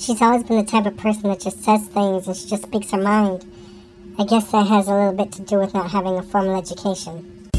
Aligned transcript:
She's 0.00 0.22
always 0.22 0.42
been 0.44 0.56
the 0.56 0.64
type 0.64 0.86
of 0.86 0.96
person 0.96 1.24
that 1.24 1.40
just 1.40 1.62
says 1.62 1.86
things 1.88 2.26
and 2.26 2.34
she 2.34 2.48
just 2.48 2.62
speaks 2.62 2.90
her 2.92 2.96
mind. 2.96 3.44
I 4.18 4.24
guess 4.24 4.50
that 4.50 4.66
has 4.66 4.88
a 4.88 4.94
little 4.94 5.12
bit 5.12 5.30
to 5.32 5.42
do 5.42 5.58
with 5.58 5.74
not 5.74 5.90
having 5.90 6.16
a 6.16 6.22
formal 6.22 6.56
education. 6.56 7.50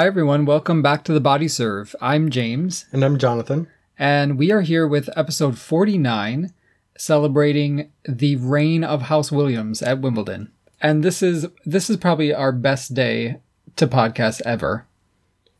Hi, 0.00 0.06
everyone. 0.06 0.46
Welcome 0.46 0.80
back 0.80 1.04
to 1.04 1.12
the 1.12 1.20
Body 1.20 1.46
Serve. 1.46 1.94
I'm 2.00 2.30
James, 2.30 2.86
And 2.90 3.04
I'm 3.04 3.18
Jonathan. 3.18 3.68
and 3.98 4.38
we 4.38 4.50
are 4.50 4.62
here 4.62 4.88
with 4.88 5.10
episode 5.14 5.58
49, 5.58 6.54
celebrating 6.96 7.92
the 8.08 8.36
reign 8.36 8.82
of 8.82 9.02
House 9.02 9.30
Williams 9.30 9.82
at 9.82 10.00
Wimbledon. 10.00 10.52
And 10.80 11.04
this 11.04 11.22
is 11.22 11.48
this 11.66 11.90
is 11.90 11.98
probably 11.98 12.32
our 12.32 12.50
best 12.50 12.94
day 12.94 13.40
to 13.76 13.86
podcast 13.86 14.40
ever. 14.46 14.86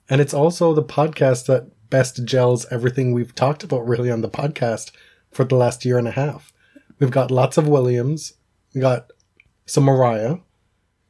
And 0.09 0.23
it's 0.23 0.33
also 0.33 0.73
the 0.73 0.83
podcast 0.83 1.45
that 1.45 1.71
best 1.91 2.25
gels 2.25 2.65
everything 2.71 3.13
we've 3.13 3.35
talked 3.35 3.63
about 3.63 3.87
really 3.87 4.11
on 4.11 4.23
the 4.23 4.31
podcast 4.31 4.91
for 5.31 5.45
the 5.45 5.57
last 5.57 5.85
year 5.85 5.99
and 5.99 6.09
a 6.09 6.13
half. 6.13 6.51
We've 6.99 7.11
got 7.11 7.31
lots 7.31 7.59
of 7.59 7.69
Williams. 7.69 8.33
We 8.75 8.81
got 8.81 9.11
some 9.67 9.85
Mariah. 9.85 10.39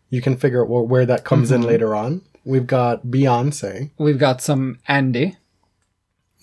You 0.09 0.21
can 0.21 0.37
figure 0.37 0.65
out 0.65 0.89
where 0.89 1.07
that 1.07 1.23
comes 1.25 1.53
in 1.53 1.61
mm-hmm. 1.61 1.69
later 1.69 1.95
on. 1.95 2.23
We've 2.45 2.67
got 2.67 3.07
Beyonce. 3.07 3.91
We've 3.99 4.19
got 4.19 4.41
some 4.41 4.79
Andy, 4.89 5.37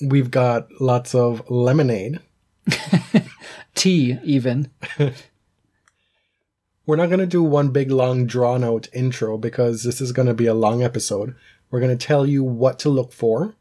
We've 0.02 0.30
got 0.30 0.68
lots 0.80 1.16
of 1.16 1.50
Lemonade. 1.50 2.20
tea, 3.76 4.20
even. 4.24 4.70
We're 6.86 6.96
not 6.96 7.08
going 7.08 7.20
to 7.20 7.26
do 7.26 7.42
one 7.42 7.70
big 7.70 7.92
long 7.92 8.28
drawn 8.28 8.64
out 8.64 8.88
intro 8.94 9.38
because 9.38 9.84
this 9.84 10.00
is 10.00 10.12
going 10.12 10.28
to 10.28 10.34
be 10.34 10.46
a 10.46 10.54
long 10.54 10.84
episode. 10.84 11.36
We're 11.72 11.80
going 11.80 11.98
to 11.98 12.06
tell 12.06 12.26
you 12.26 12.44
what 12.44 12.80
to 12.80 12.90
look 12.90 13.12
for. 13.12 13.56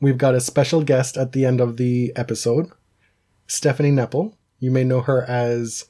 We've 0.00 0.18
got 0.18 0.34
a 0.34 0.40
special 0.40 0.82
guest 0.82 1.16
at 1.16 1.32
the 1.32 1.44
end 1.46 1.60
of 1.60 1.76
the 1.76 2.12
episode, 2.16 2.70
Stephanie 3.46 3.92
Neppl. 3.92 4.34
You 4.58 4.70
may 4.70 4.84
know 4.84 5.02
her 5.02 5.22
as 5.24 5.86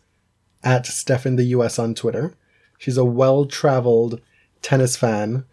at 0.63 0.87
Steph 0.87 1.27
in 1.27 1.37
the 1.37 1.45
US 1.45 1.79
on 1.79 1.95
Twitter. 1.95 2.35
She's 2.79 2.99
a 2.99 3.05
well 3.05 3.47
traveled 3.47 4.21
tennis 4.63 4.97
fan, 4.97 5.45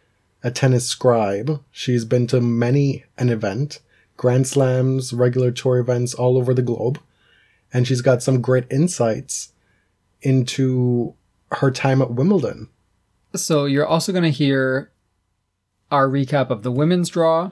a 0.44 0.52
tennis 0.52 0.88
scribe. 0.88 1.64
She's 1.72 2.06
been 2.06 2.28
to 2.28 2.42
many 2.42 3.06
an 3.18 3.30
event, 3.30 3.80
Grand 4.16 4.48
Slams, 4.48 5.14
regular 5.14 5.52
tour 5.52 5.78
events 5.78 6.14
all 6.14 6.38
over 6.38 6.54
the 6.54 6.62
globe. 6.62 7.00
And 7.74 7.88
she's 7.88 8.02
got 8.02 8.24
some 8.24 8.42
great 8.42 8.66
insights 8.72 9.52
into 10.22 11.14
her 11.54 11.72
time 11.72 12.02
at 12.02 12.12
Wimbledon. 12.12 12.70
So 13.36 13.66
you're 13.66 13.86
also 13.86 14.12
going 14.12 14.24
to 14.24 14.30
hear 14.30 14.92
our 15.92 16.08
recap 16.08 16.50
of 16.50 16.64
the 16.64 16.72
women's 16.72 17.10
draw. 17.10 17.52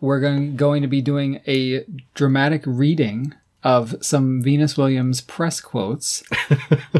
We're 0.00 0.20
going, 0.20 0.56
going 0.56 0.82
to 0.82 0.88
be 0.88 1.00
doing 1.00 1.40
a 1.46 1.84
dramatic 2.14 2.62
reading 2.66 3.34
of 3.62 3.96
some 4.00 4.42
Venus 4.42 4.76
Williams 4.76 5.20
press 5.20 5.60
quotes, 5.60 6.22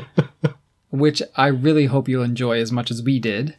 which 0.90 1.22
I 1.36 1.46
really 1.46 1.86
hope 1.86 2.08
you'll 2.08 2.24
enjoy 2.24 2.60
as 2.60 2.72
much 2.72 2.90
as 2.90 3.02
we 3.02 3.20
did. 3.20 3.54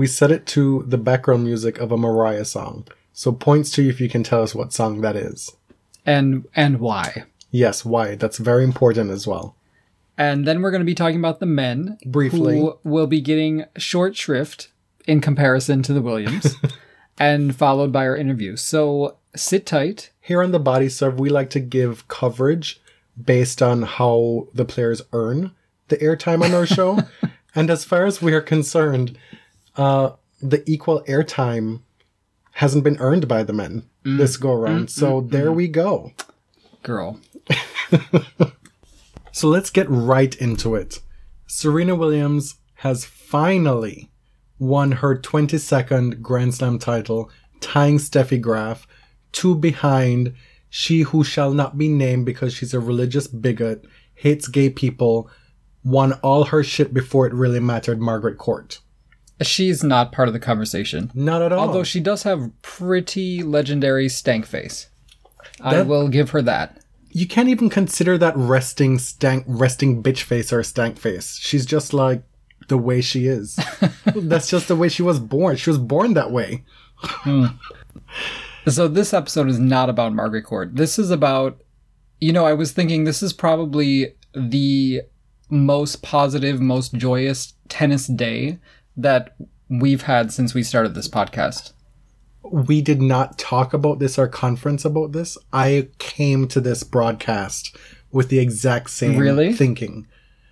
We 0.00 0.06
set 0.06 0.30
it 0.30 0.46
to 0.46 0.82
the 0.88 0.96
background 0.96 1.44
music 1.44 1.76
of 1.76 1.92
a 1.92 1.98
Mariah 1.98 2.46
song. 2.46 2.86
So 3.12 3.32
points 3.32 3.70
to 3.72 3.82
you 3.82 3.90
if 3.90 4.00
you 4.00 4.08
can 4.08 4.22
tell 4.22 4.42
us 4.42 4.54
what 4.54 4.72
song 4.72 5.02
that 5.02 5.14
is. 5.14 5.54
And 6.06 6.48
and 6.56 6.80
why. 6.80 7.24
Yes, 7.50 7.84
why? 7.84 8.14
That's 8.14 8.38
very 8.38 8.64
important 8.64 9.10
as 9.10 9.26
well. 9.26 9.56
And 10.16 10.46
then 10.46 10.62
we're 10.62 10.70
going 10.70 10.80
to 10.80 10.86
be 10.86 10.94
talking 10.94 11.18
about 11.18 11.38
the 11.38 11.44
men 11.44 11.98
Briefly. 12.06 12.60
who 12.60 12.78
will 12.82 13.06
be 13.06 13.20
getting 13.20 13.66
short 13.76 14.16
shrift 14.16 14.68
in 15.06 15.20
comparison 15.20 15.82
to 15.82 15.92
the 15.92 16.00
Williams 16.00 16.56
and 17.18 17.54
followed 17.54 17.92
by 17.92 18.06
our 18.06 18.16
interview. 18.16 18.56
So 18.56 19.18
sit 19.36 19.66
tight. 19.66 20.12
Here 20.22 20.42
on 20.42 20.52
the 20.52 20.58
Body 20.58 20.88
Serve, 20.88 21.20
we 21.20 21.28
like 21.28 21.50
to 21.50 21.60
give 21.60 22.08
coverage 22.08 22.80
based 23.22 23.60
on 23.60 23.82
how 23.82 24.48
the 24.54 24.64
players 24.64 25.02
earn 25.12 25.50
the 25.88 25.98
airtime 25.98 26.42
on 26.42 26.54
our 26.54 26.64
show. 26.64 27.00
and 27.54 27.68
as 27.68 27.84
far 27.84 28.06
as 28.06 28.22
we 28.22 28.32
are 28.32 28.40
concerned, 28.40 29.18
uh, 29.80 30.12
the 30.40 30.62
equal 30.70 31.02
airtime 31.04 31.80
hasn't 32.52 32.84
been 32.84 32.98
earned 32.98 33.26
by 33.26 33.42
the 33.42 33.52
men 33.52 33.88
mm. 34.04 34.18
this 34.18 34.36
go 34.36 34.48
mm, 34.48 34.58
around. 34.58 34.90
so 34.90 35.20
mm, 35.20 35.30
there 35.30 35.52
we 35.52 35.68
go. 35.68 36.12
Girl. 36.82 37.20
So 39.32 39.48
let's 39.48 39.70
get 39.70 39.88
right 39.88 40.34
into 40.36 40.74
it. 40.74 41.00
Serena 41.46 41.94
Williams 41.94 42.56
has 42.74 43.04
finally 43.04 44.10
won 44.58 44.92
her 44.92 45.16
22nd 45.16 46.20
Grand 46.20 46.54
Slam 46.54 46.78
title, 46.78 47.30
tying 47.60 47.98
Steffi 47.98 48.40
Graf 48.40 48.86
two 49.32 49.54
behind 49.54 50.34
she 50.68 51.02
who 51.02 51.24
shall 51.24 51.52
not 51.52 51.78
be 51.78 51.88
named 51.88 52.26
because 52.26 52.52
she's 52.52 52.74
a 52.74 52.80
religious 52.80 53.26
bigot, 53.26 53.84
hates 54.14 54.48
gay 54.48 54.68
people, 54.70 55.30
won 55.84 56.12
all 56.14 56.44
her 56.44 56.62
shit 56.62 56.92
before 56.92 57.26
it 57.26 57.32
really 57.32 57.60
mattered, 57.60 58.00
Margaret 58.00 58.38
Court. 58.38 58.80
She's 59.42 59.82
not 59.82 60.12
part 60.12 60.28
of 60.28 60.34
the 60.34 60.40
conversation. 60.40 61.10
Not 61.14 61.40
at 61.42 61.52
all. 61.52 61.68
Although 61.68 61.84
she 61.84 62.00
does 62.00 62.24
have 62.24 62.50
pretty 62.62 63.42
legendary 63.42 64.08
stank 64.08 64.46
face. 64.46 64.88
I 65.60 65.82
will 65.82 66.08
give 66.08 66.30
her 66.30 66.42
that. 66.42 66.80
you 67.10 67.26
can't 67.26 67.48
even 67.48 67.68
consider 67.70 68.16
that 68.18 68.36
resting 68.36 68.98
stank 68.98 69.44
resting 69.46 70.02
bitch 70.02 70.22
face 70.22 70.52
or 70.52 70.62
stank 70.62 70.98
face. 70.98 71.36
She's 71.38 71.66
just 71.66 71.92
like 71.92 72.22
the 72.68 72.78
way 72.78 73.00
she 73.00 73.26
is. 73.26 73.58
That's 74.14 74.48
just 74.48 74.68
the 74.68 74.76
way 74.76 74.88
she 74.88 75.02
was 75.02 75.18
born. 75.18 75.56
She 75.56 75.70
was 75.70 75.78
born 75.78 76.14
that 76.14 76.30
way. 76.30 76.64
Hmm. 76.96 77.46
So 78.68 78.88
this 78.88 79.12
episode 79.14 79.48
is 79.48 79.58
not 79.58 79.88
about 79.88 80.12
Margaret 80.12 80.42
Court. 80.44 80.76
This 80.76 80.98
is 80.98 81.10
about 81.10 81.62
you 82.20 82.32
know, 82.32 82.44
I 82.44 82.52
was 82.52 82.72
thinking 82.72 83.04
this 83.04 83.22
is 83.22 83.32
probably 83.32 84.14
the 84.34 85.00
most 85.48 86.02
positive, 86.02 86.60
most 86.60 86.92
joyous 86.94 87.54
tennis 87.68 88.06
day 88.06 88.58
that 89.02 89.34
we've 89.68 90.02
had 90.02 90.32
since 90.32 90.54
we 90.54 90.62
started 90.62 90.94
this 90.94 91.08
podcast. 91.08 91.72
we 92.42 92.80
did 92.82 93.00
not 93.00 93.38
talk 93.38 93.72
about 93.72 93.98
this 94.00 94.18
or 94.18 94.26
conference 94.26 94.84
about 94.84 95.12
this. 95.12 95.38
I 95.52 95.88
came 95.98 96.48
to 96.48 96.60
this 96.60 96.82
broadcast 96.82 97.76
with 98.10 98.28
the 98.28 98.40
exact 98.40 98.90
same 98.90 99.16
Really? 99.16 99.52
thinking. 99.52 100.06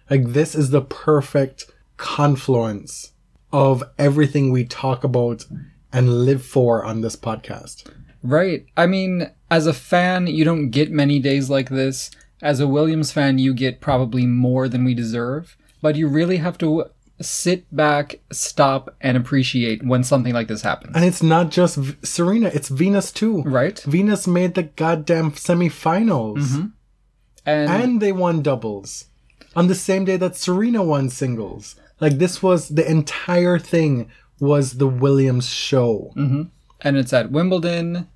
Like 0.09 0.27
this 0.33 0.55
is 0.55 0.71
the 0.71 0.83
perfect 0.83 1.65
confluence 1.97 3.13
of 3.53 3.83
everything 3.99 4.51
we 4.53 4.65
talk 4.65 5.03
about 5.03 5.45
and 5.93 6.25
live 6.25 6.45
for 6.45 6.85
on 6.85 7.01
this 7.01 7.17
podcast. 7.17 7.91
Right. 8.23 8.67
I 8.77 8.87
mean, 8.87 9.31
as 9.51 9.67
a 9.67 9.73
fan, 9.73 10.27
you 10.27 10.45
don't 10.45 10.71
get 10.71 10.91
many 10.91 11.19
days 11.19 11.49
like 11.49 11.69
this. 11.71 12.11
As 12.43 12.61
a 12.61 12.69
Williams 12.69 13.11
fan, 13.13 13.39
you 13.39 13.55
get 13.55 13.81
probably 13.81 14.27
more 14.27 14.69
than 14.69 14.85
we 14.85 14.95
deserve. 14.95 15.57
But 15.81 15.97
you 15.97 16.07
really 16.09 16.37
have 16.39 16.59
to 16.59 16.85
sit 17.21 17.65
back, 17.75 18.21
stop, 18.31 18.95
and 19.01 19.17
appreciate 19.17 19.85
when 19.85 20.05
something 20.05 20.33
like 20.33 20.49
this 20.49 20.63
happens. 20.63 20.95
And 20.95 21.05
it's 21.05 21.23
not 21.23 21.51
just 21.51 21.77
v- 21.77 21.97
Serena, 22.03 22.49
it's 22.49 22.69
Venus 22.69 23.11
too. 23.13 23.43
Right? 23.43 23.79
Venus 23.81 24.27
made 24.27 24.55
the 24.55 24.65
goddamn 24.65 25.33
semifinals. 25.33 26.39
Mm-hmm. 26.39 26.67
And, 27.47 27.71
And 27.71 28.01
they 28.01 28.13
won 28.13 28.43
doubles 28.43 29.07
on 29.57 29.67
the 29.69 29.75
same 29.75 30.05
day 30.05 30.17
that 30.17 30.37
Serena 30.37 30.83
won 30.83 31.09
singles. 31.09 31.77
Like 32.01 32.19
this 32.19 32.43
was 32.43 32.69
the 32.69 32.89
entire 32.89 33.59
thing 33.59 34.11
was 34.39 34.75
the 34.75 34.87
Williams 34.87 35.49
show. 35.49 36.13
Mm-hmm. 36.17 36.43
and 36.83 36.97
it's 36.97 37.13
at 37.13 37.31
Wimbledon. 37.33 38.09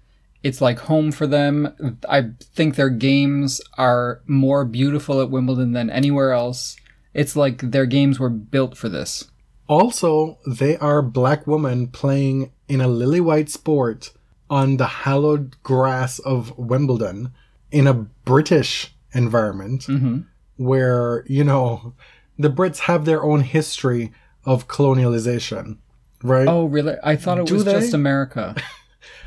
It's 0.43 0.61
like 0.61 0.81
home 0.81 1.13
for 1.13 1.27
them. 1.27 1.99
I 2.09 2.31
think 2.41 2.75
their 2.75 2.91
games 2.91 3.61
are 3.79 4.21
more 4.27 4.65
beautiful 4.65 5.21
at 5.23 5.31
Wimbledon 5.31 5.73
than 5.73 5.89
anywhere 5.89 6.33
else. 6.33 6.77
It's 7.15 7.37
like 7.37 7.71
their 7.71 7.87
games 7.87 8.19
were 8.19 8.31
built 8.31 8.77
for 8.77 8.89
this. 8.89 9.31
Also, 9.69 10.39
they 10.47 10.77
are 10.79 11.03
black 11.03 11.47
women 11.47 11.89
playing 11.89 12.53
in 12.69 12.81
a 12.81 12.89
lily 12.89 13.21
white 13.21 13.49
sport 13.49 14.13
on 14.51 14.77
the 14.77 14.87
hallowed 14.87 15.57
grass 15.63 16.19
of 16.19 16.57
Wimbledon 16.59 17.33
in 17.71 17.87
a 17.87 17.95
British 17.95 18.95
environment 19.15 19.83
mm-hmm. 19.83 20.21
where, 20.57 21.25
you 21.27 21.45
know, 21.45 21.95
the 22.39 22.51
Brits 22.51 22.81
have 22.81 23.05
their 23.05 23.23
own 23.23 23.41
history 23.41 24.13
of 24.45 24.69
colonialization, 24.69 25.79
right? 26.23 26.49
Oh, 26.49 26.65
really? 26.65 26.97
I 27.03 27.17
thought 27.17 27.39
it 27.39 27.47
Do 27.47 27.55
was 27.55 27.65
they? 27.65 27.73
just 27.81 27.95
America. 27.95 28.55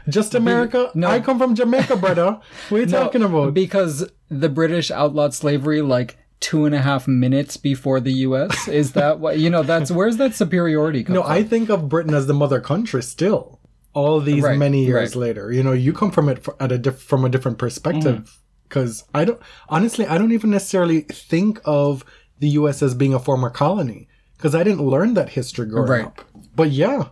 Just 0.08 0.36
America? 0.36 0.92
no. 0.94 1.08
I 1.08 1.20
come 1.20 1.40
from 1.40 1.56
Jamaica, 1.56 1.96
brother. 1.98 2.40
What 2.70 2.78
are 2.78 2.82
you 2.82 2.86
talking 2.92 3.24
about? 3.24 3.54
Because 3.54 4.08
the 4.30 4.50
British 4.50 4.92
outlawed 4.92 5.34
slavery 5.34 5.82
like 5.82 6.18
two 6.40 6.66
and 6.66 6.76
a 6.76 6.82
half 6.82 7.08
minutes 7.08 7.58
before 7.58 8.00
the 8.00 8.12
U.S. 8.28 8.68
Is 8.68 8.92
that 8.94 9.20
what 9.20 9.40
you 9.40 9.50
know? 9.50 9.64
That's 9.64 9.90
where's 9.92 10.18
that 10.18 10.36
superiority 10.36 11.04
come 11.04 11.16
No, 11.16 11.24
from? 11.24 11.32
I 11.32 11.44
think 11.44 11.70
of 11.70 11.90
Britain 11.90 12.14
as 12.14 12.28
the 12.28 12.34
mother 12.34 12.60
country 12.62 13.02
still. 13.04 13.60
All 13.94 14.20
these 14.20 14.44
Right, 14.44 14.58
many 14.58 14.84
years 14.86 15.16
right. 15.16 15.22
later, 15.22 15.52
you 15.54 15.64
know, 15.64 15.72
you 15.72 15.94
come 15.94 16.12
from 16.12 16.28
it 16.28 16.46
at 16.60 16.72
a 16.72 16.78
diff- 16.78 17.02
from 17.02 17.24
a 17.24 17.30
different 17.30 17.58
perspective. 17.58 18.16
Mm. 18.24 18.38
Because 18.68 19.04
I 19.14 19.26
don't 19.26 19.40
honestly, 19.70 20.06
I 20.08 20.18
don't 20.18 20.32
even 20.34 20.50
necessarily 20.50 21.02
think 21.02 21.62
of 21.66 22.04
the 22.40 22.50
U.S. 22.50 22.82
as 22.84 22.94
being 22.96 23.14
a 23.14 23.20
former 23.20 23.50
colony 23.50 24.10
because 24.36 24.54
I 24.54 24.64
didn't 24.64 24.86
learn 24.86 25.14
that 25.14 25.30
history 25.30 25.68
growing 25.68 25.90
Right. 25.90 26.06
up. 26.06 26.22
But 26.56 26.72
yeah, 26.72 27.10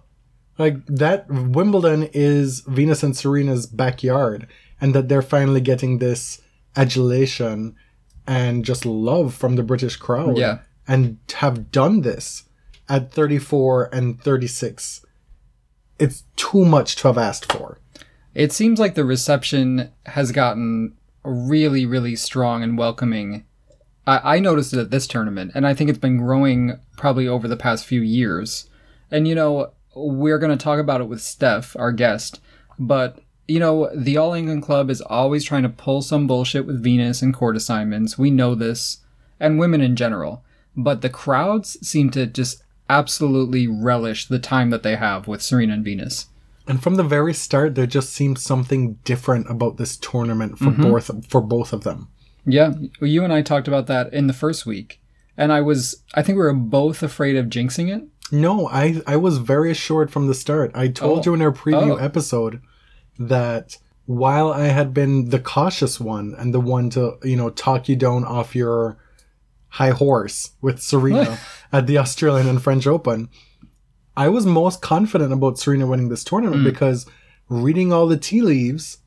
like 0.57 0.85
that 0.87 1.27
Wimbledon 1.29 2.09
is 2.11 2.61
Venus 2.67 3.01
and 3.03 3.15
Serena's 3.15 3.65
backyard, 3.65 4.47
and 4.81 4.93
that 4.93 5.07
they're 5.07 5.21
finally 5.21 5.61
getting 5.61 5.99
this 5.99 6.41
adulation 6.75 7.75
and 8.27 8.63
just 8.65 8.85
love 8.85 9.33
from 9.33 9.55
the 9.55 9.63
British 9.63 9.95
crowd. 9.97 10.37
Yeah. 10.37 10.59
and 10.87 11.17
have 11.35 11.71
done 11.71 12.01
this 12.01 12.43
at 12.89 13.11
34 13.11 13.89
and 13.93 14.21
36. 14.21 15.05
It's 15.99 16.23
too 16.35 16.65
much 16.65 16.95
to 16.97 17.07
have 17.07 17.17
asked 17.17 17.51
for. 17.51 17.79
It 18.33 18.51
seems 18.51 18.79
like 18.79 18.95
the 18.95 19.05
reception 19.05 19.91
has 20.07 20.31
gotten 20.31 20.95
really, 21.23 21.85
really 21.85 22.15
strong 22.15 22.63
and 22.63 22.77
welcoming. 22.77 23.45
I, 24.05 24.35
I 24.35 24.39
noticed 24.39 24.73
it 24.73 24.79
at 24.79 24.91
this 24.91 25.07
tournament, 25.07 25.51
and 25.55 25.65
I 25.65 25.73
think 25.73 25.89
it's 25.89 25.99
been 25.99 26.17
growing 26.17 26.79
probably 26.97 27.27
over 27.27 27.47
the 27.47 27.55
past 27.55 27.85
few 27.85 28.01
years. 28.01 28.69
And, 29.11 29.27
you 29.27 29.35
know, 29.35 29.71
we're 29.95 30.39
going 30.39 30.57
to 30.57 30.61
talk 30.61 30.79
about 30.79 30.99
it 30.99 31.07
with 31.07 31.21
Steph, 31.21 31.75
our 31.77 31.91
guest, 31.91 32.41
but, 32.79 33.19
you 33.47 33.59
know, 33.59 33.89
the 33.95 34.17
All 34.17 34.33
England 34.33 34.63
Club 34.63 34.89
is 34.89 35.01
always 35.01 35.43
trying 35.43 35.63
to 35.63 35.69
pull 35.69 36.01
some 36.01 36.27
bullshit 36.27 36.65
with 36.65 36.83
Venus 36.83 37.21
and 37.21 37.33
court 37.33 37.55
assignments. 37.55 38.17
We 38.17 38.31
know 38.31 38.55
this, 38.55 38.99
and 39.39 39.59
women 39.59 39.81
in 39.81 39.95
general. 39.95 40.43
But 40.75 41.01
the 41.01 41.09
crowds 41.09 41.77
seem 41.87 42.09
to 42.11 42.25
just 42.25 42.63
absolutely 42.89 43.67
relish 43.67 44.27
the 44.27 44.39
time 44.39 44.69
that 44.71 44.83
they 44.83 44.95
have 44.95 45.27
with 45.27 45.41
Serena 45.41 45.73
and 45.73 45.85
Venus. 45.85 46.27
And 46.67 46.81
from 46.81 46.95
the 46.95 47.03
very 47.03 47.33
start, 47.33 47.75
there 47.75 47.85
just 47.85 48.11
seemed 48.13 48.39
something 48.39 48.93
different 49.03 49.49
about 49.49 49.77
this 49.77 49.97
tournament 49.97 50.57
for 50.57 50.65
mm-hmm. 50.65 50.83
both 50.83 51.27
for 51.27 51.41
both 51.41 51.73
of 51.73 51.83
them. 51.83 52.07
Yeah, 52.45 52.73
you 53.01 53.23
and 53.23 53.33
I 53.33 53.41
talked 53.41 53.67
about 53.67 53.87
that 53.87 54.13
in 54.13 54.27
the 54.27 54.33
first 54.33 54.65
week, 54.65 55.01
and 55.37 55.51
I 55.51 55.61
was 55.61 56.03
I 56.13 56.21
think 56.21 56.37
we 56.37 56.43
were 56.43 56.53
both 56.53 57.03
afraid 57.03 57.35
of 57.35 57.47
jinxing 57.47 57.93
it. 57.93 58.03
No, 58.31 58.67
I 58.69 59.01
I 59.05 59.17
was 59.17 59.37
very 59.39 59.71
assured 59.71 60.11
from 60.11 60.27
the 60.27 60.33
start. 60.33 60.71
I 60.73 60.87
told 60.87 61.19
Oh. 61.19 61.31
you 61.31 61.33
in 61.35 61.41
our 61.41 61.51
preview 61.51 61.91
Oh. 61.91 61.97
episode 61.97 62.61
that 63.19 63.77
while 64.05 64.51
I 64.51 64.67
had 64.67 64.93
been 64.93 65.29
the 65.29 65.39
cautious 65.39 65.99
one 65.99 66.35
and 66.37 66.53
the 66.53 66.59
one 66.59 66.89
to 66.91 67.17
you 67.23 67.35
know 67.35 67.49
talk 67.49 67.87
you 67.87 67.95
down 67.95 68.25
off 68.25 68.55
your 68.55 68.97
high 69.69 69.91
horse 69.91 70.51
with 70.61 70.81
Serena 70.81 71.39
at 71.71 71.87
the 71.87 71.97
Australian 71.97 72.47
and 72.47 72.61
French 72.61 72.85
Open, 72.85 73.29
I 74.15 74.29
was 74.29 74.45
most 74.45 74.81
confident 74.81 75.33
about 75.33 75.57
Serena 75.57 75.87
winning 75.87 76.09
this 76.09 76.23
tournament 76.23 76.61
hmm. 76.61 76.65
because 76.65 77.05
reading 77.49 77.91
all 77.91 78.07
the 78.07 78.17
tea 78.17 78.41
leaves, 78.41 78.99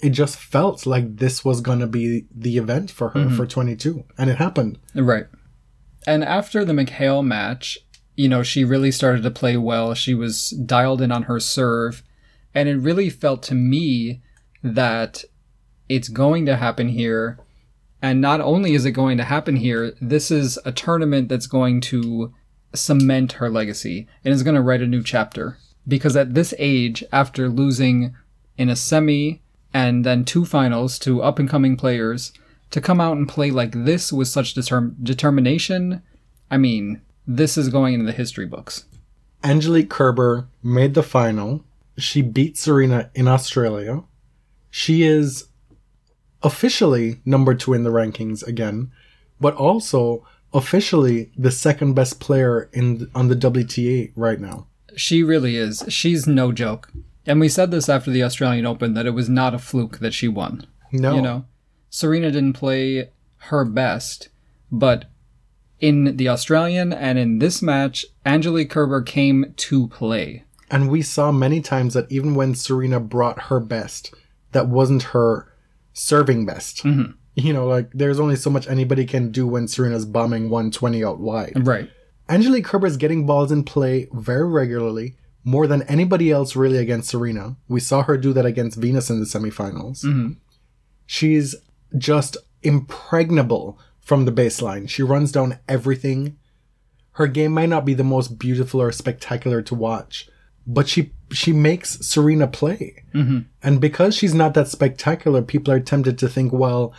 it 0.00 0.10
just 0.10 0.36
felt 0.36 0.86
like 0.86 1.16
this 1.16 1.44
was 1.44 1.60
going 1.60 1.78
to 1.78 1.86
be 1.86 2.26
the 2.34 2.58
event 2.58 2.90
for 2.90 3.10
her 3.10 3.20
mm-hmm. 3.20 3.36
for 3.36 3.46
22, 3.46 4.04
and 4.18 4.28
it 4.28 4.38
happened. 4.38 4.78
Right. 4.94 5.26
And 6.06 6.22
after 6.22 6.64
the 6.64 6.72
McHale 6.72 7.24
match, 7.24 7.78
you 8.16 8.28
know, 8.28 8.42
she 8.42 8.64
really 8.64 8.90
started 8.90 9.22
to 9.22 9.30
play 9.30 9.56
well. 9.56 9.94
She 9.94 10.14
was 10.14 10.50
dialed 10.50 11.00
in 11.00 11.10
on 11.10 11.24
her 11.24 11.40
serve, 11.40 12.02
and 12.54 12.68
it 12.68 12.76
really 12.76 13.10
felt 13.10 13.42
to 13.44 13.54
me 13.54 14.22
that 14.62 15.24
it's 15.88 16.08
going 16.08 16.46
to 16.46 16.56
happen 16.56 16.88
here. 16.88 17.38
And 18.00 18.20
not 18.20 18.40
only 18.40 18.74
is 18.74 18.84
it 18.84 18.92
going 18.92 19.16
to 19.18 19.24
happen 19.24 19.56
here, 19.56 19.94
this 20.00 20.30
is 20.30 20.58
a 20.64 20.72
tournament 20.72 21.28
that's 21.28 21.46
going 21.46 21.80
to 21.82 22.32
cement 22.74 23.32
her 23.32 23.48
legacy 23.48 24.06
and 24.24 24.32
is 24.32 24.42
going 24.42 24.56
to 24.56 24.62
write 24.62 24.82
a 24.82 24.86
new 24.86 25.02
chapter. 25.02 25.58
Because 25.86 26.16
at 26.16 26.34
this 26.34 26.54
age, 26.58 27.04
after 27.12 27.48
losing 27.48 28.14
in 28.56 28.68
a 28.68 28.76
semi 28.76 29.42
and 29.72 30.04
then 30.04 30.24
two 30.24 30.44
finals 30.44 30.98
to 31.00 31.22
up 31.22 31.38
and 31.38 31.48
coming 31.48 31.76
players, 31.76 32.32
to 32.70 32.80
come 32.80 33.00
out 33.00 33.16
and 33.16 33.28
play 33.28 33.50
like 33.50 33.72
this 33.72 34.12
with 34.12 34.28
such 34.28 34.54
determ- 34.54 34.94
determination, 35.02 36.02
I 36.50 36.56
mean, 36.56 37.02
this 37.26 37.56
is 37.56 37.68
going 37.68 37.94
into 37.94 38.06
the 38.06 38.12
history 38.12 38.46
books. 38.46 38.84
Angelique 39.42 39.90
Kerber 39.90 40.48
made 40.62 40.94
the 40.94 41.02
final. 41.02 41.64
She 41.96 42.22
beat 42.22 42.56
Serena 42.56 43.10
in 43.14 43.28
Australia. 43.28 44.02
She 44.70 45.02
is 45.02 45.48
officially 46.42 47.20
number 47.24 47.54
two 47.54 47.72
in 47.72 47.84
the 47.84 47.90
rankings 47.90 48.46
again, 48.46 48.90
but 49.40 49.54
also 49.54 50.26
officially 50.52 51.30
the 51.36 51.50
second 51.50 51.94
best 51.94 52.20
player 52.20 52.68
in 52.72 53.10
on 53.14 53.28
the 53.28 53.36
WTA 53.36 54.12
right 54.14 54.40
now. 54.40 54.66
She 54.96 55.22
really 55.22 55.56
is. 55.56 55.84
She's 55.88 56.26
no 56.26 56.52
joke. 56.52 56.92
And 57.26 57.40
we 57.40 57.48
said 57.48 57.70
this 57.70 57.88
after 57.88 58.10
the 58.10 58.22
Australian 58.22 58.66
Open 58.66 58.94
that 58.94 59.06
it 59.06 59.10
was 59.14 59.28
not 59.28 59.54
a 59.54 59.58
fluke 59.58 59.98
that 59.98 60.14
she 60.14 60.28
won. 60.28 60.66
No, 60.92 61.16
You 61.16 61.22
know, 61.22 61.44
Serena 61.90 62.30
didn't 62.30 62.52
play 62.52 63.10
her 63.36 63.64
best, 63.64 64.28
but 64.70 65.06
in 65.80 66.16
the 66.16 66.28
Australian 66.28 66.92
and 66.92 67.18
in 67.18 67.38
this 67.38 67.60
match, 67.60 68.06
Angelique 68.24 68.70
Kerber 68.70 69.02
came 69.02 69.54
to 69.56 69.88
play. 69.88 70.44
And 70.74 70.90
we 70.90 71.02
saw 71.02 71.30
many 71.30 71.60
times 71.60 71.94
that 71.94 72.10
even 72.10 72.34
when 72.34 72.56
Serena 72.56 72.98
brought 72.98 73.42
her 73.42 73.60
best, 73.60 74.12
that 74.50 74.66
wasn't 74.66 75.04
her 75.04 75.48
serving 75.92 76.46
best. 76.46 76.82
Mm-hmm. 76.82 77.12
You 77.36 77.52
know, 77.52 77.68
like 77.68 77.90
there's 77.92 78.18
only 78.18 78.34
so 78.34 78.50
much 78.50 78.66
anybody 78.66 79.04
can 79.04 79.30
do 79.30 79.46
when 79.46 79.68
Serena's 79.68 80.04
bombing 80.04 80.50
120 80.50 81.04
out 81.04 81.20
wide. 81.20 81.52
Right. 81.64 81.88
Angelique 82.28 82.64
Kerber 82.64 82.88
is 82.88 82.96
getting 82.96 83.24
balls 83.24 83.52
in 83.52 83.62
play 83.62 84.08
very 84.12 84.48
regularly, 84.48 85.14
more 85.44 85.68
than 85.68 85.82
anybody 85.82 86.32
else 86.32 86.56
really 86.56 86.78
against 86.78 87.08
Serena. 87.08 87.54
We 87.68 87.78
saw 87.78 88.02
her 88.02 88.16
do 88.16 88.32
that 88.32 88.44
against 88.44 88.76
Venus 88.76 89.10
in 89.10 89.20
the 89.20 89.26
semifinals. 89.26 90.04
Mm-hmm. 90.04 90.32
She's 91.06 91.54
just 91.96 92.36
impregnable 92.62 93.78
from 94.00 94.24
the 94.24 94.32
baseline. 94.32 94.88
She 94.88 95.04
runs 95.04 95.30
down 95.30 95.60
everything. 95.68 96.36
Her 97.12 97.28
game 97.28 97.52
might 97.52 97.68
not 97.68 97.84
be 97.84 97.94
the 97.94 98.02
most 98.02 98.40
beautiful 98.40 98.82
or 98.82 98.90
spectacular 98.90 99.62
to 99.62 99.74
watch, 99.76 100.28
but 100.66 100.88
she 100.88 101.12
she 101.30 101.52
makes 101.52 102.06
Serena 102.06 102.46
play. 102.46 103.04
Mm-hmm. 103.14 103.40
And 103.62 103.80
because 103.80 104.14
she's 104.14 104.34
not 104.34 104.54
that 104.54 104.68
spectacular, 104.68 105.42
people 105.42 105.72
are 105.72 105.80
tempted 105.80 106.18
to 106.18 106.28
think, 106.28 106.52
well, 106.52 106.94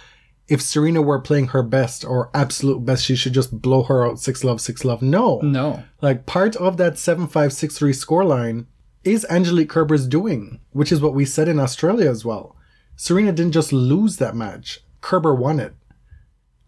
if 0.47 0.61
Serena 0.61 1.01
were 1.01 1.19
playing 1.19 1.47
her 1.47 1.63
best 1.63 2.05
or 2.05 2.29
absolute 2.33 2.85
best, 2.85 3.05
she 3.05 3.15
should 3.15 3.33
just 3.33 3.61
blow 3.61 3.83
her 3.83 4.05
out 4.05 4.19
6 4.19 4.43
love, 4.43 4.61
6 4.61 4.85
love. 4.85 5.01
No. 5.01 5.39
No. 5.39 5.83
Like 6.01 6.25
part 6.25 6.55
of 6.57 6.77
that 6.77 6.97
7 6.97 7.27
5 7.27 7.53
6 7.53 7.77
3 7.77 7.91
scoreline 7.91 8.65
is 9.03 9.25
Angelique 9.29 9.69
Kerber's 9.69 10.07
doing, 10.07 10.59
which 10.71 10.91
is 10.91 11.01
what 11.01 11.13
we 11.13 11.25
said 11.25 11.47
in 11.47 11.59
Australia 11.59 12.09
as 12.09 12.25
well. 12.25 12.55
Serena 12.95 13.31
didn't 13.31 13.53
just 13.53 13.73
lose 13.73 14.17
that 14.17 14.35
match, 14.35 14.81
Kerber 15.01 15.35
won 15.35 15.59
it. 15.59 15.73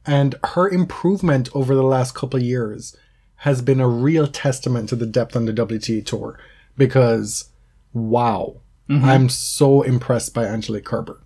And 0.05 0.35
her 0.43 0.69
improvement 0.69 1.49
over 1.53 1.75
the 1.75 1.83
last 1.83 2.15
couple 2.15 2.37
of 2.37 2.45
years 2.45 2.95
has 3.41 3.61
been 3.61 3.79
a 3.79 3.87
real 3.87 4.27
testament 4.27 4.89
to 4.89 4.95
the 4.95 5.05
depth 5.05 5.35
on 5.35 5.45
the 5.45 5.53
WTA 5.53 6.05
tour 6.05 6.39
because 6.77 7.49
wow, 7.93 8.61
mm-hmm. 8.89 9.03
I'm 9.03 9.29
so 9.29 9.81
impressed 9.81 10.33
by 10.33 10.45
Angelique 10.45 10.85
Kerber. 10.85 11.21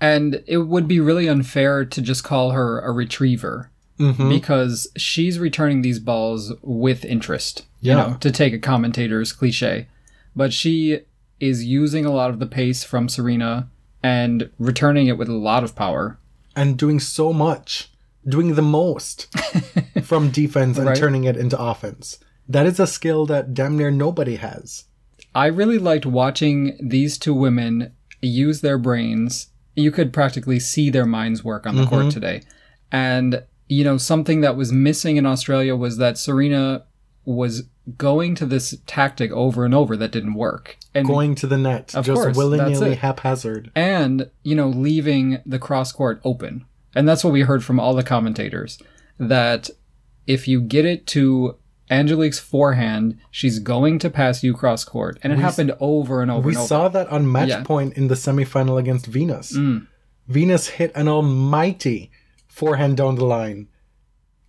And 0.00 0.42
it 0.46 0.58
would 0.58 0.86
be 0.86 1.00
really 1.00 1.26
unfair 1.28 1.84
to 1.84 2.02
just 2.02 2.22
call 2.22 2.50
her 2.50 2.80
a 2.80 2.92
retriever 2.92 3.70
mm-hmm. 3.98 4.28
because 4.28 4.86
she's 4.96 5.38
returning 5.38 5.82
these 5.82 5.98
balls 5.98 6.52
with 6.62 7.04
interest, 7.04 7.64
you 7.80 7.92
Yeah. 7.92 7.96
know, 7.96 8.16
to 8.20 8.30
take 8.30 8.52
a 8.52 8.58
commentator's 8.58 9.32
cliche. 9.32 9.88
But 10.34 10.52
she 10.52 11.00
is 11.40 11.64
using 11.64 12.04
a 12.04 12.12
lot 12.12 12.30
of 12.30 12.38
the 12.40 12.46
pace 12.46 12.84
from 12.84 13.08
Serena 13.08 13.68
and 14.02 14.50
returning 14.58 15.06
it 15.06 15.16
with 15.18 15.28
a 15.28 15.32
lot 15.34 15.64
of 15.64 15.74
power. 15.74 16.18
and 16.54 16.78
doing 16.78 16.98
so 16.98 17.34
much, 17.34 17.90
doing 18.26 18.54
the 18.54 18.62
most 18.62 19.26
from 20.02 20.30
defense 20.30 20.78
and 20.78 20.86
Right. 20.86 20.96
turning 20.96 21.24
it 21.24 21.36
into 21.36 21.58
offense. 21.60 22.18
That 22.48 22.66
is 22.66 22.78
a 22.78 22.86
skill 22.86 23.26
that 23.26 23.54
damn 23.54 23.76
near 23.76 23.90
nobody 23.90 24.36
has. 24.36 24.84
I 25.34 25.46
really 25.46 25.78
liked 25.78 26.06
watching 26.06 26.78
these 26.80 27.18
two 27.18 27.34
women 27.34 27.92
use 28.22 28.60
their 28.60 28.78
brains. 28.78 29.48
You 29.74 29.90
could 29.90 30.12
practically 30.12 30.58
see 30.60 30.88
their 30.90 31.06
minds 31.06 31.44
work 31.44 31.66
on 31.66 31.76
the 31.76 31.86
court 31.86 32.02
mm-hmm. 32.02 32.10
today. 32.10 32.42
And, 32.90 33.44
you 33.68 33.84
know, 33.84 33.98
something 33.98 34.40
that 34.40 34.56
was 34.56 34.72
missing 34.72 35.16
in 35.16 35.26
Australia 35.26 35.76
was 35.76 35.98
that 35.98 36.16
Serena 36.16 36.86
was 37.26 37.64
going 37.98 38.34
to 38.36 38.46
this 38.46 38.76
tactic 38.86 39.30
over 39.32 39.64
and 39.64 39.74
over 39.74 39.96
that 39.96 40.10
didn't 40.12 40.34
work. 40.34 40.76
And 40.94 41.06
Going 41.06 41.34
to 41.36 41.46
the 41.46 41.58
net, 41.58 41.94
Of 41.94 42.06
just 42.06 42.20
course, 42.20 42.36
willy 42.36 42.58
that's 42.58 42.80
nilly, 42.80 42.94
haphazard. 42.94 43.70
and 43.74 44.30
you 44.42 44.54
know 44.54 44.68
leaving 44.68 45.38
the 45.44 45.58
cross 45.58 45.92
court 45.92 46.20
open 46.24 46.64
and 46.94 47.06
that's 47.06 47.22
what 47.22 47.32
we 47.32 47.42
heard 47.42 47.62
from 47.62 47.78
all 47.78 47.94
the 47.94 48.02
commentators 48.02 48.78
that 49.18 49.68
if 50.26 50.48
you 50.48 50.60
get 50.60 50.84
it 50.84 51.06
to 51.08 51.56
angelique's 51.90 52.38
forehand 52.38 53.16
she's 53.30 53.58
going 53.58 53.98
to 53.98 54.10
pass 54.10 54.42
you 54.42 54.52
cross 54.54 54.84
court 54.84 55.18
and 55.22 55.32
it 55.32 55.38
happened 55.38 55.72
over 55.80 56.20
and 56.22 56.30
over 56.30 56.46
We 56.48 56.52
and 56.54 56.58
over 56.58 56.66
saw 56.66 56.88
that 56.88 57.08
on 57.08 57.30
match 57.30 57.48
Yeah. 57.48 57.60
Mm. 57.60 57.64
point 57.64 57.94
in 57.94 58.08
the 58.08 58.14
semifinal 58.16 58.78
against 58.78 59.06
Venus. 59.06 59.56
Venus 60.28 60.66
hit 60.68 60.90
an 60.96 61.06
almighty 61.08 62.10
forehand 62.48 62.96
down 62.96 63.14
the 63.14 63.24
line 63.24 63.68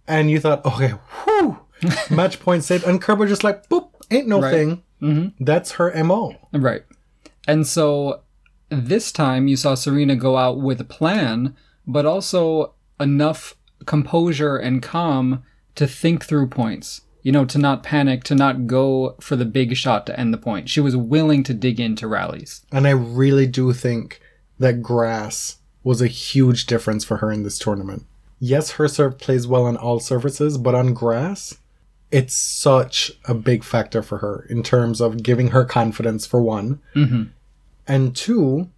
and 0.07 0.31
you 0.31 0.39
thought, 0.39 0.65
okay, 0.65 0.89
whew, 1.25 1.59
match 2.09 2.39
point 2.39 2.63
saved, 2.63 2.85
and 2.85 3.01
Kerber 3.01 3.27
just 3.27 3.43
like, 3.43 3.67
boop, 3.69 3.89
ain't 4.09 4.27
no 4.27 4.41
Right. 4.41 4.51
thing. 4.51 4.83
Mm-hmm. 5.01 5.43
That's 5.43 5.73
her 5.73 5.93
mo. 6.03 6.35
Right. 6.53 6.83
And 7.47 7.67
so 7.67 8.21
this 8.69 9.11
time 9.11 9.47
you 9.47 9.55
saw 9.57 9.75
Serena 9.75 10.15
go 10.15 10.37
out 10.37 10.59
with 10.59 10.79
a 10.81 10.85
plan, 10.85 11.55
but 11.85 12.05
also 12.05 12.73
enough 12.99 13.55
composure 13.85 14.55
and 14.57 14.81
calm 14.81 15.43
to 15.75 15.85
think 15.87 16.25
through 16.25 16.47
points. 16.47 17.01
You 17.27 17.33
know, 17.33 17.43
to 17.43 17.57
not 17.57 17.83
panic, 17.83 18.23
to 18.23 18.35
not 18.35 18.67
go 18.67 19.17
for 19.19 19.35
the 19.35 19.43
big 19.43 19.75
shot 19.75 20.05
to 20.05 20.17
end 20.17 20.33
the 20.33 20.37
point. 20.37 20.69
She 20.69 20.79
was 20.79 20.95
willing 20.95 21.43
to 21.43 21.53
dig 21.53 21.77
into 21.77 22.07
rallies. 22.07 22.65
And 22.71 22.87
I 22.87 22.91
really 22.91 23.45
do 23.45 23.73
think 23.73 24.21
that 24.59 24.81
grass 24.81 25.57
was 25.83 26.01
a 26.01 26.07
huge 26.07 26.67
difference 26.67 27.03
for 27.03 27.17
her 27.17 27.29
in 27.29 27.43
this 27.43 27.59
tournament. 27.59 28.05
Yes, 28.39 28.71
her 28.71 28.87
serve 28.87 29.17
plays 29.17 29.45
well 29.45 29.65
on 29.65 29.75
all 29.75 29.99
surfaces, 29.99 30.57
but 30.57 30.73
on 30.73 30.93
grass, 30.93 31.57
it's 32.11 32.33
such 32.33 33.11
a 33.25 33.33
big 33.33 33.65
factor 33.65 34.01
for 34.01 34.19
her 34.19 34.47
in 34.49 34.63
terms 34.63 35.01
of 35.01 35.21
giving 35.21 35.49
her 35.49 35.65
confidence, 35.65 36.25
for 36.25 36.41
one. 36.41 36.79
Mm-hmm. 36.95 37.23
And 37.85 38.15
two, 38.15 38.69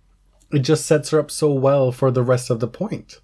it 0.52 0.62
just 0.62 0.88
sets 0.88 1.12
her 1.12 1.20
up 1.20 1.30
so 1.30 1.54
well 1.54 1.92
for 1.92 2.10
the 2.10 2.24
rest 2.24 2.50
of 2.50 2.62
the 2.62 2.68
point. 2.68 3.20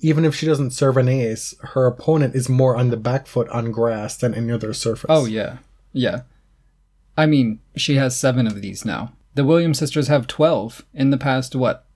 Even 0.00 0.24
if 0.24 0.34
she 0.34 0.46
doesn't 0.46 0.70
serve 0.72 0.96
an 0.96 1.08
ace, 1.08 1.54
her 1.60 1.86
opponent 1.86 2.34
is 2.34 2.48
more 2.48 2.76
on 2.76 2.88
the 2.90 2.96
back 2.96 3.26
foot 3.26 3.48
on 3.50 3.70
grass 3.70 4.16
than 4.16 4.34
any 4.34 4.50
other 4.50 4.72
surface. 4.72 5.06
Oh, 5.08 5.26
yeah. 5.26 5.58
Yeah. 5.92 6.22
I 7.16 7.26
mean, 7.26 7.60
she 7.76 7.96
has 7.96 8.16
seven 8.16 8.46
of 8.46 8.62
these 8.62 8.84
now. 8.84 9.12
The 9.34 9.44
Williams 9.44 9.78
sisters 9.78 10.08
have 10.08 10.26
12 10.26 10.84
in 10.94 11.10
the 11.10 11.18
past, 11.18 11.54
what? 11.54 11.86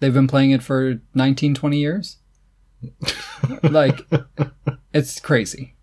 They've 0.00 0.14
been 0.14 0.26
playing 0.26 0.52
it 0.52 0.62
for 0.62 1.00
19, 1.14 1.54
20 1.54 1.76
years? 1.78 2.16
like, 3.62 4.06
it's 4.94 5.20
crazy. 5.20 5.74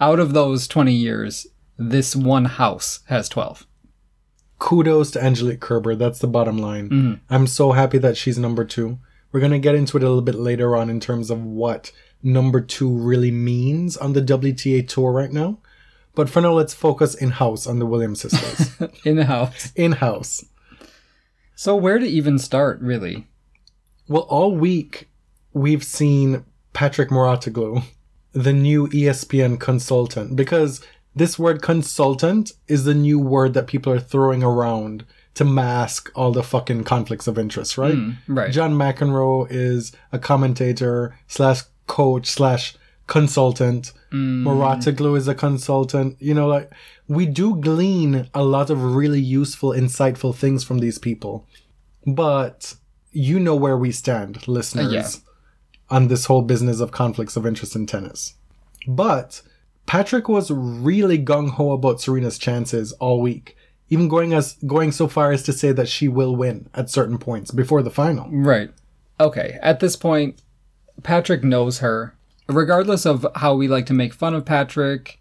Out 0.00 0.20
of 0.20 0.34
those 0.34 0.68
20 0.68 0.92
years, 0.92 1.46
this 1.78 2.14
one 2.14 2.44
house 2.44 3.00
has 3.06 3.28
12. 3.30 3.66
kudos 4.58 5.10
to 5.12 5.22
Angelique 5.24 5.60
Kerber. 5.60 5.94
That's 5.94 6.18
the 6.18 6.26
bottom 6.26 6.58
line. 6.58 6.88
Mm-hmm. 6.90 7.14
I'm 7.34 7.46
so 7.46 7.72
happy 7.72 7.98
that 7.98 8.16
she's 8.16 8.38
number 8.38 8.64
two. 8.64 8.98
We're 9.34 9.40
going 9.40 9.50
to 9.50 9.58
get 9.58 9.74
into 9.74 9.96
it 9.96 10.04
a 10.04 10.06
little 10.06 10.22
bit 10.22 10.36
later 10.36 10.76
on 10.76 10.88
in 10.88 11.00
terms 11.00 11.28
of 11.28 11.44
what 11.44 11.90
number 12.22 12.60
two 12.60 12.88
really 12.88 13.32
means 13.32 13.96
on 13.96 14.12
the 14.12 14.22
WTA 14.22 14.86
tour 14.86 15.10
right 15.10 15.32
now. 15.32 15.58
But 16.14 16.30
for 16.30 16.40
now, 16.40 16.52
let's 16.52 16.72
focus 16.72 17.16
in 17.16 17.32
house 17.32 17.66
on 17.66 17.80
the 17.80 17.84
Williams 17.84 18.20
sisters. 18.20 18.70
in 19.04 19.18
house. 19.18 19.72
in 19.74 19.90
house. 19.90 20.44
So, 21.56 21.74
where 21.74 21.98
to 21.98 22.06
even 22.06 22.38
start, 22.38 22.80
really? 22.80 23.26
Well, 24.06 24.22
all 24.22 24.54
week 24.54 25.08
we've 25.52 25.82
seen 25.82 26.44
Patrick 26.72 27.08
Mouratoglou, 27.08 27.82
the 28.34 28.52
new 28.52 28.86
ESPN 28.86 29.58
consultant, 29.58 30.36
because 30.36 30.80
this 31.12 31.40
word 31.40 31.60
consultant 31.60 32.52
is 32.68 32.84
the 32.84 32.94
new 32.94 33.18
word 33.18 33.54
that 33.54 33.66
people 33.66 33.92
are 33.92 33.98
throwing 33.98 34.44
around 34.44 35.04
to 35.34 35.44
mask 35.44 36.10
all 36.14 36.32
the 36.32 36.42
fucking 36.42 36.84
conflicts 36.84 37.26
of 37.26 37.38
interest, 37.38 37.76
right? 37.76 37.94
Mm, 37.94 38.16
right. 38.28 38.52
John 38.52 38.74
McEnroe 38.74 39.46
is 39.50 39.92
a 40.12 40.18
commentator 40.18 41.16
slash 41.26 41.62
coach 41.86 42.26
slash 42.26 42.76
consultant. 43.06 43.92
Mm. 44.12 44.44
Mouratoglou 44.44 45.16
is 45.16 45.28
a 45.28 45.34
consultant. 45.34 46.16
You 46.20 46.34
know, 46.34 46.46
like 46.46 46.70
we 47.08 47.26
do 47.26 47.56
glean 47.56 48.28
a 48.32 48.44
lot 48.44 48.70
of 48.70 48.94
really 48.94 49.20
useful, 49.20 49.70
insightful 49.70 50.34
things 50.34 50.64
from 50.64 50.78
these 50.78 50.98
people. 50.98 51.46
But 52.06 52.74
you 53.12 53.40
know 53.40 53.56
where 53.56 53.78
we 53.78 53.92
stand, 53.92 54.46
listeners, 54.46 54.86
uh, 54.86 54.90
yeah. 54.90 55.08
on 55.90 56.08
this 56.08 56.26
whole 56.26 56.42
business 56.42 56.80
of 56.80 56.90
conflicts 56.90 57.36
of 57.36 57.46
interest 57.46 57.74
in 57.74 57.86
tennis. 57.86 58.34
But 58.86 59.40
Patrick 59.86 60.28
was 60.28 60.50
really 60.50 61.18
gung 61.18 61.50
ho 61.50 61.72
about 61.72 62.00
Serena's 62.00 62.38
chances 62.38 62.92
all 62.92 63.20
week, 63.20 63.56
even 63.90 64.08
going 64.08 64.32
as 64.32 64.54
going 64.66 64.92
so 64.92 65.08
far 65.08 65.32
as 65.32 65.42
to 65.44 65.52
say 65.52 65.72
that 65.72 65.88
she 65.88 66.08
will 66.08 66.34
win 66.36 66.68
at 66.74 66.90
certain 66.90 67.18
points 67.18 67.50
before 67.50 67.82
the 67.82 67.90
final. 67.90 68.28
Right. 68.30 68.70
Okay. 69.20 69.58
At 69.62 69.80
this 69.80 69.96
point, 69.96 70.40
Patrick 71.02 71.44
knows 71.44 71.78
her. 71.78 72.14
Regardless 72.48 73.06
of 73.06 73.26
how 73.36 73.54
we 73.54 73.68
like 73.68 73.86
to 73.86 73.94
make 73.94 74.12
fun 74.12 74.34
of 74.34 74.44
Patrick, 74.44 75.18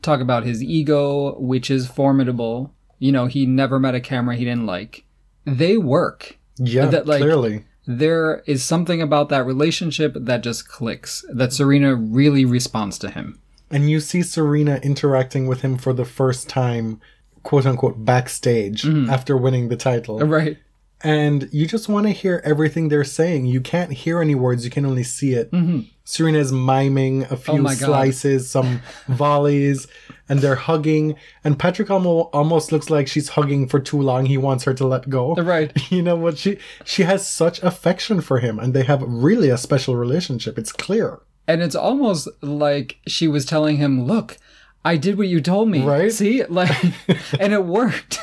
talk 0.00 0.20
about 0.20 0.44
his 0.44 0.62
ego, 0.62 1.38
which 1.38 1.70
is 1.70 1.86
formidable. 1.86 2.72
You 2.98 3.12
know, 3.12 3.26
he 3.26 3.44
never 3.46 3.78
met 3.78 3.94
a 3.94 4.00
camera 4.00 4.36
he 4.36 4.44
didn't 4.44 4.66
like. 4.66 5.04
They 5.44 5.76
work. 5.76 6.38
Yeah, 6.56 6.86
That, 6.86 7.06
like- 7.06 7.20
clearly. 7.20 7.64
There 7.84 8.44
is 8.46 8.62
something 8.62 9.02
about 9.02 9.28
that 9.30 9.44
relationship 9.44 10.14
that 10.16 10.44
just 10.44 10.68
clicks, 10.68 11.24
that 11.32 11.52
Serena 11.52 11.96
really 11.96 12.44
responds 12.44 12.96
to 13.00 13.10
him. 13.10 13.40
And 13.72 13.90
you 13.90 13.98
see 13.98 14.22
Serena 14.22 14.76
interacting 14.84 15.48
with 15.48 15.62
him 15.62 15.76
for 15.78 15.92
the 15.92 16.04
first 16.04 16.48
time, 16.48 17.00
quote 17.42 17.66
unquote, 17.66 18.04
backstage 18.04 18.82
mm-hmm. 18.82 19.10
after 19.10 19.36
winning 19.36 19.68
the 19.68 19.76
title. 19.76 20.22
Uh, 20.22 20.26
right. 20.26 20.58
And 21.04 21.48
you 21.52 21.66
just 21.66 21.88
want 21.88 22.06
to 22.06 22.12
hear 22.12 22.40
everything 22.44 22.88
they're 22.88 23.02
saying. 23.02 23.46
You 23.46 23.60
can't 23.60 23.92
hear 23.92 24.20
any 24.22 24.36
words, 24.36 24.64
you 24.64 24.70
can 24.70 24.86
only 24.86 25.02
see 25.02 25.32
it. 25.34 25.50
Mm-hmm. 25.50 25.80
Serena's 26.04 26.52
miming 26.52 27.24
a 27.24 27.32
oh 27.32 27.36
few 27.36 27.54
Mm-hmm. 27.54 27.60
Oh 27.60 27.62
my 27.62 27.74
God. 27.74 27.86
slices, 27.86 28.48
some 28.50 28.80
volleys, 29.08 29.88
and 30.28 30.40
they're 30.40 30.54
hugging. 30.54 31.16
And 31.42 31.58
Patrick 31.58 31.90
almo- 31.90 32.30
almost 32.32 32.70
looks 32.72 32.88
like 32.90 33.08
she's 33.08 33.30
hugging 33.30 33.68
for 33.68 33.80
too 33.80 34.00
long. 34.00 34.26
He 34.26 34.38
wants 34.38 34.64
her 34.64 34.74
to 34.74 34.86
let 34.86 35.08
go. 35.08 35.34
Uh, 35.36 35.42
right. 35.42 35.72
You 35.90 36.02
know 36.02 36.16
what? 36.16 36.38
She 36.38 36.58
she 36.84 37.02
has 37.02 37.26
such 37.26 37.62
affection 37.62 38.20
for 38.20 38.38
him, 38.38 38.58
and 38.58 38.72
they 38.72 38.84
have 38.84 39.02
really 39.02 39.50
a 39.50 39.58
special 39.58 39.96
relationship. 39.96 40.58
It's 40.58 40.72
clear. 40.72 41.20
And 41.48 41.60
it's 41.62 41.74
almost 41.74 42.28
like 42.40 42.98
she 43.06 43.26
was 43.28 43.44
telling 43.44 43.76
him, 43.76 44.04
Look, 44.06 44.38
I 44.84 44.96
did 44.96 45.16
what 45.16 45.28
you 45.28 45.40
told 45.40 45.68
me. 45.68 45.82
Right? 45.82 46.12
See? 46.12 46.44
Like 46.44 46.70
and 47.40 47.52
it 47.52 47.64
worked. 47.64 48.18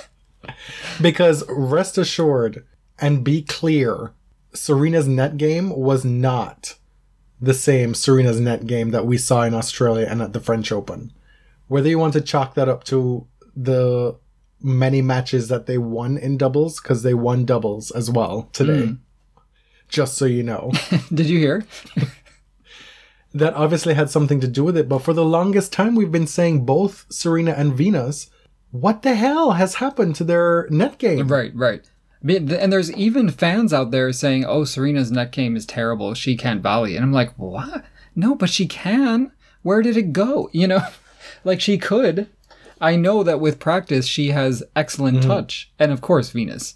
Because 1.01 1.43
rest 1.49 1.97
assured 1.97 2.65
and 2.99 3.23
be 3.23 3.41
clear, 3.41 4.13
Serena's 4.53 5.07
net 5.07 5.37
game 5.37 5.69
was 5.69 6.03
not 6.03 6.75
the 7.41 7.53
same 7.53 7.93
Serena's 7.93 8.39
net 8.39 8.67
game 8.67 8.91
that 8.91 9.05
we 9.05 9.17
saw 9.17 9.43
in 9.43 9.53
Australia 9.53 10.07
and 10.09 10.21
at 10.21 10.33
the 10.33 10.39
French 10.41 10.71
Open. 10.71 11.13
Whether 11.67 11.89
you 11.89 11.99
want 11.99 12.13
to 12.13 12.21
chalk 12.21 12.55
that 12.55 12.67
up 12.67 12.83
to 12.85 13.27
the 13.55 14.17
many 14.61 15.01
matches 15.01 15.47
that 15.47 15.65
they 15.65 15.77
won 15.77 16.17
in 16.17 16.37
doubles, 16.37 16.81
because 16.81 17.03
they 17.03 17.13
won 17.13 17.45
doubles 17.45 17.91
as 17.91 18.09
well 18.09 18.49
today. 18.51 18.87
Mm. 18.87 18.99
Just 19.87 20.17
so 20.17 20.25
you 20.25 20.43
know. 20.43 20.71
Did 21.13 21.27
you 21.27 21.39
hear? 21.39 21.65
that 23.33 23.53
obviously 23.53 23.93
had 23.93 24.09
something 24.09 24.39
to 24.39 24.47
do 24.47 24.63
with 24.63 24.77
it, 24.77 24.89
but 24.89 24.99
for 24.99 25.13
the 25.13 25.25
longest 25.25 25.71
time 25.71 25.95
we've 25.95 26.11
been 26.11 26.27
saying 26.27 26.65
both 26.65 27.05
Serena 27.09 27.51
and 27.51 27.73
Venus, 27.73 28.29
what 28.71 29.01
the 29.01 29.15
hell 29.15 29.51
has 29.51 29.75
happened 29.75 30.15
to 30.15 30.23
their 30.23 30.67
net 30.69 30.97
game? 30.97 31.27
Right, 31.27 31.51
right. 31.55 31.89
And 32.21 32.73
there's 32.73 32.91
even 32.93 33.29
fans 33.29 33.73
out 33.73 33.91
there 33.91 34.11
saying, 34.11 34.43
"Oh, 34.45 34.65
Serena's 34.65 35.11
net 35.11 35.31
game 35.31 35.55
is 35.55 35.65
terrible. 35.65 36.13
She 36.13 36.35
can't 36.35 36.61
volley." 36.61 36.95
And 36.95 37.03
I'm 37.03 37.13
like, 37.13 37.33
"What? 37.37 37.85
No, 38.13 38.35
but 38.35 38.49
she 38.49 38.67
can. 38.67 39.31
Where 39.61 39.81
did 39.81 39.95
it 39.97 40.13
go? 40.13 40.49
You 40.53 40.67
know, 40.67 40.85
like 41.43 41.61
she 41.61 41.77
could. 41.77 42.27
I 42.81 42.95
know 42.95 43.23
that 43.23 43.39
with 43.39 43.59
practice 43.59 44.05
she 44.05 44.29
has 44.29 44.63
excellent 44.75 45.19
mm-hmm. 45.19 45.29
touch, 45.29 45.71
and 45.79 45.91
of 45.91 46.01
course 46.01 46.31
Venus. 46.31 46.75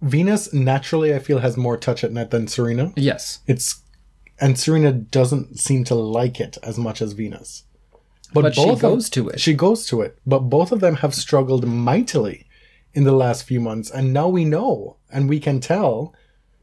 Venus 0.00 0.52
naturally 0.52 1.14
I 1.14 1.18
feel 1.18 1.38
has 1.38 1.56
more 1.56 1.76
touch 1.76 2.04
at 2.04 2.12
net 2.12 2.30
than 2.30 2.46
Serena. 2.46 2.92
Yes, 2.96 3.40
It's 3.46 3.82
and 4.40 4.58
Serena 4.58 4.92
doesn't 4.92 5.58
seem 5.58 5.84
to 5.84 5.94
like 5.94 6.40
it 6.40 6.58
as 6.62 6.78
much 6.78 7.02
as 7.02 7.12
Venus. 7.12 7.64
but 8.32 8.54
she 8.54 8.68
of- 8.68 8.80
goes 8.80 9.08
to 9.10 9.28
it. 9.28 9.40
She 9.40 9.54
goes 9.54 9.86
to 9.86 10.00
it, 10.02 10.18
but 10.26 10.40
both 10.40 10.72
of 10.72 10.80
them 10.80 10.96
have 10.96 11.14
struggled 11.14 11.66
mightily 11.66 12.46
in 12.92 13.04
the 13.04 13.12
last 13.12 13.44
few 13.44 13.60
months, 13.60 13.90
and 13.90 14.12
now 14.12 14.28
we 14.28 14.44
know 14.44 14.96
and 15.10 15.28
we 15.28 15.40
can 15.40 15.60
tell 15.60 16.14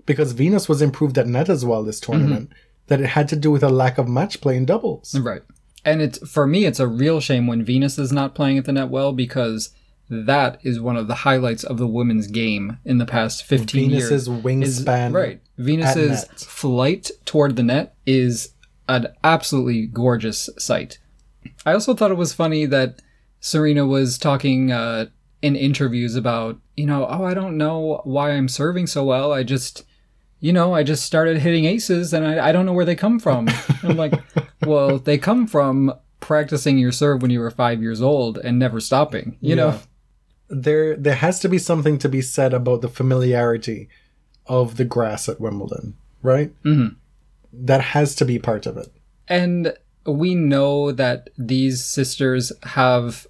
because 0.05 0.33
Venus 0.33 0.69
was 0.69 0.81
improved 0.81 1.17
at 1.17 1.27
net 1.27 1.49
as 1.49 1.65
well 1.65 1.83
this 1.83 1.99
mhm. 1.99 2.05
tournament 2.05 2.49
that 2.87 3.01
it 3.01 3.07
had 3.07 3.27
to 3.29 3.35
do 3.35 3.51
with 3.51 3.63
a 3.63 3.69
lack 3.69 3.97
of 3.97 4.07
match 4.07 4.41
play 4.41 4.55
in 4.55 4.65
doubles. 4.65 5.15
Right. 5.19 5.41
And 5.83 6.01
it's 6.01 6.17
for 6.29 6.45
me 6.47 6.65
it's 6.65 6.79
a 6.79 6.87
real 6.87 7.19
shame 7.19 7.47
when 7.47 7.63
Venus 7.63 7.97
is 7.97 8.11
not 8.11 8.35
playing 8.35 8.57
at 8.57 8.65
the 8.65 8.71
net 8.73 8.89
well 8.89 9.13
because 9.13 9.71
that 10.09 10.59
is 10.63 10.79
one 10.79 10.97
of 10.97 11.07
the 11.07 11.15
highlights 11.15 11.63
of 11.63 11.77
the 11.77 11.87
women's 11.87 12.27
game 12.27 12.77
in 12.85 12.99
the 12.99 13.05
past 13.05 13.43
15 13.43 13.89
Venus's 13.89 14.27
years. 14.27 14.43
wingspan 14.43 15.07
is, 15.07 15.13
right. 15.13 15.41
Venus's 15.57 16.25
flight 16.35 17.11
toward 17.25 17.55
the 17.55 17.63
net 17.63 17.95
is 18.05 18.53
an 18.87 19.07
absolutely 19.23 19.87
gorgeous 19.87 20.49
sight. 20.57 20.99
I 21.65 21.73
also 21.73 21.93
thought 21.93 22.11
it 22.11 22.17
was 22.17 22.33
funny 22.33 22.65
that 22.65 23.01
Serena 23.39 23.85
was 23.85 24.17
talking 24.17 24.71
uh, 24.71 25.07
in 25.41 25.55
interviews 25.55 26.15
about, 26.15 26.59
you 26.75 26.85
know, 26.85 27.05
oh, 27.07 27.23
I 27.23 27.33
don't 27.33 27.57
know 27.57 28.01
why 28.03 28.31
I'm 28.31 28.47
serving 28.47 28.87
so 28.87 29.03
well. 29.03 29.31
I 29.31 29.43
just, 29.43 29.83
you 30.39 30.51
know, 30.51 30.73
I 30.73 30.83
just 30.83 31.05
started 31.05 31.37
hitting 31.37 31.65
aces 31.65 32.13
and 32.13 32.25
I, 32.25 32.49
I 32.49 32.51
don't 32.51 32.65
know 32.65 32.73
where 32.73 32.85
they 32.85 32.95
come 32.95 33.19
from. 33.19 33.47
I'm 33.83 33.97
like, 33.97 34.13
well, 34.65 34.99
they 34.99 35.17
come 35.17 35.47
from 35.47 35.93
practicing 36.19 36.77
your 36.77 36.91
serve 36.91 37.21
when 37.21 37.31
you 37.31 37.39
were 37.39 37.51
five 37.51 37.81
years 37.81 38.01
old 38.01 38.37
and 38.39 38.57
never 38.57 38.79
stopping, 38.79 39.37
you 39.41 39.55
know? 39.55 39.79
there 40.49 40.95
there 40.95 41.15
has 41.15 41.39
to 41.39 41.49
be 41.49 41.57
something 41.57 41.97
to 41.97 42.09
be 42.09 42.21
said 42.21 42.53
about 42.53 42.81
the 42.81 42.87
familiarity 42.87 43.89
of 44.47 44.77
the 44.77 44.85
grass 44.85 45.27
at 45.29 45.39
Wimbledon, 45.41 45.95
right? 46.21 46.51
Mm-hmm. 46.63 46.95
That 47.53 47.81
has 47.81 48.15
to 48.15 48.25
be 48.25 48.37
part 48.39 48.65
of 48.65 48.77
it. 48.77 48.87
And 49.27 49.73
we 50.05 50.35
know 50.35 50.91
that 50.91 51.29
these 51.37 51.83
sisters 51.83 52.51
have 52.63 53.25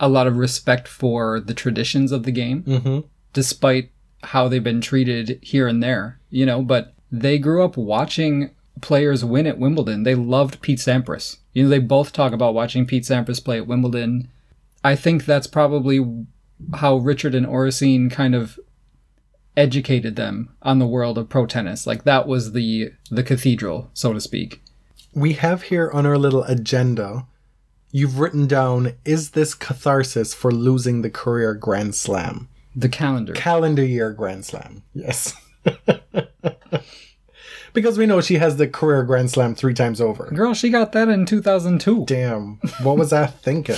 a 0.00 0.08
lot 0.08 0.26
of 0.26 0.36
respect 0.36 0.88
for 0.88 1.40
the 1.40 1.54
traditions 1.54 2.12
of 2.12 2.24
the 2.24 2.32
game, 2.32 2.62
Mm-hmm. 2.64 3.00
despite 3.32 3.90
how 4.24 4.46
they've 4.48 4.62
been 4.62 4.80
treated 4.80 5.38
here 5.42 5.66
and 5.66 5.82
there, 5.82 6.20
you 6.30 6.44
know, 6.46 6.62
but 6.62 6.94
they 7.10 7.38
grew 7.38 7.64
up 7.64 7.76
watching 7.76 8.50
players 8.80 9.24
win 9.24 9.46
at 9.46 9.58
Wimbledon. 9.58 10.02
They 10.02 10.14
loved 10.14 10.60
Pete 10.60 10.78
Sampras. 10.78 11.38
You 11.52 11.64
know, 11.64 11.68
they 11.68 11.78
both 11.78 12.12
talk 12.12 12.32
about 12.32 12.54
watching 12.54 12.86
Pete 12.86 13.02
Sampras 13.04 13.42
play 13.44 13.58
at 13.58 13.66
Wimbledon. 13.66 14.28
I 14.84 14.96
think 14.96 15.24
that's 15.24 15.46
probably 15.46 16.24
how 16.74 16.96
Richard 16.96 17.34
and 17.34 17.46
Oracene 17.46 18.10
kind 18.10 18.34
of 18.34 18.58
educated 19.56 20.16
them 20.16 20.54
on 20.62 20.78
the 20.78 20.86
world 20.86 21.18
of 21.18 21.28
pro 21.28 21.46
tennis. 21.46 21.86
Like 21.86 22.04
that 22.04 22.26
was 22.26 22.52
the 22.52 22.92
the 23.10 23.22
cathedral, 23.22 23.90
so 23.94 24.12
to 24.12 24.20
speak. 24.20 24.62
We 25.14 25.34
have 25.34 25.64
here 25.64 25.90
on 25.92 26.06
our 26.06 26.16
little 26.16 26.44
agenda, 26.44 27.26
you've 27.90 28.18
written 28.18 28.46
down, 28.46 28.94
is 29.04 29.30
this 29.30 29.54
catharsis 29.54 30.32
for 30.32 30.50
losing 30.50 31.02
the 31.02 31.10
career 31.10 31.54
Grand 31.54 31.94
Slam? 31.94 32.48
The 32.74 32.88
calendar. 32.88 33.34
Calendar 33.34 33.84
year 33.84 34.10
Grand 34.12 34.46
Slam. 34.46 34.82
Yes. 34.94 35.34
because 37.74 37.98
we 37.98 38.06
know 38.06 38.22
she 38.22 38.36
has 38.36 38.56
the 38.56 38.66
career 38.66 39.02
Grand 39.02 39.30
Slam 39.30 39.54
three 39.54 39.74
times 39.74 40.00
over. 40.00 40.30
Girl, 40.34 40.54
she 40.54 40.70
got 40.70 40.92
that 40.92 41.10
in 41.10 41.26
2002. 41.26 42.06
Damn. 42.06 42.58
What 42.82 42.96
was 42.96 43.12
I 43.12 43.26
thinking? 43.26 43.76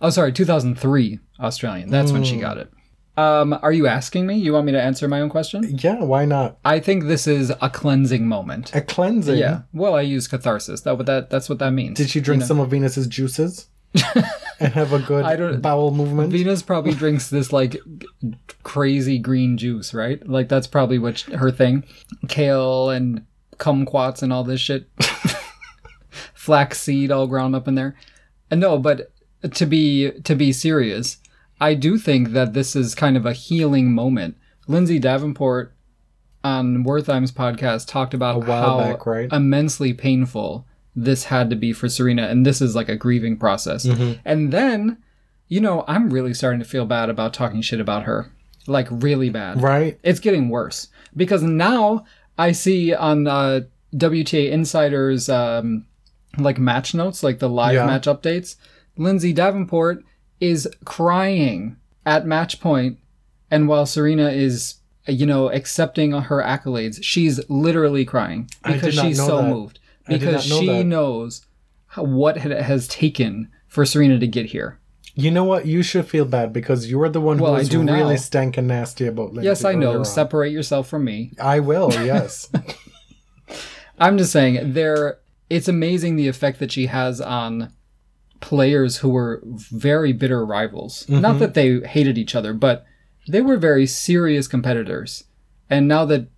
Oh, 0.00 0.10
sorry, 0.10 0.32
2003 0.32 1.20
Australian. 1.40 1.90
That's 1.90 2.12
when 2.12 2.24
she 2.24 2.34
hmm. 2.34 2.40
got 2.40 2.58
it. 2.58 2.70
Um, 3.16 3.58
are 3.62 3.72
you 3.72 3.86
asking 3.86 4.26
me? 4.26 4.36
You 4.36 4.52
want 4.52 4.66
me 4.66 4.72
to 4.72 4.82
answer 4.82 5.08
my 5.08 5.20
own 5.22 5.30
question? 5.30 5.78
Yeah, 5.78 6.02
why 6.04 6.26
not? 6.26 6.58
I 6.64 6.80
think 6.80 7.04
this 7.04 7.26
is 7.26 7.50
a 7.62 7.70
cleansing 7.70 8.26
moment. 8.28 8.74
A 8.74 8.82
cleansing. 8.82 9.38
Yeah. 9.38 9.62
Well, 9.72 9.94
I 9.94 10.02
use 10.02 10.28
catharsis. 10.28 10.82
That 10.82 10.96
what 10.98 11.06
that 11.06 11.30
that's 11.30 11.48
what 11.48 11.58
that 11.60 11.70
means. 11.70 11.96
Did 11.96 12.10
she 12.10 12.20
drink 12.20 12.42
some 12.42 12.60
of 12.60 12.70
Venus's 12.70 13.06
juices? 13.06 13.68
and 14.60 14.74
have 14.74 14.92
a 14.92 14.98
good 14.98 15.24
I 15.24 15.36
don't- 15.36 15.62
bowel 15.62 15.90
movement? 15.92 16.30
Venus 16.30 16.62
probably 16.62 16.92
drinks 17.02 17.30
this 17.30 17.52
like 17.52 17.76
crazy 18.62 19.18
green 19.18 19.56
juice, 19.56 19.94
right? 19.94 20.26
Like 20.28 20.48
that's 20.50 20.66
probably 20.66 20.98
what 20.98 21.18
sh- 21.18 21.30
her 21.32 21.50
thing. 21.50 21.84
Kale 22.28 22.90
and 22.90 23.24
kumquats 23.56 24.22
and 24.22 24.30
all 24.32 24.44
this 24.44 24.60
shit. 24.60 24.90
Flaxseed 26.34 27.10
all 27.10 27.26
ground 27.26 27.56
up 27.56 27.66
in 27.68 27.74
there. 27.74 27.96
And 28.50 28.60
no, 28.60 28.78
but 28.78 29.10
to 29.54 29.66
be 29.66 30.10
to 30.24 30.34
be 30.34 30.52
serious, 30.52 31.18
I 31.60 31.74
do 31.74 31.98
think 31.98 32.30
that 32.30 32.52
this 32.52 32.76
is 32.76 32.94
kind 32.94 33.16
of 33.16 33.24
a 33.26 33.32
healing 33.32 33.92
moment. 33.92 34.36
Lindsay 34.68 34.98
Davenport 34.98 35.72
on 36.44 36.84
Wertheim's 36.84 37.32
podcast 37.32 37.88
talked 37.88 38.14
about 38.14 38.44
how 38.44 38.78
back, 38.78 39.06
right? 39.06 39.32
immensely 39.32 39.92
painful 39.92 40.66
this 40.94 41.24
had 41.24 41.50
to 41.50 41.56
be 41.56 41.72
for 41.72 41.88
Serena, 41.88 42.26
and 42.28 42.46
this 42.46 42.60
is 42.62 42.74
like 42.74 42.88
a 42.88 42.96
grieving 42.96 43.36
process. 43.36 43.84
Mm-hmm. 43.84 44.20
And 44.24 44.52
then, 44.52 44.98
you 45.48 45.60
know, 45.60 45.84
I'm 45.86 46.10
really 46.10 46.32
starting 46.34 46.58
to 46.60 46.64
feel 46.64 46.86
bad 46.86 47.10
about 47.10 47.34
talking 47.34 47.60
shit 47.60 47.80
about 47.80 48.04
her, 48.04 48.30
like 48.66 48.88
really 48.90 49.28
bad. 49.28 49.60
right? 49.62 49.98
It's 50.02 50.20
getting 50.20 50.48
worse 50.48 50.88
because 51.14 51.42
now 51.42 52.04
I 52.38 52.52
see 52.52 52.94
on 52.94 53.26
uh, 53.26 53.60
WTA 53.94 54.50
Insider's 54.50 55.28
um, 55.28 55.84
like 56.38 56.58
match 56.58 56.94
notes, 56.94 57.22
like 57.22 57.40
the 57.40 57.48
live 57.48 57.74
Yeah. 57.74 57.86
match 57.86 58.06
updates. 58.06 58.56
Lindsay 58.96 59.32
Davenport 59.34 60.02
is 60.40 60.68
crying 60.84 61.76
at 62.04 62.26
match 62.26 62.60
point, 62.60 62.98
and 63.50 63.68
while 63.68 63.86
Serena 63.86 64.28
is, 64.30 64.76
you 65.06 65.26
know, 65.26 65.50
accepting 65.50 66.12
her 66.12 66.42
accolades, 66.42 66.98
she's 67.02 67.40
literally 67.48 68.04
crying 68.04 68.48
because 68.64 68.94
she's 68.94 69.16
so 69.18 69.38
that. 69.38 69.48
moved 69.48 69.78
because 70.08 70.48
know 70.48 70.60
she 70.60 70.66
that. 70.66 70.84
knows 70.84 71.44
how, 71.88 72.04
what 72.04 72.36
it 72.36 72.62
has 72.62 72.86
taken 72.88 73.50
for 73.66 73.84
Serena 73.84 74.18
to 74.18 74.26
get 74.26 74.46
here. 74.46 74.78
You 75.18 75.30
know 75.30 75.44
what? 75.44 75.64
You 75.66 75.82
should 75.82 76.06
feel 76.06 76.26
bad 76.26 76.52
because 76.52 76.90
you're 76.90 77.08
the 77.08 77.20
one 77.20 77.38
Well, 77.38 77.52
who 77.52 77.56
I 77.56 77.60
was 77.60 77.68
do 77.70 77.82
now. 77.82 77.94
really 77.94 78.18
stank 78.18 78.58
and 78.58 78.68
nasty 78.68 79.06
about 79.06 79.32
Lindsay. 79.32 79.46
Yes, 79.46 79.64
I 79.64 79.74
know. 79.74 80.02
Separate 80.02 80.52
yourself 80.52 80.88
from 80.88 81.04
me. 81.04 81.32
I 81.40 81.60
will, 81.60 81.90
yes. 82.04 82.50
I'm 83.98 84.18
just 84.18 84.32
saying 84.32 84.74
there 84.74 85.18
it's 85.48 85.68
amazing 85.68 86.16
the 86.16 86.28
effect 86.28 86.58
that 86.58 86.72
she 86.72 86.86
has 86.86 87.20
on 87.20 87.72
players 88.46 88.98
who 88.98 89.08
were 89.08 89.42
very 89.44 90.12
bitter 90.12 90.46
rivals. 90.46 91.04
Not 91.08 91.40
that 91.40 91.54
they 91.54 91.80
hated 91.80 92.16
each 92.16 92.36
other, 92.36 92.52
but 92.54 92.86
they 93.26 93.40
were 93.42 93.56
very 93.56 93.86
serious 93.86 94.46
competitors. 94.46 95.24
And 95.68 95.88
now 95.88 96.04
that 96.04 96.28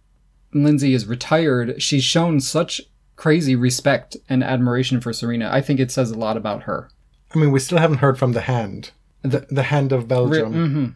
Lindsay 0.55 0.95
is 0.95 1.05
retired, 1.07 1.83
she's 1.83 2.03
shown 2.05 2.41
such 2.41 2.81
crazy 3.17 3.55
respect 3.55 4.17
and 4.27 4.43
admiration 4.43 5.03
for 5.03 5.13
Serena. 5.13 5.51
I 5.53 5.61
think 5.61 5.81
it 5.81 5.91
says 5.91 6.11
a 6.11 6.19
lot 6.19 6.39
about 6.39 6.63
her. 6.63 6.89
I 7.35 7.39
mean, 7.39 7.53
we 7.53 7.61
still 7.61 7.77
haven't 7.79 7.99
heard 7.99 8.19
from 8.19 8.33
the 8.33 8.41
hand. 8.41 8.93
The, 9.21 9.47
the 9.51 9.65
hand 9.65 9.93
of 9.93 10.09
Belgium. 10.09 10.53
hmm 10.55 10.87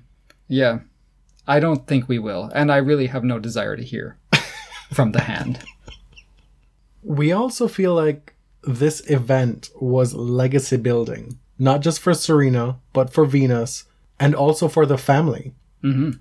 Yeah. 0.48 0.78
I 1.46 1.60
don't 1.60 1.86
think 1.86 2.08
we 2.08 2.18
will, 2.18 2.50
and 2.54 2.72
I 2.72 2.78
really 2.78 3.08
have 3.08 3.24
no 3.24 3.38
desire 3.38 3.76
to 3.76 3.82
hear 3.84 4.16
from 4.94 5.12
the 5.12 5.20
hand. 5.22 5.58
We 7.02 7.32
also 7.32 7.68
feel 7.68 7.94
like 7.94 8.31
this 8.62 9.00
event 9.10 9.70
was 9.80 10.14
legacy 10.14 10.76
building, 10.76 11.38
not 11.58 11.80
just 11.80 12.00
for 12.00 12.14
Serena, 12.14 12.78
but 12.92 13.12
for 13.12 13.24
Venus, 13.24 13.84
and 14.20 14.34
also 14.34 14.68
for 14.68 14.86
the 14.86 14.98
family, 14.98 15.54
hmm 15.80 16.12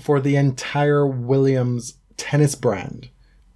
for 0.00 0.20
the 0.20 0.36
entire 0.36 1.04
Williams 1.04 1.94
tennis 2.16 2.54
brand. 2.54 3.08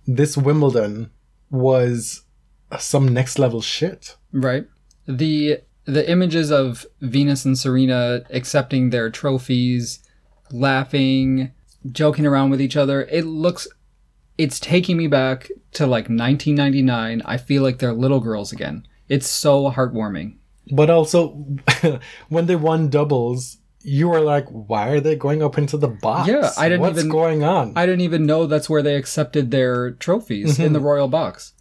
This 0.07 0.37
Wimbledon 0.37 1.11
was 1.51 2.23
some 2.79 3.09
next 3.09 3.39
level 3.39 3.61
shit. 3.61 4.17
Right. 4.33 4.67
The 5.07 5.61
the 5.85 6.09
images 6.11 6.51
of 6.51 6.87
Venus 7.01 7.45
and 7.45 7.59
Serena 7.59 8.23
accepting 8.31 8.91
their 8.91 9.11
trophies, 9.11 10.01
laughing, 10.51 11.53
joking 11.91 12.27
around 12.27 12.51
with 12.51 12.61
each 12.61 12.77
other, 12.77 13.03
it 13.05 13.25
looks 13.25 13.67
it's 14.43 14.59
taking 14.59 14.97
me 14.97 15.07
back 15.07 15.51
to 15.73 15.87
like 15.87 16.05
1999. 16.05 17.23
I 17.25 17.37
feel 17.37 17.63
like 17.63 17.79
they're 17.79 17.93
little 17.93 18.21
girls 18.21 18.53
again. 18.53 18.87
It's 19.09 19.27
so 19.27 19.71
heartwarming. 19.71 20.37
But 20.71 20.91
also, 20.91 21.29
when 22.29 22.47
they 22.47 22.57
won 22.57 22.89
doubles, 22.89 23.59
you 23.83 24.09
were 24.09 24.21
like, 24.21 24.47
why 24.49 24.89
are 24.89 25.01
they 25.01 25.17
going 25.17 25.43
up 25.43 25.59
into 25.59 25.77
the 25.77 25.89
box? 25.89 26.29
Yeah, 26.29 26.51
I 26.57 26.69
didn't 26.69 26.81
What's 26.81 26.99
even- 26.99 27.11
going 27.11 27.43
on? 27.45 27.73
I 27.77 27.87
didn't 27.87 28.03
even 28.03 28.27
know 28.27 28.47
that's 28.47 28.71
where 28.71 28.83
they 28.83 28.97
accepted 28.97 29.51
their 29.51 29.93
trophies 29.93 30.59
in 30.59 30.67
mm-hmm. 30.67 30.75
the 30.75 30.81
royal 30.81 31.09
box. 31.09 31.53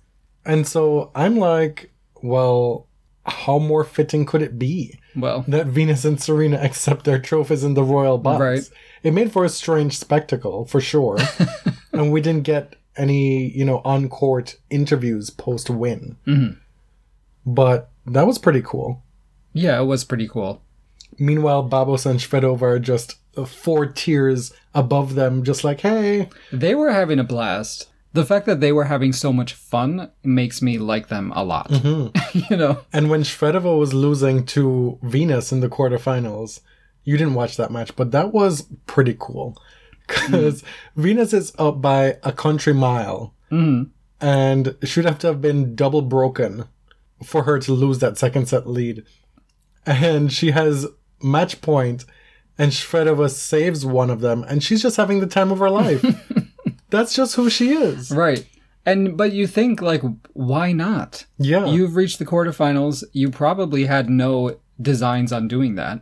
and 0.45 0.67
so 0.67 1.11
I'm 1.13 1.37
like, 1.37 1.91
well, 2.23 2.87
how 3.25 3.59
more 3.59 3.83
fitting 3.83 4.25
could 4.25 4.41
it 4.41 4.57
be 4.57 4.99
Well, 5.15 5.45
that 5.47 5.67
Venus 5.67 6.05
and 6.05 6.19
Serena 6.19 6.57
accept 6.57 7.05
their 7.05 7.19
trophies 7.19 7.63
in 7.63 7.75
the 7.75 7.83
royal 7.83 8.17
box? 8.17 8.41
Right. 8.41 8.69
It 9.03 9.13
made 9.13 9.31
for 9.31 9.45
a 9.45 9.49
strange 9.49 9.97
spectacle, 9.97 10.65
for 10.65 10.81
sure. 10.81 11.17
and 11.93 12.11
we 12.11 12.21
didn't 12.21 12.43
get 12.43 12.75
any, 12.97 13.47
you 13.49 13.63
know, 13.65 13.81
on 13.85 14.09
court 14.09 14.57
interviews 14.69 15.29
post 15.29 15.69
win. 15.69 16.17
Mhm. 16.27 16.57
But 17.45 17.89
that 18.05 18.27
was 18.27 18.37
pretty 18.37 18.61
cool. 18.63 19.03
yeah, 19.53 19.79
it 19.81 19.85
was 19.85 20.03
pretty 20.03 20.27
cool. 20.27 20.61
Meanwhile, 21.19 21.63
Babos 21.63 22.05
and 22.05 22.19
Shvedova 22.19 22.61
are 22.61 22.79
just 22.79 23.15
uh, 23.35 23.43
four 23.45 23.85
tiers 23.85 24.53
above 24.73 25.15
them, 25.15 25.43
just 25.43 25.63
like, 25.63 25.81
hey, 25.81 26.29
They 26.53 26.73
were 26.75 26.91
having 26.91 27.19
a 27.19 27.23
blast. 27.23 27.87
The 28.13 28.25
fact 28.25 28.45
that 28.45 28.59
they 28.61 28.71
were 28.71 28.85
having 28.85 29.13
so 29.13 29.31
much 29.33 29.53
fun 29.53 30.09
makes 30.23 30.61
me 30.61 30.77
like 30.77 31.07
them 31.09 31.31
a 31.35 31.43
lot. 31.43 31.69
you 32.49 32.57
know? 32.57 32.79
And 32.93 33.09
when 33.09 33.23
Shvedova 33.23 33.77
was 33.77 33.93
losing 33.93 34.45
to 34.47 34.97
Venus 35.03 35.51
in 35.51 35.59
the 35.61 35.69
quarterfinals, 35.69 36.61
you 37.03 37.17
didn't 37.17 37.35
watch 37.35 37.57
that 37.57 37.71
match, 37.71 37.95
but 37.95 38.11
that 38.11 38.33
was 38.33 38.67
pretty 38.85 39.15
cool. 39.19 39.57
Because 40.25 40.63
Venus 40.95 41.33
is 41.33 41.53
up 41.57 41.81
by 41.81 42.17
a 42.23 42.31
country 42.31 42.73
mile 42.73 43.33
Mhm. 43.51 43.89
and 44.19 44.75
she 44.81 44.87
should 44.87 45.05
have 45.05 45.19
to 45.19 45.27
have 45.27 45.41
been 45.41 45.75
double 45.75 46.01
broken 46.01 46.65
for 47.23 47.43
her 47.43 47.59
to 47.59 47.73
lose 47.73 47.99
that 47.99 48.17
second 48.17 48.47
set 48.47 48.67
lead. 48.67 49.03
And 49.85 50.31
she 50.31 50.51
has 50.51 50.87
match 51.23 51.61
point, 51.61 52.05
and 52.57 52.71
Shvedova 52.71 53.29
saves 53.29 53.85
one 53.85 54.09
of 54.09 54.21
them, 54.21 54.43
and 54.47 54.63
she's 54.63 54.81
just 54.81 54.97
having 54.97 55.19
the 55.19 55.27
time 55.27 55.51
of 55.51 55.59
her 55.59 55.69
life. 55.69 56.03
That's 56.89 57.13
just 57.15 57.35
who 57.35 57.49
she 57.49 57.71
is. 57.71 58.11
Right. 58.11 58.45
And 58.85 59.15
but 59.17 59.31
you 59.31 59.45
think 59.47 59.81
like 59.81 60.01
why 60.33 60.71
not? 60.71 61.25
Yeah. 61.37 61.65
You've 61.67 61.95
reached 61.95 62.19
the 62.19 62.25
quarterfinals. 62.25 63.03
You 63.13 63.29
probably 63.29 63.85
had 63.85 64.09
no 64.09 64.57
designs 64.81 65.31
on 65.31 65.47
doing 65.47 65.75
that. 65.75 66.01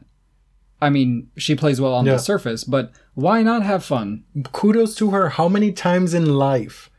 I 0.82 0.90
mean, 0.90 1.28
she 1.38 1.56
plays 1.56 1.82
well 1.82 1.94
on 1.94 2.06
Yeah. 2.06 2.14
the 2.14 2.20
surface, 2.20 2.64
but 2.64 2.92
why 3.22 3.44
not 3.44 3.64
have 3.64 3.84
fun? 3.84 4.24
kudos 4.52 4.96
to 4.96 5.12
her. 5.12 5.30
How 5.30 5.48
many 5.48 5.72
times 5.72 6.14
in 6.14 6.36
life 6.36 6.90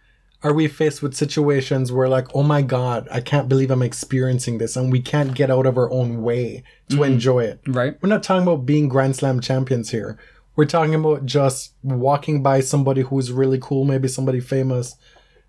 are 0.43 0.55
we 0.55 0.69
faced 0.69 1.03
with 1.03 1.15
situations 1.15 1.93
where, 1.93 2.09
like, 2.09 2.35
oh 2.35 2.43
my 2.43 2.63
God, 2.63 3.09
I 3.11 3.21
can't 3.21 3.49
believe 3.49 3.71
I'm 3.71 3.83
experiencing 3.83 4.59
this, 4.59 4.77
and 4.77 4.91
we 4.91 5.01
can't 5.01 5.35
get 5.35 5.51
out 5.51 5.67
of 5.67 5.77
our 5.77 5.91
own 5.91 6.23
way 6.23 6.63
to 6.89 6.97
mm-hmm. 6.97 7.13
enjoy 7.13 7.45
it? 7.45 7.61
Right? 7.67 7.97
We're 8.01 8.09
not 8.09 8.23
talking 8.23 8.43
about 8.43 8.67
being 8.67 8.89
Grand 8.89 9.17
Slam 9.17 9.41
champions 9.41 9.91
here. 9.91 10.19
We're 10.57 10.65
talking 10.65 10.95
about 10.95 11.27
just 11.27 11.75
walking 11.83 12.43
by 12.43 12.61
somebody 12.61 13.03
who's 13.03 13.33
really 13.33 13.59
cool, 13.61 13.85
maybe 13.85 14.09
somebody 14.09 14.41
famous, 14.41 14.97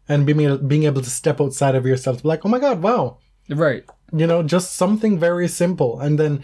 and 0.07 0.25
being, 0.25 0.67
being 0.67 0.83
able 0.83 1.01
to 1.01 1.09
step 1.09 1.39
outside 1.41 1.75
of 1.75 1.85
yourself 1.85 2.17
to 2.17 2.23
be 2.23 2.29
like, 2.29 2.45
oh 2.45 2.49
my 2.49 2.59
God, 2.59 2.81
wow, 2.81 3.17
Right. 3.49 3.83
You 4.13 4.27
know, 4.27 4.43
just 4.43 4.75
something 4.75 5.19
very 5.19 5.47
simple. 5.47 5.99
And 5.99 6.19
then 6.19 6.43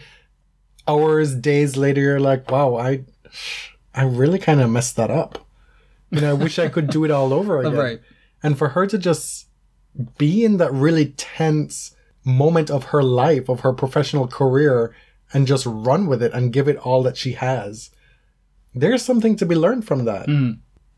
hours, 0.88 1.36
days 1.36 1.78
later, 1.78 2.02
you're 2.02 2.20
like, 2.20 2.50
wow, 2.50 2.76
I, 2.76 3.06
I 3.98 4.04
really 4.04 4.40
kind 4.40 4.62
of 4.62 4.70
messed 4.70 4.96
that 4.96 5.12
up. 5.12 5.46
You 6.12 6.22
know, 6.22 6.30
I 6.30 6.34
wish 6.34 6.60
I 6.60 6.70
could 6.70 6.90
do 6.90 7.04
it 7.04 7.12
all 7.12 7.34
over 7.34 7.60
again. 7.62 7.74
Right. 7.74 8.02
And 8.44 8.58
for 8.58 8.70
her 8.70 8.86
to 8.88 8.98
just 8.98 9.48
be 10.18 10.46
in 10.46 10.58
that 10.58 10.72
really 10.72 11.08
tense 11.18 11.96
moment 12.24 12.70
of 12.70 12.86
her 12.86 13.02
life, 13.04 13.50
of 13.50 13.62
her 13.62 13.74
professional 13.74 14.28
career, 14.28 14.96
and 15.34 15.48
just 15.48 15.66
run 15.66 16.08
with 16.08 16.22
it 16.22 16.32
and 16.34 16.54
give 16.54 16.68
it 16.68 16.78
all 16.78 17.02
that 17.04 17.18
she 17.18 17.34
has, 17.34 17.90
there's 18.74 19.04
something 19.04 19.36
to 19.36 19.46
be 19.46 19.56
learned 19.56 19.86
from 19.86 20.06
that. 20.06 20.26
Hmm. 20.28 20.52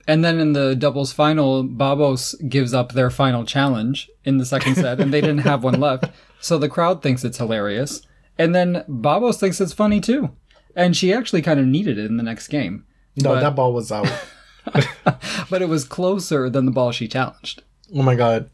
And 0.07 0.25
then 0.25 0.39
in 0.39 0.53
the 0.53 0.75
doubles 0.75 1.13
final, 1.13 1.63
Babos 1.63 2.33
gives 2.49 2.73
up 2.73 2.91
their 2.91 3.09
final 3.09 3.45
challenge 3.45 4.09
in 4.25 4.37
the 4.37 4.45
second 4.45 4.75
set, 4.75 4.99
and 4.99 5.13
they 5.13 5.21
didn't 5.21 5.39
have 5.39 5.63
one 5.63 5.79
left. 5.79 6.05
So 6.39 6.57
the 6.57 6.69
crowd 6.69 7.01
thinks 7.01 7.23
it's 7.23 7.37
hilarious. 7.37 8.01
And 8.37 8.55
then 8.55 8.83
Babos 8.87 9.39
thinks 9.39 9.61
it's 9.61 9.73
funny 9.73 10.01
too. 10.01 10.31
And 10.75 10.97
she 10.97 11.13
actually 11.13 11.41
kind 11.41 11.59
of 11.59 11.65
needed 11.67 11.97
it 11.97 12.05
in 12.05 12.17
the 12.17 12.23
next 12.23 12.47
game. 12.47 12.85
No, 13.21 13.35
But- 13.35 13.41
that 13.41 13.55
ball 13.55 13.73
was 13.73 13.91
out. 13.91 14.07
But 15.49 15.63
it 15.63 15.69
was 15.69 15.83
closer 15.83 16.49
than 16.49 16.65
the 16.65 16.71
ball 16.71 16.91
she 16.91 17.07
challenged. 17.07 17.63
oh 17.95 18.03
my 18.03 18.15
god. 18.15 18.49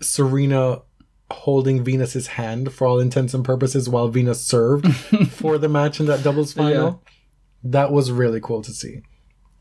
Serena 0.00 0.82
holding 1.30 1.84
Venus's 1.84 2.28
hand 2.28 2.72
for 2.72 2.86
all 2.86 2.98
intents 2.98 3.34
and 3.34 3.44
purposes 3.44 3.88
while 3.88 4.08
Venus 4.08 4.40
served 4.40 4.94
for 5.30 5.58
the 5.58 5.68
match 5.68 6.00
in 6.00 6.06
that 6.06 6.22
doubles 6.22 6.52
final. 6.52 7.02
That 7.62 7.92
was 7.92 8.10
really 8.10 8.40
cool 8.40 8.62
to 8.62 8.72
see. 8.72 9.02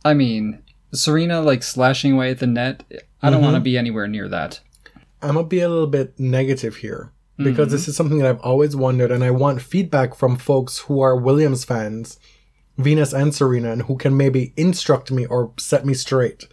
I 0.06 0.14
mean, 0.14 0.62
Serena 0.94 1.42
like 1.42 1.64
slashing 1.64 2.14
away 2.14 2.32
at 2.32 2.40
the 2.40 2.48
net. 2.48 2.84
I 3.22 3.30
don't 3.30 3.40
mm-hmm. 3.40 3.46
want 3.46 3.56
to 3.56 3.62
be 3.62 3.78
anywhere 3.78 4.08
near 4.08 4.30
that. 4.30 4.62
I'm 5.22 5.36
gonna 5.36 5.48
be 5.48 5.60
a 5.60 5.70
little 5.70 5.88
bit 5.88 6.20
negative 6.20 6.78
here 6.78 7.12
because 7.38 7.68
mm-hmm. 7.68 7.72
this 7.72 7.88
is 7.88 7.96
something 7.96 8.20
that 8.20 8.30
I've 8.30 8.40
always 8.42 8.76
wondered, 8.76 9.12
and 9.12 9.24
I 9.24 9.32
want 9.32 9.62
feedback 9.62 10.16
from 10.16 10.38
folks 10.38 10.80
who 10.80 11.02
are 11.02 11.16
Williams 11.18 11.66
fans, 11.66 12.20
Venus 12.78 13.14
and 13.14 13.34
Serena, 13.34 13.72
and 13.72 13.84
who 13.84 13.98
can 13.98 14.16
maybe 14.16 14.54
instruct 14.56 15.12
me 15.12 15.26
or 15.26 15.52
set 15.58 15.86
me 15.86 15.94
straight. 15.94 16.48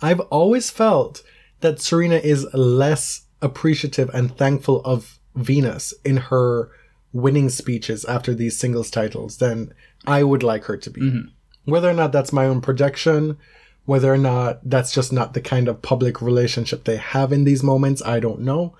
I've 0.00 0.20
always 0.20 0.70
felt 0.70 1.22
that 1.60 1.80
Serena 1.80 2.16
is 2.16 2.46
less 2.54 3.26
appreciative 3.42 4.08
and 4.14 4.36
thankful 4.36 4.80
of 4.84 5.18
Venus 5.34 5.92
in 6.04 6.16
her 6.16 6.70
winning 7.12 7.48
speeches 7.48 8.04
after 8.04 8.34
these 8.34 8.58
singles 8.58 8.90
titles 8.90 9.38
than 9.38 9.74
I 10.06 10.22
would 10.22 10.42
like 10.42 10.64
her 10.64 10.76
to 10.76 10.90
be. 10.90 11.00
Mm-hmm. 11.00 11.70
Whether 11.70 11.90
or 11.90 11.94
not 11.94 12.12
that's 12.12 12.32
my 12.32 12.46
own 12.46 12.60
projection, 12.60 13.36
whether 13.84 14.12
or 14.12 14.18
not 14.18 14.60
that's 14.68 14.92
just 14.92 15.12
not 15.12 15.34
the 15.34 15.40
kind 15.40 15.68
of 15.68 15.82
public 15.82 16.22
relationship 16.22 16.84
they 16.84 16.96
have 16.96 17.32
in 17.32 17.44
these 17.44 17.62
moments, 17.62 18.02
I 18.02 18.20
don't 18.20 18.40
know. 18.40 18.76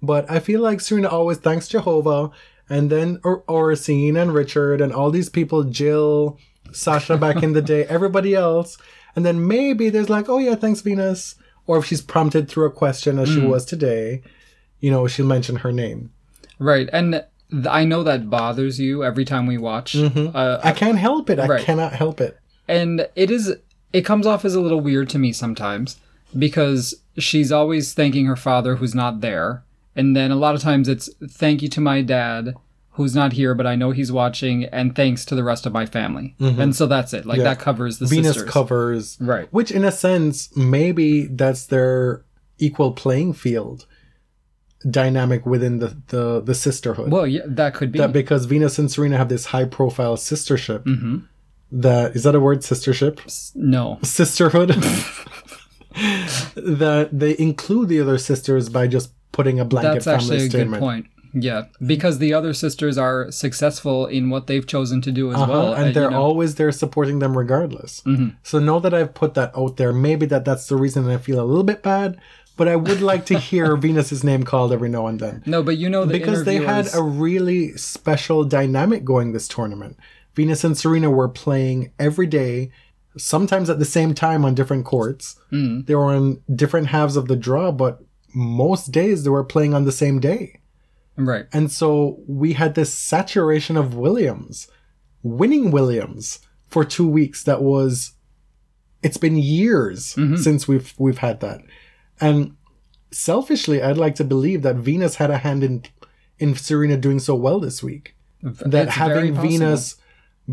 But 0.00 0.30
I 0.30 0.38
feel 0.38 0.60
like 0.60 0.80
Serena 0.80 1.08
always 1.08 1.38
thanks 1.38 1.68
Jehovah, 1.68 2.30
and 2.68 2.90
then 2.90 3.20
or- 3.24 3.42
Oracene 3.42 4.20
and 4.20 4.32
Richard 4.34 4.80
and 4.80 4.92
all 4.92 5.10
these 5.10 5.28
people, 5.28 5.64
Jill, 5.64 6.38
Sasha 6.72 7.16
back 7.16 7.42
in 7.42 7.52
the 7.52 7.62
day, 7.62 7.84
everybody 7.88 8.34
else. 8.34 8.78
And 9.16 9.24
then 9.24 9.46
maybe 9.46 9.90
there's 9.90 10.10
like, 10.10 10.28
oh 10.28 10.38
yeah, 10.38 10.54
thanks 10.56 10.80
Venus. 10.80 11.36
Or 11.66 11.78
if 11.78 11.84
she's 11.86 12.02
prompted 12.02 12.48
through 12.48 12.66
a 12.66 12.70
question 12.70 13.18
as 13.18 13.28
she 13.28 13.40
was 13.40 13.64
today, 13.64 14.22
you 14.80 14.90
know, 14.90 15.06
she'll 15.06 15.24
mention 15.26 15.56
her 15.56 15.72
name. 15.72 16.10
Right. 16.58 16.90
And 16.92 17.24
th- 17.50 17.66
I 17.70 17.84
know 17.84 18.02
that 18.02 18.28
bothers 18.28 18.78
you 18.78 19.02
every 19.02 19.24
time 19.24 19.46
we 19.46 19.56
watch. 19.56 19.96
Uh, 19.96 20.60
I 20.62 20.72
can't 20.72 20.98
help 20.98 21.30
it. 21.30 21.38
I 21.38 21.46
Right. 21.46 21.64
cannot 21.64 21.92
help 21.94 22.20
it. 22.20 22.38
and 22.68 23.08
it 23.16 23.30
is 23.30 23.54
it 23.92 24.02
comes 24.04 24.26
off 24.26 24.44
as 24.44 24.54
a 24.54 24.60
little 24.60 24.80
weird 24.80 25.08
to 25.10 25.18
me 25.18 25.32
sometimes 25.32 25.96
because 26.36 26.94
she's 27.18 27.52
always 27.52 27.94
thanking 27.94 28.26
her 28.26 28.36
father 28.36 28.76
who's 28.76 28.94
not 28.94 29.20
there 29.20 29.62
and 29.96 30.16
then 30.16 30.30
a 30.30 30.36
lot 30.36 30.54
of 30.54 30.60
times 30.60 30.88
it's 30.88 31.08
thank 31.30 31.62
you 31.62 31.68
to 31.68 31.80
my 31.80 32.02
dad 32.02 32.54
who's 32.92 33.14
not 33.14 33.32
here 33.32 33.54
but 33.54 33.66
i 33.66 33.74
know 33.74 33.90
he's 33.90 34.12
watching 34.12 34.64
and 34.66 34.94
thanks 34.94 35.24
to 35.24 35.34
the 35.34 35.42
rest 35.44 35.66
of 35.66 35.72
my 35.72 35.84
family 35.86 36.34
and 36.38 36.74
so 36.76 36.86
that's 36.86 37.12
it 37.12 37.26
like 37.26 37.38
Yeah. 37.38 37.44
that 37.44 37.58
covers 37.58 37.98
the 37.98 38.06
Venus 38.06 38.34
sisters 38.34 38.50
covers 38.50 39.16
Right. 39.20 39.48
Which 39.52 39.70
in 39.70 39.84
a 39.84 39.90
sense, 39.92 40.54
maybe 40.56 41.26
that's 41.26 41.66
their 41.66 42.24
equal 42.58 42.92
playing 42.92 43.32
field 43.32 43.86
dynamic 44.88 45.44
within 45.46 45.78
the, 45.78 45.96
the, 46.08 46.40
the 46.42 46.54
sisterhood. 46.54 47.10
well 47.10 47.26
yeah 47.26 47.42
that 47.46 47.74
could 47.74 47.90
be 47.90 47.98
that 47.98 48.12
because 48.12 48.44
Venus 48.44 48.78
and 48.78 48.90
Serena 48.90 49.16
have 49.16 49.28
this 49.28 49.46
high 49.46 49.64
profile 49.64 50.16
sistership. 50.16 50.84
Mm-hmm. 50.84 51.16
That 51.72 52.14
is 52.14 52.22
that 52.22 52.34
a 52.36 52.40
word? 52.40 52.60
Sistership, 52.60 53.18
no 53.56 53.98
sisterhood. 54.02 54.68
that 56.54 57.08
they 57.12 57.36
include 57.38 57.88
the 57.88 58.00
other 58.00 58.18
sisters 58.18 58.68
by 58.68 58.86
just 58.86 59.12
putting 59.36 59.56
a 59.60 59.64
blanket 59.72 59.92
that's 59.94 60.06
actually 60.06 60.46
a 60.46 60.48
good 60.48 60.72
point 60.84 61.04
yeah 61.48 61.62
because 61.94 62.18
the 62.24 62.32
other 62.38 62.52
sisters 62.64 62.96
are 63.06 63.18
successful 63.44 64.06
in 64.06 64.30
what 64.32 64.46
they've 64.48 64.66
chosen 64.74 64.98
to 65.06 65.10
do 65.20 65.24
as 65.32 65.36
Uh-huh, 65.36 65.52
well 65.52 65.68
and 65.74 65.86
you 65.88 65.92
they're 65.94 66.04
know. 66.10 66.16
Mm-hmm. 66.16 66.28
always 66.28 66.54
there 66.54 66.70
supporting 66.84 67.18
them 67.18 67.36
regardless. 67.36 67.92
So 68.50 68.54
know 68.68 68.78
that 68.84 68.94
I've 68.98 69.14
put 69.22 69.34
that 69.34 69.50
out 69.60 69.76
there. 69.78 69.92
Maybe 69.92 70.26
that 70.32 70.44
that's 70.48 70.66
the 70.70 70.76
reason 70.84 71.10
I 71.10 71.18
feel 71.26 71.40
a 71.40 71.48
little 71.50 71.68
bit 71.72 71.82
bad, 71.82 72.10
but 72.56 72.66
I 72.68 72.76
would 72.76 73.00
like 73.12 73.24
to 73.32 73.36
hear 73.48 73.66
Venus's 73.84 74.22
name 74.30 74.44
called 74.44 74.70
every 74.72 74.88
now 74.96 75.04
and 75.10 75.18
then 75.24 75.42
no 75.54 75.58
but 75.68 75.76
you 75.82 75.88
know 75.94 76.04
the 76.04 76.12
because 76.18 76.44
they 76.44 76.58
had 76.74 76.86
a 76.94 77.02
really 77.02 77.62
special 77.94 78.44
dynamic 78.58 79.00
going 79.12 79.32
this 79.32 79.48
tournament. 79.56 79.94
Venus 80.36 80.62
and 80.66 80.76
Serena 80.78 81.10
were 81.10 81.28
playing 81.44 81.78
every 81.98 82.28
day, 82.42 82.70
sometimes 83.16 83.66
at 83.70 83.78
the 83.80 83.84
same 83.98 84.14
time 84.14 84.44
on 84.44 84.54
different 84.54 84.84
courts. 84.84 85.24
Mm. 85.52 85.86
They 85.86 85.94
were 85.94 86.12
on 86.14 86.24
different 86.62 86.86
halves 86.94 87.16
of 87.16 87.26
the 87.28 87.36
draw, 87.46 87.72
but 87.72 87.94
most 88.34 88.90
days 88.92 89.22
they 89.22 89.30
were 89.30 89.44
playing 89.44 89.74
on 89.74 89.84
the 89.84 89.92
same 89.92 90.20
day. 90.20 90.60
right 91.16 91.46
And 91.52 91.70
so 91.70 92.18
we 92.26 92.54
had 92.54 92.74
this 92.74 92.92
saturation 92.92 93.76
of 93.76 93.94
Williams, 93.94 94.68
winning 95.22 95.70
Williams 95.70 96.40
for 96.68 96.84
two 96.84 97.08
weeks. 97.08 97.44
That 97.44 97.62
was, 97.62 98.12
it's 99.02 99.16
been 99.16 99.36
years 99.36 100.16
since 100.42 100.66
we've 100.66 100.92
we've 100.98 101.18
had 101.18 101.40
that. 101.40 101.60
And 102.20 102.56
selfishly, 103.12 103.82
I'd 103.82 103.96
like 103.96 104.16
to 104.16 104.24
believe 104.24 104.62
that 104.62 104.76
Venus 104.76 105.16
had 105.16 105.30
a 105.30 105.38
hand 105.38 105.62
in 105.62 105.84
in 106.38 106.54
Serena 106.56 106.96
doing 106.96 107.20
so 107.20 107.34
well 107.34 107.60
this 107.60 107.82
week. 107.82 108.16
That 108.42 108.88
It's 108.88 108.96
having. 108.96 109.34
Venus 109.34 109.96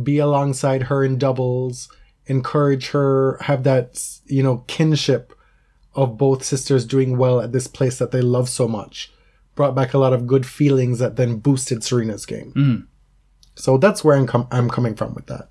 be 0.04 0.20
alongside 0.20 0.84
her 0.84 1.04
in 1.04 1.18
doubles, 1.18 1.90
encourage 2.28 2.90
her, 2.90 3.38
have 3.42 3.64
that 3.64 4.04
you 4.26 4.44
know 4.44 4.64
kinship 4.68 5.34
of 5.94 6.18
both 6.18 6.44
sisters 6.44 6.86
doing 6.86 7.18
well 7.18 7.42
at 7.42 7.52
this 7.52 7.68
place 7.68 8.00
that 8.00 8.12
they 8.12 8.22
love 8.22 8.50
so 8.50 8.68
much 8.68 9.12
brought 9.56 9.76
back 9.76 9.94
a 9.94 9.98
lot 9.98 10.14
of 10.14 10.28
good 10.28 10.46
feelings 10.46 11.00
that 11.00 11.18
then 11.18 11.38
boosted 11.38 11.84
Serena's 11.84 12.26
game. 12.26 12.54
Mm. 12.56 12.88
So 13.56 13.78
that's 13.78 14.04
where 14.04 14.16
I'm, 14.16 14.26
com- 14.26 14.48
I'm 14.52 14.70
coming 14.70 14.96
from 14.96 15.14
with 15.14 15.28
that. 15.28 15.50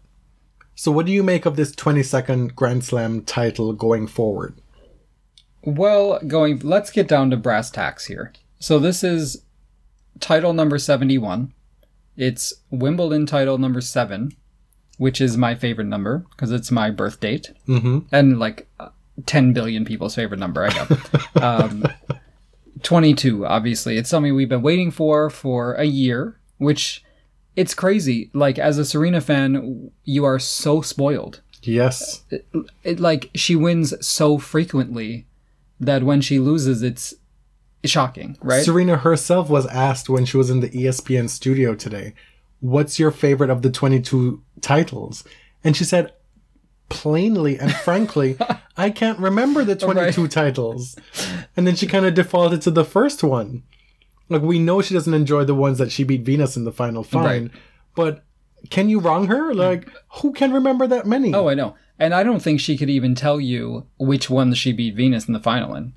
So, 0.75 0.91
what 0.91 1.05
do 1.05 1.13
you 1.13 1.23
make 1.23 1.45
of 1.45 1.57
this 1.57 1.73
22nd 1.73 2.55
Grand 2.55 2.83
Slam 2.85 3.23
title 3.23 3.75
going 3.75 4.07
forward? 4.07 4.59
Well, 5.63 6.19
going, 6.27 6.61
let's 6.61 6.91
get 6.91 7.07
down 7.07 7.31
to 7.31 7.37
brass 7.37 7.71
tacks 7.71 8.07
here. 8.07 8.33
So 8.59 8.79
this 8.79 9.05
is 9.05 9.45
title 10.21 10.53
number 10.53 10.79
71. 10.79 11.53
It's 12.17 12.55
Wimbledon 12.71 13.27
title 13.27 13.59
number 13.59 13.81
7, 13.81 14.33
which 14.97 15.21
is 15.21 15.37
my 15.37 15.55
favorite 15.55 15.87
number 15.87 16.25
because 16.31 16.51
it's 16.51 16.71
my 16.71 16.91
birth 16.91 17.21
date. 17.21 17.53
Mm-hmm. 17.69 17.99
And 18.11 18.39
like 18.39 18.69
10 19.27 19.53
billion 19.53 19.85
people's 19.85 20.15
favorite 20.15 20.39
number, 20.41 20.65
I 20.65 20.75
know. 20.75 21.43
um, 21.43 21.85
22, 22.83 23.47
obviously. 23.47 23.97
It's 23.97 24.09
something 24.11 24.35
we've 24.35 24.49
been 24.49 24.63
waiting 24.63 24.91
for 24.91 25.29
for 25.31 25.75
a 25.75 25.85
year, 25.85 26.39
which 26.59 27.05
it's 27.57 27.75
crazy. 27.75 28.31
Like, 28.33 28.59
as 28.59 28.79
a 28.79 28.85
Serena 28.85 29.21
fan, 29.21 29.91
you 30.05 30.25
are 30.25 30.39
so 30.39 30.81
spoiled 30.81 31.41
Yes. 31.63 32.25
it 32.83 32.99
like 33.01 33.29
she 33.35 33.55
wins 33.55 33.93
so 34.07 34.39
frequently 34.39 35.27
that 35.79 36.03
when 36.03 36.23
she 36.23 36.39
loses 36.39 36.83
it's 36.83 37.13
shocking 37.85 38.37
right 38.43 38.65
Serena 38.65 38.97
herself 38.99 39.49
was 39.51 39.67
asked 39.67 40.09
when 40.09 40.25
she 40.25 40.37
was 40.39 40.49
in 40.51 40.61
the 40.61 40.71
ESPN 40.71 41.29
studio 41.29 41.75
today, 41.75 42.15
What's 42.61 42.99
your 42.99 43.11
favorite 43.11 43.51
of 43.51 43.61
the 43.63 43.71
22 43.71 44.43
titles? 44.63 45.23
And 45.65 45.77
she 45.77 45.85
said, 45.85 46.13
plainly 46.91 47.59
and 47.59 47.73
frankly, 47.73 48.37
I 48.77 48.91
can't 48.91 49.19
remember 49.19 49.65
the 49.65 49.77
22 49.77 50.29
titles. 50.29 50.97
And 51.57 51.67
then 51.67 51.77
she 51.77 51.87
kind 51.87 52.05
of 52.05 52.13
defaulted 52.15 52.61
to 52.63 52.71
the 52.71 52.85
first 52.85 53.23
one. 53.23 53.63
Like, 54.29 54.43
we 54.43 54.59
know 54.59 54.83
she 54.83 54.95
doesn't 54.95 55.15
enjoy 55.15 55.45
the 55.45 55.55
ones 55.55 55.79
that 55.79 55.91
she 55.91 56.05
beat 56.05 56.23
Venus 56.23 56.57
in 56.57 56.65
the 56.65 56.73
final, 56.73 57.03
fine. 57.03 57.25
Right. 57.25 57.51
But 57.97 58.25
can 58.69 58.89
you 58.89 59.01
wrong 59.01 59.27
her? 59.27 59.55
Like, 59.55 59.89
who 60.21 60.33
can 60.33 60.53
remember 60.53 60.87
that 60.87 61.07
many? 61.07 61.33
oh 61.35 61.49
i 61.49 61.55
know 61.55 61.75
and 61.99 62.13
i 62.15 62.23
don't 62.23 62.41
think 62.41 62.61
she 62.61 62.77
could 62.77 62.91
even 62.91 63.15
tell 63.15 63.41
you 63.41 63.87
which 63.99 64.29
ones 64.29 64.59
she 64.59 64.73
beat 64.73 64.95
venus 64.95 65.27
in 65.27 65.35
the 65.35 65.41
final 65.41 65.75
in 65.75 65.93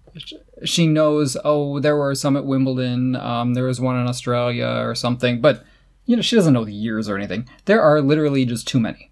she 0.64 0.86
knows 0.88 1.36
oh 1.44 1.80
there 1.80 1.98
were 1.98 2.14
some 2.16 2.38
at 2.38 2.46
wimbledon 2.46 3.16
um, 3.16 3.54
there 3.54 3.66
was 3.66 3.82
one 3.82 4.00
in 4.00 4.08
australia 4.08 4.68
or 4.86 4.96
something 4.96 5.42
but 5.42 5.64
you 6.06 6.16
know 6.16 6.22
she 6.22 6.36
doesn't 6.36 6.54
know 6.54 6.64
the 6.66 6.74
years 6.74 7.10
or 7.10 7.18
anything 7.18 7.48
there 7.66 7.82
are 7.82 8.02
literally 8.02 8.46
just 8.46 8.68
too 8.68 8.80
many 8.80 9.12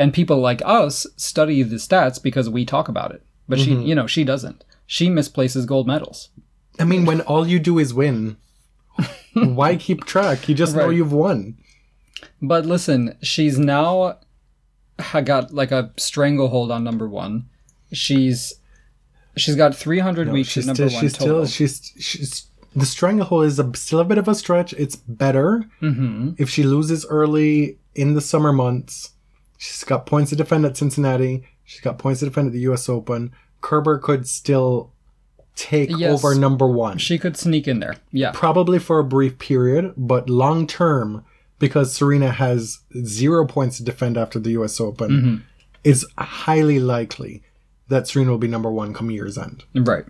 and 0.00 0.12
people 0.12 0.38
like 0.38 0.60
us 0.64 1.06
study 1.16 1.62
the 1.62 1.76
stats 1.76 2.20
because 2.20 2.48
we 2.50 2.64
talk 2.64 2.88
about 2.88 3.12
it 3.12 3.22
but 3.48 3.58
she 3.58 3.72
you 3.74 3.94
know 3.94 4.06
she 4.08 4.24
doesn't 4.24 4.64
she 4.86 5.08
misplaces 5.08 5.64
gold 5.66 5.86
medals 5.86 6.30
I 6.78 6.84
mean, 6.84 7.04
when 7.04 7.20
all 7.22 7.46
you 7.46 7.58
do 7.58 7.78
is 7.78 7.92
win, 7.92 8.38
Why 9.34 9.76
keep 9.76 10.04
track? 10.04 10.48
You 10.48 10.54
just 10.54 10.74
know 10.74 10.88
you've 10.88 11.12
won. 11.12 11.58
But 12.40 12.64
listen, 12.64 13.16
she's 13.22 13.58
now 13.58 14.18
got 15.24 15.52
like 15.52 15.72
a 15.72 15.92
stranglehold 15.98 16.70
on 16.70 16.84
number 16.84 17.06
one. 17.08 17.48
She's 17.92 18.54
she's 19.36 19.56
got 19.56 19.76
300 19.76 20.28
No, 20.28 20.32
weeks 20.32 20.48
she's 20.48 20.64
at 20.64 20.78
number 20.78 20.88
still, 20.88 20.96
one 20.96 21.02
she's 21.02 21.12
total. 21.12 21.46
still, 21.46 21.66
she's, 21.66 21.92
she's, 21.98 22.46
the 22.74 22.86
stranglehold 22.86 23.44
is 23.46 23.58
a, 23.58 23.70
still 23.74 24.00
a 24.00 24.04
bit 24.04 24.18
of 24.18 24.26
a 24.28 24.34
stretch. 24.34 24.72
It's 24.74 24.96
better 24.96 25.64
hmm 25.80 26.30
if 26.38 26.48
she 26.48 26.62
loses 26.62 27.04
early 27.06 27.78
in 27.94 28.14
the 28.14 28.20
summer 28.20 28.52
months. 28.52 29.10
She's 29.62 29.84
got 29.84 30.06
points 30.06 30.30
to 30.30 30.36
defend 30.36 30.64
at 30.64 30.76
Cincinnati. 30.78 31.42
She's 31.64 31.82
got 31.82 31.98
points 31.98 32.20
to 32.20 32.26
defend 32.26 32.46
at 32.46 32.52
the 32.54 32.60
U.S. 32.60 32.88
Open. 32.88 33.30
Kerber 33.60 33.98
could 33.98 34.26
still 34.26 34.90
take 35.54 35.90
Yes. 35.94 36.12
over 36.24 36.34
number 36.34 36.66
one. 36.66 36.96
She 36.96 37.18
could 37.18 37.36
sneak 37.36 37.68
in 37.68 37.78
there. 37.80 37.96
Yeah. 38.10 38.30
probably 38.32 38.78
for 38.78 38.98
a 38.98 39.04
brief 39.04 39.38
period, 39.38 39.92
but 39.98 40.30
long 40.30 40.66
term, 40.66 41.24
because 41.58 41.92
Serena 41.94 42.30
has 42.30 42.78
zero 43.04 43.46
points 43.46 43.76
to 43.76 43.82
defend 43.84 44.16
after 44.16 44.38
the 44.38 44.52
US 44.52 44.80
Open, 44.80 45.10
Mm-hmm. 45.10 45.34
is 45.84 46.06
highly 46.16 46.80
likely 46.80 47.42
that 47.88 48.08
Serena 48.08 48.30
will 48.30 48.38
be 48.38 48.48
number 48.48 48.70
one 48.70 48.94
come 48.94 49.10
year's 49.10 49.36
end. 49.36 49.64
Right. 49.74 50.06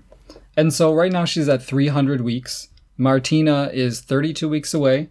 And 0.56 0.72
so 0.72 0.94
right 0.94 1.10
now 1.10 1.24
she's 1.24 1.48
at 1.48 1.60
300 1.62 2.20
weeks. 2.20 2.68
Martina 2.96 3.68
is 3.72 4.00
32 4.00 4.48
weeks 4.48 4.72
away. 4.74 5.08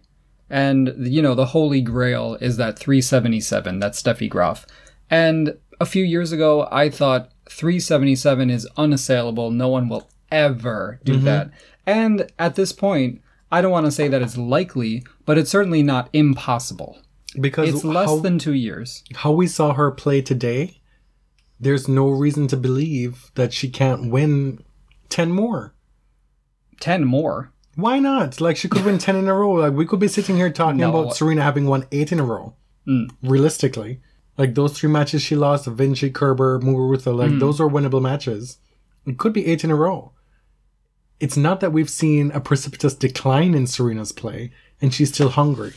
And, 0.50 0.94
you 0.98 1.22
know, 1.22 1.34
the 1.34 1.46
holy 1.46 1.80
grail 1.80 2.36
is 2.40 2.56
that 2.56 2.78
377, 2.78 3.78
that's 3.78 4.02
Steffi 4.02 4.28
Graf. 4.28 4.66
And 5.08 5.56
a 5.80 5.86
few 5.86 6.04
years 6.04 6.32
ago, 6.32 6.68
I 6.70 6.90
thought 6.90 7.30
377 7.48 8.50
is 8.50 8.68
unassailable. 8.76 9.50
No 9.50 9.68
one 9.68 9.88
will 9.88 10.10
ever 10.30 11.00
do 11.04 11.14
mm-hmm. 11.14 11.24
that. 11.24 11.50
And 11.86 12.30
at 12.38 12.56
this 12.56 12.72
point, 12.72 13.22
I 13.52 13.60
don't 13.60 13.72
want 13.72 13.86
to 13.86 13.92
say 13.92 14.08
that 14.08 14.22
it's 14.22 14.36
likely, 14.36 15.04
but 15.24 15.38
it's 15.38 15.50
certainly 15.50 15.82
not 15.82 16.08
impossible. 16.12 16.98
Because 17.40 17.68
It's 17.68 17.84
less 17.84 18.08
how, 18.08 18.18
than 18.18 18.38
two 18.38 18.54
years. 18.54 19.04
how 19.14 19.32
we 19.32 19.46
saw 19.46 19.72
her 19.74 19.90
play 19.90 20.20
today, 20.20 20.80
there's 21.60 21.86
no 21.86 22.08
reason 22.08 22.48
to 22.48 22.56
believe 22.56 23.30
that 23.34 23.52
she 23.52 23.68
can't 23.68 24.10
win 24.10 24.64
10 25.10 25.30
more. 25.30 25.74
10 26.80 27.04
more. 27.04 27.52
Why 27.74 27.98
not? 27.98 28.40
Like 28.40 28.56
she 28.56 28.68
could 28.68 28.84
win 28.84 28.98
10 28.98 29.16
in 29.16 29.28
a 29.28 29.34
row. 29.34 29.52
Like 29.52 29.72
we 29.72 29.86
could 29.86 30.00
be 30.00 30.08
sitting 30.08 30.36
here 30.36 30.50
talking 30.50 30.78
No. 30.78 30.90
about 30.90 31.16
Serena 31.16 31.42
having 31.42 31.66
won 31.66 31.86
8 31.92 32.12
in 32.12 32.20
a 32.20 32.24
row. 32.24 32.54
Mm. 32.86 33.10
Realistically. 33.22 34.00
Like 34.36 34.54
those 34.54 34.78
three 34.78 34.90
matches 34.90 35.22
she 35.22 35.36
lost, 35.36 35.66
Vinci, 35.66 36.10
Kerber, 36.10 36.60
Muguruza, 36.60 37.14
like 37.14 37.30
mm. 37.30 37.40
those 37.40 37.60
are 37.60 37.68
winnable 37.68 38.02
matches. 38.02 38.58
It 39.06 39.18
could 39.18 39.32
be 39.32 39.46
8 39.46 39.64
in 39.64 39.70
a 39.70 39.76
row. 39.76 40.12
It's 41.20 41.36
not 41.36 41.60
that 41.60 41.72
we've 41.72 41.90
seen 41.90 42.30
a 42.32 42.40
precipitous 42.40 42.94
decline 42.94 43.54
in 43.54 43.66
Serena's 43.66 44.12
play 44.12 44.50
and 44.80 44.92
she's 44.94 45.12
still 45.12 45.28
hungry. 45.28 45.72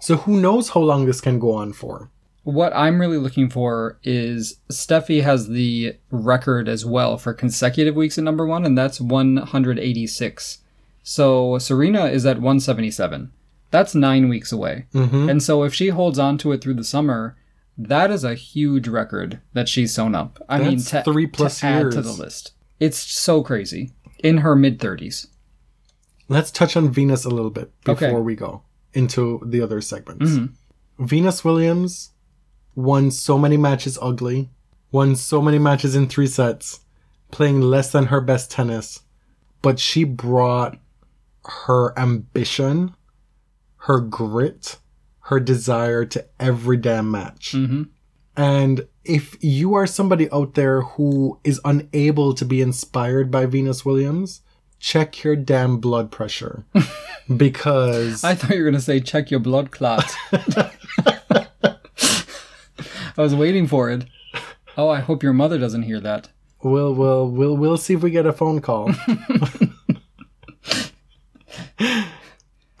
So 0.00 0.16
who 0.16 0.40
knows 0.40 0.70
how 0.70 0.80
long 0.80 1.06
this 1.06 1.22
can 1.22 1.38
go 1.38 1.52
on 1.52 1.72
for? 1.72 2.10
What 2.42 2.76
I'm 2.76 3.00
really 3.00 3.16
looking 3.16 3.48
for 3.48 3.98
is 4.02 4.58
Steffi 4.70 5.22
has 5.22 5.48
the 5.48 5.96
record 6.10 6.68
as 6.68 6.84
well 6.84 7.16
for 7.16 7.32
consecutive 7.32 7.94
weeks 7.94 8.18
at 8.18 8.24
number 8.24 8.44
one, 8.44 8.66
and 8.66 8.76
that's 8.76 9.00
186. 9.00 10.58
So 11.04 11.58
Serena 11.58 12.06
is 12.06 12.24
at 12.26 12.38
177. 12.38 13.30
That's 13.70 13.94
nine 13.94 14.28
weeks 14.28 14.50
away. 14.52 14.86
Mhm. 14.94 15.30
And 15.30 15.42
so 15.42 15.62
if 15.62 15.74
she 15.74 15.88
holds 15.88 16.18
on 16.18 16.38
to 16.38 16.50
it 16.52 16.60
through 16.62 16.74
the 16.74 16.82
summer, 16.84 17.36
that 17.76 18.10
is 18.10 18.24
a 18.24 18.34
huge 18.34 18.88
record 18.88 19.40
that 19.52 19.68
she's 19.68 19.92
sewn 19.94 20.14
up. 20.14 20.42
I 20.48 20.58
mean, 20.60 20.78
to, 20.80 21.02
three 21.02 21.26
plus 21.26 21.60
to 21.60 21.66
add 21.66 21.90
to 21.92 22.02
the 22.02 22.12
list. 22.12 22.52
It's 22.80 22.98
so 22.98 23.42
crazy. 23.42 23.92
In 24.20 24.38
her 24.38 24.56
mid 24.56 24.78
30s. 24.80 25.26
Let's 26.28 26.50
touch 26.50 26.76
on 26.76 26.90
Venus 26.90 27.24
a 27.26 27.30
little 27.30 27.50
bit 27.50 27.70
before 27.84 28.08
Okay. 28.08 28.20
we 28.20 28.34
go 28.34 28.62
into 28.94 29.42
the 29.44 29.60
other 29.60 29.82
segments. 29.82 30.38
Venus 30.98 31.44
Williams 31.44 32.10
won 32.74 33.10
so 33.10 33.36
many 33.36 33.58
matches 33.58 33.98
ugly, 34.00 34.48
won 34.90 35.16
so 35.16 35.42
many 35.42 35.58
matches 35.58 35.94
in 35.94 36.06
three 36.08 36.26
sets, 36.28 36.80
playing 37.30 37.60
less 37.60 37.92
than 37.92 38.06
her 38.06 38.20
best 38.22 38.50
tennis, 38.50 39.00
but 39.60 39.78
she 39.78 40.04
brought 40.04 40.78
her 41.66 41.98
ambition, 41.98 42.94
her 43.78 44.00
grit, 44.00 44.78
her 45.20 45.40
desire 45.40 46.04
to 46.06 46.24
every 46.40 46.76
damn 46.76 47.10
match. 47.10 47.52
hmm 47.52 47.82
And 48.36 48.86
if 49.04 49.36
you 49.42 49.74
are 49.74 49.86
somebody 49.86 50.30
out 50.30 50.54
there 50.54 50.80
who 50.82 51.38
is 51.44 51.60
unable 51.64 52.34
to 52.34 52.44
be 52.44 52.60
inspired 52.62 53.30
by 53.30 53.46
Venus 53.46 53.84
Williams, 53.84 54.40
check 54.78 55.22
your 55.22 55.36
damn 55.36 55.78
blood 55.78 56.10
pressure. 56.10 56.64
because 57.36 58.24
I 58.24 58.34
thought 58.34 58.50
you 58.50 58.58
were 58.62 58.70
going 58.70 58.74
to 58.74 58.80
say 58.80 59.00
check 59.00 59.30
your 59.30 59.40
blood 59.40 59.70
clot. 59.70 60.14
I 63.16 63.22
was 63.22 63.34
waiting 63.34 63.66
for 63.66 63.90
it. 63.90 64.04
Oh, 64.76 64.88
I 64.88 65.00
hope 65.00 65.22
your 65.22 65.32
mother 65.32 65.58
doesn't 65.58 65.82
hear 65.84 66.00
that. 66.00 66.28
we'll 66.62 66.92
we'll 66.94 67.28
we'll 67.30 67.56
we'll 67.56 67.76
see 67.76 67.94
if 67.94 68.02
we 68.02 68.10
get 68.10 68.26
a 68.26 68.32
phone 68.32 68.60
call. 68.60 68.90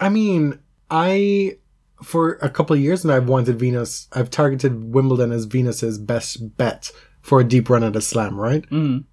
I 0.04 0.08
mean, 0.10 0.58
I 0.90 1.56
for 2.02 2.34
a 2.42 2.50
couple 2.50 2.74
of 2.76 2.82
years 2.82 3.04
now 3.04 3.16
I've 3.16 3.28
wanted 3.28 3.58
Venus. 3.58 4.06
I've 4.12 4.30
targeted 4.30 4.92
Wimbledon 4.92 5.32
as 5.32 5.46
Venus's 5.46 5.96
best 5.98 6.56
bet 6.58 6.90
for 7.22 7.40
a 7.40 7.44
deep 7.44 7.70
run 7.70 7.82
at 7.82 7.96
a 7.96 8.00
slam, 8.02 8.38
right? 8.38 8.68
Mm. 8.70 9.04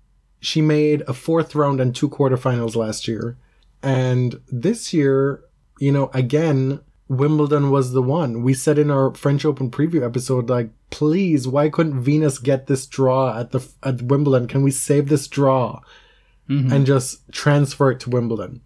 She 0.42 0.62
made 0.62 1.02
a 1.08 1.14
fourth 1.14 1.56
round 1.56 1.80
and 1.80 1.96
two 1.96 2.10
quarterfinals 2.10 2.76
last 2.76 3.08
year. 3.08 3.38
And 3.82 4.42
this 4.52 4.94
year, 4.94 5.44
you 5.80 5.92
know, 5.92 6.12
again, 6.14 6.82
Wimbledon 7.08 7.70
was 7.72 7.94
the 7.94 8.02
one. 8.02 8.42
We 8.44 8.54
said 8.54 8.78
in 8.78 8.92
our 8.92 9.14
French 9.16 9.46
Open 9.46 9.72
preview 9.72 10.04
episode, 10.06 10.50
like, 10.50 10.72
please, 10.90 11.48
why 11.48 11.70
couldn't 11.70 12.02
Venus 12.02 12.38
get 12.38 12.68
this 12.68 12.86
draw 12.86 13.40
at 13.40 13.52
the 13.52 13.66
at 13.84 14.02
Wimbledon? 14.02 14.48
Can 14.48 14.62
we 14.62 14.72
save 14.72 15.08
this 15.08 15.28
draw 15.28 15.80
Mhm. 16.50 16.72
and 16.72 16.86
just 16.86 17.32
transfer 17.32 17.92
it 17.92 18.00
to 18.02 18.10
Wimbledon? 18.10 18.60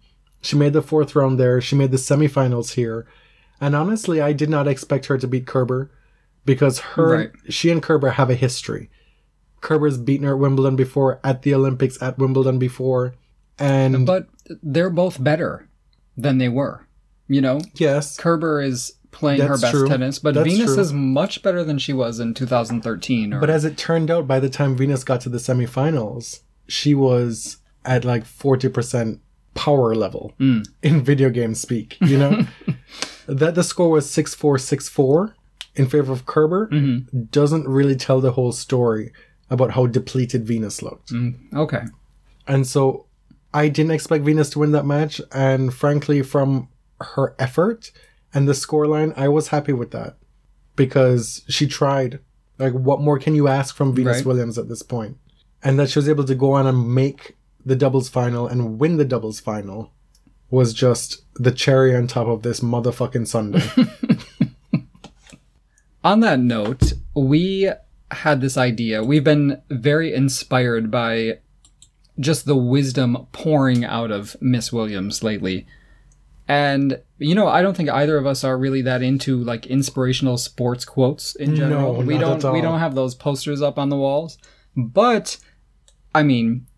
She 0.46 0.56
made 0.56 0.72
the 0.72 0.82
fourth 0.82 1.14
round 1.16 1.38
there. 1.40 1.60
She 1.60 1.74
made 1.76 1.90
the 1.90 1.96
semifinals 1.96 2.74
here. 2.74 3.06
And 3.60 3.74
honestly, 3.74 4.20
I 4.20 4.32
did 4.32 4.48
not 4.50 4.68
expect 4.68 5.06
her 5.06 5.18
to 5.18 5.26
beat 5.26 5.46
Kerber 5.46 5.90
because 6.44 6.78
her 6.94 7.10
Right. 7.16 7.30
she 7.48 7.70
and 7.70 7.82
Kerber 7.82 8.10
have 8.10 8.30
a 8.30 8.34
history. 8.34 8.88
Kerber's 9.60 9.98
beaten 9.98 10.26
her 10.26 10.34
at 10.34 10.38
Wimbledon 10.38 10.76
before, 10.76 11.18
at 11.24 11.42
the 11.42 11.52
Olympics, 11.54 12.00
at 12.02 12.18
Wimbledon 12.18 12.58
before. 12.58 13.14
And 13.58 14.06
But 14.06 14.28
they're 14.62 14.90
both 14.90 15.22
better 15.22 15.68
than 16.16 16.38
they 16.38 16.48
were. 16.48 16.86
You 17.28 17.40
know, 17.40 17.60
yes, 17.74 18.16
Kerber 18.16 18.60
is 18.62 18.92
playing 19.10 19.40
her 19.40 19.58
best 19.58 19.72
true. 19.72 19.88
tennis, 19.88 20.18
but 20.20 20.34
That's 20.34 20.48
Venus 20.48 20.74
true. 20.74 20.80
is 20.82 20.92
much 20.92 21.42
better 21.42 21.64
than 21.64 21.78
she 21.78 21.92
was 21.92 22.20
in 22.20 22.34
2013. 22.34 23.32
Or, 23.32 23.40
but 23.40 23.50
as 23.50 23.64
it 23.64 23.76
turned 23.76 24.10
out, 24.10 24.28
by 24.28 24.38
the 24.38 24.50
time 24.50 24.76
Venus 24.76 25.02
got 25.02 25.22
to 25.22 25.28
the 25.28 25.38
semifinals, 25.38 26.40
she 26.68 26.94
was 26.94 27.56
at 27.84 28.04
like 28.04 28.24
40% 28.24 29.18
power 29.56 29.94
level 29.94 30.32
Mm. 30.38 30.66
in 30.82 31.02
video 31.02 31.30
game 31.30 31.54
speak, 31.54 31.96
you 32.00 32.16
know? 32.18 32.46
that 33.26 33.54
the 33.56 33.64
score 33.64 33.90
was 33.90 34.08
6 34.08 34.34
4 34.34 34.58
6 34.58 34.88
4 34.88 35.34
in 35.74 35.86
favor 35.86 36.12
of 36.12 36.24
Kerber 36.26 36.68
Mhm. 36.72 37.30
doesn't 37.32 37.66
really 37.68 37.96
tell 37.96 38.20
the 38.20 38.32
whole 38.32 38.52
story 38.52 39.12
about 39.50 39.72
how 39.72 39.86
depleted 39.86 40.46
Venus 40.46 40.82
looked. 40.82 41.10
Mm, 41.12 41.34
okay. 41.54 41.82
And 42.46 42.66
so 42.66 43.06
I 43.52 43.68
didn't 43.68 43.92
expect 43.92 44.24
Venus 44.24 44.50
to 44.50 44.58
win 44.60 44.72
that 44.72 44.86
match. 44.86 45.20
And 45.32 45.72
frankly, 45.72 46.22
from 46.22 46.68
her 47.00 47.34
effort 47.38 47.90
and 48.34 48.46
the 48.48 48.52
scoreline, 48.54 49.12
I 49.16 49.28
was 49.28 49.48
happy 49.48 49.72
with 49.72 49.90
that 49.92 50.16
because 50.74 51.42
she 51.48 51.66
tried. 51.66 52.18
Like, 52.58 52.72
what 52.72 53.00
more 53.00 53.18
can 53.18 53.34
you 53.34 53.48
ask 53.48 53.74
from 53.76 53.94
Venus 53.94 54.16
Right. 54.18 54.26
Williams 54.26 54.56
at 54.58 54.68
this 54.68 54.82
point? 54.82 55.16
And 55.62 55.78
that 55.78 55.90
she 55.90 55.98
was 55.98 56.08
able 56.08 56.24
to 56.24 56.34
go 56.34 56.52
on 56.52 56.66
and 56.66 56.94
make 56.94 57.35
the 57.66 57.76
doubles 57.76 58.08
final 58.08 58.46
and 58.46 58.78
win 58.78 58.96
the 58.96 59.04
doubles 59.04 59.40
final 59.40 59.92
was 60.48 60.72
just 60.72 61.22
the 61.34 61.50
cherry 61.50 61.94
on 61.94 62.06
top 62.06 62.28
of 62.28 62.42
this 62.42 62.60
motherfucking 62.60 63.26
Sunday. 63.26 63.62
On 66.04 66.20
that 66.20 66.38
note, 66.38 66.92
we 67.16 67.68
had 68.12 68.40
this 68.40 68.56
idea. 68.56 69.02
We've 69.02 69.24
been 69.24 69.60
very 69.68 70.14
inspired 70.14 70.88
by 70.88 71.40
just 72.20 72.46
the 72.46 72.56
wisdom 72.56 73.26
pouring 73.32 73.84
out 73.84 74.12
of 74.12 74.36
Miss 74.40 74.72
Williams 74.72 75.24
lately. 75.24 75.66
And 76.46 77.02
you 77.18 77.34
know, 77.34 77.48
I 77.48 77.60
don't 77.60 77.76
think 77.76 77.90
either 77.90 78.16
of 78.16 78.26
us 78.26 78.44
are 78.44 78.56
really 78.56 78.82
that 78.82 79.02
into 79.02 79.42
like 79.42 79.66
inspirational 79.66 80.38
sports 80.38 80.84
quotes 80.84 81.34
in 81.34 81.56
general. 81.56 81.94
No, 81.94 82.06
we 82.06 82.16
don't 82.16 82.52
we 82.52 82.60
don't 82.60 82.78
have 82.78 82.94
those 82.94 83.16
posters 83.16 83.60
up 83.60 83.76
on 83.76 83.88
the 83.88 83.96
walls. 83.96 84.38
But 84.76 85.38
I 86.14 86.22
mean, 86.22 86.68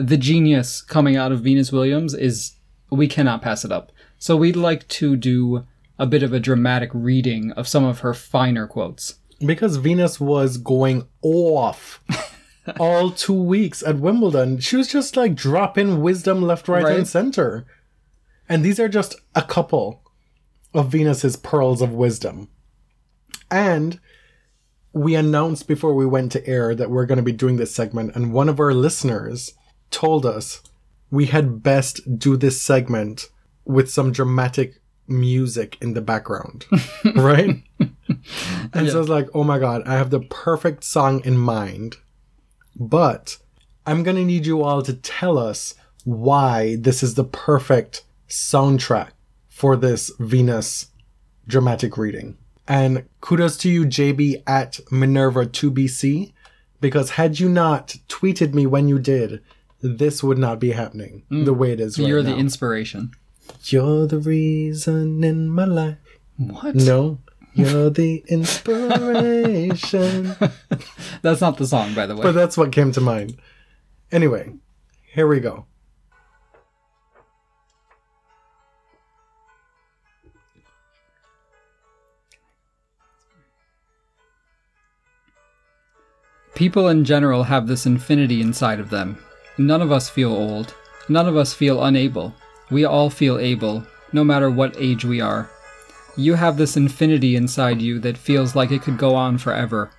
the 0.00 0.16
genius 0.16 0.80
coming 0.82 1.16
out 1.16 1.32
of 1.32 1.40
Venus 1.40 1.70
Williams 1.70 2.14
is 2.14 2.52
we 2.90 3.06
cannot 3.06 3.42
pass 3.42 3.64
it 3.64 3.70
up. 3.72 3.92
So 4.18 4.36
we'd 4.36 4.56
like 4.56 4.88
to 4.88 5.16
do 5.16 5.66
a 5.98 6.06
bit 6.06 6.22
of 6.22 6.32
a 6.32 6.40
dramatic 6.40 6.90
reading 6.92 7.52
of 7.52 7.68
some 7.68 7.84
of 7.84 8.00
her 8.00 8.14
finer 8.14 8.66
quotes. 8.66 9.16
because 9.44 9.76
Venus 9.76 10.18
was 10.20 10.56
going 10.58 11.06
off 11.22 12.02
all 12.80 13.10
two 13.10 13.32
weeks 13.42 13.82
at 13.82 13.98
Wimbledon. 13.98 14.58
She 14.60 14.76
was 14.76 14.88
just 14.88 15.16
like 15.16 15.34
dropping 15.34 16.00
wisdom 16.02 16.42
left, 16.42 16.68
right, 16.68 16.84
Right. 16.84 16.96
and 16.98 17.08
center. 17.08 17.66
And 18.48 18.64
these 18.64 18.80
are 18.80 18.88
just 18.88 19.14
a 19.34 19.42
couple 19.42 20.02
of 20.74 20.90
Venus's 20.90 21.36
pearls 21.36 21.80
of 21.82 21.92
wisdom. 21.92 22.48
And 23.50 24.00
we 24.92 25.14
announced 25.14 25.68
before 25.68 25.94
we 25.94 26.06
went 26.06 26.32
to 26.32 26.46
air 26.46 26.74
that 26.74 26.90
we're 26.90 27.06
going 27.06 27.16
to 27.18 27.22
be 27.22 27.32
doing 27.32 27.56
this 27.56 27.74
segment, 27.74 28.14
and 28.16 28.32
one 28.32 28.48
of 28.48 28.58
our 28.60 28.74
listeners 28.74 29.52
told 29.90 30.24
us 30.24 30.62
we 31.10 31.26
had 31.26 31.62
best 31.62 32.18
do 32.18 32.36
this 32.36 32.60
segment 32.60 33.28
with 33.64 33.90
some 33.90 34.12
dramatic 34.12 34.80
music 35.06 35.76
in 35.80 35.94
the 35.94 36.00
background, 36.00 36.66
right? 37.16 37.62
and 38.72 38.88
so 38.88 38.96
I 38.96 38.98
was 38.98 39.08
like, 39.08 39.28
oh 39.34 39.44
my 39.44 39.58
god, 39.58 39.82
I 39.86 39.94
have 39.94 40.10
the 40.10 40.20
perfect 40.20 40.84
song 40.84 41.20
in 41.24 41.36
mind, 41.36 41.96
but 42.76 43.38
I'm 43.86 44.02
going 44.02 44.16
to 44.16 44.24
need 44.24 44.46
you 44.46 44.62
all 44.62 44.82
to 44.82 44.94
tell 44.94 45.38
us 45.38 45.74
why 46.04 46.76
this 46.76 47.02
is 47.02 47.14
the 47.14 47.24
perfect 47.24 48.04
soundtrack 48.28 49.10
for 49.48 49.76
this 49.76 50.10
Venus 50.18 50.86
dramatic 51.46 51.98
reading. 51.98 52.38
And 52.68 53.04
kudos 53.20 53.56
to 53.58 53.68
you, 53.68 53.84
JB 53.84 54.44
at 54.46 54.74
Minerva2BC, 54.90 56.32
because 56.80 57.10
had 57.10 57.40
you 57.40 57.48
not 57.48 57.96
tweeted 58.08 58.54
me 58.54 58.66
when 58.66 58.88
you 58.88 58.98
did, 58.98 59.42
this 59.82 60.22
would 60.22 60.38
not 60.38 60.58
be 60.58 60.72
happening 60.72 61.22
mm. 61.30 61.44
the 61.44 61.54
way 61.54 61.72
it 61.72 61.80
is 61.80 61.98
right 61.98 62.08
You're 62.08 62.22
now. 62.22 62.32
the 62.32 62.36
inspiration. 62.38 63.12
You're 63.64 64.06
the 64.06 64.18
reason 64.18 65.24
in 65.24 65.48
my 65.48 65.64
life. 65.64 65.98
What? 66.36 66.74
No, 66.74 67.18
you're 67.54 67.90
the 67.90 68.22
inspiration. 68.28 69.74
That's 71.22 71.40
not 71.40 71.58
the 71.58 71.66
song, 71.66 71.94
by 71.94 72.06
the 72.06 72.14
way. 72.16 72.22
but 72.22 72.32
that's 72.32 72.56
what 72.56 72.72
came 72.72 72.92
to 72.92 73.00
mind. 73.00 73.36
Anyway, 74.12 74.54
here 75.12 75.26
we 75.26 75.40
go. 75.40 75.66
People 86.54 86.88
in 86.88 87.04
general 87.04 87.44
have 87.44 87.66
this 87.66 87.86
infinity 87.86 88.40
inside 88.40 88.80
of 88.80 88.90
them. 88.90 89.18
None 89.60 89.82
of 89.82 89.92
us 89.92 90.08
feel 90.08 90.32
old. 90.32 90.74
None 91.10 91.28
of 91.28 91.36
us 91.36 91.52
feel 91.52 91.84
unable. 91.84 92.34
We 92.70 92.86
all 92.86 93.10
feel 93.10 93.38
able, 93.38 93.86
no 94.10 94.24
matter 94.24 94.50
what 94.50 94.74
age 94.78 95.04
we 95.04 95.20
are. 95.20 95.50
You 96.16 96.32
have 96.32 96.56
this 96.56 96.78
infinity 96.78 97.36
inside 97.36 97.82
you 97.82 97.98
that 97.98 98.16
feels 98.16 98.56
like 98.56 98.70
it 98.70 98.80
could 98.80 98.96
go 98.96 99.14
on 99.14 99.36
forever. 99.36 99.90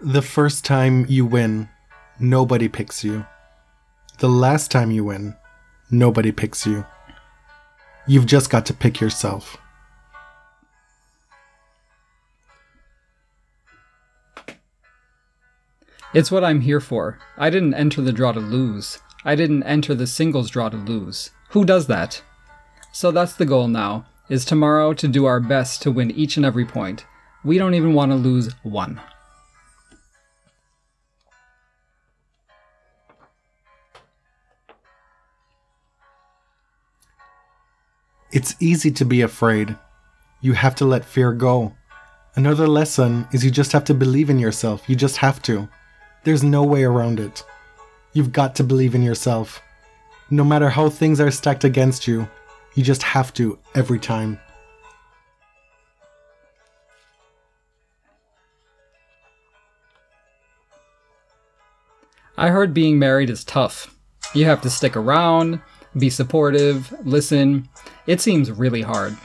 The 0.00 0.22
first 0.22 0.64
time 0.64 1.04
you 1.08 1.26
win, 1.26 1.68
nobody 2.20 2.68
picks 2.68 3.02
you. 3.02 3.26
The 4.20 4.28
last 4.28 4.70
time 4.70 4.92
you 4.92 5.02
win, 5.02 5.34
nobody 5.90 6.30
picks 6.30 6.64
you. 6.64 6.86
You've 8.06 8.26
just 8.26 8.50
got 8.50 8.64
to 8.66 8.72
pick 8.72 9.00
yourself. 9.00 9.56
It's 16.14 16.30
what 16.30 16.44
I'm 16.44 16.60
here 16.60 16.80
for. 16.80 17.18
I 17.38 17.48
didn't 17.48 17.72
enter 17.72 18.02
the 18.02 18.12
draw 18.12 18.32
to 18.32 18.40
lose. 18.40 18.98
I 19.24 19.34
didn't 19.34 19.62
enter 19.62 19.94
the 19.94 20.06
singles 20.06 20.50
draw 20.50 20.68
to 20.68 20.76
lose. 20.76 21.30
Who 21.50 21.64
does 21.64 21.86
that? 21.86 22.22
So 22.92 23.10
that's 23.10 23.32
the 23.32 23.46
goal 23.46 23.66
now, 23.66 24.04
is 24.28 24.44
tomorrow 24.44 24.92
to 24.92 25.08
do 25.08 25.24
our 25.24 25.40
best 25.40 25.80
to 25.82 25.90
win 25.90 26.10
each 26.10 26.36
and 26.36 26.44
every 26.44 26.66
point. 26.66 27.06
We 27.42 27.56
don't 27.56 27.72
even 27.72 27.94
want 27.94 28.12
to 28.12 28.16
lose 28.16 28.52
one. 28.62 29.00
It's 38.30 38.54
easy 38.60 38.90
to 38.90 39.04
be 39.06 39.22
afraid. 39.22 39.76
You 40.42 40.52
have 40.52 40.74
to 40.76 40.84
let 40.84 41.06
fear 41.06 41.32
go. 41.32 41.74
Another 42.34 42.68
lesson 42.68 43.26
is 43.32 43.44
you 43.44 43.50
just 43.50 43.72
have 43.72 43.84
to 43.84 43.94
believe 43.94 44.28
in 44.28 44.38
yourself. 44.38 44.88
You 44.88 44.96
just 44.96 45.16
have 45.18 45.40
to. 45.44 45.68
There's 46.24 46.44
no 46.44 46.62
way 46.62 46.84
around 46.84 47.18
it. 47.18 47.44
You've 48.12 48.32
got 48.32 48.54
to 48.56 48.64
believe 48.64 48.94
in 48.94 49.02
yourself. 49.02 49.60
No 50.30 50.44
matter 50.44 50.70
how 50.70 50.88
things 50.88 51.20
are 51.20 51.30
stacked 51.30 51.64
against 51.64 52.06
you, 52.06 52.28
you 52.74 52.82
just 52.84 53.02
have 53.02 53.34
to 53.34 53.58
every 53.74 53.98
time. 53.98 54.38
I 62.36 62.48
heard 62.48 62.72
being 62.72 62.98
married 62.98 63.28
is 63.28 63.44
tough. 63.44 63.94
You 64.34 64.46
have 64.46 64.62
to 64.62 64.70
stick 64.70 64.96
around, 64.96 65.60
be 65.98 66.08
supportive, 66.08 66.92
listen. 67.04 67.68
It 68.06 68.20
seems 68.20 68.50
really 68.50 68.82
hard. 68.82 69.16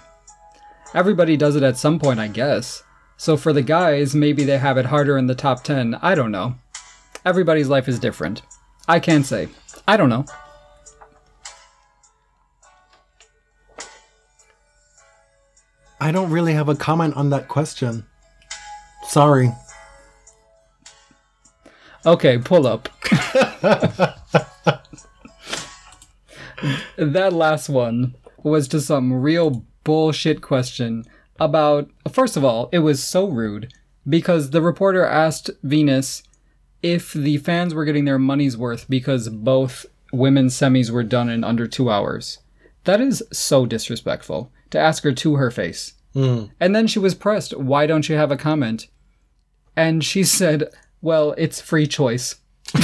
Everybody 0.93 1.37
does 1.37 1.55
it 1.55 1.63
at 1.63 1.77
some 1.77 1.99
point, 1.99 2.19
I 2.19 2.27
guess. 2.27 2.83
So 3.15 3.37
for 3.37 3.53
the 3.53 3.61
guys, 3.61 4.13
maybe 4.13 4.43
they 4.43 4.57
have 4.57 4.77
it 4.77 4.85
harder 4.85 5.17
in 5.17 5.27
the 5.27 5.35
top 5.35 5.63
10. 5.63 5.95
I 5.95 6.15
don't 6.15 6.31
know. 6.31 6.55
Everybody's 7.27 7.67
life 7.67 7.89
is 7.89 7.99
different. 7.99 8.41
I 8.87 9.01
can't 9.01 9.25
say. 9.25 9.49
I 9.85 9.97
don't 9.97 10.07
know. 10.07 10.23
I 15.99 16.13
don't 16.13 16.31
really 16.31 16.53
have 16.53 16.69
a 16.69 16.75
comment 16.75 17.17
on 17.17 17.29
that 17.31 17.49
question. 17.49 18.05
Sorry. 19.09 19.51
Okay, 22.05 22.37
pull 22.37 22.65
up. 22.65 22.87
that 26.95 27.33
last 27.33 27.67
one 27.67 28.15
was 28.41 28.69
just 28.69 28.87
some 28.87 29.11
real 29.11 29.65
bullshit 29.83 30.41
question 30.41 31.03
about. 31.41 31.89
First 32.09 32.37
of 32.37 32.45
all, 32.45 32.69
it 32.71 32.79
was 32.79 33.03
so 33.03 33.27
rude 33.27 33.73
because 34.07 34.51
the 34.51 34.61
reporter 34.61 35.03
asked 35.03 35.49
Venus 35.61 36.23
if 36.81 37.13
the 37.13 37.37
fans 37.37 37.73
were 37.73 37.85
getting 37.85 38.05
their 38.05 38.19
money's 38.19 38.57
worth 38.57 38.89
because 38.89 39.29
both 39.29 39.85
women's 40.13 40.55
semis 40.55 40.89
were 40.89 41.03
done 41.03 41.29
in 41.29 41.43
under 41.43 41.67
two 41.67 41.89
hours. 41.89 42.39
That 42.85 43.01
is 43.01 43.23
so 43.31 43.65
disrespectful 43.65 44.51
to 44.69 44.79
ask 44.79 45.03
her 45.03 45.11
to 45.11 45.35
her 45.35 45.51
face. 45.51 45.93
Hmm. 46.13 46.45
And 46.59 46.75
then 46.75 46.87
she 46.87 46.99
was 46.99 47.15
pressed, 47.15 47.55
why 47.57 47.85
don't 47.85 48.07
you 48.07 48.15
have 48.15 48.31
a 48.31 48.37
comment? 48.37 48.87
And 49.75 50.03
she 50.03 50.23
said, 50.39 50.69
well, 51.01 51.33
it's 51.37 51.61
free 51.61 51.87
choice. 51.87 52.35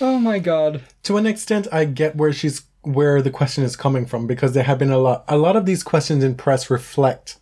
oh 0.00 0.18
my 0.18 0.38
god. 0.38 0.82
To 1.04 1.16
an 1.16 1.26
extent, 1.26 1.68
I 1.72 1.84
get 1.84 2.16
where 2.16 2.32
she's 2.32 2.62
where 2.82 3.20
the 3.20 3.30
question 3.30 3.64
is 3.64 3.74
coming 3.74 4.06
from 4.06 4.26
because 4.28 4.52
there 4.52 4.62
have 4.62 4.78
been 4.78 4.92
a 4.92 4.98
lot. 4.98 5.24
A 5.28 5.36
lot 5.36 5.56
of 5.56 5.66
these 5.66 5.82
questions 5.82 6.22
in 6.22 6.36
press 6.36 6.70
reflect 6.70 7.38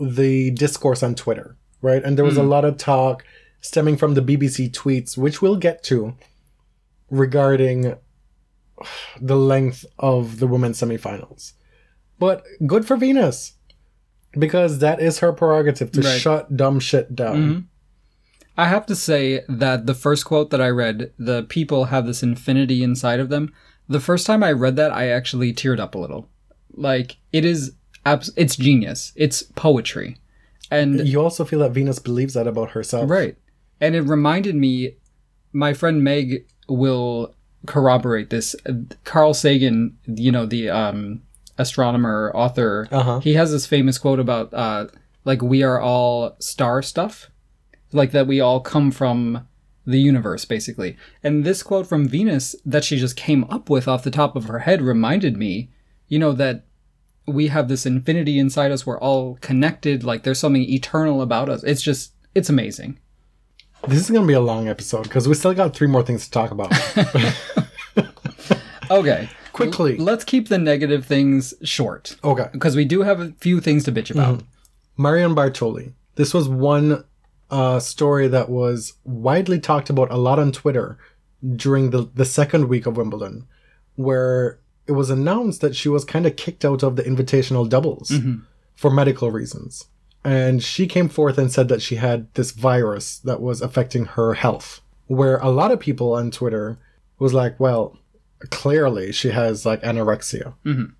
the 0.00 0.50
discourse 0.50 1.02
on 1.02 1.14
Twitter, 1.14 1.56
right? 1.82 2.02
And 2.02 2.16
there 2.16 2.24
was 2.24 2.38
a 2.38 2.42
hmm. 2.42 2.48
lot 2.48 2.64
of 2.64 2.78
talk 2.78 3.24
stemming 3.60 3.96
from 3.96 4.14
the 4.14 4.22
BBC 4.22 4.70
tweets, 4.70 5.16
which 5.16 5.42
we'll 5.42 5.56
get 5.56 5.82
to, 5.84 6.14
regarding 7.10 7.96
the 9.20 9.36
length 9.36 9.84
of 9.98 10.38
the 10.38 10.46
women's 10.46 10.80
semifinals. 10.80 11.52
But 12.18 12.44
good 12.66 12.86
for 12.86 12.96
Venus 12.96 13.54
because 14.38 14.78
that 14.78 15.00
is 15.00 15.18
her 15.18 15.32
prerogative 15.32 15.92
to 15.92 16.00
Right. 16.00 16.20
shut 16.20 16.56
dumb 16.56 16.80
shit 16.80 17.14
down. 17.14 17.36
Mm-hmm. 17.36 17.60
I 18.56 18.68
have 18.68 18.86
to 18.86 18.96
say 18.96 19.42
that 19.48 19.86
the 19.86 19.94
first 19.94 20.24
quote 20.24 20.50
that 20.50 20.60
I 20.60 20.68
read, 20.68 21.12
the 21.18 21.44
people 21.44 21.86
have 21.86 22.06
this 22.06 22.22
infinity 22.22 22.82
inside 22.82 23.20
of 23.20 23.28
them. 23.28 23.52
The 23.88 24.00
first 24.00 24.26
time 24.26 24.42
I 24.42 24.52
read 24.52 24.76
that, 24.76 24.92
I 24.92 25.08
actually 25.08 25.52
teared 25.52 25.80
up 25.80 25.94
a 25.94 25.98
little. 25.98 26.28
Like 26.74 27.16
it 27.32 27.44
is, 27.44 27.72
abs- 28.04 28.32
it's 28.36 28.56
genius. 28.56 29.12
It's 29.16 29.42
poetry, 29.42 30.18
and 30.72 31.06
You 31.06 31.20
also 31.20 31.44
feel 31.44 31.60
that 31.60 31.72
Venus 31.72 31.98
believes 31.98 32.34
that 32.34 32.46
about 32.46 32.70
herself. 32.72 33.10
right. 33.10 33.36
And 33.80 33.94
it 33.94 34.02
reminded 34.02 34.54
me, 34.54 34.96
my 35.52 35.72
friend 35.74 36.02
Meg 36.04 36.46
will 36.68 37.34
corroborate 37.66 38.30
this. 38.30 38.54
Carl 39.04 39.34
Sagan, 39.34 39.96
you 40.06 40.30
know 40.32 40.46
the 40.46 40.70
um, 40.70 41.22
astronomer 41.58 42.32
author, 42.34 42.88
Uh-huh. 42.90 43.20
he 43.20 43.34
has 43.34 43.50
this 43.52 43.66
famous 43.66 43.98
quote 43.98 44.20
about 44.20 44.52
uh, 44.54 44.86
like 45.24 45.42
we 45.42 45.62
are 45.62 45.80
all 45.80 46.36
star 46.38 46.82
stuff, 46.82 47.30
like 47.92 48.12
that 48.12 48.26
we 48.26 48.40
all 48.40 48.60
come 48.60 48.90
from 48.90 49.46
the 49.84 49.98
universe 49.98 50.44
basically. 50.44 50.96
And 51.24 51.44
this 51.44 51.62
quote 51.62 51.86
from 51.88 52.08
Venus 52.08 52.54
that 52.64 52.84
she 52.84 52.96
just 52.98 53.16
came 53.16 53.44
up 53.44 53.68
with 53.68 53.88
off 53.88 54.04
the 54.04 54.10
top 54.12 54.36
of 54.36 54.44
her 54.44 54.60
head 54.60 54.80
reminded 54.80 55.36
me, 55.36 55.70
you 56.08 56.18
know 56.18 56.32
that 56.32 56.64
we 57.26 57.48
have 57.48 57.68
this 57.68 57.86
infinity 57.86 58.38
inside 58.38 58.70
us. 58.70 58.86
We're 58.86 59.00
all 59.00 59.38
connected. 59.40 60.04
Like 60.04 60.22
there's 60.22 60.38
something 60.38 60.62
eternal 60.62 61.22
about 61.22 61.48
us. 61.48 61.62
It's 61.62 61.82
just 61.82 62.12
it's 62.34 62.50
amazing. 62.50 62.98
This 63.88 64.00
is 64.00 64.10
going 64.10 64.22
to 64.22 64.28
be 64.28 64.34
a 64.34 64.40
long 64.40 64.68
episode 64.68 65.02
because 65.04 65.26
we 65.26 65.34
still 65.34 65.54
got 65.54 65.74
three 65.74 65.88
more 65.88 66.04
things 66.04 66.24
to 66.26 66.30
talk 66.30 66.52
about. 66.52 66.72
Okay. 68.92 69.28
Quickly. 69.52 69.96
Let's 69.96 70.24
keep 70.24 70.48
the 70.48 70.58
negative 70.58 71.04
things 71.06 71.54
short 71.62 72.16
Okay. 72.22 72.48
because 72.52 72.76
we 72.76 72.84
do 72.84 73.02
have 73.02 73.20
a 73.20 73.32
few 73.38 73.60
things 73.60 73.84
to 73.84 73.92
bitch 73.92 74.12
mm-hmm. 74.12 74.18
about. 74.18 74.42
Marion 74.96 75.34
Bartoli. 75.34 75.92
This 76.14 76.34
was 76.34 76.48
one 76.48 77.04
a 77.50 77.80
story 77.80 78.28
that 78.28 78.48
was 78.48 78.94
widely 79.04 79.60
talked 79.60 79.90
about 79.90 80.10
a 80.10 80.16
lot 80.16 80.38
on 80.38 80.52
Twitter 80.52 80.98
during 81.54 81.90
the, 81.90 82.08
the 82.14 82.24
second 82.24 82.68
week 82.68 82.86
of 82.86 82.96
Wimbledon, 82.96 83.46
where 83.96 84.58
it 84.86 84.92
was 84.92 85.10
announced 85.10 85.60
that 85.60 85.76
she 85.76 85.88
was 85.88 86.04
kind 86.04 86.26
of 86.26 86.36
kicked 86.36 86.64
out 86.64 86.82
of 86.82 86.96
the 86.96 87.02
invitational 87.02 87.68
doubles 87.68 88.10
mm-hmm. 88.10 88.40
for 88.74 88.90
medical 88.90 89.30
reasons. 89.30 89.86
And 90.24 90.62
she 90.62 90.86
came 90.86 91.08
forth 91.08 91.38
and 91.38 91.50
said 91.50 91.68
that 91.68 91.82
she 91.82 91.96
had 91.96 92.32
this 92.34 92.52
virus 92.52 93.18
that 93.20 93.40
was 93.40 93.60
affecting 93.60 94.04
her 94.04 94.34
health. 94.34 94.80
Where 95.06 95.38
a 95.38 95.50
lot 95.50 95.72
of 95.72 95.80
people 95.80 96.14
on 96.14 96.30
Twitter 96.30 96.78
was 97.18 97.34
like, 97.34 97.58
well, 97.58 97.98
clearly 98.50 99.12
she 99.12 99.30
has 99.30 99.66
like 99.66 99.82
anorexia. 99.82 100.54
Mm-hmm. 100.64 100.92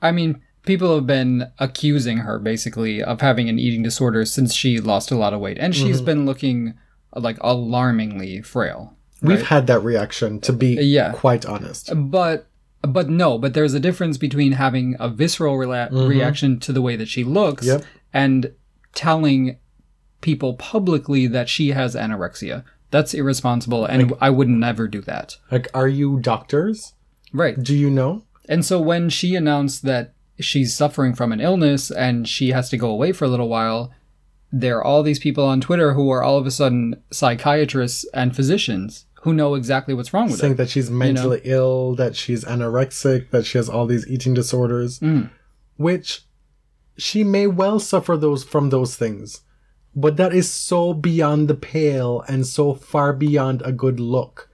I 0.00 0.10
mean, 0.10 0.42
people 0.64 0.94
have 0.94 1.06
been 1.06 1.46
accusing 1.58 2.18
her 2.18 2.38
basically 2.38 3.02
of 3.02 3.20
having 3.20 3.48
an 3.48 3.58
eating 3.58 3.82
disorder 3.82 4.24
since 4.24 4.54
she 4.54 4.80
lost 4.80 5.10
a 5.10 5.16
lot 5.16 5.32
of 5.32 5.40
weight, 5.40 5.58
and 5.58 5.74
she's 5.74 5.96
mm-hmm. 5.96 6.06
been 6.06 6.26
looking 6.26 6.74
like 7.14 7.36
alarmingly 7.40 8.42
frail. 8.42 8.96
We've 9.20 9.46
had 9.46 9.68
that 9.68 9.80
reaction, 9.80 10.40
to 10.40 10.52
be 10.52 10.74
Yeah. 10.74 11.12
quite 11.12 11.46
honest. 11.46 11.90
But 11.94 12.48
but 12.82 13.08
no, 13.08 13.38
but 13.38 13.54
there's 13.54 13.74
a 13.74 13.80
difference 13.80 14.18
between 14.18 14.52
having 14.52 14.96
a 14.98 15.08
visceral 15.08 15.56
rela- 15.56 15.90
mm-hmm. 15.90 16.08
reaction 16.08 16.58
to 16.60 16.72
the 16.72 16.82
way 16.82 16.96
that 16.96 17.08
she 17.08 17.24
looks 17.24 17.66
Yep. 17.66 17.84
and 18.12 18.52
telling 18.94 19.56
people 20.20 20.54
publicly 20.54 21.26
that 21.26 21.48
she 21.48 21.70
has 21.70 21.94
anorexia. 21.94 22.64
That's 22.90 23.14
irresponsible, 23.14 23.86
and 23.86 24.12
I 24.20 24.30
would 24.30 24.48
never 24.48 24.86
do 24.86 25.00
that. 25.02 25.38
Like, 25.50 25.68
are 25.72 25.88
you 25.88 26.20
doctors? 26.20 26.92
Right. 27.32 27.60
Do 27.60 27.74
you 27.74 27.88
know? 27.88 28.24
And 28.48 28.64
so 28.64 28.80
when 28.80 29.08
she 29.08 29.34
announced 29.34 29.82
that 29.84 30.14
she's 30.38 30.76
suffering 30.76 31.14
from 31.14 31.32
an 31.32 31.40
illness 31.40 31.90
and 31.90 32.28
she 32.28 32.50
has 32.50 32.68
to 32.70 32.76
go 32.76 32.90
away 32.90 33.12
for 33.12 33.24
a 33.24 33.28
little 33.28 33.48
while, 33.48 33.92
there 34.50 34.76
are 34.76 34.84
all 34.84 35.02
these 35.02 35.18
people 35.18 35.46
on 35.46 35.60
Twitter 35.60 35.94
who 35.94 36.10
are 36.10 36.22
all 36.22 36.36
of 36.36 36.46
a 36.46 36.50
sudden 36.50 37.02
psychiatrists 37.10 38.04
and 38.12 38.36
physicians 38.36 39.06
who 39.22 39.32
know 39.32 39.54
exactly 39.54 39.94
what's 39.94 40.12
wrong 40.12 40.28
with 40.30 40.38
saying 40.40 40.52
her. 40.54 40.56
that 40.58 40.70
she's 40.70 40.90
mentally 40.90 41.40
ill, 41.44 41.94
that 41.96 42.14
she's 42.16 42.44
anorexic, 42.44 43.30
that 43.30 43.46
she 43.46 43.56
has 43.58 43.68
all 43.68 43.86
these 43.86 44.06
eating 44.08 44.34
disorders, 44.34 44.98
Mm. 45.00 45.30
which 45.76 46.22
she 46.96 47.24
may 47.24 47.46
well 47.46 47.78
suffer 47.80 48.16
those 48.16 48.44
from 48.44 48.70
those 48.70 48.96
things. 48.96 49.42
But 49.94 50.16
that 50.16 50.34
is 50.34 50.50
so 50.50 50.92
beyond 50.94 51.48
the 51.48 51.54
pale 51.54 52.22
and 52.28 52.46
so 52.46 52.74
far 52.74 53.12
beyond 53.12 53.62
a 53.64 53.72
good 53.72 54.00
look. 54.00 54.48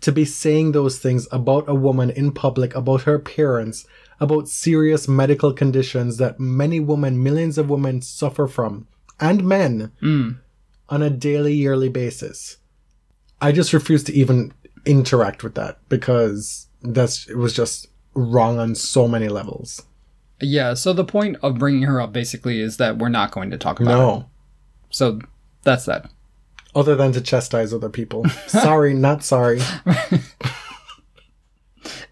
To 0.00 0.10
be 0.12 0.24
saying 0.24 0.72
those 0.72 0.98
things 0.98 1.28
about 1.30 1.68
a 1.68 1.74
woman 1.74 2.10
in 2.10 2.32
public, 2.32 2.74
about 2.74 3.02
her 3.02 3.14
appearance, 3.14 3.86
about 4.18 4.48
serious 4.48 5.06
medical 5.06 5.52
conditions 5.52 6.16
that 6.16 6.40
many 6.40 6.80
women, 6.80 7.22
millions 7.22 7.58
of 7.58 7.70
women 7.70 8.02
suffer 8.02 8.46
from, 8.48 8.88
and 9.20 9.44
men, 9.44 9.92
Mm. 10.02 10.38
on 10.88 11.02
a 11.02 11.10
daily, 11.10 11.54
yearly 11.54 11.88
basis. 11.88 12.56
I 13.42 13.52
just 13.52 13.72
refuse 13.72 14.02
to 14.04 14.12
even 14.14 14.52
interact 14.86 15.42
with 15.44 15.54
that 15.56 15.78
because 15.88 16.68
that's 16.82 17.28
it 17.28 17.36
was 17.36 17.52
just 17.52 17.88
wrong 18.14 18.58
on 18.58 18.74
so 18.74 19.06
many 19.06 19.28
levels. 19.28 19.82
Yeah, 20.40 20.74
so 20.74 20.92
the 20.92 21.04
point 21.04 21.36
of 21.42 21.58
bringing 21.58 21.82
her 21.82 22.00
up 22.00 22.12
basically 22.12 22.60
is 22.60 22.76
that 22.78 22.98
we're 22.98 23.08
not 23.08 23.30
going 23.32 23.50
to 23.50 23.58
talk 23.58 23.78
about 23.80 23.90
her. 23.92 23.96
No, 23.96 24.26
So 24.90 25.20
that's 25.62 25.84
that. 25.84 26.10
other 26.74 26.94
than 26.96 27.12
to 27.12 27.20
chastise 27.20 27.72
other 27.74 27.88
people. 27.90 28.24
sorry, 28.48 28.94
not 29.08 29.22
sorry. 29.22 29.60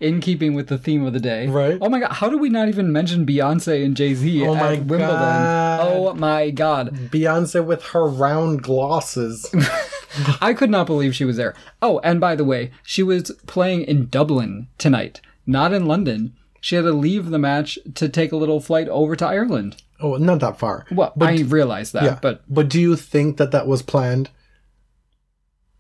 In 0.00 0.20
keeping 0.20 0.54
with 0.54 0.66
the 0.68 0.78
theme 0.78 1.04
of 1.04 1.12
the 1.12 1.20
day. 1.20 1.46
Right. 1.46 1.78
Oh 1.80 1.88
my 1.88 2.00
god, 2.00 2.12
how 2.12 2.28
do 2.28 2.38
we 2.38 2.48
not 2.48 2.68
even 2.68 2.90
mention 2.90 3.24
Beyonce 3.26 3.84
and 3.84 3.96
Jay 3.96 4.14
Z 4.14 4.44
Oh 4.46 4.54
at 4.54 4.60
my 4.60 4.70
Wimbledon? 4.74 4.98
God. 5.08 5.80
Oh 5.82 6.14
my 6.14 6.50
god. 6.50 6.92
Beyonce 7.12 7.64
with 7.64 7.82
her 7.88 8.06
round 8.06 8.62
glosses. 8.62 9.52
I 10.40 10.54
could 10.54 10.70
not 10.70 10.86
believe 10.86 11.14
she 11.14 11.24
was 11.24 11.36
there. 11.36 11.54
Oh, 11.80 11.98
and 12.00 12.20
by 12.20 12.34
the 12.36 12.44
way, 12.44 12.70
she 12.82 13.02
was 13.02 13.30
playing 13.46 13.82
in 13.82 14.08
Dublin 14.08 14.68
tonight, 14.78 15.20
not 15.46 15.72
in 15.72 15.86
London. 15.86 16.34
She 16.60 16.74
had 16.76 16.82
to 16.82 16.92
leave 16.92 17.30
the 17.30 17.38
match 17.38 17.78
to 17.94 18.08
take 18.08 18.32
a 18.32 18.36
little 18.36 18.60
flight 18.60 18.88
over 18.88 19.16
to 19.16 19.26
Ireland. 19.26 19.82
Oh, 20.00 20.16
not 20.16 20.40
that 20.40 20.58
far. 20.58 20.86
Well, 20.90 21.12
I 21.20 21.42
realized 21.42 21.92
that, 21.92 22.02
Yeah, 22.04 22.18
but 22.20 22.42
but 22.48 22.68
do 22.68 22.80
you 22.80 22.96
think 22.96 23.36
that 23.36 23.50
that 23.52 23.66
was 23.66 23.82
planned? 23.82 24.30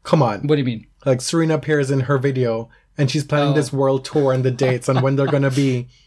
Come 0.02 0.22
on. 0.22 0.46
what 0.46 0.56
do 0.56 0.60
you 0.60 0.64
mean? 0.64 0.86
like 1.06 1.20
Serena 1.22 1.54
appears 1.54 1.90
in 1.90 2.00
her 2.00 2.18
video 2.18 2.68
and 2.98 3.10
she's 3.10 3.24
planning 3.24 3.52
Oh. 3.52 3.54
this 3.54 3.72
world 3.72 4.04
tour 4.04 4.34
and 4.34 4.44
the 4.44 4.50
dates 4.50 4.86
and 4.88 5.00
when 5.00 5.16
they're 5.16 5.26
gonna 5.26 5.50
be. 5.50 5.88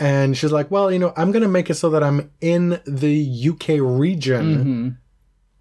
And 0.00 0.36
she's 0.36 0.52
like, 0.52 0.70
well, 0.70 0.92
you 0.92 0.98
know, 1.00 1.12
I'm 1.16 1.32
gonna 1.32 1.48
make 1.48 1.70
it 1.70 1.74
so 1.74 1.90
that 1.90 2.04
I'm 2.04 2.30
in 2.40 2.80
the 2.86 3.48
UK 3.50 3.80
region 3.80 4.62
hmm 4.62 4.88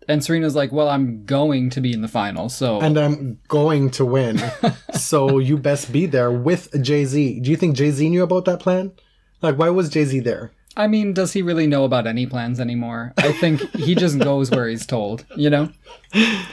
And 0.07 0.23
Serena's 0.23 0.55
like, 0.55 0.71
"Well, 0.71 0.87
I'm 0.87 1.25
going 1.25 1.69
to 1.71 1.81
be 1.81 1.93
in 1.93 2.01
the 2.01 2.07
final, 2.07 2.49
so 2.49 2.79
and 2.79 2.97
I'm 2.97 3.39
going 3.47 3.89
to 3.91 4.05
win. 4.05 4.41
so 4.93 5.37
you 5.39 5.57
best 5.57 5.91
be 5.91 6.05
there 6.05 6.31
with 6.31 6.81
Jay 6.81 7.05
Z. 7.05 7.41
Do 7.41 7.51
you 7.51 7.57
think 7.57 7.75
Jay 7.75 7.91
Z 7.91 8.09
knew 8.09 8.23
about 8.23 8.45
that 8.45 8.59
plan? 8.59 8.93
Like, 9.41 9.57
why 9.57 9.69
was 9.69 9.89
Jay 9.89 10.05
Z 10.05 10.21
there? 10.21 10.53
I 10.77 10.87
mean, 10.87 11.13
does 11.13 11.33
he 11.33 11.41
really 11.41 11.65
know 11.65 11.85
about 11.85 12.05
any 12.05 12.27
plans 12.27 12.59
anymore? 12.59 13.13
I 13.17 13.31
think 13.33 13.61
he 13.75 13.95
just 13.95 14.19
goes 14.19 14.51
where 14.51 14.67
he's 14.67 14.85
told, 14.85 15.25
you 15.35 15.49
know? 15.49 15.71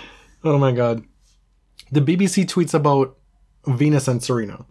Oh 0.46 0.58
my 0.58 0.72
god. 0.72 1.02
The 1.90 2.02
BBC 2.02 2.44
tweets 2.44 2.74
about 2.74 3.16
Venus 3.66 4.06
and 4.08 4.22
Serena. 4.22 4.66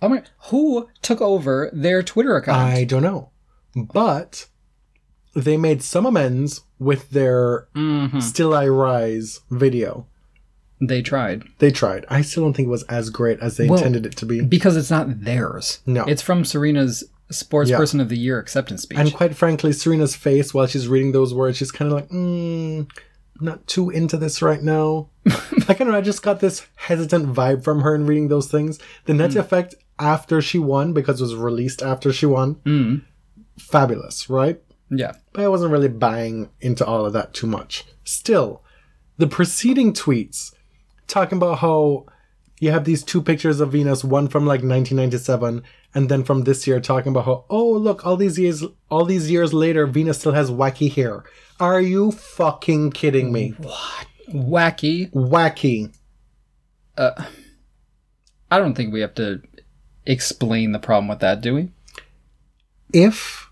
Oh 0.00 0.08
my, 0.08 0.22
who 0.50 0.88
took 1.02 1.20
over 1.20 1.68
their 1.72 2.02
Twitter 2.02 2.36
account? 2.36 2.58
I 2.58 2.84
don't 2.84 3.02
know. 3.02 3.30
But 3.74 4.46
they 5.36 5.56
made 5.56 5.82
some 5.82 6.06
amends 6.06 6.62
with 6.78 7.10
their 7.10 7.68
Mhm. 7.76 8.20
Still 8.22 8.54
I 8.54 8.66
Rise 8.66 9.40
video. 9.50 10.06
They 10.80 11.00
tried. 11.02 11.44
They 11.58 11.70
tried. 11.70 12.04
I 12.08 12.22
still 12.22 12.42
don't 12.42 12.54
think 12.54 12.66
it 12.66 12.70
was 12.70 12.82
as 12.84 13.10
great 13.10 13.38
as 13.40 13.56
they 13.56 13.68
Well, 13.68 13.78
intended 13.78 14.04
it 14.06 14.16
to 14.16 14.26
be. 14.26 14.40
Because 14.42 14.76
it's 14.76 14.90
not 14.90 15.22
theirs. 15.24 15.80
No. 15.86 16.04
It's 16.04 16.20
from 16.22 16.44
Serena's 16.44 17.04
Sports 17.30 17.70
Yeah. 17.70 17.76
Person 17.78 18.00
of 18.00 18.08
the 18.08 18.18
Year 18.18 18.38
acceptance 18.38 18.82
speech. 18.82 18.98
And 18.98 19.12
quite 19.12 19.34
frankly, 19.36 19.72
Serena's 19.72 20.14
face 20.14 20.52
while 20.54 20.66
she's 20.66 20.86
reading 20.88 21.12
those 21.12 21.32
words, 21.34 21.56
she's 21.56 21.72
kind 21.72 21.90
of 21.90 21.96
like, 21.96 22.08
mm, 22.10 22.88
not 23.40 23.66
too 23.66 23.90
into 23.90 24.16
this 24.16 24.40
right 24.42 24.62
now. 24.62 25.08
I 25.68 25.74
don't 25.74 25.88
know. 25.90 25.96
I 25.96 26.00
just 26.02 26.22
got 26.22 26.40
this 26.40 26.66
hesitant 26.76 27.34
vibe 27.34 27.64
from 27.64 27.80
her 27.80 27.94
in 27.94 28.06
reading 28.06 28.28
those 28.28 28.46
things. 28.48 28.78
The 29.06 29.14
net 29.14 29.34
effect 29.34 29.74
after 29.98 30.40
she 30.42 30.58
won, 30.58 30.92
because 30.92 31.20
it 31.20 31.24
was 31.24 31.34
released 31.34 31.82
after 31.82 32.12
she 32.12 32.26
won, 32.26 32.56
Mm. 32.66 33.02
fabulous, 33.58 34.28
right? 34.30 34.60
Yeah. 34.90 35.12
But 35.32 35.44
I 35.44 35.48
wasn't 35.48 35.72
really 35.72 35.88
buying 35.88 36.50
into 36.60 36.84
all 36.84 37.04
of 37.04 37.12
that 37.12 37.34
too 37.34 37.46
much. 37.46 37.84
Still, 38.04 38.62
the 39.18 39.26
preceding 39.26 39.92
tweets 39.92 40.54
talking 41.06 41.38
about 41.38 41.58
how 41.58 42.06
you 42.58 42.70
have 42.70 42.84
these 42.84 43.02
two 43.02 43.20
pictures 43.22 43.60
of 43.60 43.72
Venus, 43.72 44.02
one 44.02 44.28
from 44.28 44.46
like 44.46 44.62
1997, 44.62 45.62
and 45.94 46.08
then 46.08 46.24
from 46.24 46.44
this 46.44 46.66
year, 46.66 46.80
talking 46.80 47.10
about 47.10 47.24
how 47.24 47.44
oh 47.50 47.70
look, 47.72 48.04
all 48.06 48.16
these 48.16 48.38
years, 48.38 48.64
all 48.90 49.04
these 49.04 49.30
years 49.30 49.52
later, 49.52 49.86
Venus 49.86 50.18
still 50.18 50.32
has 50.32 50.50
wacky 50.50 50.92
hair. 50.92 51.24
Are 51.60 51.80
you 51.80 52.12
fucking 52.12 52.92
kidding 52.92 53.32
me? 53.32 53.54
What? 53.58 54.06
Wacky. 54.28 55.10
Wacky. 55.12 55.94
Uh 56.96 57.24
I 58.50 58.58
don't 58.58 58.74
think 58.74 58.92
we 58.92 59.00
have 59.00 59.14
to 59.14 59.42
explain 60.04 60.72
the 60.72 60.78
problem 60.78 61.08
with 61.08 61.18
that, 61.20 61.40
do 61.40 61.54
we? 61.54 61.70
If 62.92 63.45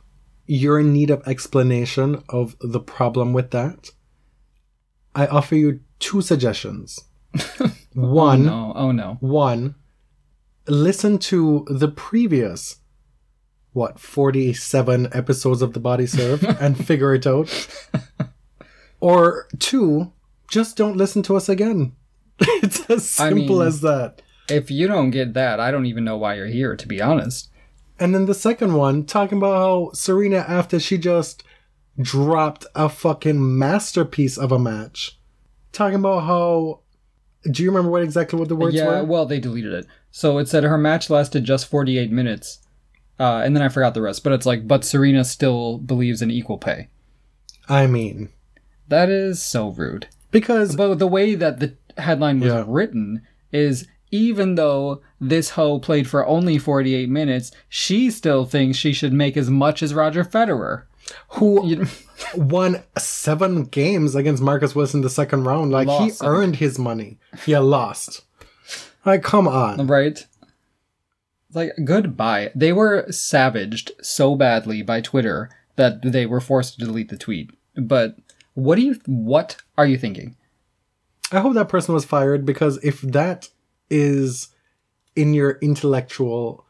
you're 0.47 0.79
in 0.81 0.93
need 0.93 1.11
of 1.11 1.27
explanation 1.27 2.23
of 2.29 2.57
the 2.61 2.81
problem 2.81 3.33
with 3.33 3.51
that, 3.53 3.91
I 5.15 5.27
offer 5.27 5.55
you 5.55 5.81
two 5.99 6.21
suggestions. 6.23 7.01
Oh, 7.97 8.01
one. 8.11 8.45
No. 8.47 8.73
Oh 8.75 8.91
no. 8.91 9.19
One, 9.21 9.77
listen 10.67 11.17
to 11.31 11.65
the 11.71 11.87
previous, 11.87 12.79
what, 13.73 14.01
47 14.01 15.11
episodes 15.13 15.63
of 15.63 15.75
The 15.75 15.79
Body 15.81 16.07
Serve 16.09 16.43
and 16.61 16.77
figure 16.77 17.15
it 17.15 17.25
out. 17.25 17.49
Or 19.01 19.47
two, 19.61 20.13
just 20.51 20.77
don't 20.77 20.97
listen 20.97 21.23
to 21.23 21.37
us 21.37 21.49
again. 21.49 21.93
It's 22.41 22.81
as 22.91 23.21
I 23.21 23.29
simple 23.29 23.59
mean- 23.61 23.69
as 23.69 23.81
that. 23.83 24.23
If 24.49 24.73
you 24.73 24.89
don't 24.89 25.11
get 25.11 25.35
that, 25.35 25.61
I 25.61 25.71
don't 25.71 25.87
even 25.87 26.03
know 26.05 26.17
why 26.19 26.35
you're 26.35 26.47
here, 26.49 26.75
to 26.75 26.89
be 26.89 27.01
honest. 27.01 27.49
And 27.99 28.15
then 28.15 28.27
the 28.27 28.35
second 28.35 28.75
one, 28.75 29.05
talking 29.07 29.39
about 29.39 29.57
how 29.57 29.91
Serena, 29.93 30.39
after 30.49 30.81
she 30.81 30.99
just 30.99 31.45
dropped 32.01 32.67
a 32.75 32.89
fucking 32.89 33.57
masterpiece 33.59 34.37
of 34.37 34.51
a 34.53 34.59
match, 34.59 35.19
talking 35.73 35.99
about 35.99 36.21
how. 36.25 36.81
Do 37.51 37.63
you 37.63 37.69
remember 37.71 37.91
what 37.91 38.03
exactly 38.03 38.39
what 38.39 38.49
the 38.49 38.57
words 38.57 38.75
yeah, 38.75 38.87
were? 38.87 39.05
well, 39.05 39.27
they 39.27 39.39
deleted 39.39 39.75
it. 39.75 39.87
So 40.11 40.39
it 40.39 40.49
said 40.49 40.65
her 40.65 40.79
match 40.79 41.11
lasted 41.11 41.45
just 41.45 41.67
48 41.67 42.11
minutes. 42.11 42.61
Uh, 43.21 43.43
and 43.45 43.55
then 43.55 43.63
I 43.63 43.69
forgot 43.69 43.93
the 43.93 44.01
rest. 44.01 44.25
But 44.25 44.33
it's 44.33 44.47
like, 44.47 44.67
but 44.67 44.83
Serena 44.83 45.25
still 45.25 45.77
believes 45.77 46.23
in 46.23 46.31
equal 46.31 46.57
pay. 46.57 46.89
I 47.69 47.87
mean, 47.87 48.31
That 48.89 49.11
is 49.11 49.43
so 49.43 49.69
rude. 49.69 50.07
because 50.31 50.75
But 50.75 50.99
the 50.99 51.07
way 51.07 51.35
that 51.35 51.61
the 51.61 51.77
headline 51.99 52.41
was 52.41 52.49
Yeah. 52.49 52.65
written 52.67 53.21
is 53.53 53.87
even 54.15 54.55
though 54.55 55.03
this 55.21 55.51
hoe 55.51 55.81
played 55.81 56.09
for 56.09 56.25
only 56.25 56.57
48 56.57 57.09
minutes, 57.09 57.51
she 57.69 58.11
still 58.13 58.45
thinks 58.45 58.79
she 58.79 58.93
should 58.93 59.13
make 59.13 59.37
as 59.37 59.51
much 59.51 59.83
as 59.83 59.93
Roger 59.93 60.23
Federer. 60.25 60.85
who 61.31 61.85
won 62.37 62.83
seven 62.97 63.65
games 63.65 64.15
against 64.15 64.41
Marcus 64.41 64.73
Willis 64.75 64.93
the 64.93 65.11
second 65.11 65.43
round. 65.45 65.73
Like 65.73 65.89
he 65.89 65.95
Lost, 65.95 66.21
think. 66.21 66.31
earned 66.31 66.57
his 66.57 66.79
money. 66.79 67.19
Yeah, 67.45 67.59
lost. 67.59 68.23
Like, 69.05 69.25
come 69.25 69.49
on. 69.49 69.87
right? 69.89 70.25
Like 71.53 71.73
goodbye. 71.85 72.53
They 72.55 72.73
were 72.73 73.11
savaged 73.11 73.91
so 74.01 74.37
badly 74.37 74.83
by 74.83 75.01
Twitter 75.01 75.51
that 75.77 76.01
they 76.03 76.25
were 76.25 76.41
forced 76.41 76.79
to 76.79 76.85
delete 76.85 77.09
the 77.09 77.17
tweet. 77.17 77.51
But 77.77 78.17
what 78.55 78.77
do 78.77 78.83
you? 78.83 79.01
What 79.07 79.57
are 79.77 79.87
you 79.87 79.99
thinking? 79.99 80.37
I 81.33 81.41
hope 81.41 81.55
that 81.55 81.69
person 81.69 81.95
was 81.95 82.05
fired 82.05 82.47
because 82.47 82.79
if 82.85 83.01
that 83.03 83.49
is 83.95 84.49
in 85.15 85.33
your 85.35 85.53
intellectual 85.63 86.67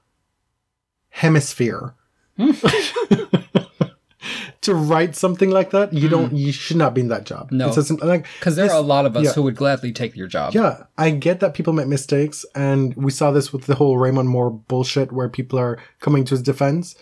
hemisphere 1.08 1.94
to 4.60 4.74
write 4.74 5.16
something 5.16 5.50
like 5.50 5.70
that, 5.70 5.92
you 5.92 6.08
don't 6.08 6.34
you 6.34 6.52
should 6.52 6.76
not 6.76 6.94
be 6.94 7.00
in 7.00 7.08
that 7.08 7.24
job. 7.24 7.48
Hmm. 7.50 7.58
No. 7.58 7.72
Simple- 7.72 8.06
like 8.06 8.26
Because 8.38 8.56
there 8.56 8.70
are 8.70 8.76
a 8.76 8.80
lot 8.80 9.06
of 9.06 9.16
us 9.16 9.24
yeah. 9.24 9.32
who 9.32 9.42
would 9.42 9.56
gladly 9.56 9.92
take 9.92 10.16
your 10.16 10.26
job. 10.26 10.54
Yeah, 10.54 10.84
I 10.98 11.10
get 11.10 11.40
that 11.40 11.54
people 11.54 11.72
make 11.72 11.86
mistakes, 11.86 12.44
and 12.54 12.94
we 12.94 13.10
saw 13.10 13.30
this 13.30 13.52
with 13.52 13.64
the 13.64 13.76
whole 13.76 13.96
Raymond 13.98 14.28
Moore 14.28 14.50
bullshit 14.50 15.12
where 15.12 15.28
people 15.28 15.58
are 15.58 15.78
coming 16.00 16.24
to 16.24 16.34
his 16.34 16.42
defense. 16.42 16.96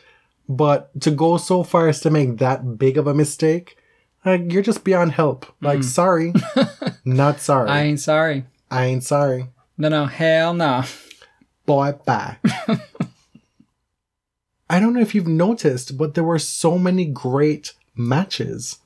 But 0.49 1.01
to 1.01 1.11
go 1.11 1.37
so 1.39 1.63
far 1.63 1.89
as 1.89 2.01
to 2.01 2.11
make 2.11 2.39
that 2.39 2.77
big 2.77 2.99
of 2.99 3.07
a 3.07 3.15
mistake, 3.15 3.77
like 4.25 4.53
you're 4.53 4.63
just 4.63 4.85
beyond 4.85 5.13
help. 5.13 5.47
Like, 5.61 5.83
sorry, 5.83 6.35
not 7.05 7.41
sorry. 7.41 7.69
Hmm. 7.69 7.73
I, 7.73 7.83
ain't 7.83 8.01
sorry. 8.01 8.45
I 8.71 8.85
ain't 8.87 9.05
sorry. 9.05 9.49
No, 9.83 9.89
no, 9.89 10.07
hell 10.07 10.55
no. 10.55 10.85
Boy, 11.67 11.91
bye. 12.07 12.37
I 14.71 14.79
don't 14.79 14.93
know 14.95 15.01
if 15.01 15.13
you've 15.13 15.27
noticed, 15.27 15.99
but 15.99 16.15
there 16.15 16.23
were 16.23 16.39
so 16.39 16.79
many 16.79 17.05
great 17.05 17.73
matches 17.97 18.79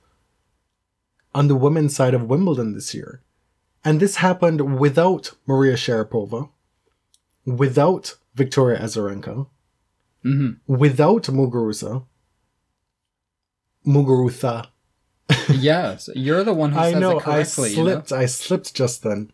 on 1.35 1.49
the 1.49 1.55
women's 1.55 1.95
side 1.95 2.15
of 2.15 2.31
Wimbledon 2.31 2.73
this 2.73 2.95
year. 2.95 3.21
And 3.85 4.01
this 4.01 4.17
happened 4.17 4.79
without 4.81 5.33
Maria 5.47 5.75
Sharapova, 5.75 6.49
without 7.45 8.17
Victoria 8.35 8.81
Azarenka, 8.81 9.49
hmm 10.23 10.53
without 10.67 11.25
Muguruza. 11.25 12.07
Muguruza. 13.87 14.69
yes, 15.51 16.09
you're 16.15 16.43
the 16.43 16.55
one 16.55 16.73
who 16.73 16.79
I 16.89 16.93
know, 16.93 17.19
it 17.19 17.29
I 17.29 17.45
correctly. 17.45 17.71
you 17.73 17.77
know? 17.77 17.83
slipped. 17.83 18.13
I 18.13 18.25
slipped 18.25 18.75
just 18.75 19.03
then. 19.03 19.31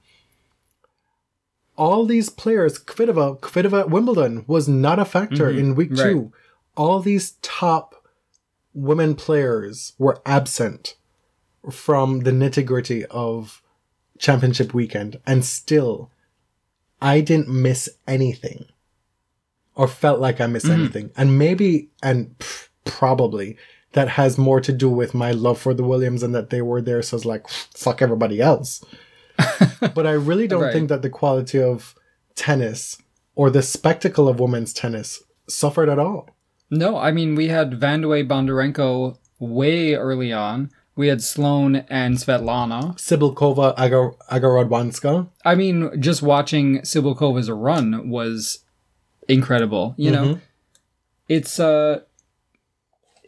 All 1.76 2.04
these 2.04 2.28
players, 2.28 2.78
Kvitova, 2.78 3.40
Kvitova 3.40 3.80
at 3.80 3.90
Wimbledon 3.90 4.44
was 4.46 4.68
not 4.68 4.98
a 4.98 5.04
factor 5.04 5.50
Mhm, 5.50 5.58
in 5.58 5.74
week 5.74 5.90
right. 5.92 5.98
two. 6.12 6.32
All 6.76 7.00
these 7.00 7.32
top 7.42 7.94
women 8.74 9.14
players 9.14 9.92
were 9.98 10.20
absent 10.26 10.96
from 11.70 12.20
the 12.20 12.30
nitty 12.30 12.64
gritty 12.66 13.04
of 13.06 13.62
championship 14.18 14.72
weekend, 14.74 15.18
and 15.26 15.44
still, 15.44 16.10
I 17.00 17.20
didn't 17.20 17.48
miss 17.48 17.88
anything, 18.06 18.66
or 19.74 19.88
felt 19.88 20.20
like 20.20 20.40
I 20.40 20.46
missed 20.46 20.66
Mhm. 20.66 20.70
anything. 20.78 21.10
And 21.16 21.38
maybe, 21.38 21.88
and 22.02 22.36
pff, 22.38 22.68
probably, 22.84 23.56
that 23.92 24.10
has 24.10 24.38
more 24.38 24.60
to 24.60 24.72
do 24.72 24.88
with 24.88 25.12
my 25.14 25.32
love 25.32 25.58
for 25.58 25.74
the 25.74 25.82
Williams 25.84 26.22
and 26.22 26.34
that 26.34 26.50
they 26.50 26.62
were 26.62 26.80
there, 26.80 27.02
so 27.02 27.16
it's 27.16 27.26
like 27.26 27.48
fuck 27.48 28.00
everybody 28.02 28.40
else. 28.40 28.82
but 29.94 30.06
I 30.06 30.12
really 30.12 30.46
don't 30.48 30.62
Right. 30.62 30.72
think 30.72 30.88
that 30.88 31.02
the 31.02 31.10
quality 31.10 31.60
of 31.60 31.94
tennis 32.34 32.98
or 33.34 33.50
the 33.50 33.62
spectacle 33.62 34.28
of 34.28 34.40
women's 34.40 34.72
tennis 34.72 35.22
suffered 35.48 35.88
at 35.88 35.98
all. 35.98 36.30
No, 36.70 36.96
I 36.96 37.12
mean 37.12 37.34
we 37.34 37.48
had 37.48 37.72
Vandeweghe 37.80 38.26
Bondarenko 38.28 39.16
way 39.38 39.94
early 39.94 40.32
on. 40.32 40.70
We 40.94 41.08
had 41.08 41.22
Sloane 41.22 41.76
and 41.88 42.16
Svetlana. 42.16 42.96
Cibulkova, 42.98 43.74
Agar- 43.78 44.14
Aga 44.30 44.46
Radwanska. 44.46 45.28
I 45.44 45.54
mean, 45.54 45.90
just 46.00 46.22
watching 46.22 46.80
Cibulkova's 46.80 47.50
run 47.50 48.10
was 48.10 48.58
incredible. 49.28 49.94
You 49.96 50.10
know, 50.10 50.24
Mhm. 50.24 50.40
it's 51.28 51.58
uh 51.58 52.00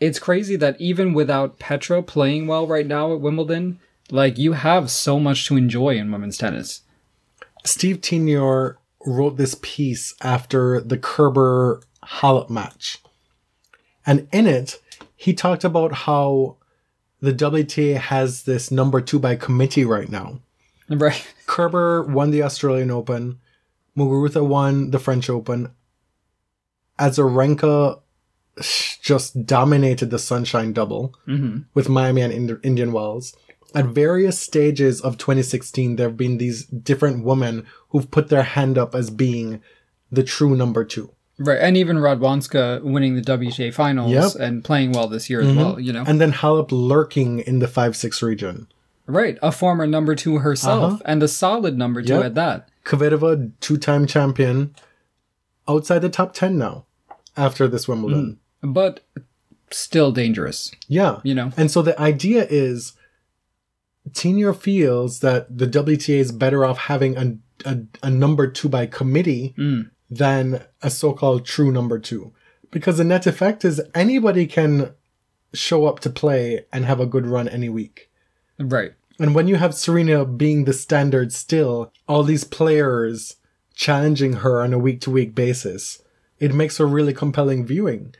it's 0.00 0.18
crazy 0.18 0.56
that 0.56 0.78
even 0.80 1.14
without 1.14 1.58
Petra 1.58 2.02
playing 2.02 2.46
well 2.46 2.66
right 2.66 2.86
now 2.86 3.14
at 3.14 3.20
Wimbledon, 3.20 3.78
like 4.10 4.38
you 4.38 4.52
have 4.52 4.90
so 4.90 5.18
much 5.18 5.46
to 5.46 5.56
enjoy 5.56 5.96
in 5.96 6.10
women's 6.12 6.38
tennis. 6.38 6.82
Steve 7.64 8.00
Tignor 8.00 8.76
wrote 9.06 9.36
this 9.36 9.56
piece 9.62 10.14
after 10.22 10.80
the 10.80 10.98
Kerber 10.98 11.82
Halep 12.04 12.50
match. 12.50 12.98
And 14.06 14.28
in 14.32 14.46
it, 14.46 14.80
he 15.16 15.32
talked 15.32 15.64
about 15.64 15.92
how 15.92 16.56
the 17.20 17.32
WTA 17.32 17.96
has 17.96 18.42
this 18.42 18.70
number 18.70 19.00
two 19.00 19.18
by 19.18 19.36
committee 19.36 19.84
right 19.84 20.08
now. 20.08 20.40
Right. 20.86 21.26
Kerber 21.46 22.02
won 22.02 22.30
the 22.30 22.42
Australian 22.42 22.90
Open. 22.90 23.40
Muguruza 23.96 24.46
won 24.46 24.90
the 24.90 24.98
French 24.98 25.30
Open. 25.30 25.70
Azarenka 26.98 28.02
just 29.00 29.46
dominated 29.46 30.10
the 30.10 30.18
Sunshine 30.18 30.74
Double 30.74 31.14
hmm 31.24 31.60
with 31.72 31.88
Miami 31.88 32.20
and 32.20 32.58
Indian 32.62 32.92
Wells. 32.92 33.34
At 33.74 33.86
various 33.86 34.38
stages 34.38 35.00
of 35.00 35.18
2016, 35.18 35.96
there 35.96 36.08
have 36.08 36.16
been 36.16 36.38
these 36.38 36.64
different 36.66 37.24
women 37.24 37.66
who've 37.90 38.10
put 38.10 38.28
their 38.28 38.42
hand 38.44 38.78
up 38.78 38.94
as 38.94 39.10
being 39.10 39.60
the 40.12 40.22
true 40.22 40.54
number 40.56 40.84
two. 40.84 41.10
Right. 41.38 41.58
And 41.60 41.76
even 41.76 41.96
Radwanska 41.96 42.82
winning 42.82 43.16
the 43.16 43.20
WTA 43.22 43.72
finals 43.74 44.12
Yep. 44.12 44.32
and 44.38 44.62
playing 44.62 44.92
well 44.92 45.08
this 45.08 45.28
year 45.28 45.40
as 45.40 45.48
Mhm. 45.48 45.56
well, 45.56 45.80
you 45.80 45.92
know. 45.92 46.04
And 46.06 46.20
then 46.20 46.32
Halep 46.32 46.68
lurking 46.70 47.40
in 47.40 47.58
the 47.58 47.66
5 47.66 47.96
6 47.96 48.22
region. 48.22 48.68
Right. 49.06 49.36
A 49.42 49.50
former 49.50 49.86
number 49.86 50.14
two 50.14 50.38
herself 50.38 50.84
Uh-huh. 50.94 51.02
and 51.04 51.22
a 51.22 51.28
solid 51.28 51.76
number 51.76 52.00
two 52.02 52.14
Yep. 52.14 52.24
at 52.24 52.34
that. 52.36 52.68
Kvitova, 52.84 53.50
two 53.60 53.76
time 53.76 54.06
champion, 54.06 54.74
outside 55.66 56.00
the 56.00 56.08
top 56.08 56.32
10 56.34 56.56
now 56.56 56.84
after 57.36 57.66
this 57.66 57.88
Wimbledon. 57.88 58.38
But 58.62 59.00
still 59.70 60.12
dangerous, 60.12 60.70
Yeah. 60.86 61.18
you 61.24 61.34
know. 61.34 61.50
And 61.56 61.68
so 61.70 61.82
the 61.82 62.00
idea 62.00 62.46
is 62.48 62.92
Tignor 64.10 64.54
feels 64.56 65.20
that 65.20 65.56
the 65.56 65.66
WTA 65.66 66.16
is 66.18 66.32
better 66.32 66.64
off 66.64 66.78
having 66.78 67.16
a, 67.16 67.36
a, 67.68 67.78
a 68.02 68.10
number 68.10 68.46
two 68.46 68.68
by 68.68 68.86
committee 68.86 69.54
Mm. 69.58 69.90
than 70.10 70.62
a 70.82 70.90
so-called 70.90 71.44
true 71.46 71.72
number 71.72 71.98
two. 71.98 72.32
Because 72.70 72.98
the 72.98 73.04
net 73.04 73.26
effect 73.26 73.64
is 73.64 73.80
anybody 73.94 74.46
can 74.46 74.92
show 75.54 75.86
up 75.86 76.00
to 76.00 76.10
play 76.10 76.66
and 76.72 76.84
have 76.84 77.00
a 77.00 77.06
good 77.06 77.26
run 77.26 77.48
any 77.48 77.68
week. 77.68 78.10
Right. 78.58 78.92
And 79.18 79.34
when 79.34 79.46
you 79.46 79.56
have 79.56 79.74
Serena 79.74 80.24
being 80.24 80.64
the 80.64 80.72
standard 80.72 81.32
still, 81.32 81.92
all 82.08 82.24
these 82.24 82.42
players 82.44 83.36
challenging 83.74 84.34
her 84.34 84.60
on 84.62 84.72
a 84.72 84.78
week 84.78 85.00
to 85.02 85.10
week 85.10 85.34
basis, 85.34 86.02
it 86.40 86.52
makes 86.52 86.76
for 86.76 86.86
really 86.86 87.14
compelling 87.14 87.64
viewing. 87.64 88.14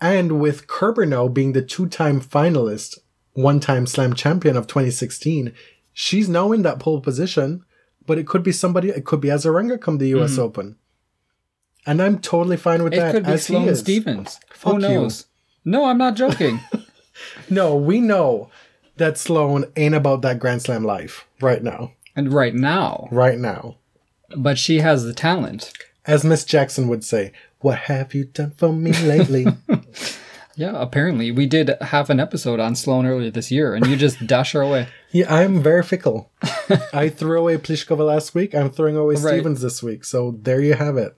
And 0.00 0.38
with 0.40 0.66
Kerber 0.68 1.04
now 1.04 1.26
being 1.28 1.52
the 1.52 1.62
two 1.62 1.86
time 1.88 2.20
finalist, 2.20 2.98
one 3.36 3.60
time 3.60 3.86
slam 3.86 4.14
champion 4.14 4.56
of 4.56 4.66
2016, 4.66 5.52
she's 5.92 6.28
now 6.28 6.52
in 6.52 6.62
that 6.62 6.78
pole 6.78 7.00
position, 7.00 7.64
but 8.06 8.18
it 8.18 8.26
could 8.26 8.42
be 8.42 8.52
somebody, 8.52 8.88
it 8.88 9.04
could 9.04 9.20
be 9.20 9.28
Azarenka 9.28 9.80
come 9.80 9.98
the 9.98 10.08
US 10.16 10.32
mm-hmm. 10.32 10.42
Open. 10.42 10.76
And 11.86 12.02
I'm 12.02 12.18
totally 12.18 12.56
fine 12.56 12.82
with 12.82 12.94
It 12.94 12.96
that. 12.96 13.12
could 13.12 13.24
be 13.26 13.36
Sloane 13.36 13.68
is. 13.68 13.80
Stevens. 13.80 14.40
Fuck 14.50 14.76
Who 14.76 14.82
you. 14.82 14.88
knows? 14.88 15.26
No, 15.64 15.84
I'm 15.84 15.98
not 15.98 16.16
joking. 16.16 16.60
No, 17.48 17.74
we 17.76 18.00
know 18.00 18.50
that 18.96 19.16
Sloane 19.16 19.64
ain't 19.76 19.94
about 19.94 20.20
that 20.22 20.38
Grand 20.38 20.60
Slam 20.62 20.84
life 20.84 21.26
right 21.40 21.62
now. 21.62 21.92
and 22.14 22.32
right 22.32 22.54
now. 22.54 23.08
Right 23.10 23.38
now. 23.38 23.76
But 24.36 24.58
she 24.58 24.80
has 24.80 25.04
the 25.04 25.14
talent. 25.14 25.72
As 26.04 26.24
Miss 26.24 26.44
Jackson 26.44 26.88
would 26.88 27.04
say, 27.04 27.32
what 27.60 27.78
have 27.80 28.14
you 28.14 28.24
done 28.24 28.52
for 28.52 28.72
me 28.72 28.92
lately? 28.92 29.46
Yeah, 30.56 30.72
apparently. 30.74 31.30
We 31.30 31.46
did 31.46 31.70
have 31.80 32.08
an 32.10 32.18
episode 32.18 32.60
on 32.60 32.74
Sloane 32.74 33.06
earlier 33.06 33.30
this 33.30 33.50
year, 33.50 33.74
and 33.74 33.86
you 33.86 33.94
just 33.96 34.26
dash 34.26 34.52
her 34.52 34.62
away. 34.62 34.88
yeah, 35.12 35.32
I'm 35.32 35.62
very 35.62 35.82
fickle. 35.82 36.30
I 36.92 37.10
threw 37.10 37.38
away 37.38 37.58
Pliskova 37.58 38.06
last 38.06 38.34
week. 38.34 38.54
I'm 38.54 38.70
throwing 38.70 38.96
away 38.96 39.14
Right. 39.16 39.34
Stevens 39.34 39.60
this 39.60 39.82
week. 39.82 40.04
So 40.04 40.38
there 40.42 40.60
you 40.62 40.74
have 40.74 40.96
it. 40.96 41.16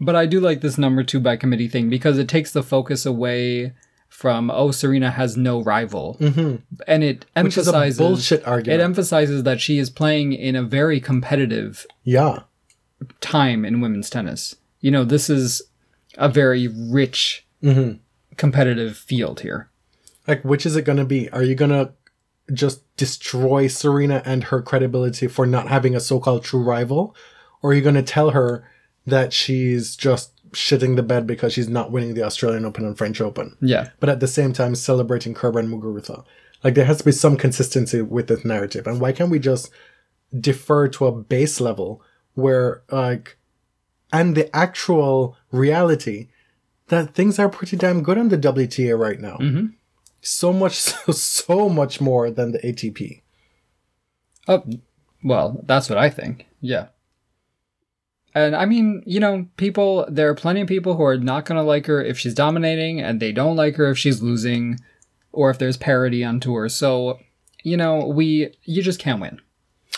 But 0.00 0.16
I 0.16 0.26
do 0.26 0.38
like 0.38 0.60
this 0.60 0.76
number 0.76 1.02
two 1.02 1.18
by 1.20 1.36
committee 1.36 1.68
thing 1.68 1.88
because 1.88 2.18
it 2.18 2.28
takes 2.28 2.52
the 2.52 2.62
focus 2.62 3.06
away 3.06 3.72
from, 4.08 4.50
oh, 4.50 4.70
Serena 4.70 5.10
has 5.10 5.36
no 5.36 5.62
rival. 5.62 6.14
hmm 6.14 6.56
And 6.86 7.02
it 7.02 7.24
Which 7.40 7.56
is 7.56 7.66
a 7.66 7.70
emphasizes. 7.70 7.98
bullshit 7.98 8.42
It 8.68 8.80
emphasizes 8.80 9.42
that 9.44 9.60
she 9.60 9.78
is 9.78 9.88
playing 9.90 10.34
in 10.34 10.54
a 10.56 10.62
very 10.62 11.00
competitive 11.00 11.86
yeah. 12.02 12.40
time 13.20 13.64
in 13.64 13.80
women's 13.80 14.10
tennis. 14.10 14.56
You 14.80 14.90
know, 14.90 15.04
this 15.04 15.30
is 15.30 15.62
a 16.18 16.28
very 16.28 16.68
rich, 16.68 17.46
hmm 17.62 17.92
competitive 18.36 18.96
field 18.96 19.40
here. 19.40 19.70
Like, 20.26 20.42
which 20.44 20.64
is 20.64 20.76
it 20.76 20.84
going 20.84 20.98
to 20.98 21.04
be? 21.04 21.28
Are 21.30 21.42
you 21.42 21.54
going 21.54 21.70
to 21.70 21.92
just 22.52 22.82
destroy 22.96 23.66
Serena 23.66 24.22
and 24.24 24.44
her 24.44 24.62
credibility 24.62 25.26
for 25.26 25.46
not 25.46 25.68
having 25.68 25.94
a 25.94 26.00
so 26.00 26.20
called 26.20 26.44
true 26.44 26.62
rival? 26.62 27.14
Or 27.62 27.70
are 27.70 27.74
you 27.74 27.82
going 27.82 27.94
to 27.94 28.02
tell 28.02 28.30
her 28.30 28.68
that 29.06 29.32
she's 29.32 29.96
just 29.96 30.30
shitting 30.54 30.96
the 30.96 31.02
bed 31.02 31.26
because 31.26 31.52
she's 31.52 31.68
not 31.68 31.90
winning 31.90 32.14
the 32.14 32.22
Australian 32.22 32.64
Open 32.64 32.84
and 32.84 32.96
French 32.96 33.20
Open. 33.20 33.56
Yeah. 33.60 33.90
But 34.00 34.08
at 34.08 34.20
the 34.20 34.28
same 34.28 34.52
time, 34.52 34.74
celebrating 34.74 35.34
Kerber 35.34 35.58
and 35.58 35.68
Muguruza. 35.68 36.24
Like 36.62 36.74
there 36.74 36.84
has 36.86 36.98
to 36.98 37.04
be 37.04 37.12
some 37.12 37.36
consistency 37.36 38.00
with 38.00 38.28
this 38.28 38.44
narrative. 38.44 38.86
And 38.86 39.00
why 39.00 39.12
can't 39.12 39.30
we 39.30 39.38
just 39.38 39.70
defer 40.38 40.88
to 40.88 41.06
a 41.06 41.12
base 41.12 41.60
level 41.60 42.02
where 42.34 42.82
like 42.90 43.36
and 44.12 44.36
the 44.36 44.54
actual 44.56 45.36
reality 45.50 46.28
that 46.88 47.14
things 47.14 47.38
are 47.38 47.48
pretty 47.48 47.76
damn 47.76 48.02
good 48.02 48.18
on 48.18 48.28
the 48.28 48.38
WTA 48.38 48.98
right 48.98 49.20
now. 49.20 49.36
Mm-hmm. 49.36 49.66
So 50.20 50.52
much, 50.52 50.74
so, 50.80 51.12
so 51.12 51.68
much 51.68 52.00
more 52.00 52.30
than 52.30 52.52
the 52.52 52.58
ATP. 52.58 53.22
Oh, 54.46 54.64
well, 55.22 55.62
that's 55.64 55.88
what 55.88 55.98
I 55.98 56.10
think. 56.10 56.46
Yeah. 56.60 56.88
And 58.34 58.56
I 58.56 58.66
mean, 58.66 59.02
you 59.06 59.20
know, 59.20 59.46
people, 59.56 60.06
there 60.08 60.28
are 60.28 60.34
plenty 60.34 60.60
of 60.60 60.68
people 60.68 60.96
who 60.96 61.04
are 61.04 61.16
not 61.16 61.44
going 61.44 61.56
to 61.56 61.62
like 61.62 61.86
her 61.86 62.02
if 62.02 62.18
she's 62.18 62.34
dominating, 62.34 63.00
and 63.00 63.20
they 63.20 63.32
don't 63.32 63.56
like 63.56 63.76
her 63.76 63.90
if 63.90 63.98
she's 63.98 64.22
losing, 64.22 64.80
or 65.32 65.50
if 65.50 65.58
there's 65.58 65.76
parity 65.76 66.24
on 66.24 66.40
tour. 66.40 66.68
So, 66.68 67.20
you 67.62 67.76
know, 67.76 68.06
we, 68.06 68.52
you 68.64 68.82
just 68.82 68.98
can't 68.98 69.20
win. 69.20 69.40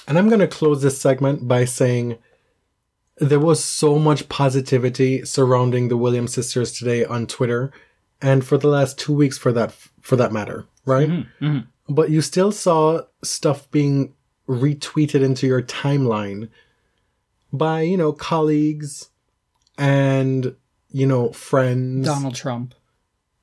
And 0.06 0.18
I'm 0.18 0.28
going 0.28 0.40
to 0.40 0.46
close 0.46 0.82
this 0.82 1.00
segment 1.00 1.48
by 1.48 1.64
saying 1.64 2.18
there 3.18 3.40
was 3.40 3.62
so 3.64 3.98
much 3.98 4.28
positivity 4.28 5.24
surrounding 5.24 5.88
the 5.88 5.96
Williams 5.96 6.34
sisters 6.34 6.72
today 6.72 7.04
on 7.04 7.26
Twitter 7.26 7.72
and 8.20 8.44
for 8.44 8.58
the 8.58 8.68
last 8.68 8.98
2 8.98 9.12
weeks 9.12 9.38
for 9.38 9.52
that 9.52 9.72
for 10.00 10.16
that 10.16 10.32
matter, 10.32 10.66
right? 10.84 11.08
Mm-hmm, 11.08 11.44
mm-hmm. 11.44 11.94
But 11.94 12.10
you 12.10 12.20
still 12.20 12.52
saw 12.52 13.02
stuff 13.22 13.70
being 13.70 14.14
retweeted 14.48 15.22
into 15.22 15.46
your 15.46 15.62
timeline 15.62 16.48
by, 17.52 17.82
you 17.82 17.96
know, 17.96 18.12
colleagues 18.12 19.10
and 19.78 20.54
you 20.96 21.06
know, 21.06 21.30
friends. 21.30 22.06
Donald 22.06 22.34
Trump. 22.34 22.74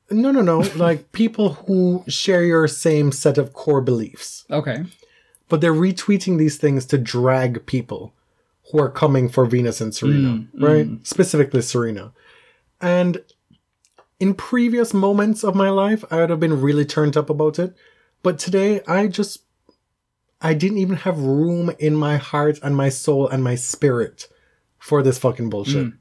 No, 0.09 0.31
no, 0.31 0.41
no. 0.41 0.59
like 0.75 1.11
people 1.11 1.53
who 1.53 2.03
share 2.07 2.43
your 2.43 2.67
same 2.67 3.11
set 3.11 3.37
of 3.37 3.53
core 3.53 3.81
beliefs. 3.81 4.45
Okay. 4.49 4.85
But 5.49 5.61
they're 5.61 5.73
retweeting 5.73 6.39
these 6.39 6.57
things 6.57 6.85
to 6.87 6.97
drag 6.97 7.67
people 7.67 8.11
who 8.73 8.79
are 8.79 8.89
coming 8.89 9.29
for 9.29 9.45
Venus 9.45 9.79
and 9.81 9.93
Serena, 9.93 10.29
mm, 10.29 10.47
mm. 10.51 10.67
right? 10.67 11.07
Specifically 11.07 11.61
Serena. 11.61 12.11
And 12.81 13.21
in 14.19 14.33
previous 14.33 14.95
moments 14.95 15.43
of 15.43 15.53
my 15.53 15.69
life, 15.69 16.03
I 16.09 16.17
would 16.17 16.31
have 16.31 16.39
been 16.39 16.59
really 16.59 16.83
turned 16.83 17.15
up 17.15 17.29
about 17.29 17.59
it. 17.59 17.75
But 18.23 18.39
today, 18.39 18.81
I 18.87 19.05
just, 19.07 19.43
I 20.41 20.55
didn't 20.55 20.79
even 20.79 20.95
have 20.95 21.19
room 21.19 21.71
in 21.77 21.95
my 21.95 22.17
heart 22.17 22.59
and 22.63 22.75
my 22.75 22.89
soul 22.89 23.27
and 23.27 23.43
my 23.43 23.53
spirit 23.53 24.27
for 24.79 25.03
this 25.03 25.19
fucking 25.19 25.51
bullshit. 25.51 25.87
Mm. 25.87 25.97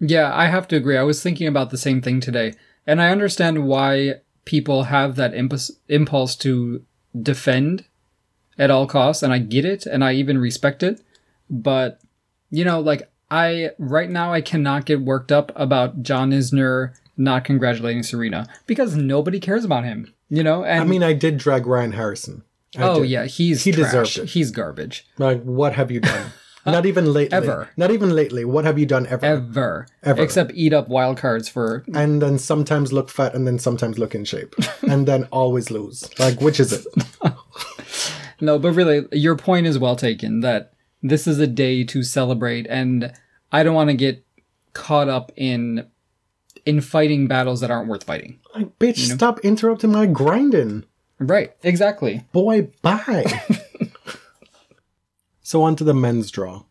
Yeah, 0.00 0.34
I 0.34 0.46
have 0.46 0.66
to 0.68 0.76
agree. 0.76 0.96
I 0.96 1.04
was 1.04 1.22
thinking 1.22 1.46
about 1.46 1.70
the 1.70 1.78
same 1.78 2.02
thing 2.02 2.18
today. 2.18 2.52
And 2.84 3.00
I 3.00 3.10
understand 3.10 3.68
why 3.68 4.14
people 4.44 4.84
have 4.84 5.14
that 5.14 5.34
impulse, 5.34 5.70
impulse 5.88 6.34
to 6.36 6.84
defend 7.22 7.84
at 8.58 8.70
all 8.70 8.86
costs. 8.86 9.22
And 9.22 9.32
I 9.32 9.38
get 9.38 9.64
it. 9.64 9.86
And 9.86 10.04
I 10.04 10.12
even 10.14 10.38
respect 10.38 10.82
it. 10.82 11.00
But, 11.48 12.00
you 12.50 12.64
know, 12.64 12.80
like, 12.80 13.10
I, 13.30 13.70
right 13.78 14.10
now, 14.10 14.32
I 14.32 14.40
cannot 14.40 14.86
get 14.86 15.00
worked 15.00 15.32
up 15.32 15.52
about 15.56 16.02
John 16.02 16.30
Isner 16.30 16.92
not 17.16 17.44
congratulating 17.44 18.02
Serena 18.02 18.46
because 18.66 18.94
nobody 18.96 19.40
cares 19.40 19.64
about 19.64 19.84
him, 19.84 20.12
you 20.28 20.42
know? 20.42 20.64
And 20.64 20.80
I 20.80 20.84
mean, 20.84 21.02
I 21.02 21.12
did 21.12 21.38
drag 21.38 21.66
Ryan 21.66 21.92
Harrison. 21.92 22.42
I 22.76 22.82
oh, 22.82 23.00
did. 23.00 23.10
yeah, 23.10 23.24
he's 23.24 23.64
He 23.64 23.72
trash. 23.72 23.86
deserved 23.86 24.18
it. 24.18 24.30
He's 24.30 24.50
garbage. 24.50 25.06
Like, 25.18 25.42
what 25.42 25.74
have 25.74 25.90
you 25.90 26.00
done? 26.00 26.32
Not 26.66 26.84
even 26.84 27.12
lately. 27.12 27.36
Ever. 27.36 27.68
Not 27.76 27.92
even 27.92 28.10
lately. 28.10 28.44
What 28.44 28.64
have 28.64 28.76
you 28.76 28.86
done 28.86 29.06
ever? 29.06 29.24
Ever. 29.24 29.86
Ever. 30.02 30.22
Except 30.22 30.50
eat 30.52 30.72
up 30.72 30.88
wild 30.88 31.16
cards 31.16 31.48
for 31.48 31.84
and 31.94 32.20
then 32.20 32.38
sometimes 32.40 32.92
look 32.92 33.08
fat 33.08 33.36
and 33.36 33.46
then 33.46 33.60
sometimes 33.60 34.00
look 34.00 34.16
in 34.16 34.24
shape. 34.24 34.54
and 34.82 35.06
then 35.06 35.24
always 35.30 35.70
lose. 35.70 36.10
Like, 36.18 36.40
which 36.40 36.58
is 36.58 36.72
it? 36.72 36.84
No, 38.40 38.58
but 38.58 38.72
really, 38.72 39.06
your 39.12 39.36
point 39.36 39.66
is 39.66 39.78
well 39.78 39.96
taken 39.96 40.40
that 40.40 40.72
this 41.02 41.26
is 41.26 41.38
a 41.38 41.46
day 41.46 41.84
to 41.84 42.02
celebrate, 42.02 42.66
and 42.68 43.12
I 43.52 43.62
don't 43.62 43.74
want 43.74 43.90
to 43.90 43.96
get 43.96 44.24
caught 44.72 45.08
up 45.08 45.32
in 45.36 45.86
in 46.64 46.80
fighting 46.80 47.28
battles 47.28 47.60
that 47.60 47.70
aren't 47.70 47.88
worth 47.88 48.04
fighting. 48.04 48.40
Like, 48.54 48.78
bitch, 48.78 49.14
stop 49.14 49.40
interrupting 49.40 49.92
my 49.92 50.06
grinding. 50.06 50.84
Right, 51.18 51.54
exactly. 51.62 52.24
Boy, 52.32 52.68
bye. 52.82 53.24
so 55.42 55.62
on 55.62 55.76
to 55.76 55.84
the 55.84 55.94
men's 55.94 56.30
draw. 56.30 56.64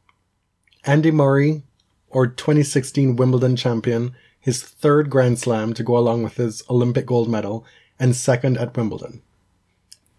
Andy 0.83 1.09
Murray, 1.09 1.63
or 2.09 2.27
2016 2.27 3.15
Wimbledon 3.15 3.55
champion, 3.55 4.15
his 4.39 4.61
third 4.61 5.09
Grand 5.09 5.39
Slam 5.39 5.73
to 5.73 5.83
go 5.83 5.97
along 5.97 6.21
with 6.21 6.35
his 6.35 6.61
Olympic 6.69 7.07
gold 7.07 7.29
medal, 7.29 7.65
and 7.97 8.15
second 8.15 8.57
at 8.57 8.75
Wimbledon. 8.77 9.23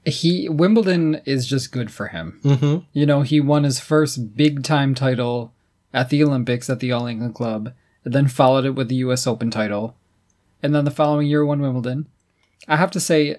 He 0.06 0.48
Wimbledon 0.48 1.20
is 1.24 1.46
just 1.46 1.72
good 1.72 1.90
for 1.90 2.08
him. 2.08 2.40
Mm-hmm. 2.44 2.84
You 2.92 3.06
know, 3.06 3.22
he 3.22 3.40
won 3.40 3.64
his 3.64 3.80
first 3.80 4.36
big 4.36 4.62
time 4.62 4.94
title 4.94 5.52
at 5.92 6.10
the 6.10 6.22
Olympics 6.22 6.70
at 6.70 6.80
the 6.80 6.92
All 6.92 7.06
England 7.06 7.34
Club, 7.34 7.72
and 8.04 8.14
then 8.14 8.28
followed 8.28 8.64
it 8.64 8.74
with 8.76 8.88
the 8.88 8.96
U.S. 8.96 9.26
Open 9.26 9.50
title, 9.50 9.96
and 10.62 10.74
then 10.74 10.84
the 10.84 10.90
following 10.90 11.26
year 11.26 11.44
won 11.44 11.60
Wimbledon. 11.60 12.06
I 12.68 12.76
have 12.76 12.90
to 12.92 13.00
say, 13.00 13.36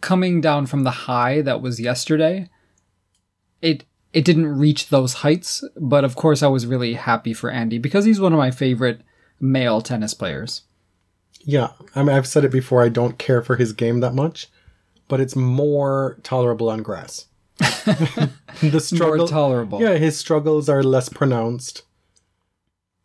coming 0.00 0.40
down 0.40 0.66
from 0.66 0.84
the 0.84 0.90
high 0.90 1.40
that 1.42 1.60
was 1.60 1.80
yesterday, 1.80 2.48
it 3.60 3.84
it 4.12 4.24
didn't 4.24 4.58
reach 4.58 4.88
those 4.88 5.14
heights, 5.14 5.62
but 5.76 6.04
of 6.04 6.16
course 6.16 6.42
I 6.42 6.48
was 6.48 6.66
really 6.66 6.94
happy 6.94 7.34
for 7.34 7.50
Andy 7.50 7.78
because 7.78 8.04
he's 8.04 8.20
one 8.20 8.32
of 8.32 8.38
my 8.38 8.50
favorite 8.50 9.02
male 9.40 9.80
tennis 9.82 10.14
players. 10.14 10.62
Yeah, 11.40 11.72
I 11.94 12.02
mean, 12.02 12.16
I've 12.16 12.26
said 12.26 12.44
it 12.44 12.50
before, 12.50 12.82
I 12.82 12.88
don't 12.88 13.18
care 13.18 13.42
for 13.42 13.56
his 13.56 13.72
game 13.72 14.00
that 14.00 14.14
much, 14.14 14.48
but 15.08 15.20
it's 15.20 15.36
more 15.36 16.18
tolerable 16.22 16.68
on 16.68 16.82
grass. 16.82 17.26
the 17.58 18.80
struggle, 18.80 19.18
More 19.18 19.28
tolerable. 19.28 19.80
Yeah, 19.80 19.94
his 19.94 20.16
struggles 20.16 20.68
are 20.68 20.82
less 20.82 21.08
pronounced. 21.08 21.82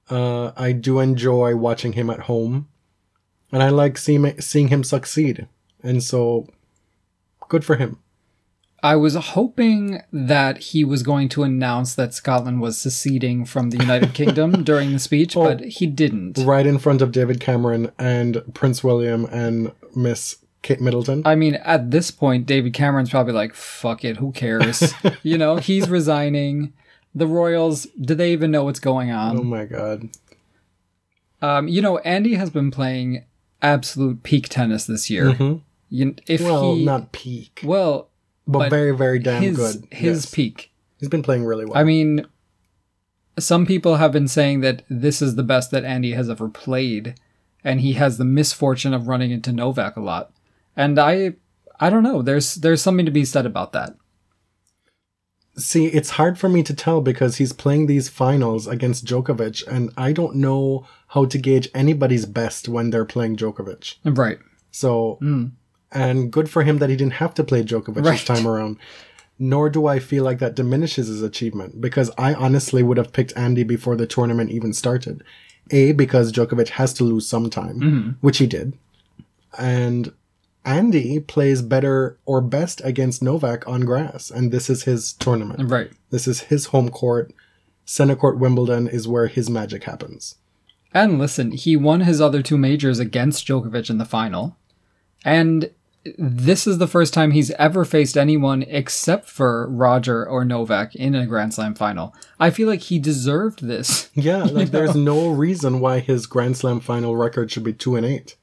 Uh, 0.10 0.52
I 0.58 0.74
do 0.74 1.00
enjoy 1.00 1.56
watching 1.56 1.94
him 1.94 2.10
at 2.10 2.22
home, 2.22 2.68
and 3.52 3.64
I 3.64 3.70
like 3.70 3.98
seeing 3.98 4.40
seeing 4.42 4.68
him 4.68 4.84
succeed. 4.84 5.48
And 5.82 6.04
so, 6.04 6.48
good 7.48 7.64
for 7.64 7.78
him. 7.78 8.00
I 8.84 8.96
was 8.96 9.16
hoping 9.16 10.02
that 10.12 10.58
he 10.58 10.84
was 10.84 11.04
going 11.04 11.30
to 11.30 11.44
announce 11.44 11.94
that 11.96 12.16
Scotland 12.16 12.62
was 12.62 12.80
seceding 12.80 13.46
from 13.46 13.70
the 13.70 13.78
United 13.78 14.14
Kingdom 14.14 14.64
during 14.64 14.92
the 14.92 15.00
speech, 15.00 15.36
but 15.36 15.62
he 15.62 15.86
didn't. 15.86 16.40
Right 16.40 16.66
in 16.66 16.80
front 16.80 17.02
of 17.02 17.12
David 17.12 17.40
Cameron 17.40 17.92
and 18.00 18.42
Prince 18.54 18.84
William 18.84 19.26
and 19.26 19.72
Miss 19.96 20.38
Kate 20.62 20.80
Middleton. 20.82 21.24
I 21.26 21.36
mean, 21.36 21.56
at 21.56 21.92
this 21.92 22.12
point, 22.12 22.46
David 22.46 22.74
Cameron's 22.74 23.10
probably 23.10 23.34
like, 23.34 23.54
fuck 23.56 24.06
it, 24.06 24.18
who 24.18 24.32
cares? 24.32 24.94
you 25.24 25.38
know, 25.38 25.58
he's 25.58 25.90
resigning. 25.90 26.74
The 27.14 27.28
Royals, 27.28 27.88
do 28.00 28.16
they 28.16 28.32
even 28.32 28.52
know 28.52 28.64
what's 28.64 28.80
going 28.80 29.12
on? 29.12 29.38
oh 29.38 29.44
my 29.44 29.66
god! 29.66 30.10
Um, 31.42 31.68
you 31.68 31.82
know, 31.82 31.98
Andy 32.00 32.36
has 32.36 32.50
been 32.50 32.72
playing 32.72 33.26
absolute 33.62 34.24
peak 34.24 34.48
tennis 34.48 34.86
this 34.86 35.10
year. 35.10 35.36
You, 35.90 36.16
if 36.28 36.40
Mm-hmm. 36.40 36.46
Well, 36.46 36.76
he, 36.76 36.86
not 36.86 37.12
peak, 37.12 37.62
well, 37.64 38.10
but, 38.48 38.60
but 38.60 38.70
very, 38.70 38.96
very 38.96 39.20
damn 39.20 39.42
his 39.42 39.58
good. 39.58 39.88
his 39.92 40.24
Yes. 40.26 40.34
peak. 40.34 40.72
He's 41.00 41.10
been 41.10 41.24
playing 41.24 41.44
really 41.44 41.66
well. 41.66 41.78
I 41.78 41.84
mean, 41.84 42.26
some 43.38 43.66
people 43.66 43.96
have 43.98 44.12
been 44.12 44.28
saying 44.28 44.62
that 44.62 44.84
this 44.90 45.22
is 45.22 45.36
the 45.36 45.44
best 45.44 45.72
that 45.72 45.84
Andy 45.84 46.12
has 46.14 46.30
ever 46.30 46.48
played, 46.48 47.16
and 47.64 47.82
he 47.82 47.94
has 47.94 48.18
the 48.18 48.26
misfortune 48.26 48.94
of 48.94 49.08
running 49.08 49.32
into 49.32 49.52
Novak 49.52 49.98
a 49.98 50.02
lot. 50.02 50.32
And 50.76 51.00
I, 51.00 51.34
I 51.80 51.90
don't 51.90 52.04
know. 52.04 52.22
There's 52.22 52.56
there's 52.56 52.82
something 52.82 53.06
to 53.06 53.12
be 53.12 53.26
said 53.26 53.46
about 53.46 53.74
that. 53.74 53.96
See, 55.58 55.88
it's 55.88 56.12
hard 56.12 56.40
for 56.40 56.48
me 56.48 56.64
to 56.64 56.74
tell 56.74 57.02
because 57.02 57.36
he's 57.36 57.52
playing 57.52 57.88
these 57.88 58.08
finals 58.08 58.68
against 58.68 59.06
Djokovic, 59.06 59.68
and 59.68 59.92
I 59.98 60.14
don't 60.14 60.36
know 60.36 60.88
how 61.08 61.26
to 61.26 61.38
gauge 61.38 61.70
anybody's 61.76 62.26
best 62.26 62.70
when 62.70 62.90
they're 62.90 63.06
playing 63.06 63.36
Djokovic. 63.36 63.96
Right. 64.06 64.40
So, 64.72 65.18
hmm. 65.20 65.48
and 65.92 66.32
good 66.32 66.50
for 66.50 66.64
him 66.64 66.78
that 66.78 66.90
he 66.90 66.96
didn't 66.96 67.14
have 67.14 67.34
to 67.34 67.44
play 67.44 67.64
Djokovic 67.64 68.06
Right. 68.06 68.12
this 68.14 68.24
time 68.24 68.48
around. 68.48 68.78
Nor 69.38 69.70
do 69.70 69.88
I 69.88 70.00
feel 70.00 70.24
like 70.24 70.40
that 70.40 70.56
diminishes 70.56 71.08
his 71.08 71.24
achievement 71.24 71.82
because 71.82 72.12
I 72.18 72.34
honestly 72.34 72.84
would 72.84 72.98
have 72.98 73.12
picked 73.12 73.36
Andy 73.36 73.64
before 73.64 73.96
the 73.96 74.06
tournament 74.06 74.52
even 74.52 74.72
started. 74.72 75.24
A, 75.72 75.92
because 75.94 76.32
Djokovic 76.32 76.70
has 76.70 76.94
to 76.94 77.04
lose 77.04 77.28
sometime, 77.28 77.80
mm-hmm. 77.80 78.10
which 78.22 78.38
he 78.38 78.48
did. 78.48 78.78
And 79.58 80.14
Andy 80.64 81.20
plays 81.20 81.62
better 81.62 82.20
or 82.26 82.42
best 82.42 82.82
against 82.84 83.24
Novak 83.24 83.68
on 83.68 83.82
grass, 83.82 84.30
and 84.30 84.52
this 84.52 84.70
is 84.70 84.84
his 84.84 85.14
tournament. 85.14 85.70
Right. 85.70 85.92
This 86.12 86.28
is 86.28 86.42
his 86.42 86.68
home 86.68 86.90
court. 86.90 87.34
Center 87.86 88.16
Court 88.16 88.38
Wimbledon 88.38 88.88
is 88.88 89.08
where 89.08 89.28
his 89.28 89.50
magic 89.50 89.84
happens. 89.84 90.36
And 90.94 91.18
listen, 91.20 91.52
he 91.52 91.76
won 91.76 92.02
his 92.02 92.22
other 92.22 92.42
two 92.42 92.58
majors 92.58 93.00
against 93.00 93.46
Djokovic 93.48 93.90
in 93.90 93.98
the 93.98 94.06
final. 94.06 94.58
And 95.26 95.72
this 96.18 96.66
is 96.66 96.78
the 96.78 96.88
first 96.88 97.14
time 97.14 97.32
he's 97.32 97.52
ever 97.52 97.86
faced 97.86 98.18
anyone 98.18 98.64
except 98.64 99.30
for 99.30 99.70
Roger 99.70 100.28
or 100.28 100.44
Novak 100.44 100.96
in 100.96 101.14
a 101.14 101.28
Grand 101.28 101.54
Slam 101.54 101.76
final. 101.76 102.16
I 102.40 102.50
feel 102.50 102.68
like 102.68 102.82
he 102.82 102.98
deserved 102.98 103.66
this. 103.68 104.10
Yeah, 104.14 104.44
like 104.44 104.70
there's 104.72 104.96
no 104.96 105.30
reason 105.30 105.80
why 105.80 106.00
his 106.00 106.26
Grand 106.26 106.58
Slam 106.58 106.80
final 106.80 107.16
record 107.16 107.52
should 107.52 107.64
be 107.64 107.74
two 107.74 107.96
and 107.96 108.06
eight. 108.06 108.36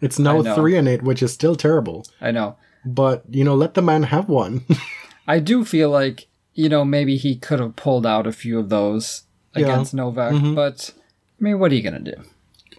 It's 0.00 0.18
now 0.18 0.42
three 0.54 0.76
and 0.76 0.88
eight, 0.88 1.02
which 1.02 1.22
is 1.22 1.32
still 1.32 1.56
terrible. 1.56 2.06
I 2.20 2.30
know. 2.30 2.56
But 2.84 3.24
you 3.28 3.44
know, 3.44 3.54
let 3.54 3.74
the 3.74 3.82
man 3.82 4.04
have 4.04 4.28
one. 4.28 4.64
I 5.28 5.40
do 5.40 5.64
feel 5.64 5.90
like, 5.90 6.26
you 6.54 6.68
know, 6.68 6.84
maybe 6.84 7.16
he 7.16 7.36
could 7.36 7.60
have 7.60 7.76
pulled 7.76 8.06
out 8.06 8.26
a 8.26 8.32
few 8.32 8.58
of 8.58 8.68
those 8.70 9.24
Yeah. 9.54 9.64
against 9.66 9.92
Novak, 9.92 10.32
mm-hmm. 10.32 10.54
but 10.54 10.94
I 11.38 11.44
mean, 11.44 11.58
what 11.58 11.70
are 11.70 11.74
you 11.74 11.82
going 11.82 12.02
to 12.02 12.12
do? 12.12 12.22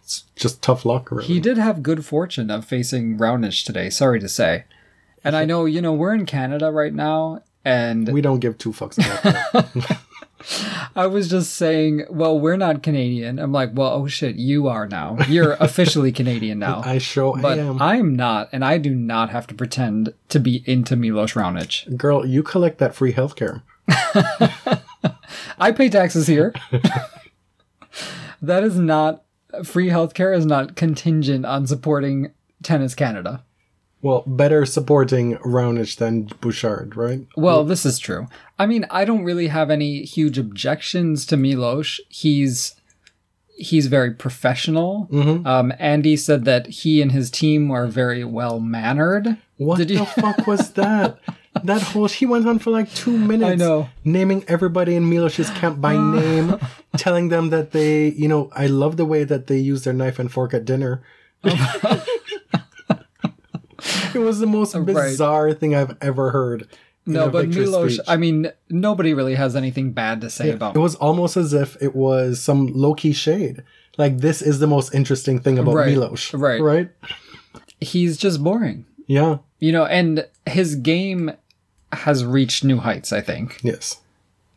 it's 0.10 0.24
just 0.36 0.64
tough 0.64 0.86
luck, 0.86 1.12
really. 1.12 1.28
He 1.28 1.40
did 1.40 1.58
have 1.60 1.84
good 1.84 2.04
fortune 2.04 2.50
of 2.50 2.66
facing 2.66 3.20
Raonic 3.20 3.64
today, 3.64 3.92
sorry 3.92 4.20
to 4.20 4.28
say. 4.28 4.64
And 5.24 5.36
I 5.36 5.46
know, 5.46 5.66
you 5.66 5.82
know, 5.82 5.94
we're 5.94 6.16
in 6.16 6.26
Canada 6.26 6.72
right 6.72 6.94
now, 6.94 7.44
and 7.64 8.12
we 8.12 8.20
don't 8.22 8.40
give 8.40 8.58
two 8.58 8.72
fucks 8.72 8.98
about 8.98 9.22
that. 9.54 10.00
I 10.96 11.08
was 11.08 11.30
just 11.30 11.54
saying, 11.54 12.06
well, 12.10 12.40
we're 12.40 12.58
not 12.58 12.84
Canadian. 12.84 13.40
I'm 13.40 13.52
like, 13.52 13.72
well, 13.74 13.92
oh 13.94 14.08
shit, 14.08 14.36
you 14.36 14.68
are 14.68 14.88
now. 14.88 15.18
You're 15.28 15.54
officially 15.60 16.12
Canadian 16.12 16.60
now. 16.60 16.82
I 16.86 16.98
show 16.98 17.36
but 17.36 17.60
am. 17.60 17.82
I'm 17.82 18.16
not, 18.16 18.50
and 18.52 18.64
I 18.64 18.78
do 18.78 18.96
not 18.96 19.30
have 19.30 19.48
to 19.48 19.54
pretend 19.54 20.14
to 20.30 20.40
be 20.40 20.64
into 20.66 20.96
Milos 20.96 21.34
Raonic. 21.34 21.98
Girl, 21.98 22.26
you 22.26 22.44
collect 22.44 22.78
that 22.80 22.96
free 22.96 23.14
healthcare. 23.14 23.62
I 25.60 25.72
pay 25.72 25.90
taxes 25.90 26.28
here. 26.28 26.54
that 28.42 28.64
is 28.64 28.78
not 28.78 29.24
free 29.64 29.90
healthcare 29.90 30.36
is 30.36 30.46
not 30.46 30.76
contingent 30.76 31.46
on 31.46 31.68
supporting 31.68 32.32
Tennis 32.64 32.96
Canada. 32.96 33.44
Well, 34.02 34.24
better 34.26 34.66
supporting 34.66 35.36
Raonic 35.40 35.98
than 35.98 36.30
Bouchard, 36.40 36.96
right? 36.96 37.26
Well, 37.36 37.66
this 37.66 37.86
is 37.86 38.00
true. 38.00 38.28
I 38.58 38.66
mean, 38.66 38.86
I 38.90 39.04
don't 39.04 39.24
really 39.26 39.48
have 39.48 39.70
any 39.70 40.04
huge 40.04 40.38
objections 40.38 41.26
to 41.28 41.38
Milos. 41.38 42.00
He's 42.08 42.76
he's 43.58 43.88
very 43.88 44.12
professional. 44.14 45.10
Um, 45.46 45.74
Andy 45.80 46.16
said 46.16 46.46
that 46.46 46.68
he 46.68 47.02
and 47.02 47.12
his 47.12 47.30
team 47.30 47.72
are 47.72 47.88
very 47.88 48.24
well 48.24 48.62
mannered. 48.62 49.36
What 49.58 49.80
Did 49.80 49.90
the 49.90 49.94
you- 49.96 50.06
fuck 50.06 50.48
was 50.48 50.72
that? 50.80 51.20
That 51.66 51.82
whole 51.82 52.08
he 52.08 52.26
went 52.26 52.48
on 52.48 52.60
for 52.60 52.70
like 52.70 52.94
two 52.94 53.18
minutes. 53.18 53.52
I 53.52 53.56
know. 53.56 53.90
naming 54.06 54.46
everybody 54.48 54.96
in 54.96 55.10
Milos's 55.10 55.50
camp 55.50 55.82
by 55.82 55.98
name, 55.98 56.58
telling 56.96 57.28
them 57.28 57.50
that 57.50 57.72
they, 57.72 58.10
you 58.10 58.30
know, 58.30 58.50
I 58.56 58.68
love 58.68 58.96
the 58.96 59.04
way 59.04 59.26
that 59.26 59.48
they 59.48 59.58
use 59.58 59.84
their 59.84 59.92
knife 59.94 60.20
and 60.20 60.32
fork 60.32 60.54
at 60.54 60.64
dinner. 60.64 61.02
it 64.16 64.20
was 64.20 64.40
the 64.40 64.48
most 64.48 64.74
bizarre 64.86 65.54
thing 65.54 65.76
I've 65.76 65.98
ever 66.02 66.32
heard. 66.32 66.68
No, 67.06 67.30
but 67.30 67.50
Milos, 67.50 67.96
speech. 67.96 68.06
I 68.08 68.18
mean, 68.18 68.52
nobody 68.70 69.14
really 69.14 69.36
has 69.36 69.56
anything 69.56 69.92
bad 69.92 70.22
to 70.22 70.30
say 70.30 70.52
about 70.52 70.76
it 70.76 70.80
was 70.80 70.96
almost 70.96 71.38
as 71.38 71.54
if 71.54 71.82
it 71.82 71.96
was 71.96 72.42
some 72.42 72.68
low 72.68 72.94
key 72.94 73.14
shade. 73.14 73.64
Like 73.98 74.20
this 74.20 74.42
is 74.42 74.60
the 74.60 74.68
most 74.68 74.94
interesting 74.94 75.40
thing 75.40 75.58
about 75.58 75.74
Right, 75.74 75.88
Milos, 75.94 76.34
right. 76.34 76.62
Right? 76.62 76.90
He's 77.82 78.18
just 78.18 78.44
boring. 78.44 78.86
Yeah. 79.08 79.40
You 79.60 79.72
know, 79.72 79.86
and 79.86 80.28
his 80.46 80.76
game 80.76 81.32
has 81.92 82.24
reached 82.24 82.64
new 82.64 82.78
heights, 82.78 83.12
I 83.12 83.22
think. 83.22 83.60
Yes. 83.64 84.02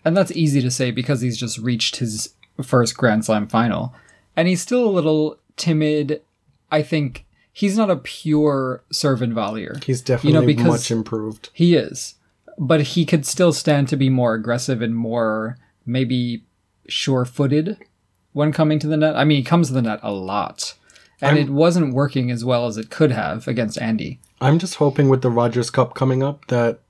And 0.04 0.16
that's 0.16 0.32
easy 0.32 0.60
to 0.60 0.70
say 0.70 0.90
because 0.90 1.20
he's 1.22 1.38
just 1.38 1.58
reached 1.58 1.96
his 1.96 2.34
first 2.62 2.96
Grand 2.96 3.24
Slam 3.24 3.48
final. 3.48 3.94
And 4.36 4.48
he's 4.48 4.60
still 4.60 4.84
a 4.84 4.90
little 4.90 5.38
timid. 5.56 6.22
I 6.70 6.82
think 6.82 7.24
he's 7.52 7.76
not 7.76 7.90
a 7.90 7.96
pure 7.96 8.82
serve 8.90 9.22
and 9.22 9.32
volleyer. 9.34 9.82
He's 9.84 10.00
definitely 10.00 10.30
you 10.32 10.40
know, 10.40 10.46
because- 10.46 10.66
much 10.66 10.90
improved. 10.90 11.50
He 11.52 11.74
is. 11.74 12.14
But 12.58 12.82
he 12.82 13.06
could 13.06 13.24
still 13.24 13.52
stand 13.52 13.88
to 13.88 13.96
be 13.96 14.10
more 14.10 14.34
aggressive 14.34 14.82
and 14.82 14.94
more 14.94 15.56
maybe 15.86 16.44
sure 16.88 17.24
footed 17.24 17.78
when 18.32 18.52
coming 18.52 18.78
to 18.78 18.86
the 18.86 18.96
net. 18.96 19.16
I 19.16 19.24
mean, 19.24 19.38
he 19.38 19.42
comes 19.44 19.68
to 19.68 19.74
the 19.74 19.82
net 19.82 20.00
a 20.02 20.12
lot. 20.12 20.74
And 21.20 21.38
I'm- 21.38 21.48
it 21.48 21.50
wasn't 21.52 21.94
working 21.94 22.30
as 22.30 22.44
well 22.44 22.66
as 22.66 22.76
it 22.76 22.90
could 22.90 23.12
have 23.12 23.46
against 23.48 23.80
Andy. 23.80 24.20
I'm 24.40 24.58
just 24.58 24.74
hoping 24.76 25.08
with 25.08 25.22
the 25.22 25.30
Rogers 25.30 25.70
Cup 25.70 25.94
coming 25.94 26.22
up 26.22 26.46
that 26.48 26.80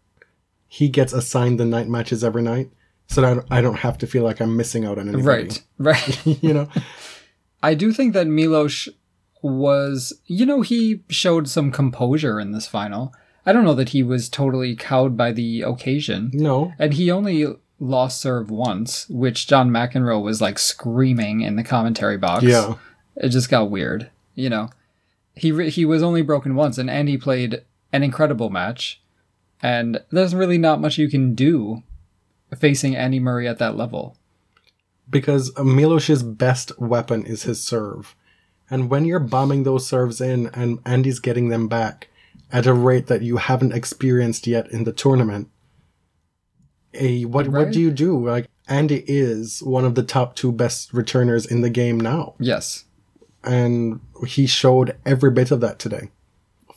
he 0.66 0.88
gets 0.88 1.12
assigned 1.12 1.60
the 1.60 1.66
night 1.66 1.88
matches 1.88 2.24
every 2.24 2.42
night, 2.42 2.70
so 3.06 3.20
that 3.20 3.44
I 3.50 3.60
don't 3.60 3.80
have 3.80 3.98
to 3.98 4.06
feel 4.06 4.24
like 4.24 4.40
I'm 4.40 4.56
missing 4.56 4.86
out 4.86 4.98
on 4.98 5.08
anybody. 5.08 5.24
Right. 5.26 5.62
Right. 5.78 6.26
you 6.42 6.54
know. 6.54 6.68
I 7.62 7.74
do 7.74 7.92
think 7.92 8.14
that 8.14 8.26
Milos 8.26 8.88
was, 9.42 10.12
you 10.26 10.46
know, 10.46 10.62
he 10.62 11.02
showed 11.08 11.48
some 11.48 11.70
composure 11.70 12.40
in 12.40 12.52
this 12.52 12.66
final. 12.66 13.12
I 13.44 13.52
don't 13.52 13.64
know 13.64 13.74
that 13.74 13.90
he 13.90 14.02
was 14.02 14.28
totally 14.28 14.76
cowed 14.76 15.16
by 15.16 15.32
the 15.32 15.62
occasion. 15.62 16.30
No. 16.32 16.72
And 16.78 16.94
he 16.94 17.10
only 17.10 17.46
lost 17.80 18.20
serve 18.20 18.50
once, 18.50 19.08
which 19.08 19.48
John 19.48 19.70
McEnroe 19.70 20.22
was 20.22 20.40
like 20.40 20.58
screaming 20.58 21.40
in 21.40 21.56
the 21.56 21.64
commentary 21.64 22.16
box. 22.16 22.44
Yeah. 22.44 22.74
It 23.16 23.30
just 23.30 23.50
got 23.50 23.70
weird, 23.70 24.10
you 24.34 24.48
know. 24.48 24.70
He 25.34 25.50
re- 25.50 25.70
he 25.70 25.84
was 25.84 26.02
only 26.02 26.22
broken 26.22 26.54
once 26.54 26.78
and 26.78 26.88
Andy 26.88 27.16
played 27.16 27.62
an 27.92 28.02
incredible 28.02 28.50
match. 28.50 29.02
And 29.60 30.00
there's 30.10 30.34
really 30.34 30.58
not 30.58 30.80
much 30.80 30.98
you 30.98 31.08
can 31.08 31.34
do 31.34 31.82
facing 32.56 32.94
Andy 32.96 33.18
Murray 33.18 33.48
at 33.48 33.58
that 33.58 33.76
level. 33.76 34.16
Because 35.10 35.52
Milos's 35.54 36.22
best 36.22 36.78
weapon 36.80 37.24
is 37.24 37.42
his 37.42 37.62
serve. 37.62 38.14
And 38.72 38.88
when 38.90 39.04
you're 39.04 39.20
bombing 39.20 39.62
those 39.64 39.86
serves 39.86 40.20
in 40.20 40.46
and 40.54 40.78
Andy's 40.86 41.18
getting 41.20 41.48
them 41.50 41.68
back 41.68 42.08
at 42.50 42.66
a 42.66 42.72
rate 42.72 43.06
that 43.08 43.22
you 43.22 43.36
haven't 43.36 43.72
experienced 43.72 44.46
yet 44.46 44.70
in 44.72 44.84
the 44.84 44.92
tournament, 44.92 45.48
a 46.94 47.24
what 47.24 47.48
what 47.48 47.70
do 47.72 47.80
you 47.80 47.90
do? 47.90 48.26
Like 48.28 48.48
Andy 48.68 49.04
is 49.06 49.62
one 49.62 49.84
of 49.84 49.94
the 49.94 50.02
top 50.02 50.34
two 50.36 50.52
best 50.52 50.92
returners 50.92 51.46
in 51.46 51.60
the 51.60 51.70
game 51.70 51.98
now. 52.00 52.34
Yes. 52.38 52.84
and 53.44 54.00
he 54.26 54.46
showed 54.46 54.96
every 55.04 55.30
bit 55.30 55.50
of 55.50 55.60
that 55.60 55.78
today. 55.78 56.10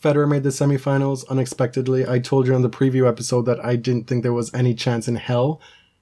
Federer 0.02 0.28
made 0.28 0.44
the 0.44 0.50
semifinals 0.50 1.28
unexpectedly. 1.30 2.08
I 2.08 2.18
told 2.20 2.48
you 2.48 2.56
on 2.56 2.62
the 2.64 2.70
preview 2.70 3.08
episode 3.08 3.44
that 3.44 3.64
I 3.64 3.76
didn't 3.76 4.08
think 4.08 4.24
there 4.24 4.34
was 4.34 4.52
any 4.54 4.74
chance 4.74 5.08
in 5.08 5.16
hell 5.16 5.62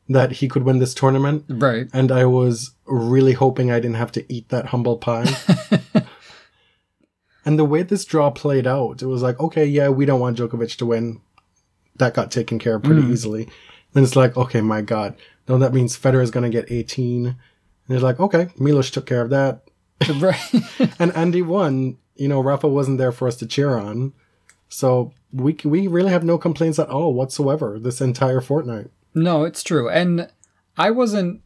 that 0.09 0.33
he 0.33 0.47
could 0.47 0.63
win 0.63 0.79
this 0.79 0.93
tournament, 0.93 1.43
Right. 1.49 1.87
and 1.93 2.11
I 2.11 2.25
was 2.25 2.72
really 2.85 3.33
hoping 3.33 3.71
I 3.71 3.79
didn't 3.79 3.97
have 3.97 4.11
to 4.13 4.33
eat 4.33 4.49
that 4.49 4.67
humble 4.67 4.97
pie. 4.97 5.25
and 7.45 7.57
the 7.57 7.65
way 7.65 7.83
this 7.83 8.05
draw 8.05 8.29
played 8.29 8.67
out, 8.67 9.01
it 9.01 9.07
was 9.07 9.21
like, 9.21 9.39
okay, 9.39 9.65
yeah, 9.65 9.89
we 9.89 10.05
don't 10.05 10.19
want 10.19 10.37
Djokovic 10.37 10.77
to 10.77 10.85
win. 10.85 11.21
That 11.97 12.13
got 12.13 12.31
taken 12.31 12.59
care 12.59 12.75
of 12.75 12.83
pretty 12.83 13.01
hmm. 13.01 13.11
easily. 13.11 13.49
Then 13.93 14.03
it's 14.03 14.15
like, 14.15 14.35
okay, 14.35 14.61
my 14.61 14.81
God, 14.81 15.15
no, 15.47 15.57
that 15.59 15.73
means 15.73 15.97
Federer 15.97 16.23
is 16.23 16.31
going 16.31 16.49
to 16.49 16.57
get 16.61 16.71
18. 16.71 17.27
And 17.27 17.37
it's 17.89 18.01
like, 18.01 18.19
okay, 18.19 18.47
Milos 18.57 18.89
took 18.89 19.05
care 19.05 19.21
of 19.21 19.29
that 19.29 19.63
right. 20.19 20.53
and 20.99 21.15
Andy 21.15 21.41
won. 21.41 21.97
You 22.15 22.27
know, 22.27 22.41
Rafa 22.41 22.67
wasn't 22.67 22.99
there 22.99 23.11
for 23.11 23.27
us 23.27 23.37
to 23.37 23.47
cheer 23.47 23.77
on, 23.77 24.13
so 24.69 25.11
we 25.31 25.57
we 25.63 25.87
really 25.87 26.11
have 26.11 26.23
no 26.23 26.37
complaints 26.37 26.77
at 26.77 26.89
all 26.89 27.13
whatsoever 27.13 27.79
this 27.79 28.01
entire 28.01 28.41
fortnight. 28.41 28.91
No, 29.15 29.43
it's 29.43 29.63
true. 29.63 29.89
And 29.89 30.29
I 30.77 30.91
wasn't 30.91 31.41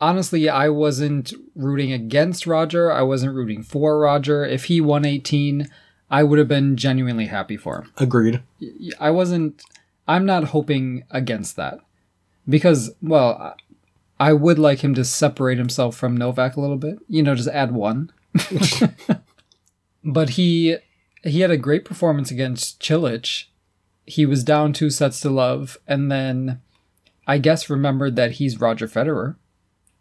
honestly 0.00 0.48
I 0.48 0.68
wasn't 0.68 1.32
rooting 1.54 1.92
against 1.92 2.46
Roger. 2.46 2.90
I 2.90 3.02
wasn't 3.02 3.34
rooting 3.34 3.62
for 3.62 3.98
Roger. 3.98 4.44
If 4.44 4.64
he 4.64 4.80
won 4.80 5.04
18, 5.04 5.68
I 6.10 6.22
would 6.22 6.38
have 6.38 6.48
been 6.48 6.76
genuinely 6.76 7.26
happy 7.26 7.56
for 7.56 7.82
him. 7.82 7.92
Agreed. 7.96 8.42
I 8.98 9.10
wasn't 9.10 9.62
I'm 10.08 10.26
not 10.26 10.44
hoping 10.44 11.04
against 11.10 11.56
that. 11.56 11.78
Because 12.48 12.92
well, 13.00 13.54
I 14.18 14.32
would 14.32 14.58
like 14.58 14.80
him 14.80 14.94
to 14.94 15.04
separate 15.04 15.58
himself 15.58 15.96
from 15.96 16.16
Novak 16.16 16.56
a 16.56 16.60
little 16.60 16.76
bit. 16.76 16.98
You 17.08 17.22
know, 17.22 17.34
just 17.34 17.48
add 17.48 17.72
one. 17.72 18.12
but 20.04 20.30
he 20.30 20.76
he 21.22 21.40
had 21.40 21.50
a 21.50 21.56
great 21.56 21.84
performance 21.84 22.30
against 22.30 22.80
Cilic. 22.80 23.44
He 24.06 24.26
was 24.26 24.42
down 24.42 24.72
two 24.72 24.90
sets 24.90 25.20
to 25.20 25.30
love, 25.30 25.78
and 25.86 26.10
then 26.10 26.60
I 27.26 27.38
guess 27.38 27.70
remembered 27.70 28.16
that 28.16 28.32
he's 28.32 28.60
Roger 28.60 28.88
Federer. 28.88 29.36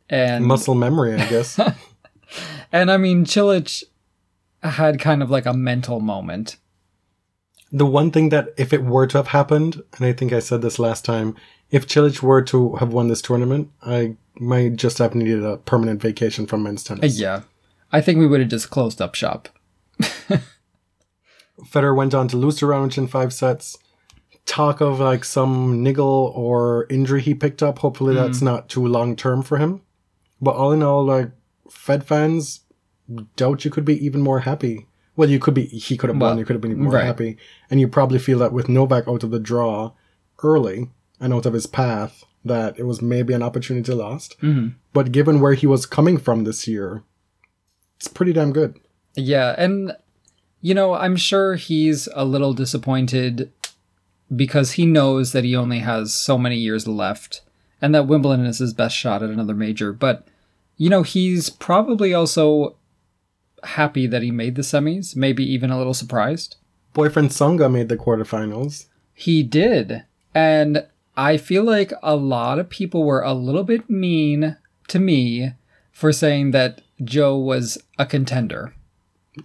And 0.10 0.46
Muscle 0.46 0.76
memory, 0.76 1.14
I 1.14 1.26
guess. 1.28 1.60
and 2.72 2.92
I 2.92 2.98
mean 2.98 3.26
Cilic 3.26 3.84
had 4.64 5.00
kind 5.00 5.22
of 5.24 5.30
like 5.30 5.46
a 5.46 5.54
mental 5.54 6.00
moment. 6.00 6.58
the 7.72 7.86
one 7.86 8.12
thing 8.12 8.30
that 8.30 8.50
if 8.58 8.74
it 8.74 8.84
were 8.84 9.06
to 9.08 9.18
have 9.18 9.28
happened, 9.28 9.82
and 9.96 10.06
I 10.06 10.14
think 10.14 10.34
I 10.34 10.40
said 10.40 10.62
this 10.62 10.80
last 10.80 11.06
time, 11.06 11.36
if 11.70 11.88
Cilic 11.88 12.22
were 12.22 12.42
to 12.44 12.76
have 12.78 12.92
won 12.94 13.08
this 13.08 13.22
tournament, 13.22 13.70
I 13.84 14.18
might 14.40 14.76
just 14.76 14.98
have 14.98 15.14
needed 15.14 15.44
a 15.44 15.58
permanent 15.58 16.02
vacation 16.02 16.48
from 16.48 16.64
men's 16.64 16.84
tennis. 16.84 17.04
Uh, 17.04 17.22
yeah. 17.22 17.42
I 17.92 18.02
think 18.02 18.20
we 18.20 18.28
would 18.28 18.40
have 18.40 18.50
just 18.50 18.70
closed 18.70 19.02
up 19.02 19.16
shop. 19.16 19.50
Federer 21.62 21.96
went 21.96 22.14
on 22.14 22.28
to 22.30 22.38
lose 22.38 22.58
to 22.58 22.66
Raonic 22.66 22.98
in 22.98 23.08
five 23.08 23.34
sets. 23.34 23.78
Talk 24.46 24.82
of 24.82 25.00
like 25.00 25.24
some 25.26 25.84
niggle 25.84 26.32
or 26.36 26.88
injury 26.90 27.22
he 27.22 27.34
picked 27.34 27.62
up. 27.62 27.80
Hopefully 27.80 28.16
mm-hmm. 28.16 28.24
that's 28.24 28.42
not 28.42 28.70
too 28.70 28.86
long 28.86 29.16
term 29.16 29.44
for 29.44 29.58
him. 29.58 29.82
But 30.42 30.56
all 30.56 30.72
in 30.72 30.84
all, 30.84 31.04
like 31.06 31.32
Fed 31.70 32.04
fans 32.06 32.62
doubt 33.36 33.66
you 33.66 33.72
could 33.72 33.86
be 33.86 34.04
even 34.06 34.22
more 34.22 34.42
happy 34.42 34.86
Well, 35.16 35.30
you 35.30 35.40
could 35.40 35.54
be 35.56 35.66
he 35.66 35.98
could 35.98 36.10
have 36.10 36.18
Well, 36.20 36.30
won. 36.32 36.38
You 36.40 36.46
could 36.46 36.54
have 36.54 36.62
been 36.62 36.78
more 36.80 36.94
right. 36.94 37.04
happy, 37.06 37.38
and 37.70 37.80
you 37.80 37.88
probably 37.88 38.20
feel 38.20 38.40
that 38.40 38.54
with 38.54 38.70
Novak 38.70 39.08
out 39.08 39.24
of 39.24 39.32
the 39.32 39.40
draw 39.40 39.92
early 40.44 40.90
and 41.20 41.34
out 41.34 41.46
of 41.46 41.54
his 41.54 41.68
path, 41.68 42.24
that 42.46 42.80
it 42.80 42.84
was 42.84 43.02
maybe 43.02 43.34
an 43.34 43.44
opportunity 43.44 43.92
lost. 43.94 44.40
Mhm. 44.42 44.76
But 44.94 45.12
given 45.12 45.42
where 45.42 45.56
he 45.56 45.68
was 45.68 45.86
coming 45.86 46.18
from 46.18 46.44
this 46.46 46.68
year, 46.68 47.04
it's 47.98 48.08
pretty 48.08 48.32
damn 48.32 48.54
good. 48.54 48.80
Yeah, 49.16 49.56
and 49.58 49.94
you 50.62 50.74
know, 50.74 50.94
I'm 50.94 51.16
sure 51.18 51.56
he's 51.56 52.08
a 52.14 52.24
little 52.26 52.54
disappointed 52.54 53.52
because 54.34 54.74
he 54.74 54.86
knows 54.86 55.32
that 55.34 55.44
he 55.44 55.56
only 55.56 55.80
has 55.80 56.14
so 56.14 56.38
many 56.38 56.58
years 56.58 56.88
left 56.88 57.42
and 57.82 57.94
that 57.96 58.08
Wimbledon 58.08 58.46
is 58.46 58.60
his 58.60 58.74
best 58.74 58.96
shot 58.96 59.24
at 59.24 59.30
another 59.30 59.56
major, 59.56 59.94
but 59.94 60.28
you 60.78 60.90
know, 60.90 61.04
he's 61.04 61.50
probably 61.50 62.14
also 62.14 62.76
happy 63.64 64.08
that 64.08 64.22
he 64.22 64.32
made 64.32 64.56
the 64.56 64.62
semis, 64.62 65.16
maybe 65.16 65.44
even 65.44 65.70
a 65.72 65.78
little 65.78 65.94
surprised. 65.94 66.56
Boyfriend 66.94 67.30
Tsonga 67.30 67.72
made 67.72 67.90
the 67.90 67.98
quarterfinals. 67.98 68.86
He 69.14 69.44
did. 69.44 70.04
And 70.34 70.86
I 71.18 71.36
feel 71.38 71.64
like 71.64 71.92
a 72.02 72.16
lot 72.16 72.60
of 72.60 72.70
people 72.70 73.04
were 73.04 73.22
a 73.22 73.34
little 73.34 73.64
bit 73.66 73.90
mean 73.90 74.56
to 74.88 75.00
me 75.00 75.52
for 75.92 76.14
saying 76.14 76.52
that 76.52 76.82
Joe 77.04 77.38
was 77.38 77.78
a 77.98 78.06
contender. 78.06 78.74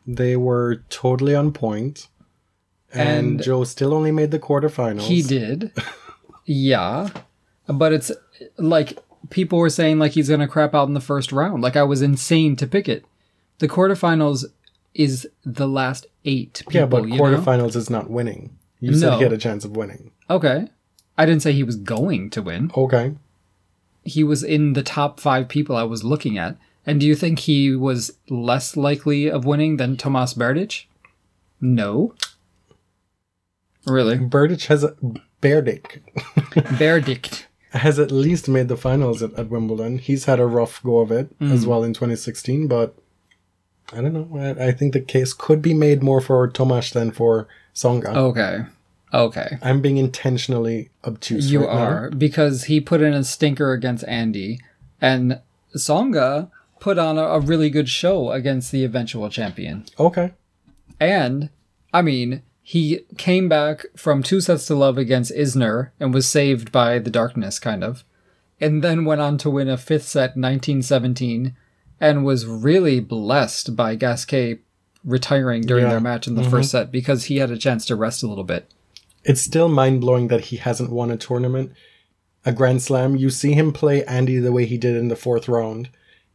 They 0.07 0.37
were 0.37 0.85
totally 0.89 1.35
on 1.35 1.53
point. 1.53 2.09
And, 2.93 3.09
And- 3.09 3.43
Joe 3.43 3.64
still 3.64 3.93
only 3.93 4.12
made 4.12 4.30
the 4.30 4.39
quarterfinals. 4.39 5.03
He 5.03 5.20
did. 5.22 5.72
yeah. 6.45 7.11
But 7.67 7.93
it's 7.93 8.12
like 8.59 8.99
people 9.31 9.59
were 9.59 9.71
saying 9.71 9.99
like 9.99 10.12
he's 10.12 10.29
going 10.29 10.41
to 10.41 10.49
crap 10.49 10.75
out 10.75 10.89
in 10.89 10.95
the 10.95 11.01
first 11.01 11.33
round. 11.33 11.62
Like 11.62 11.77
I 11.77 11.83
was 11.83 12.03
insane 12.03 12.57
to 12.57 12.67
pick 12.67 12.89
it. 12.89 13.05
The 13.59 13.69
quarterfinals 13.69 14.45
is 14.95 15.29
the 15.45 15.67
last 15.67 16.07
8 16.25 16.62
people, 16.67 16.73
Yeah, 16.73 16.87
but 16.87 17.09
you 17.09 17.17
know? 17.17 17.23
quarterfinals 17.23 17.77
is 17.77 17.89
not 17.89 18.11
winning. 18.11 18.57
You 18.81 18.95
said 18.95 19.17
he 19.17 19.23
had 19.23 19.33
a 19.33 19.39
chance 19.39 19.65
of 19.65 19.77
winning. 19.77 20.11
Okay. 20.29 20.69
I 21.17 21.27
didn't 21.27 21.43
say 21.43 21.53
he 21.53 21.62
was 21.62 21.77
going 21.77 22.31
to 22.31 22.43
win. 22.43 22.71
Okay. 22.77 23.15
He 24.05 24.23
was 24.23 24.43
in 24.43 24.75
the 24.75 24.83
top 24.83 25.21
5 25.21 25.49
people 25.49 25.77
I 25.77 25.85
was 25.85 26.05
looking 26.05 26.37
at. 26.37 26.57
And 26.87 27.01
do 27.01 27.07
you 27.07 27.15
think 27.15 27.39
he 27.39 27.75
was 27.75 28.11
less 28.29 28.77
likely 28.77 29.31
of 29.31 29.47
winning 29.47 29.79
than 29.79 29.97
Tomas 29.97 30.35
Berdych? 30.35 30.85
No. 31.61 32.15
Really? 33.87 34.19
Berdych 34.19 34.67
has 34.67 34.85
a 34.85 34.95
Berdick 35.41 36.03
Berdych. 36.77 37.45
Has 37.75 37.99
at 37.99 38.11
least 38.11 38.49
made 38.49 38.68
the 38.68 38.77
finals 38.77 39.22
at, 39.22 39.33
at 39.35 39.49
Wimbledon. 39.51 39.99
He's 39.99 40.25
had 40.27 40.41
a 40.41 40.47
rough 40.47 40.83
go 40.83 40.99
of 40.99 41.11
it 41.11 41.37
Mm. 41.41 41.53
as 41.53 41.66
well 41.66 41.83
in 41.85 41.93
2016, 41.93 42.66
but 42.68 42.95
I 43.93 44.01
don't 44.01 44.12
know. 44.14 44.29
I, 44.39 44.68
I 44.68 44.72
think 44.72 44.93
the 44.95 45.01
case 45.01 45.33
could 45.33 45.61
be 45.61 45.75
made 45.75 46.03
more 46.03 46.20
for 46.20 46.49
Tomasz 46.49 46.93
than 46.93 47.11
for 47.11 47.47
Tsonga. 47.75 48.14
Okay. 48.16 48.61
Okay. 49.12 49.59
I'm 49.62 49.81
being 49.81 49.97
intentionally 49.99 50.91
obtuse. 51.05 51.51
You 51.53 51.61
right 51.66 51.75
now. 51.75 51.83
are 51.83 52.11
because 52.11 52.64
he 52.64 52.81
put 52.81 53.01
in 53.03 53.12
a 53.12 53.22
stinker 53.25 53.72
against 53.72 54.05
Andy, 54.09 54.61
and 55.01 55.41
Tsonga 55.77 56.51
put 56.81 56.99
on 56.99 57.18
a, 57.18 57.22
a 57.22 57.41
really 57.41 57.70
good 57.70 57.89
show 57.89 58.31
against 58.33 58.72
the 58.72 58.85
eventual 58.85 59.29
champion. 59.31 59.85
Okay. 59.99 60.33
And 61.01 61.51
I 61.93 62.03
mean, 62.03 62.43
he 62.67 63.01
came 63.19 63.47
back 63.47 63.85
from 63.95 64.23
two 64.23 64.41
sets 64.41 64.65
to 64.67 64.75
love 64.75 64.97
against 64.97 65.35
Isner 65.35 65.91
and 66.01 66.15
was 66.15 66.27
saved 66.27 66.73
by 66.73 66.99
the 66.99 67.11
darkness, 67.11 67.59
kind 67.59 67.85
of, 67.85 68.05
and 68.59 68.83
then 68.83 69.05
went 69.05 69.21
on 69.21 69.37
to 69.39 69.51
win 69.51 69.69
a 69.69 69.77
fifth 69.77 70.07
set, 70.09 70.31
1917, 70.31 71.55
and 72.01 72.25
was 72.25 72.47
really 72.47 73.01
blessed 73.01 73.77
by 73.77 73.97
Gasquet 73.97 74.61
retiring 75.05 75.61
during 75.61 75.85
Yeah. 75.85 75.91
their 75.91 76.01
match 76.01 76.27
in 76.27 76.37
the 76.37 76.41
mm-hmm. 76.41 76.51
first 76.51 76.71
set 76.71 76.91
because 76.91 77.25
he 77.25 77.37
had 77.37 77.51
a 77.51 77.59
chance 77.59 77.85
to 77.85 77.97
rest 77.97 78.23
a 78.23 78.27
little 78.27 78.45
bit. 78.45 78.67
It's 79.25 79.43
still 79.43 79.69
mind 79.69 80.01
blowing 80.01 80.29
that 80.29 80.47
he 80.47 80.57
hasn't 80.57 80.91
won 80.91 81.11
a 81.11 81.19
tournament, 81.19 81.73
a 82.47 82.53
Grand 82.53 82.83
Slam. 82.83 83.15
You 83.15 83.29
see 83.29 83.53
him 83.53 83.75
play 83.75 84.07
Andy 84.07 84.39
the 84.39 84.53
way 84.53 84.65
he 84.65 84.79
did 84.79 84.97
in 84.97 85.09
the 85.09 85.17
fourth 85.17 85.49
round, 85.49 85.91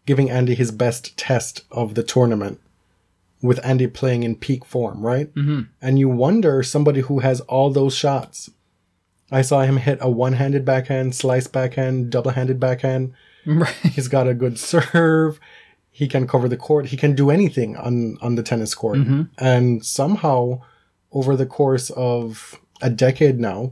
giving 0.06 0.30
Andy 0.30 0.54
his 0.54 0.70
best 0.70 1.18
test 1.18 1.64
of 1.72 1.96
the 1.96 2.04
tournament, 2.04 2.62
with 3.42 3.64
Andy 3.66 3.88
playing 3.88 4.24
in 4.24 4.36
peak 4.36 4.66
form, 4.66 5.06
right? 5.06 5.34
Mm-hmm. 5.34 5.62
And 5.82 6.00
you 6.00 6.10
wonder 6.10 6.62
somebody 6.64 7.02
who 7.02 7.20
has 7.20 7.42
all 7.42 7.70
those 7.70 7.96
shots. 7.96 8.50
I 9.32 9.42
saw 9.42 9.62
him 9.62 9.78
hit 9.78 10.00
a 10.02 10.10
one 10.10 10.34
handed 10.34 10.66
backhand, 10.66 11.16
slice 11.16 11.48
backhand, 11.48 12.10
double 12.10 12.32
handed 12.32 12.60
backhand. 12.60 13.14
Right. 13.46 13.74
He's 13.74 14.10
got 14.10 14.28
a 14.28 14.36
good 14.36 14.60
serve. 14.60 15.40
He 15.90 16.08
can 16.08 16.28
cover 16.28 16.48
the 16.48 16.58
court. 16.58 16.88
He 16.88 16.98
can 16.98 17.16
do 17.16 17.32
anything 17.32 17.78
on, 17.78 18.18
on 18.22 18.36
the 18.36 18.44
tennis 18.44 18.76
court. 18.76 19.00
And 19.40 19.84
somehow, 19.84 20.62
over 21.12 21.36
the 21.36 21.48
course 21.48 21.90
of 21.92 22.60
a 22.82 22.90
decade 22.90 23.40
now, 23.40 23.72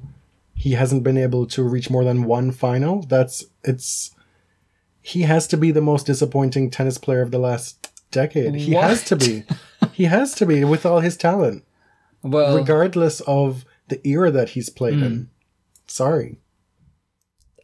he 0.56 0.72
hasn't 0.72 1.04
been 1.04 1.18
able 1.18 1.46
to 1.48 1.64
reach 1.64 1.90
more 1.92 2.04
than 2.04 2.24
one 2.24 2.52
final. 2.52 3.04
That's 3.04 3.46
it's. 3.64 4.16
He 5.02 5.24
has 5.24 5.46
to 5.48 5.58
be 5.58 5.70
the 5.70 5.82
most 5.82 6.08
disappointing 6.08 6.72
tennis 6.72 6.98
player 6.98 7.22
of 7.22 7.32
the 7.32 7.40
last 7.40 7.87
decade. 8.12 8.56
He 8.56 8.74
has 8.74 9.04
to 9.06 9.16
be. 9.16 9.44
he 9.94 10.06
has 10.06 10.34
to 10.36 10.46
be 10.46 10.64
with 10.64 10.86
all 10.86 11.00
his 11.00 11.18
talent, 11.18 11.64
Well, 12.22 12.56
regardless 12.58 13.22
of 13.22 13.66
the 13.90 14.06
era 14.08 14.32
that 14.32 14.50
he's 14.50 14.70
played 14.70 14.96
in. 15.00 15.16
Hmm. 15.16 15.24
Sorry. 15.88 16.40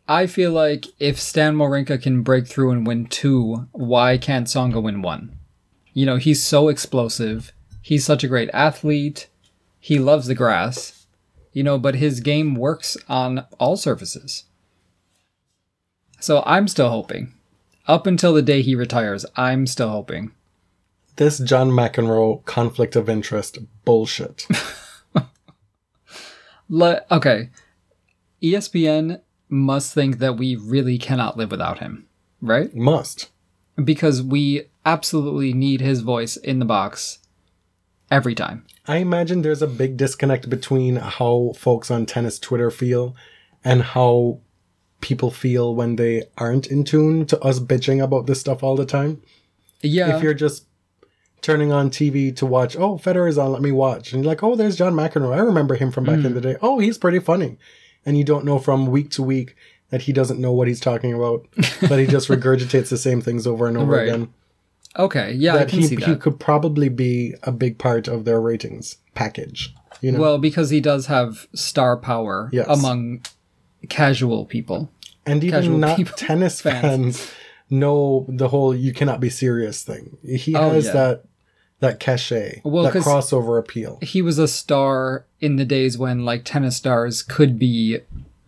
I 0.08 0.28
feel 0.28 0.52
like 0.52 0.88
if 1.00 1.20
Stan 1.20 1.56
Wawrinka 1.56 2.02
can 2.02 2.24
break 2.24 2.48
through 2.48 2.72
and 2.72 2.86
win 2.86 3.06
two, 3.06 3.68
why 3.72 4.18
can't 4.18 4.48
Tsonga 4.48 4.82
win 4.82 5.02
one? 5.02 5.38
You 5.94 6.06
know, 6.06 6.18
he's 6.18 6.44
so 6.44 6.68
explosive. 6.68 7.54
He's 7.82 8.06
such 8.06 8.24
a 8.24 8.28
great 8.28 8.50
athlete. 8.54 9.28
He 9.80 10.00
loves 10.00 10.28
the 10.28 10.36
grass. 10.36 11.06
You 11.54 11.64
know, 11.64 11.78
but 11.78 11.96
his 11.96 12.20
game 12.20 12.56
works 12.56 12.98
on 13.08 13.46
all 13.60 13.78
surfaces. 13.78 14.46
So 16.20 16.42
I'm 16.46 16.68
still 16.68 16.90
hoping. 16.90 17.34
Up 17.88 18.08
until 18.08 18.34
the 18.34 18.42
day 18.42 18.62
he 18.62 18.76
retires, 18.76 19.26
I'm 19.36 19.68
still 19.68 19.90
hoping. 19.90 20.32
This 21.18 21.38
John 21.40 21.70
McEnroe 21.70 22.44
conflict 22.46 22.96
of 22.96 23.10
interest 23.10 23.60
bullshit. 23.86 24.48
Le- 26.70 27.02
okay. 27.12 27.50
ESPN 28.42 29.22
must 29.50 29.94
think 29.94 30.20
that 30.20 30.38
we 30.38 30.56
really 30.56 30.98
cannot 30.98 31.38
live 31.38 31.52
without 31.52 31.80
him, 31.80 32.08
right? 32.42 32.74
Must. 32.76 33.30
because 33.84 34.22
we 34.22 34.64
absolutely 34.86 35.54
need 35.54 35.82
his 35.82 36.02
voice 36.02 36.36
in 36.38 36.60
the 36.60 36.66
box 36.66 37.20
every 38.12 38.36
time. 38.36 38.66
I 38.88 38.98
imagine 38.98 39.42
there's 39.42 39.62
a 39.62 39.68
big 39.68 39.98
disconnect 39.98 40.50
between 40.50 40.98
how 40.98 41.54
folks 41.58 41.90
on 41.90 42.06
tennis 42.06 42.38
Twitter 42.40 42.70
feel 42.70 43.16
and 43.64 43.82
how 43.82 44.40
people 45.04 45.30
feel 45.30 45.76
when 45.76 45.98
they 45.98 46.24
aren't 46.38 46.68
in 46.68 46.84
tune 46.84 47.26
to 47.28 47.40
us 47.42 47.60
bitching 47.60 48.02
about 48.04 48.26
this 48.26 48.40
stuff 48.40 48.64
all 48.64 48.76
the 48.76 48.86
time. 48.86 49.22
Yeah. 49.82 50.16
If 50.16 50.24
you're 50.24 50.34
just 50.34 50.66
turning 51.42 51.74
on 51.74 51.90
TV 51.90 52.34
to 52.38 52.46
watch, 52.46 52.78
oh, 52.78 52.98
Federer's 52.98 53.38
on, 53.38 53.52
let 53.52 53.62
me 53.62 53.72
watch. 53.74 54.14
And 54.14 54.24
you're 54.24 54.32
like, 54.32 54.42
oh, 54.44 54.56
there's 54.56 54.78
John 54.78 54.94
McEnroe. 54.94 55.36
I 55.36 55.40
remember 55.40 55.76
him 55.76 55.92
from 55.92 56.06
back 56.06 56.20
Hmm. 56.20 56.28
in 56.28 56.34
the 56.36 56.42
day. 56.42 56.56
Oh, 56.62 56.80
he's 56.80 56.98
pretty 56.98 57.20
funny. 57.20 57.58
And 58.06 58.18
you 58.18 58.24
don't 58.24 58.46
know 58.46 58.60
from 58.60 58.88
week 58.88 59.10
to 59.12 59.22
week 59.24 59.56
that 59.90 60.04
he 60.04 60.14
doesn't 60.14 60.40
know 60.40 60.54
what 60.54 60.70
he's 60.70 60.80
talking 60.80 61.14
about, 61.14 61.46
but 61.90 62.00
he 62.00 62.08
just 62.08 62.30
regurgitates 62.30 62.88
the 62.90 62.98
same 62.98 63.20
things 63.22 63.46
over 63.46 63.68
and 63.68 63.78
over 63.78 63.92
Right. 63.92 64.08
again. 64.08 64.30
okay, 64.98 65.34
yeah, 65.34 65.56
I 65.58 65.66
can 65.66 65.80
he, 65.80 65.88
see 65.88 65.96
he 65.98 66.06
that. 66.06 66.22
could 66.22 66.40
probably 66.40 66.88
be 66.88 67.36
a 67.44 67.52
big 67.52 67.78
part 67.78 68.08
of 68.08 68.24
their 68.26 68.40
ratings 68.40 68.98
package. 69.14 69.74
You 70.02 70.14
know? 70.14 70.20
Well, 70.22 70.38
because 70.38 70.70
he 70.70 70.80
does 70.80 71.08
have 71.08 71.48
star 71.54 71.98
power 71.98 72.50
Yes. 72.54 72.68
among 72.70 73.22
casual 73.90 74.46
people. 74.46 74.90
And 75.26 75.42
casual 75.42 75.64
even 75.64 75.80
not 75.80 75.98
people- 75.98 76.14
tennis 76.18 76.62
fans. 76.62 76.82
fans. 77.20 77.32
know 77.70 78.26
the 78.30 78.50
whole 78.50 78.76
"you 78.76 78.94
cannot 78.94 79.20
be 79.20 79.30
serious" 79.30 79.84
thing. 79.84 80.18
He 80.24 80.56
Oh, 80.56 80.70
has 80.72 80.86
yeah. 80.88 80.94
that 80.94 81.24
that 81.80 82.00
cachet, 82.00 82.62
Well, 82.64 82.84
that 82.86 82.94
crossover 82.94 83.60
appeal. 83.60 84.00
He 84.02 84.22
was 84.22 84.38
a 84.40 84.48
star 84.48 85.26
in 85.42 85.58
the 85.58 85.66
days 85.66 85.98
when 85.98 86.24
like 86.24 86.44
tennis 86.46 86.78
stars 86.78 87.22
could 87.22 87.60
be 87.60 88.00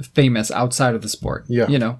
famous 0.02 0.52
outside 0.52 0.96
of 0.96 1.02
the 1.02 1.10
sport. 1.10 1.44
Yeah. 1.48 1.68
You 1.68 1.80
know. 1.80 2.00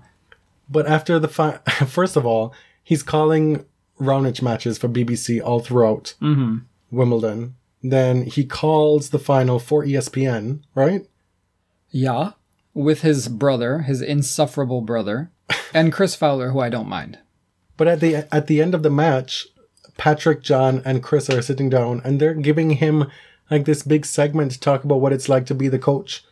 But 0.70 0.88
after 0.88 1.20
the 1.20 1.28
fi- 1.28 1.58
first 1.88 2.16
of 2.16 2.26
all, 2.26 2.54
he's 2.84 3.04
calling 3.04 3.66
Raonic 4.00 4.42
matches 4.42 4.78
for 4.78 4.88
BBC 4.90 5.42
all 5.44 5.60
throughout 5.60 6.14
Mm-hmm. 6.22 6.58
Wimbledon. 6.92 7.56
Then 7.84 8.24
he 8.26 8.46
calls 8.46 9.10
the 9.10 9.20
final 9.20 9.60
for 9.60 9.86
ESPN, 9.86 10.62
right? 10.74 11.06
Yeah. 11.92 12.32
With 12.76 13.02
his 13.02 13.28
brother, 13.28 13.80
his 13.80 14.02
insufferable 14.02 14.82
brother, 14.82 15.32
and 15.74 15.92
Chris 15.92 16.16
Fowler, 16.16 16.52
who 16.52 16.60
I 16.60 16.70
don't 16.70 16.88
mind. 16.88 17.18
But 17.78 17.88
at 17.88 18.00
the 18.00 18.28
at 18.32 18.46
the 18.46 18.62
end 18.62 18.76
of 18.76 18.84
the 18.84 18.92
match, 18.92 19.48
Patrick, 19.98 20.44
John, 20.44 20.84
and 20.86 21.02
Chris 21.02 21.30
are 21.30 21.42
sitting 21.42 21.70
down 21.70 22.02
and 22.06 22.20
they're 22.20 22.36
giving 22.36 22.72
him 22.72 23.10
like 23.50 23.66
this 23.66 23.82
big 23.82 24.06
segment 24.06 24.52
to 24.52 24.60
talk 24.60 24.84
about 24.84 25.02
what 25.02 25.14
it's 25.14 25.30
like 25.30 25.48
to 25.48 25.56
be 25.56 25.68
the 25.68 25.80
coach. 25.80 26.24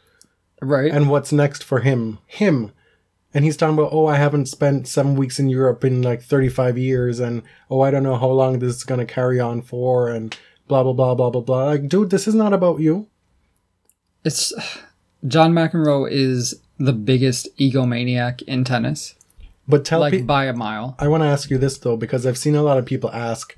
Right. 0.61 0.93
and 0.93 1.09
what's 1.09 1.33
next 1.33 1.61
for 1.61 1.81
him 1.81 2.19
him 2.25 2.71
and 3.33 3.43
he's 3.43 3.57
talking 3.57 3.77
about 3.77 3.91
oh 3.91 4.05
i 4.05 4.15
haven't 4.15 4.45
spent 4.45 4.87
seven 4.87 5.15
weeks 5.15 5.37
in 5.37 5.49
europe 5.49 5.83
in 5.83 6.01
like 6.01 6.21
35 6.21 6.77
years 6.77 7.19
and 7.19 7.41
oh 7.69 7.81
i 7.81 7.91
don't 7.91 8.03
know 8.03 8.15
how 8.15 8.29
long 8.29 8.59
this 8.59 8.77
is 8.77 8.85
going 8.85 9.05
to 9.05 9.13
carry 9.13 9.41
on 9.41 9.61
for 9.61 10.07
and 10.07 10.37
blah 10.67 10.83
blah 10.83 10.93
blah 10.93 11.15
blah 11.15 11.29
blah 11.29 11.41
blah. 11.41 11.65
Like, 11.65 11.87
dude, 11.87 12.09
this 12.09 12.27
is 12.27 12.35
not 12.35 12.53
about 12.53 12.79
you. 12.79 13.07
It's 14.23 14.53
John 15.25 15.53
McEnroe 15.53 16.09
is 16.11 16.61
the 16.77 16.93
biggest 16.93 17.55
egomaniac 17.57 18.41
in 18.43 18.63
tennis, 18.63 19.15
But 19.67 19.85
tell 19.85 20.01
like 20.01 20.13
me, 20.13 20.21
by 20.21 20.45
a 20.45 20.53
mile. 20.53 20.95
I 20.99 21.07
want 21.07 21.23
to 21.23 21.27
ask 21.27 21.49
you 21.49 21.57
this 21.57 21.77
though, 21.77 21.95
because 21.97 22.25
I've 22.25 22.37
seen 22.37 22.55
a 22.55 22.63
lot 22.63 22.77
of 22.77 22.85
people 22.85 23.09
ask, 23.11 23.55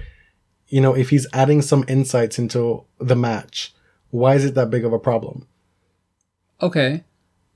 you 0.67 0.79
know, 0.81 0.95
if 0.95 1.09
he's 1.09 1.27
adding 1.33 1.61
some 1.61 1.83
insights 1.87 2.37
into 2.37 2.83
the 2.99 3.15
match, 3.15 3.73
why 4.11 4.35
is 4.35 4.45
it 4.45 4.53
that 4.55 4.69
big 4.69 4.85
of 4.85 4.93
a 4.93 4.99
problem? 4.99 5.47
Okay, 6.61 7.03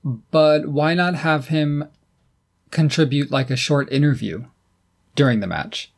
but 0.04 0.68
why 0.68 0.94
not 0.94 1.16
have 1.16 1.48
him 1.50 1.86
contribute 2.72 3.32
like 3.32 3.50
a 3.50 3.56
short 3.56 3.92
interview 3.92 4.46
during 5.16 5.40
the 5.40 5.48
match? 5.48 5.92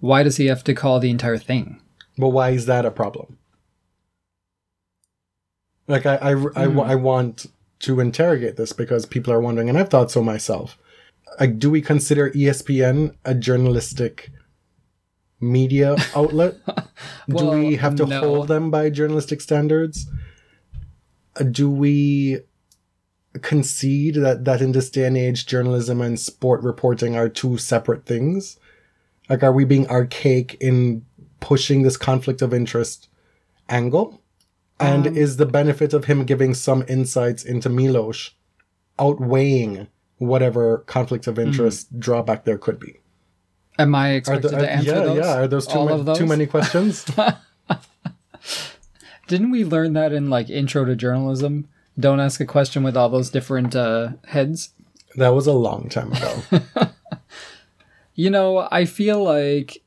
Why 0.00 0.22
does 0.22 0.36
he 0.36 0.46
have 0.46 0.64
to 0.64 0.74
call 0.74 1.00
the 1.00 1.10
entire 1.10 1.38
thing? 1.38 1.80
But 2.16 2.28
why 2.28 2.50
is 2.50 2.66
that 2.66 2.86
a 2.86 2.90
problem? 2.90 3.36
Like 5.86 6.06
I, 6.06 6.16
I, 6.16 6.30
I, 6.54 6.66
wa- 6.66 6.84
I 6.84 6.94
want 6.94 7.46
to 7.80 8.00
interrogate 8.00 8.56
this 8.56 8.72
because 8.72 9.06
people 9.06 9.32
are 9.32 9.40
wondering, 9.40 9.68
and 9.68 9.78
I've 9.78 9.88
thought 9.88 10.10
so 10.10 10.22
myself. 10.22 10.78
Like, 11.38 11.58
do 11.58 11.70
we 11.70 11.80
consider 11.80 12.30
ESPN 12.30 13.14
a 13.24 13.34
journalistic 13.34 14.30
media 15.40 15.96
outlet? 16.16 16.56
do 17.28 17.50
we 17.50 17.76
have 17.76 17.94
to 17.96 18.06
no. 18.06 18.20
hold 18.20 18.48
them 18.48 18.70
by 18.70 18.90
journalistic 18.90 19.40
standards? 19.40 20.06
Uh, 21.38 21.44
Do 21.44 21.70
we 21.70 22.40
concede 23.42 24.16
that 24.16 24.44
that 24.44 24.60
in 24.60 24.72
this 24.72 24.90
day 24.90 25.06
and 25.06 25.16
age, 25.16 25.46
journalism 25.46 26.00
and 26.00 26.18
sport 26.18 26.62
reporting 26.62 27.16
are 27.16 27.28
two 27.28 27.58
separate 27.58 28.06
things? 28.06 28.58
Like, 29.28 29.42
are 29.42 29.52
we 29.52 29.64
being 29.64 29.88
archaic 29.88 30.54
in 30.60 31.04
pushing 31.40 31.82
this 31.82 31.96
conflict 31.96 32.42
of 32.42 32.54
interest 32.54 33.08
angle? 33.68 34.17
And 34.80 35.06
Um, 35.08 35.16
is 35.16 35.36
the 35.38 35.46
benefit 35.46 35.92
of 35.92 36.04
him 36.04 36.24
giving 36.24 36.54
some 36.54 36.84
insights 36.88 37.44
into 37.44 37.68
Milos 37.68 38.30
outweighing 38.98 39.88
whatever 40.18 40.78
conflict 40.86 41.26
of 41.26 41.38
interest 41.38 41.98
drawback 41.98 42.44
there 42.44 42.58
could 42.58 42.78
be? 42.78 43.00
Am 43.78 43.94
I 43.94 44.10
Are 44.10 44.16
expected 44.16 44.50
the, 44.52 44.56
to 44.58 44.72
answer 44.72 44.90
yeah, 44.90 45.00
those? 45.00 45.18
yeah. 45.18 45.34
Are 45.38 45.46
those 45.48 45.66
too, 45.66 45.84
ma- 45.84 45.96
those? 45.96 46.18
too 46.18 46.26
many 46.26 46.46
questions? 46.46 47.04
Didn't 49.28 49.50
we 49.50 49.64
learn 49.64 49.92
that 49.92 50.12
in 50.12 50.30
like 50.30 50.48
intro 50.48 50.84
to 50.84 50.96
journalism? 50.96 51.68
Don't 51.98 52.20
ask 52.20 52.40
a 52.40 52.46
question 52.46 52.82
with 52.82 52.96
all 52.96 53.08
those 53.08 53.30
different 53.30 53.74
uh, 53.76 54.10
heads. 54.28 54.70
that 55.16 55.30
was 55.34 55.46
a 55.46 55.52
long 55.52 55.88
time 55.88 56.12
ago. 56.12 56.42
You 58.14 58.30
know, 58.30 58.66
I 58.72 58.84
feel 58.84 59.22
like 59.22 59.80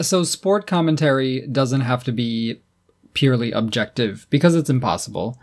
so 0.00 0.24
sport 0.24 0.66
commentary 0.66 1.46
doesn't 1.46 1.82
have 1.82 2.02
to 2.04 2.12
be 2.12 2.60
purely 3.18 3.50
objective 3.50 4.28
because 4.30 4.54
it's 4.54 4.70
impossible. 4.70 5.36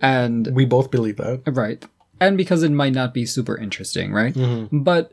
And 0.00 0.46
we 0.54 0.64
both 0.64 0.92
believe 0.92 1.16
that. 1.16 1.42
right. 1.46 1.84
And 2.20 2.36
because 2.36 2.62
it 2.62 2.70
might 2.70 2.92
not 2.92 3.12
be 3.12 3.26
super 3.26 3.58
interesting, 3.58 4.12
right? 4.12 4.32
Mm-hmm. 4.32 4.84
But 4.84 5.12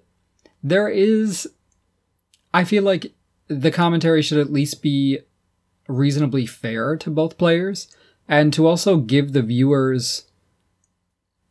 there 0.61 0.87
is 0.87 1.49
I 2.53 2.65
feel 2.65 2.83
like 2.83 3.13
the 3.47 3.71
commentary 3.71 4.21
should 4.21 4.37
at 4.37 4.53
least 4.53 4.83
be 4.83 5.21
reasonably 5.87 6.45
fair 6.45 6.95
to 6.97 7.09
both 7.09 7.39
players 7.39 7.87
and 8.27 8.53
to 8.53 8.67
also 8.67 8.97
give 8.97 9.33
the 9.33 9.41
viewers 9.41 10.25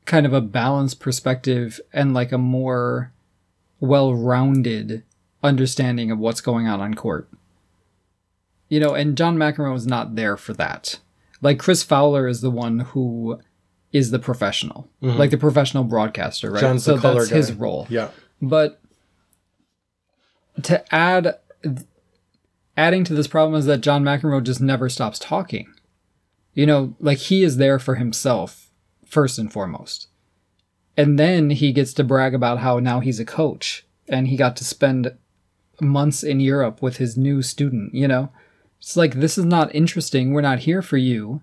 kind 0.04 0.26
of 0.26 0.32
a 0.32 0.40
balanced 0.40 1.00
perspective 1.00 1.80
and 1.92 2.14
like 2.14 2.30
a 2.30 2.38
more 2.38 3.12
well-rounded 3.80 5.02
understanding 5.42 6.12
of 6.12 6.20
what's 6.20 6.40
going 6.40 6.68
on 6.68 6.80
on 6.80 6.94
court. 6.94 7.28
You 8.72 8.80
know, 8.80 8.94
and 8.94 9.18
John 9.18 9.36
McEnroe 9.36 9.76
is 9.76 9.86
not 9.86 10.16
there 10.16 10.38
for 10.38 10.54
that. 10.54 10.98
Like 11.42 11.58
Chris 11.58 11.82
Fowler 11.82 12.26
is 12.26 12.40
the 12.40 12.50
one 12.50 12.78
who 12.78 13.38
is 13.92 14.12
the 14.12 14.18
professional, 14.18 14.88
mm-hmm. 15.02 15.18
like 15.18 15.28
the 15.28 15.36
professional 15.36 15.84
broadcaster, 15.84 16.50
right? 16.50 16.62
John's 16.62 16.84
so 16.84 16.94
the 16.94 17.02
color 17.02 17.18
that's 17.18 17.28
guy. 17.28 17.36
his 17.36 17.52
role. 17.52 17.86
Yeah. 17.90 18.08
But 18.40 18.80
to 20.62 20.82
add 20.94 21.36
adding 22.74 23.04
to 23.04 23.12
this 23.12 23.26
problem 23.26 23.58
is 23.58 23.66
that 23.66 23.82
John 23.82 24.04
McEnroe 24.04 24.42
just 24.42 24.62
never 24.62 24.88
stops 24.88 25.18
talking. 25.18 25.70
You 26.54 26.64
know, 26.64 26.96
like 26.98 27.18
he 27.18 27.42
is 27.42 27.58
there 27.58 27.78
for 27.78 27.96
himself 27.96 28.70
first 29.04 29.38
and 29.38 29.52
foremost. 29.52 30.08
And 30.96 31.18
then 31.18 31.50
he 31.50 31.74
gets 31.74 31.92
to 31.92 32.04
brag 32.04 32.34
about 32.34 32.60
how 32.60 32.78
now 32.78 33.00
he's 33.00 33.20
a 33.20 33.26
coach 33.26 33.84
and 34.08 34.28
he 34.28 34.36
got 34.38 34.56
to 34.56 34.64
spend 34.64 35.14
months 35.78 36.22
in 36.22 36.40
Europe 36.40 36.80
with 36.80 36.96
his 36.96 37.18
new 37.18 37.42
student, 37.42 37.94
you 37.94 38.08
know. 38.08 38.30
It's 38.82 38.96
like 38.96 39.14
this 39.14 39.38
is 39.38 39.44
not 39.44 39.72
interesting. 39.76 40.32
We're 40.32 40.40
not 40.40 40.58
here 40.60 40.82
for 40.82 40.96
you. 40.96 41.40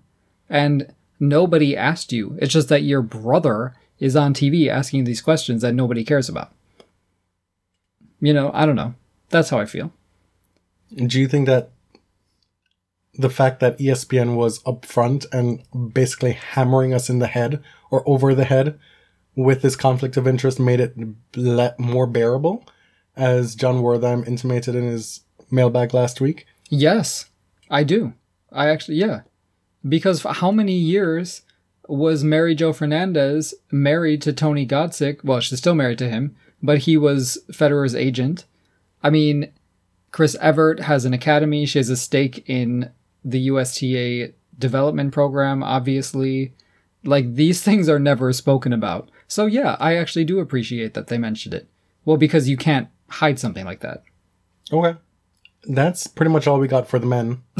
And 0.50 0.92
nobody 1.18 1.74
asked 1.74 2.12
you. 2.12 2.36
It's 2.38 2.52
just 2.52 2.68
that 2.68 2.82
your 2.82 3.00
brother 3.00 3.74
is 3.98 4.14
on 4.14 4.34
TV 4.34 4.68
asking 4.68 5.04
these 5.04 5.22
questions 5.22 5.62
that 5.62 5.74
nobody 5.74 6.04
cares 6.04 6.28
about. 6.28 6.52
You 8.20 8.34
know, 8.34 8.50
I 8.52 8.66
don't 8.66 8.76
know. 8.76 8.94
That's 9.30 9.48
how 9.48 9.58
I 9.58 9.64
feel. 9.64 9.90
Do 10.94 11.18
you 11.18 11.26
think 11.26 11.46
that 11.46 11.70
the 13.14 13.30
fact 13.30 13.60
that 13.60 13.78
ESPN 13.78 14.36
was 14.36 14.62
upfront 14.64 15.24
and 15.32 15.62
basically 15.94 16.32
hammering 16.32 16.92
us 16.92 17.08
in 17.08 17.20
the 17.20 17.26
head 17.26 17.62
or 17.90 18.06
over 18.06 18.34
the 18.34 18.44
head 18.44 18.78
with 19.34 19.62
this 19.62 19.76
conflict 19.76 20.18
of 20.18 20.28
interest 20.28 20.60
made 20.60 20.80
it 20.80 20.94
le- 21.34 21.74
more 21.78 22.06
bearable, 22.06 22.66
as 23.16 23.54
Jon 23.54 23.76
Wertheim 23.76 24.26
intimated 24.26 24.74
in 24.74 24.84
his 24.84 25.20
mailbag 25.50 25.94
last 25.94 26.20
week? 26.20 26.46
Yes, 26.68 27.29
I 27.70 27.84
do. 27.84 28.14
I 28.52 28.68
actually, 28.68 28.96
yeah. 28.96 29.20
Because 29.88 30.22
how 30.22 30.50
many 30.50 30.74
years 30.74 31.42
was 31.88 32.22
Mary 32.22 32.54
Jo 32.54 32.72
Fernandez 32.72 33.54
married 33.70 34.22
to 34.22 34.32
Tony 34.32 34.66
Godsick? 34.66 35.24
Well, 35.24 35.40
she's 35.40 35.58
still 35.58 35.74
married 35.74 35.98
to 35.98 36.08
him, 36.08 36.36
but 36.62 36.78
he 36.78 36.96
was 36.96 37.38
Federer's 37.52 37.94
agent. 37.94 38.44
I 39.02 39.10
mean, 39.10 39.52
Chris 40.12 40.36
Evert 40.40 40.80
has 40.80 41.04
an 41.04 41.14
academy. 41.14 41.64
She 41.66 41.78
has 41.78 41.88
a 41.88 41.96
stake 41.96 42.44
in 42.48 42.90
the 43.24 43.40
USTA 43.40 44.32
development 44.58 45.12
program, 45.12 45.62
obviously. 45.62 46.54
Like, 47.04 47.34
these 47.34 47.62
things 47.64 47.88
are 47.88 47.98
never 47.98 48.32
spoken 48.32 48.72
about. 48.72 49.10
So, 49.26 49.46
yeah, 49.46 49.76
I 49.78 49.96
actually 49.96 50.24
do 50.24 50.40
appreciate 50.40 50.94
that 50.94 51.06
they 51.06 51.18
mentioned 51.18 51.54
it. 51.54 51.68
Well, 52.04 52.16
because 52.16 52.48
you 52.48 52.56
can't 52.56 52.88
hide 53.08 53.38
something 53.38 53.64
like 53.64 53.80
that. 53.80 54.02
Okay. 54.72 54.98
That's 55.64 56.06
pretty 56.06 56.30
much 56.30 56.46
all 56.46 56.58
we 56.58 56.68
got 56.68 56.88
for 56.88 56.98
the 56.98 57.06
men. 57.06 57.42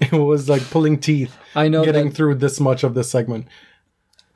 it 0.00 0.12
was 0.12 0.48
like 0.48 0.62
pulling 0.70 0.98
teeth 0.98 1.36
I 1.54 1.68
know 1.68 1.84
getting 1.84 2.08
that 2.08 2.14
through 2.14 2.36
this 2.36 2.60
much 2.60 2.84
of 2.84 2.94
this 2.94 3.10
segment. 3.10 3.46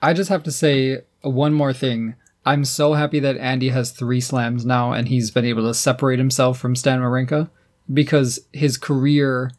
I 0.01 0.13
just 0.13 0.31
have 0.31 0.43
to 0.45 0.53
say 0.53 1.03
one 1.23 1.53
more 1.53 1.73
thing. 1.73 2.15
I'm 2.45 2.65
so 2.65 2.95
happy 2.95 3.21
that 3.21 3.37
Andy 3.37 3.69
has 3.69 3.93
three 3.93 4.21
slams 4.21 4.67
now 4.67 4.93
and 4.93 5.09
he's 5.09 5.31
been 5.31 5.45
able 5.45 5.63
to 5.65 5.75
separate 5.75 6.19
himself 6.19 6.59
from 6.59 6.75
Stan 6.75 7.01
Wawrinka 7.01 7.51
because 7.93 8.41
his 8.53 8.77
career 8.77 9.53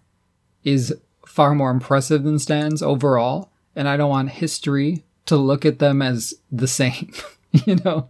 is 0.63 0.93
far 1.25 1.55
more 1.55 1.71
impressive 1.71 2.23
than 2.23 2.39
Stan's 2.39 2.81
overall. 2.81 3.51
And 3.75 3.87
I 3.87 3.97
don't 3.97 4.09
want 4.09 4.31
history 4.31 5.03
to 5.25 5.37
look 5.37 5.65
at 5.65 5.79
them 5.79 6.01
as 6.01 6.33
the 6.51 6.67
same, 6.67 7.13
you 7.51 7.75
know? 7.77 8.09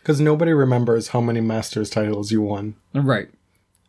Because 0.00 0.20
nobody 0.20 0.52
remembers 0.52 1.08
how 1.08 1.20
many 1.20 1.40
Masters 1.40 1.90
titles 1.90 2.30
you 2.30 2.42
won. 2.42 2.76
Right. 2.94 3.28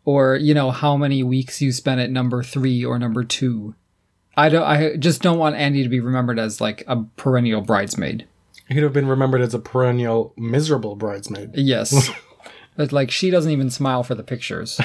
Or, 0.08 0.38
you 0.38 0.54
know, 0.54 0.72
how 0.72 0.96
many 0.96 1.22
weeks 1.22 1.62
you 1.62 1.74
spent 1.74 2.00
at 2.00 2.10
number 2.10 2.42
three 2.42 2.86
or 2.86 2.98
number 2.98 3.26
two. 3.26 3.76
I 4.38 4.48
don't 4.48 4.64
I 4.64 4.96
just 4.96 5.22
don't 5.22 5.38
want 5.38 5.58
Andy 5.58 5.84
to 5.84 5.90
be 5.90 6.00
remembered 6.00 6.40
as 6.40 6.62
like 6.62 6.82
a 6.88 7.04
perennial 7.18 7.60
bridesmaid. 7.60 8.26
He'd 8.70 8.84
have 8.84 8.94
been 8.94 9.10
remembered 9.10 9.42
as 9.42 9.54
a 9.54 9.60
perennial 9.60 10.34
miserable 10.38 10.96
bridesmaid. 10.96 11.52
Yes. 11.56 12.10
but 12.78 12.94
like 12.94 13.12
she 13.12 13.30
doesn't 13.30 13.52
even 13.52 13.70
smile 13.70 14.02
for 14.02 14.16
the 14.16 14.24
pictures. 14.24 14.80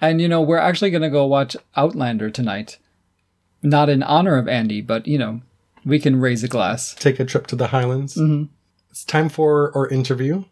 and 0.00 0.18
you 0.18 0.28
know, 0.28 0.40
we're 0.40 0.56
actually 0.56 0.90
going 0.90 1.02
to 1.02 1.10
go 1.10 1.26
watch 1.26 1.58
Outlander 1.76 2.30
tonight. 2.30 2.78
Not 3.62 3.90
in 3.90 4.02
honor 4.02 4.38
of 4.38 4.48
Andy, 4.48 4.80
but 4.80 5.06
you 5.06 5.18
know, 5.18 5.42
we 5.84 5.98
can 5.98 6.20
raise 6.20 6.42
a 6.42 6.48
glass. 6.48 6.94
Take 6.94 7.20
a 7.20 7.26
trip 7.26 7.46
to 7.48 7.56
the 7.56 7.66
Highlands. 7.66 8.14
Mm-hmm. 8.14 8.44
It's 8.88 9.04
time 9.04 9.28
for 9.28 9.76
our 9.76 9.88
interview. 9.88 10.44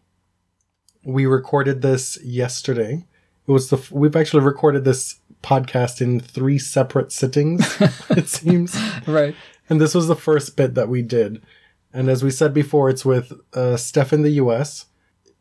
We 1.05 1.27
recorded 1.27 1.83
this 1.83 2.19
yesterday. 2.23 3.05
It 3.47 3.53
was 3.53 3.69
the 3.69 3.77
f- 3.77 3.91
we've 3.91 4.17
actually 4.17 4.43
recorded 4.43 4.85
this 4.85 5.21
podcast 5.43 6.01
in 6.01 6.19
three 6.19 6.59
separate 6.59 7.13
sittings. 7.13 7.77
it 8.11 8.29
seems. 8.29 8.77
Right. 9.07 9.35
And 9.69 9.81
this 9.81 9.95
was 9.95 10.09
the 10.09 10.17
first 10.17 10.57
bit 10.57 10.75
that 10.75 10.89
we 10.89 11.03
did. 11.03 11.43
And 11.93 12.09
as 12.09 12.25
we 12.25 12.31
said 12.31 12.53
before, 12.53 12.91
it's 12.91 13.05
with 13.05 13.33
uh, 13.53 13.77
Steph 13.77 14.13
in 14.13 14.23
the 14.23 14.33
US. 14.33 14.87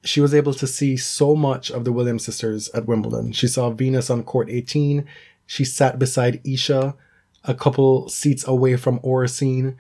She 0.04 0.20
was 0.22 0.34
able 0.34 0.54
to 0.56 0.68
see 0.68 0.98
so 0.98 1.36
much 1.36 1.72
of 1.72 1.86
the 1.86 1.94
Williams 1.94 2.26
sisters 2.26 2.70
at 2.70 2.86
Wimbledon. 2.86 3.32
She 3.32 3.48
saw 3.48 3.70
Venus 3.70 4.10
on 4.10 4.24
court 4.24 4.50
18. 4.50 5.06
She 5.46 5.66
sat 5.66 5.98
beside 5.98 6.42
Isha, 6.46 6.96
a 7.46 7.54
couple 7.54 8.10
seats 8.10 8.46
away 8.48 8.76
from 8.76 9.00
Oracene. 9.00 9.76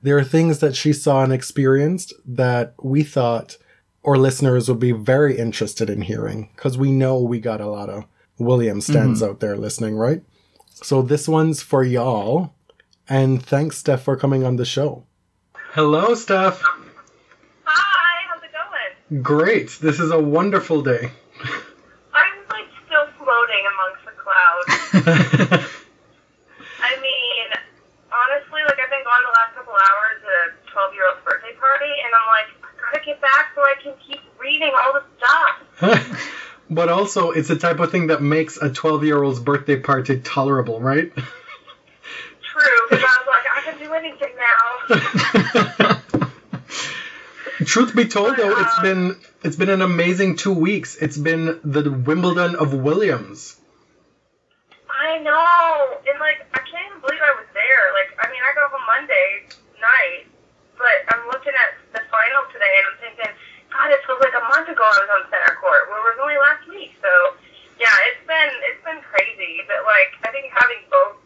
There 0.00 0.16
are 0.16 0.24
things 0.24 0.60
that 0.60 0.76
she 0.76 0.92
saw 0.92 1.24
and 1.24 1.32
experienced 1.32 2.12
that 2.24 2.74
we 2.80 3.02
thought 3.02 3.56
our 4.04 4.16
listeners 4.16 4.68
would 4.68 4.80
be 4.80 4.92
very 4.92 5.38
interested 5.38 5.90
in 5.90 6.02
hearing 6.02 6.50
because 6.54 6.78
we 6.78 6.92
know 6.92 7.20
we 7.20 7.40
got 7.40 7.60
a 7.60 7.66
lot 7.66 7.90
of 7.90 8.04
Williams 8.38 8.86
stands 8.86 9.20
mm-hmm. 9.20 9.30
out 9.30 9.40
there 9.40 9.56
listening, 9.56 9.96
right? 9.96 10.22
So 10.72 11.02
this 11.02 11.28
one's 11.28 11.60
for 11.60 11.82
y'all. 11.82 12.54
And 13.08 13.42
thanks, 13.42 13.78
Steph, 13.78 14.02
for 14.02 14.16
coming 14.16 14.44
on 14.44 14.56
the 14.56 14.64
show. 14.64 15.04
Hello, 15.72 16.14
Steph. 16.14 16.62
Hi, 17.64 18.16
how's 18.28 18.42
it 18.42 18.52
going? 18.52 19.22
Great. 19.22 19.78
This 19.80 19.98
is 19.98 20.10
a 20.10 20.20
wonderful 20.20 20.82
day. 20.82 21.10
I'm 22.14 22.36
like 22.50 22.68
still 22.84 23.08
floating 23.16 23.64
amongst 23.68 24.04
the 24.04 24.14
clouds. 24.16 25.68
I 26.80 26.96
mean, 27.00 27.48
honestly, 28.12 28.60
like 28.64 28.78
I've 28.80 28.92
been 28.92 29.04
gone 29.04 29.22
the 29.24 29.34
last 29.40 29.56
couple 29.56 29.72
hours 29.72 30.20
at 30.24 30.52
a 30.52 30.70
12 30.72 30.94
year 30.94 31.08
old's 31.08 31.24
birthday 31.24 31.56
party, 31.56 31.92
and 32.04 32.10
I'm 32.12 32.28
like, 32.28 32.48
I 32.64 32.92
gotta 32.92 33.04
get 33.04 33.20
back 33.20 33.52
so 33.54 33.60
I 33.64 33.67
can 33.82 33.94
keep 34.06 34.20
reading 34.40 34.72
all 34.74 34.92
the 34.94 35.02
stuff. 35.18 36.38
but 36.70 36.88
also, 36.88 37.30
it's 37.30 37.48
the 37.48 37.56
type 37.56 37.80
of 37.80 37.90
thing 37.90 38.08
that 38.08 38.22
makes 38.22 38.56
a 38.56 38.70
12 38.70 39.04
year 39.04 39.22
old's 39.22 39.40
birthday 39.40 39.76
party 39.78 40.20
tolerable, 40.20 40.80
right? 40.80 41.12
True, 41.14 42.86
because 42.90 43.04
I 43.04 43.16
was 43.16 43.26
like, 43.26 43.46
I 43.56 43.60
can 43.62 43.78
do 43.78 43.94
anything 43.94 44.34
now. 44.36 46.02
Truth 47.64 47.94
be 47.94 48.06
told, 48.06 48.36
though, 48.36 48.58
it's 48.58 48.78
uh, 48.78 48.82
been 48.82 49.16
it's 49.42 49.56
been 49.56 49.68
an 49.68 49.82
amazing 49.82 50.36
two 50.36 50.52
weeks. 50.52 50.96
It's 50.96 51.18
been 51.18 51.60
the 51.64 51.90
Wimbledon 51.90 52.56
of 52.56 52.72
Williams. 52.72 53.56
I 54.88 55.18
know, 55.18 55.98
and 56.06 56.18
like 56.18 56.46
I 56.54 56.58
can't 56.58 56.86
even 56.90 57.00
believe 57.00 57.20
I 57.22 57.34
was 57.34 57.46
there. 57.54 57.84
Like, 57.94 58.14
I 58.18 58.30
mean, 58.30 58.42
I 58.42 58.54
got 58.54 58.70
home 58.70 58.86
Monday 58.86 59.46
night, 59.80 60.26
but 60.78 61.02
I'm 61.14 61.26
looking 61.26 61.54
at 61.54 61.78
the 61.94 62.02
final 62.10 62.42
today, 62.52 62.72
and 62.78 62.84
I'm 62.90 62.98
thinking, 63.02 63.32
God, 63.78 63.94
it 63.94 64.02
feels 64.02 64.18
like 64.18 64.34
a 64.34 64.42
month 64.50 64.66
ago 64.66 64.82
I 64.82 65.06
was 65.06 65.10
on 65.14 65.22
center 65.30 65.54
court. 65.62 65.86
Where 65.86 66.02
it 66.02 66.06
was 66.10 66.18
only 66.18 66.34
last 66.42 66.66
week. 66.66 66.98
So, 66.98 67.38
yeah, 67.78 67.94
it's 68.10 68.26
been 68.26 68.50
it's 68.66 68.82
been 68.82 68.98
crazy. 69.06 69.62
But 69.70 69.86
like, 69.86 70.18
I 70.26 70.34
think 70.34 70.50
having 70.50 70.82
both 70.90 71.22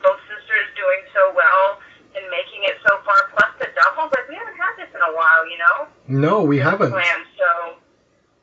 both 0.00 0.16
sisters 0.24 0.66
doing 0.80 1.04
so 1.12 1.36
well 1.36 1.76
and 2.16 2.24
making 2.32 2.64
it 2.64 2.80
so 2.88 3.04
far, 3.04 3.28
plus 3.36 3.52
the 3.60 3.68
doubles, 3.76 4.08
like 4.16 4.24
we 4.32 4.34
haven't 4.40 4.56
had 4.56 4.80
this 4.80 4.88
in 4.96 5.02
a 5.04 5.12
while, 5.12 5.44
you 5.44 5.60
know. 5.60 5.76
No, 6.08 6.40
we 6.40 6.56
haven't. 6.56 6.88
Slam, 6.88 7.20
so 7.36 7.76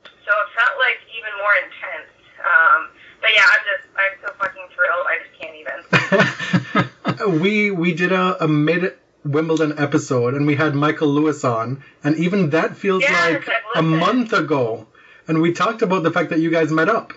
so 0.06 0.30
it 0.30 0.50
felt 0.54 0.78
like 0.78 1.02
even 1.18 1.34
more 1.42 1.56
intense. 1.66 2.14
Um, 2.38 2.94
but 3.26 3.34
yeah, 3.34 3.42
I'm 3.42 3.64
just 3.66 3.86
I'm 3.98 4.14
so 4.22 4.30
fucking 4.38 4.70
thrilled. 4.78 5.06
I 5.10 5.18
just 5.26 5.34
can't 5.34 5.58
even. 5.58 7.42
we 7.42 7.74
we 7.74 7.90
did 7.98 8.14
a, 8.14 8.38
a 8.38 8.48
mid 8.48 8.94
Wimbledon 9.28 9.74
episode 9.78 10.34
and 10.34 10.48
we 10.48 10.56
had 10.56 10.76
Michael 10.76 11.10
Lewis 11.10 11.44
on, 11.44 11.84
and 12.04 12.16
even 12.18 12.50
that 12.52 12.78
feels 12.78 13.02
Yes, 13.02 13.46
like 13.46 13.56
a 13.76 13.82
month 13.82 14.34
ago. 14.34 14.88
And 15.28 15.42
we 15.42 15.52
talked 15.52 15.82
about 15.82 16.04
the 16.04 16.12
fact 16.12 16.30
that 16.30 16.40
you 16.40 16.50
guys 16.50 16.72
met 16.72 16.88
up. 16.88 17.12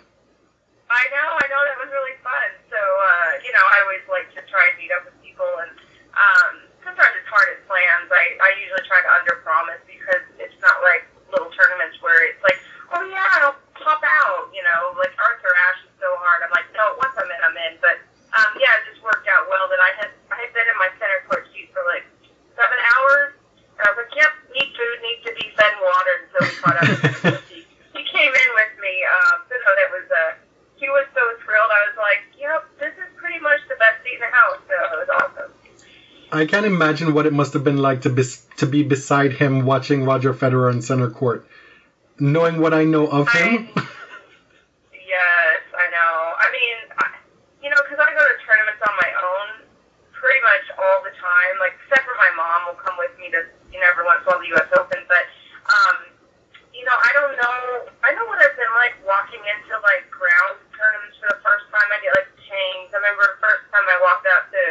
I 0.90 1.02
know, 1.14 1.28
I 1.38 1.46
know 1.46 1.62
that 1.62 1.78
was 1.78 1.90
really 1.94 2.18
fun. 2.26 2.50
So 2.66 2.76
uh, 2.76 3.30
you 3.46 3.52
know, 3.54 3.62
I 3.62 3.76
always 3.86 4.02
like 4.10 4.26
to 4.34 4.42
try 4.50 4.66
and 4.70 4.74
meet 4.82 4.90
up 4.90 5.06
with 5.06 5.14
people, 5.22 5.46
and 5.62 5.70
um, 6.18 6.66
sometimes 6.82 7.14
it's 7.14 7.30
hard 7.30 7.46
at 7.54 7.62
plans. 7.70 8.10
I 8.10 8.34
I 8.42 8.50
usually 8.58 8.82
try 8.90 8.98
to 8.98 9.10
under 9.14 9.38
promise 9.46 9.78
because 9.86 10.26
it's 10.42 10.58
not 10.58 10.82
like 10.82 11.06
little 11.30 11.54
tournaments 11.54 12.02
where 12.02 12.18
it's 12.26 12.42
like, 12.42 12.58
oh 12.90 13.06
yeah, 13.06 13.38
I'll 13.38 13.54
pop 13.78 14.02
out. 14.02 14.50
You 14.50 14.66
know, 14.66 14.98
like 14.98 15.14
Arthur 15.14 15.54
Ashe 15.70 15.86
is 15.86 15.94
so 16.02 16.10
hard. 16.18 16.42
I'm 16.42 16.50
like, 16.50 16.66
no, 16.74 16.98
once 16.98 17.14
I'm 17.14 17.30
in, 17.30 17.40
I'm 17.46 17.54
in. 17.70 17.78
But 17.78 18.02
um, 18.34 18.50
yeah, 18.58 18.74
it 18.82 18.90
just 18.90 19.02
worked 19.06 19.30
out 19.30 19.46
well 19.46 19.70
that 19.70 19.78
I 19.78 19.90
had 20.02 20.10
I 20.34 20.42
had 20.42 20.50
been 20.50 20.66
in 20.66 20.78
my 20.82 20.90
center 20.98 21.22
court 21.30 21.46
seat 21.54 21.70
for 21.70 21.86
like 21.86 22.02
seven 22.58 22.78
hours, 22.82 23.38
and 23.78 23.86
I 23.86 23.94
was 23.94 24.02
like, 24.02 24.14
yep, 24.18 24.34
need 25.20 25.28
to 25.28 25.34
be 25.36 25.52
fed 25.56 25.72
and 25.72 25.80
watered. 25.84 26.22
So 26.32 26.36
we 26.40 26.52
caught 26.56 26.76
up. 26.80 27.44
he, 27.48 27.66
he 27.94 28.02
came 28.04 28.32
in 28.32 28.50
with 28.56 28.72
me. 28.80 28.94
Um, 29.04 29.44
so 29.48 29.54
that 29.76 29.90
was 29.92 30.06
uh, 30.08 30.32
he 30.76 30.88
was 30.88 31.06
so 31.14 31.20
thrilled. 31.44 31.70
I 31.70 31.80
was 31.92 31.96
like, 31.96 32.22
yep, 32.38 32.64
this 32.78 32.92
is 32.96 33.10
pretty 33.16 33.38
much 33.40 33.60
the 33.68 33.76
best 33.76 34.02
seat 34.04 34.14
in 34.14 34.20
the 34.20 34.32
house. 34.32 34.60
So 34.64 34.74
it 34.74 35.08
was 35.08 35.10
awesome. 35.20 35.52
I 36.32 36.46
can't 36.46 36.66
imagine 36.66 37.12
what 37.12 37.26
it 37.26 37.32
must 37.32 37.52
have 37.54 37.64
been 37.64 37.78
like 37.78 38.02
to 38.02 38.10
be 38.10 38.22
to 38.56 38.66
be 38.66 38.82
beside 38.82 39.32
him 39.32 39.64
watching 39.64 40.04
Roger 40.04 40.32
Federer 40.32 40.72
in 40.72 40.80
center 40.80 41.10
court, 41.10 41.46
knowing 42.18 42.60
what 42.60 42.72
I 42.72 42.84
know 42.84 43.06
of 43.06 43.28
him. 43.28 43.68
Yes, 45.10 45.66
I 45.74 45.90
know. 45.90 46.14
I 46.38 46.46
mean, 46.54 46.76
I, 47.02 47.18
you 47.58 47.66
know, 47.66 47.82
because 47.82 47.98
I 47.98 48.14
go 48.14 48.22
to 48.22 48.36
tournaments 48.46 48.78
on 48.78 48.94
my 48.94 49.10
own 49.10 49.66
pretty 50.14 50.38
much 50.38 50.70
all 50.78 51.02
the 51.02 51.10
time. 51.18 51.58
Like, 51.58 51.74
except 51.82 52.06
for 52.06 52.14
my 52.14 52.30
mom 52.38 52.70
will 52.70 52.78
come 52.78 52.94
with 52.94 53.10
me 53.18 53.26
to, 53.34 53.42
every 53.84 54.04
once 54.04 54.24
while 54.24 54.40
the 54.40 54.50
U.S. 54.56 54.68
Open. 54.76 55.00
But, 55.08 55.24
um, 55.68 55.96
you 56.72 56.84
know, 56.84 56.96
I 56.96 57.10
don't 57.12 57.34
know. 57.36 57.58
I 58.00 58.14
know 58.16 58.24
what 58.24 58.40
it's 58.40 58.56
been 58.56 58.74
like 58.78 58.96
walking 59.04 59.40
into 59.40 59.74
like 59.84 60.08
ground 60.08 60.60
tournaments 60.72 61.20
for 61.20 61.28
the 61.32 61.40
first 61.44 61.68
time. 61.68 61.88
I 61.92 61.98
get 62.00 62.16
like 62.16 62.30
changed. 62.46 62.94
I 62.94 62.98
remember 63.00 63.36
the 63.36 63.40
first 63.42 63.64
time 63.68 63.84
I 63.84 63.96
walked 64.00 64.26
out 64.26 64.48
to 64.50 64.62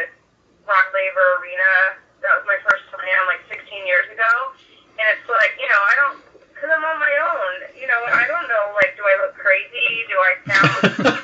Rod 0.66 0.86
Laver 0.90 1.26
Arena. 1.40 2.00
That 2.20 2.36
was 2.36 2.44
my 2.44 2.58
first 2.66 2.84
slam 2.92 3.22
like 3.30 3.42
16 3.48 3.64
years 3.88 4.06
ago. 4.12 4.32
And 5.00 5.06
it's 5.16 5.28
like, 5.30 5.56
you 5.56 5.64
know, 5.64 5.82
I 5.88 5.94
don't, 5.96 6.16
because 6.52 6.68
I'm 6.76 6.84
on 6.84 7.00
my 7.00 7.14
own. 7.24 7.72
You 7.72 7.88
know, 7.88 7.96
I 8.12 8.28
don't 8.28 8.44
know. 8.44 8.76
Like, 8.76 8.92
do 9.00 9.02
I 9.02 9.14
look 9.24 9.32
crazy? 9.40 10.04
Do 10.12 10.16
I 10.20 10.32
sound, 10.44 10.82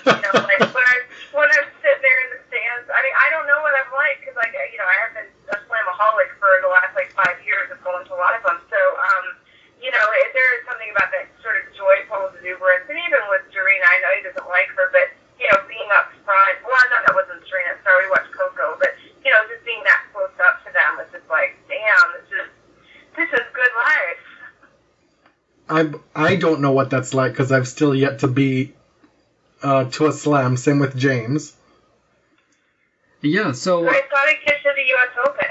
you 0.09 0.22
know, 0.24 0.34
like 0.49 0.64
when 0.72 0.87
I 0.89 0.97
when 1.37 1.49
I 1.53 1.61
sit 1.84 2.01
there 2.01 2.18
in 2.24 2.28
the 2.32 2.41
stands? 2.49 2.89
I 2.89 3.05
mean, 3.05 3.12
I 3.12 3.28
don't 3.28 3.45
know 3.45 3.61
what 3.61 3.76
I'm 3.76 3.93
like 3.93 4.24
because, 4.24 4.32
like, 4.41 4.57
you 4.57 4.80
know, 4.80 4.89
I 4.89 4.97
have 5.05 5.12
been 5.12 5.28
a 5.53 5.57
slamaholic 5.68 6.32
for 6.41 6.49
the 6.64 6.72
last 6.72 6.97
like 6.97 7.12
five 7.12 7.37
years 7.45 7.68
of 7.68 7.76
going 7.84 8.09
to 8.09 8.16
a 8.16 8.20
lot 8.20 8.32
of 8.32 8.49
them. 8.49 8.64
So, 8.72 8.80
um, 8.80 9.37
you 9.84 9.93
know, 9.93 10.07
it, 10.24 10.32
there 10.32 10.51
is 10.57 10.64
something 10.64 10.89
about 10.89 11.12
that 11.12 11.28
sort 11.45 11.61
of 11.61 11.68
joyful 11.76 12.32
exuberance. 12.32 12.89
And 12.89 12.97
even 12.97 13.20
with 13.28 13.45
Doreen, 13.53 13.84
I 13.84 14.01
know 14.01 14.11
he 14.16 14.24
doesn't 14.24 14.49
like 14.49 14.72
her, 14.72 14.89
but 14.89 15.12
you 15.37 15.45
know, 15.53 15.61
being 15.68 15.93
up 15.93 16.16
front. 16.24 16.57
Well, 16.64 16.80
not 16.89 17.05
that 17.05 17.12
wasn't 17.12 17.45
Serena. 17.45 17.76
Sorry, 17.84 18.09
we 18.09 18.16
watched 18.16 18.32
Coco, 18.32 18.80
but 18.80 18.97
you 19.20 19.28
know, 19.28 19.41
just 19.53 19.68
being 19.68 19.84
that 19.84 20.09
close 20.16 20.32
up 20.41 20.64
to 20.64 20.72
them 20.72 20.97
was 20.97 21.12
just 21.12 21.28
like, 21.28 21.61
damn, 21.68 22.09
this 22.16 22.28
is 22.41 22.49
this 23.20 23.30
is 23.37 23.45
good 23.53 23.74
life. 23.76 24.24
I 25.68 25.80
I 26.14 26.37
don't 26.57 26.62
know 26.62 26.72
what 26.72 26.88
that's 26.88 27.12
like 27.12 27.32
because 27.32 27.52
I've 27.52 27.68
still 27.68 27.94
yet 27.94 28.20
to 28.20 28.28
be 28.28 28.72
uh, 29.62 29.84
to 29.90 30.07
a 30.07 30.12
slam. 30.12 30.57
Same 30.57 30.78
with 30.78 30.96
James. 30.96 31.54
Yeah, 33.20 33.52
so 33.52 33.86
I 33.86 33.92
thought 33.92 34.26
I'd 34.26 34.38
to 34.46 34.72
the 34.74 34.82
U.S. 34.88 35.28
Open. 35.28 35.46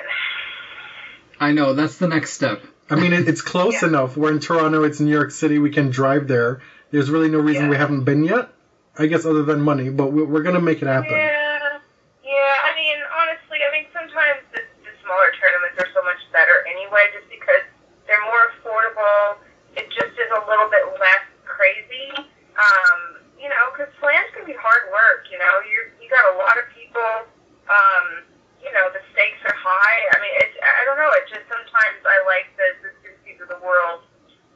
I 1.39 1.51
know 1.51 1.73
that's 1.73 1.97
the 1.97 2.07
next 2.07 2.31
step. 2.33 2.63
I 2.89 2.95
mean, 2.95 3.13
it, 3.13 3.27
it's 3.27 3.41
close 3.41 3.73
Yeah. 3.81 3.89
enough. 3.89 4.17
We're 4.17 4.31
in 4.31 4.39
Toronto. 4.39 4.83
It's 4.83 4.99
New 4.99 5.11
York 5.11 5.29
City. 5.29 5.59
We 5.59 5.69
can 5.69 5.89
drive 5.91 6.27
there. 6.27 6.61
There's 6.89 7.11
really 7.11 7.29
no 7.29 7.37
reason 7.39 7.65
Yeah. 7.65 7.69
we 7.69 7.77
haven't 7.77 8.03
been 8.03 8.23
yet. 8.23 8.49
I 8.97 9.05
guess 9.05 9.25
other 9.25 9.43
than 9.43 9.59
money, 9.61 9.89
but 9.91 10.09
we, 10.15 10.23
we're 10.23 10.41
gonna 10.41 10.63
make 10.63 10.79
it 10.81 10.87
happen. 10.87 11.11
Yeah, 11.11 11.83
yeah. 12.23 12.55
I 12.63 12.71
mean, 12.79 12.95
honestly, 13.11 13.59
I 13.59 13.69
mean, 13.75 13.85
sometimes 13.91 14.39
the, 14.55 14.63
the 14.87 14.93
smaller 15.03 15.29
tournaments 15.35 15.75
are 15.83 15.91
so 15.93 15.99
much 16.07 16.23
better 16.31 16.63
anyway, 16.63 17.11
just 17.11 17.27
because 17.27 17.67
they're 18.07 18.23
more 18.23 18.55
affordable. 18.55 19.43
It 19.75 19.91
just 19.91 20.15
is 20.15 20.31
a 20.31 20.39
little 20.47 20.71
bit 20.71 20.87
less 20.95 21.27
crazy. 21.43 22.07
Um, 22.55 22.99
you 23.35 23.51
know, 23.51 23.67
because 23.75 23.91
slams 23.99 24.31
can 24.31 24.47
be 24.47 24.55
hard 24.55 24.87
work. 24.87 25.27
You 25.27 25.43
know, 25.43 25.53
you 25.67 25.91
you 25.99 26.07
got 26.07 26.23
a 26.32 26.39
lot 26.39 26.55
of 26.55 26.63
people. 26.71 27.27
Um, 27.67 28.23
you 28.63 28.71
know, 28.71 28.87
the 28.95 29.03
stakes 29.11 29.43
are 29.43 29.57
high. 29.59 29.99
I 30.15 30.23
mean, 30.23 30.32
it's 30.39 30.55
I 30.63 30.87
don't 30.87 30.95
know. 30.95 31.11
It 31.19 31.27
just 31.27 31.43
sometimes 31.51 31.99
I 32.07 32.15
like 32.23 32.47
the 32.55 32.67
the 32.79 32.89
Suzuki's 33.03 33.43
of 33.43 33.51
the 33.51 33.59
world 33.59 34.07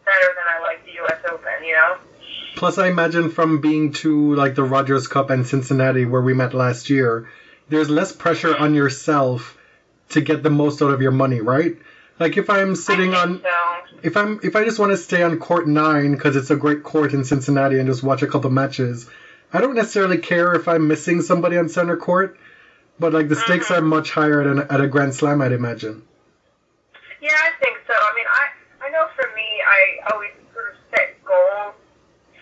better 0.08 0.32
than 0.40 0.48
I 0.48 0.64
like 0.64 0.80
the 0.88 0.96
U.S. 1.04 1.20
Open. 1.28 1.60
You 1.68 1.76
know. 1.76 1.92
Plus, 2.56 2.69
I 2.80 2.88
imagine 2.88 3.30
from 3.30 3.62
being 3.62 3.94
to 3.94 4.36
like 4.36 4.56
the 4.56 4.64
Rogers 4.64 5.08
Cup 5.08 5.30
and 5.30 5.46
Cincinnati, 5.46 6.06
where 6.06 6.22
we 6.22 6.34
met 6.34 6.54
last 6.54 6.90
year, 6.90 7.30
there's 7.70 7.90
less 7.90 8.12
pressure 8.12 8.56
on 8.56 8.74
yourself 8.74 9.58
to 10.10 10.22
get 10.22 10.44
the 10.44 10.50
most 10.50 10.82
out 10.82 10.92
of 10.92 11.02
your 11.02 11.12
money, 11.12 11.42
right? 11.42 11.78
Like 12.20 12.36
if 12.36 12.50
I'm 12.50 12.76
sitting 12.76 13.14
on, 13.14 13.42
So. 13.42 13.50
if 14.04 14.18
I'm 14.18 14.40
if 14.44 14.56
I 14.56 14.66
just 14.66 14.78
want 14.78 14.92
to 14.92 14.98
stay 14.98 15.24
on 15.24 15.40
court 15.40 15.68
nine 15.68 16.14
because 16.14 16.36
it's 16.36 16.52
a 16.52 16.56
great 16.56 16.84
court 16.84 17.14
in 17.14 17.24
Cincinnati 17.24 17.80
and 17.80 17.88
just 17.88 18.04
watch 18.04 18.22
a 18.22 18.28
couple 18.28 18.50
matches, 18.50 19.10
I 19.54 19.62
don't 19.62 19.76
necessarily 19.76 20.18
care 20.18 20.54
if 20.54 20.68
I'm 20.68 20.88
missing 20.88 21.22
somebody 21.22 21.58
on 21.58 21.70
center 21.70 21.96
court. 21.96 22.38
But 23.00 23.14
like 23.14 23.30
the 23.30 23.38
stakes 23.38 23.68
mm-hmm. 23.68 23.80
are 23.80 23.88
much 23.88 24.12
higher 24.12 24.44
than 24.44 24.60
at 24.60 24.82
a 24.82 24.88
Grand 24.88 25.16
Slam, 25.16 25.42
I'd 25.42 25.54
imagine. 25.54 26.04
Yeah, 27.22 27.32
I 27.32 27.52
think 27.64 27.80
so. 27.88 27.96
I 27.96 28.12
mean, 28.12 28.28
I 28.28 28.44
I 28.84 28.92
know 28.92 29.08
for 29.16 29.32
me, 29.32 29.48
I 29.64 30.12
always 30.12 30.36
sort 30.52 30.76
of 30.76 30.76
set 30.92 31.16
goals 31.24 31.80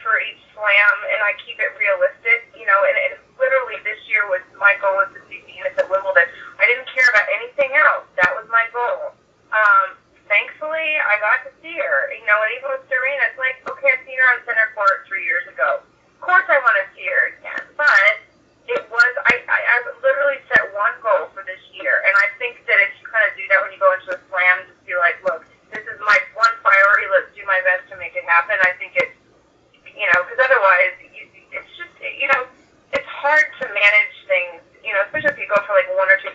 for 0.01 0.17
each 0.25 0.41
slam, 0.57 0.95
and 1.13 1.21
I 1.21 1.37
keep 1.45 1.61
it 1.61 1.77
realistic. 1.77 2.49
You 2.57 2.65
know, 2.65 2.79
and, 2.89 2.97
and 2.97 3.13
literally 3.37 3.77
this 3.85 4.01
year 4.09 4.25
was 4.25 4.41
my 4.57 4.73
goal 4.81 4.97
was 4.97 5.13
to 5.13 5.21
see 5.29 5.45
Venus 5.45 5.77
at 5.77 5.85
Wimbledon. 5.85 6.25
I 6.57 6.65
didn't 6.65 6.89
care 6.89 7.05
about 7.13 7.29
anything 7.29 7.77
else. 7.77 8.09
That 8.17 8.33
was 8.33 8.49
my 8.49 8.65
goal. 8.73 9.13
Um, 9.53 9.99
thankfully, 10.27 10.97
I 10.97 11.19
got 11.19 11.45
to 11.45 11.51
see 11.61 11.75
her. 11.77 12.09
You 12.09 12.15
know, 12.27 12.37
and 12.43 12.51
even 12.59 12.67
with 12.75 12.83
Serena, 12.91 13.23
it's 13.31 13.39
like, 13.39 13.57
okay, 13.65 13.95
I've 13.95 14.03
seen 14.03 14.19
her 14.19 14.27
on 14.35 14.43
center 14.43 14.67
court 14.75 15.07
three 15.07 15.23
years 15.23 15.47
ago. 15.47 15.81
Of 15.81 16.21
course, 16.21 16.45
I 16.51 16.59
want 16.59 16.75
to 16.83 16.85
see 16.93 17.07
her 17.07 17.23
again, 17.39 17.63
but 17.79 18.13
it 18.67 18.83
was 18.91 19.11
I, 19.31 19.39
I 19.47 19.59
I 19.63 19.75
literally 20.03 20.43
set 20.51 20.67
one 20.75 20.95
goal 20.99 21.31
for 21.31 21.45
this 21.47 21.61
year, 21.71 22.03
and 22.03 22.13
I 22.19 22.27
think 22.35 22.59
that 22.67 22.77
if 22.83 22.91
you 22.99 23.07
kind 23.07 23.23
of 23.23 23.31
do 23.39 23.45
that 23.47 23.63
when 23.63 23.71
you 23.71 23.79
go 23.79 23.87
into 23.95 24.11
a 24.11 24.19
slam, 24.27 24.67
just 24.67 24.81
be 24.83 24.97
like, 24.99 25.15
look, 25.23 25.47
this 25.71 25.87
is 25.87 25.97
my 26.03 26.19
one 26.35 26.51
priority. 26.59 27.07
Let's 27.07 27.31
do 27.31 27.47
my 27.47 27.61
best 27.63 27.87
to 27.93 27.95
make 27.95 28.17
it 28.17 28.27
happen. 28.27 28.59
I 28.67 28.75
think 28.75 28.97
it's 28.99 29.15
you 29.87 30.09
know 30.11 30.19
because 30.27 30.41
otherwise 30.41 30.99
you, 31.05 31.23
it's 31.55 31.71
just 31.79 31.95
you 32.01 32.27
know 32.27 32.43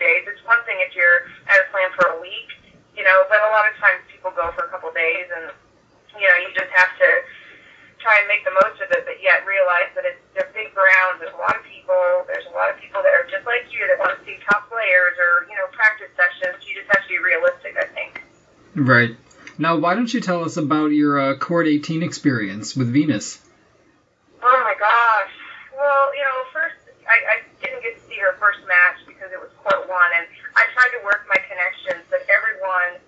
days. 0.03 0.27
It's 0.27 0.43
one 0.43 0.59
thing 0.67 0.83
if 0.83 0.93
you're 0.99 1.31
at 1.47 1.63
a 1.63 1.65
slam 1.71 1.95
for 1.95 2.11
a 2.13 2.19
week, 2.19 2.51
you 2.99 3.07
know, 3.07 3.23
but 3.31 3.39
a 3.39 3.51
lot 3.55 3.71
of 3.71 3.79
times 3.79 4.03
people 4.11 4.35
go 4.35 4.51
for 4.59 4.67
a 4.67 4.71
couple 4.75 4.91
days, 4.91 5.31
and 5.31 5.55
you 6.19 6.27
know, 6.27 6.37
you 6.43 6.51
just 6.59 6.69
have 6.75 6.91
to 6.99 7.09
try 8.03 8.19
and 8.19 8.27
make 8.27 8.43
the 8.43 8.53
most 8.59 8.83
of 8.83 8.91
it, 8.91 9.07
but 9.07 9.23
yet 9.23 9.47
realize 9.47 9.95
that 9.95 10.03
it's 10.03 10.19
they're 10.35 10.51
big 10.51 10.75
grounds. 10.75 11.23
There's 11.23 11.33
a 11.33 11.41
lot 11.41 11.55
of 11.55 11.63
people. 11.63 12.27
There's 12.27 12.45
a 12.51 12.55
lot 12.59 12.69
of 12.69 12.77
people 12.83 13.01
that 13.07 13.15
are 13.15 13.25
just 13.31 13.47
like 13.47 13.71
you 13.71 13.87
that 13.87 14.03
want 14.03 14.19
to 14.19 14.21
see 14.27 14.37
top 14.51 14.67
players 14.67 15.15
or 15.17 15.47
you 15.47 15.55
know 15.55 15.71
practice 15.71 16.11
sessions. 16.19 16.67
You 16.67 16.83
just 16.83 16.91
have 16.91 17.07
to 17.07 17.09
be 17.09 17.23
realistic, 17.23 17.79
I 17.79 17.87
think. 17.95 18.27
Right. 18.75 19.15
Now, 19.73 19.81
why 19.81 19.97
don't 19.97 20.13
you 20.13 20.21
tell 20.21 20.45
us 20.45 20.61
about 20.61 20.93
your 20.93 21.17
uh, 21.17 21.33
Court 21.41 21.65
18 21.65 22.05
experience 22.05 22.77
with 22.77 22.93
Venus? 22.93 23.41
Oh 24.45 24.61
my 24.69 24.77
gosh. 24.77 25.33
Well, 25.73 26.13
you 26.13 26.21
know, 26.21 26.37
first 26.53 26.77
I, 27.09 27.17
I 27.25 27.37
didn't 27.57 27.81
get 27.81 27.97
to 27.97 28.03
see 28.05 28.21
her 28.21 28.37
first 28.37 28.61
match 28.69 29.01
because 29.09 29.33
it 29.33 29.41
was 29.41 29.49
court 29.65 29.89
one, 29.89 30.13
and 30.13 30.29
I 30.61 30.69
tried 30.77 30.93
to 30.93 31.01
work 31.09 31.25
my 31.25 31.41
connections, 31.49 32.05
but 32.13 32.21
everyone, 32.29 33.01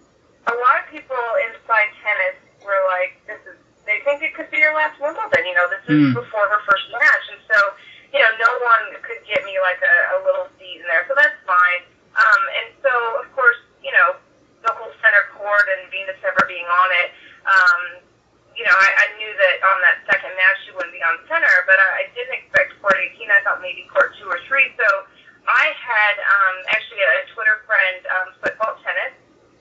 a 0.49 0.57
lot 0.57 0.81
of 0.81 0.89
people 0.89 1.20
inside 1.53 1.93
tennis 2.01 2.41
were 2.65 2.81
like, 2.89 3.20
"This 3.28 3.45
is." 3.45 3.61
They 3.85 4.01
think 4.09 4.24
it 4.24 4.32
could 4.32 4.49
be 4.49 4.65
her 4.65 4.73
last 4.73 4.97
Wimbledon. 4.97 5.45
You 5.45 5.53
know, 5.53 5.69
this 5.69 5.85
is 5.85 6.01
Mm. 6.01 6.16
before 6.16 6.49
her 6.49 6.65
first 6.65 6.89
match, 6.97 7.24
and 7.28 7.45
so 7.45 7.77
you 8.09 8.24
know, 8.24 8.32
no 8.41 8.51
one 8.65 8.97
could 9.05 9.20
get 9.28 9.45
me 9.45 9.61
like 9.61 9.85
a, 9.85 9.97
a 10.16 10.19
little 10.24 10.49
seat 10.57 10.81
in 10.81 10.89
there, 10.89 11.05
so 11.05 11.12
that's 11.12 11.36
fine. 11.45 11.85
Um, 12.16 12.43
and 12.57 12.66
so, 12.81 12.89
of 13.20 13.28
course, 13.36 13.45
you 13.45 13.53
know, 13.53 13.61
the 13.61 13.64
court 15.45 15.69
and 15.77 15.93
Venus 15.93 16.16
ever 16.25 16.49
being 16.49 16.65
on 16.65 16.89
it. 17.05 17.09
Um, 17.45 17.81
you 18.57 18.65
know, 18.65 18.73
I, 18.73 18.89
I 18.97 19.07
knew 19.21 19.29
that 19.29 19.57
on 19.61 19.77
that 19.85 19.97
second 20.09 20.33
match 20.33 20.57
she 20.65 20.73
wouldn't 20.73 20.95
be 20.97 21.05
on 21.05 21.21
center, 21.29 21.53
but 21.69 21.77
I, 21.77 21.89
I 22.01 22.15
didn't 22.16 22.33
expect 22.41 22.81
court 22.81 22.97
18. 22.97 23.29
I 23.29 23.45
thought 23.45 23.61
maybe 23.61 23.85
court 23.93 24.16
two 24.16 24.31
or 24.31 24.41
three. 24.49 24.73
So 24.81 24.89
I 25.45 25.75
had 25.77 26.15
um, 26.16 26.57
actually 26.73 27.03
a 27.05 27.29
Twitter 27.37 27.61
friend, 27.69 28.01
um, 28.09 28.29
football 28.41 28.79
tennis, 28.81 29.12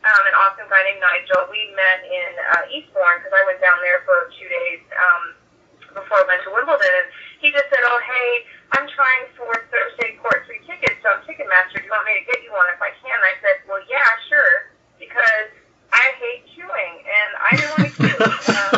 um, 0.05 0.23
an 0.29 0.35
awesome 0.39 0.69
guy 0.69 0.79
named 0.87 1.01
Nigel. 1.01 1.49
We 1.49 1.73
met 1.73 2.05
in 2.05 2.31
uh, 2.55 2.63
Eastbourne 2.71 3.19
because 3.19 3.33
I 3.33 3.43
went 3.49 3.59
down 3.59 3.81
there 3.81 4.05
for 4.07 4.29
two 4.37 4.47
days 4.47 4.81
um, 4.93 5.23
before 5.97 6.23
I 6.23 6.25
went 6.29 6.45
to 6.45 6.51
Wimbledon, 6.53 6.87
and 6.87 7.07
he 7.41 7.49
just 7.49 7.67
said, 7.73 7.81
"Oh, 7.81 7.99
hey, 8.03 8.29
I'm 8.77 8.87
trying 8.93 9.25
for 9.35 9.51
Thursday 9.73 10.19
court 10.21 10.45
three 10.45 10.61
tickets 10.69 11.01
on 11.07 11.23
Ticketmaster. 11.25 11.81
Do 11.81 11.87
you 11.87 11.91
want 11.91 12.05
me 12.05 12.19
to 12.19 12.25
get 12.29 12.45
you 12.45 12.51
one 12.53 12.67
if 12.71 12.79
I 12.83 12.91
can?" 12.99 13.15
I 13.15 13.33
said, 13.41 13.63
"Well, 13.65 13.81
yeah, 13.87 14.07
sure," 14.27 14.75
because 14.99 15.51
I 16.03 16.11
hate 16.19 16.43
queuing, 16.51 16.95
and 16.99 17.29
I 17.39 17.51
didn't 17.55 17.71
want 17.79 17.87
to 17.95 18.11
um, 18.59 18.75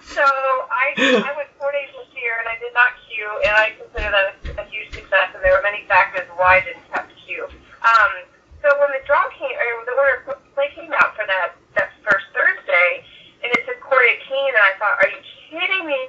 so 0.00 0.24
I 0.24 0.96
I 0.96 1.30
went 1.36 1.52
four 1.60 1.68
days 1.76 1.92
this 1.92 2.08
year, 2.16 2.40
and 2.40 2.48
I 2.48 2.56
did 2.56 2.72
not 2.72 2.96
queue, 3.04 3.28
and 3.44 3.52
I 3.52 3.76
consider 3.76 4.08
that 4.08 4.26
a, 4.32 4.64
a 4.64 4.66
huge 4.72 4.88
success. 4.96 5.28
And 5.36 5.44
there 5.44 5.52
were 5.52 5.60
many 5.60 5.84
factors 5.84 6.24
why 6.40 6.58
I 6.58 6.60
didn't 6.64 6.88
have 6.96 7.04
to 7.04 7.16
queue. 7.28 7.44
Um, 7.84 8.12
so 8.64 8.72
when 8.80 8.88
the 8.96 9.04
draw 9.04 9.28
came, 9.36 9.52
or 9.52 9.84
the 9.84 9.92
order 9.92 10.24
of 10.24 10.40
play 10.56 10.72
came 10.72 10.88
out 10.96 11.12
for 11.12 11.28
that 11.28 11.52
that 11.76 11.92
first 12.00 12.24
Thursday, 12.32 13.04
and 13.44 13.52
it 13.52 13.68
said 13.68 13.76
court 13.84 14.08
18, 14.08 14.32
and 14.32 14.64
I 14.64 14.72
thought, 14.80 14.96
are 15.04 15.10
you 15.12 15.20
kidding 15.52 15.84
me 15.84 16.00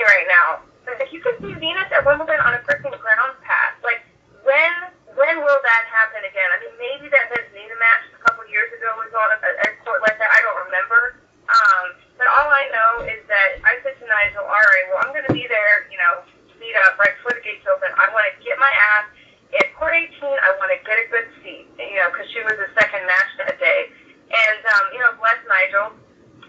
right 0.00 0.28
now? 0.32 0.64
Like 0.88 1.12
you 1.12 1.20
could 1.20 1.36
see 1.44 1.52
Venus 1.52 1.92
at 1.92 2.00
Wimbledon 2.08 2.40
on 2.40 2.56
a 2.56 2.64
freaking 2.64 2.96
ground 2.96 3.36
pass. 3.44 3.76
Like 3.84 4.00
when 4.40 4.91
when 5.14 5.34
will 5.44 5.60
that 5.60 5.84
happen 5.88 6.24
again? 6.24 6.48
I 6.52 6.56
mean, 6.64 6.74
maybe 6.80 7.06
that 7.12 7.28
Vesnina 7.28 7.76
match 7.76 8.04
a 8.16 8.20
couple 8.24 8.44
years 8.48 8.72
ago 8.72 8.88
was 8.96 9.12
on 9.12 9.28
a, 9.36 9.38
a 9.38 9.68
court 9.84 10.00
like 10.00 10.16
that. 10.16 10.30
I 10.30 10.40
don't 10.40 10.60
remember. 10.68 11.20
Um, 11.52 11.86
but 12.16 12.26
all 12.32 12.48
I 12.48 12.64
know 12.70 12.90
is 13.04 13.20
that 13.28 13.60
I 13.66 13.76
said 13.82 13.98
to 13.98 14.06
Nigel, 14.06 14.46
all 14.46 14.64
right, 14.64 14.86
well, 14.88 15.00
I'm 15.04 15.12
going 15.12 15.26
to 15.26 15.36
be 15.36 15.44
there, 15.50 15.90
you 15.90 15.98
know, 15.98 16.24
meet 16.56 16.72
up 16.86 16.96
right 16.96 17.12
before 17.18 17.34
the 17.34 17.44
gates 17.44 17.66
open. 17.66 17.90
I 17.98 18.08
want 18.14 18.24
to 18.30 18.34
get 18.40 18.56
my 18.56 18.70
ass 18.70 19.10
at 19.58 19.74
court 19.76 19.92
18. 19.92 20.22
I 20.22 20.50
want 20.56 20.70
to 20.72 20.78
get 20.86 20.96
a 20.96 21.06
good 21.10 21.28
seat, 21.42 21.66
you 21.76 21.98
know, 21.98 22.08
because 22.14 22.30
she 22.30 22.40
was 22.46 22.56
the 22.56 22.70
second 22.78 23.04
match 23.04 23.30
that 23.42 23.58
day. 23.58 23.90
And, 24.32 24.60
um, 24.64 24.84
you 24.96 25.00
know, 25.02 25.12
bless 25.18 25.40
Nigel. 25.44 25.92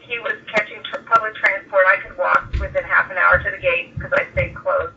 He 0.08 0.20
was 0.24 0.38
catching 0.52 0.80
tr- 0.88 1.04
public 1.04 1.36
transport. 1.36 1.84
I 1.90 2.00
could 2.00 2.16
walk 2.16 2.48
within 2.62 2.84
half 2.86 3.12
an 3.12 3.18
hour 3.18 3.42
to 3.42 3.50
the 3.50 3.60
gate 3.60 3.96
because 3.98 4.14
I 4.14 4.30
stayed 4.32 4.56
close. 4.56 4.94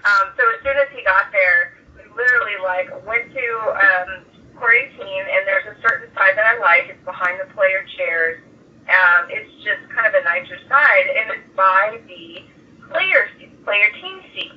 Um, 0.00 0.32
so 0.38 0.42
as 0.56 0.58
soon 0.64 0.76
as 0.80 0.88
he 0.96 1.04
got 1.04 1.28
there, 1.32 1.79
literally 2.16 2.58
like 2.62 2.88
went 3.06 3.32
to 3.32 3.46
um, 3.74 4.24
18, 4.60 5.00
and 5.00 5.42
there's 5.48 5.66
a 5.72 5.76
certain 5.80 6.12
side 6.14 6.36
that 6.36 6.44
I 6.44 6.58
like. 6.60 6.90
It's 6.90 7.04
behind 7.04 7.40
the 7.40 7.48
player 7.54 7.84
chairs. 7.96 8.42
Um, 8.90 9.30
it's 9.30 9.50
just 9.64 9.80
kind 9.94 10.06
of 10.06 10.14
a 10.14 10.24
nicer 10.24 10.58
side, 10.68 11.06
and 11.16 11.30
it's 11.30 11.48
by 11.56 12.00
the 12.06 12.42
player 12.90 13.30
player 13.64 13.88
team 14.00 14.20
seat. 14.34 14.52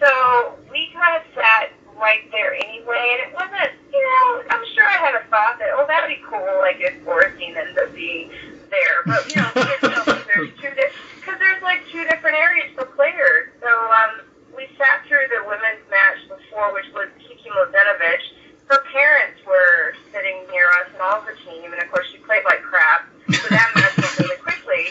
So 0.00 0.54
we 0.70 0.92
kind 0.92 1.16
of 1.16 1.22
sat 1.34 1.72
right 1.96 2.28
there 2.30 2.54
anyway, 2.54 3.16
and 3.16 3.20
it 3.28 3.32
wasn't, 3.32 3.72
you 3.92 4.00
know, 4.00 4.42
I'm 4.50 4.64
sure 4.74 4.84
I 4.84 5.00
had 5.00 5.14
a 5.16 5.24
thought 5.28 5.58
that, 5.58 5.72
oh, 5.72 5.86
that'd 5.88 6.08
be 6.08 6.22
cool, 6.28 6.46
like 6.60 6.76
if 6.80 6.92
Borstein 7.04 7.56
ends 7.56 7.78
up 7.80 7.94
being 7.94 8.30
there. 8.68 9.00
But, 9.06 9.24
you 9.34 9.40
know, 9.40 9.50
there's 9.56 10.52
two 10.60 10.68
because 10.76 11.38
there's 11.40 11.62
like 11.62 11.80
two 11.90 12.04
different 12.04 12.36
areas 12.36 12.68
for 12.76 12.84
players. 12.92 13.48
So 13.60 13.68
um, 13.68 14.25
we 14.56 14.64
sat 14.80 15.04
through 15.04 15.28
the 15.28 15.44
women's 15.44 15.84
match 15.92 16.20
before, 16.32 16.72
which 16.72 16.88
was 16.96 17.12
Kiki 17.20 17.52
Mladenovic. 17.52 18.24
Her 18.72 18.82
parents 18.90 19.38
were 19.46 19.94
sitting 20.10 20.42
near 20.50 20.66
us 20.82 20.90
and 20.90 21.00
all 21.04 21.22
the 21.22 21.36
team, 21.46 21.70
and 21.70 21.78
of 21.78 21.86
course 21.92 22.08
she 22.10 22.18
played 22.24 22.42
like 22.48 22.64
crap. 22.64 23.06
So 23.30 23.46
that 23.52 23.70
match 23.76 23.94
went 23.94 24.18
really 24.18 24.40
quickly. 24.42 24.90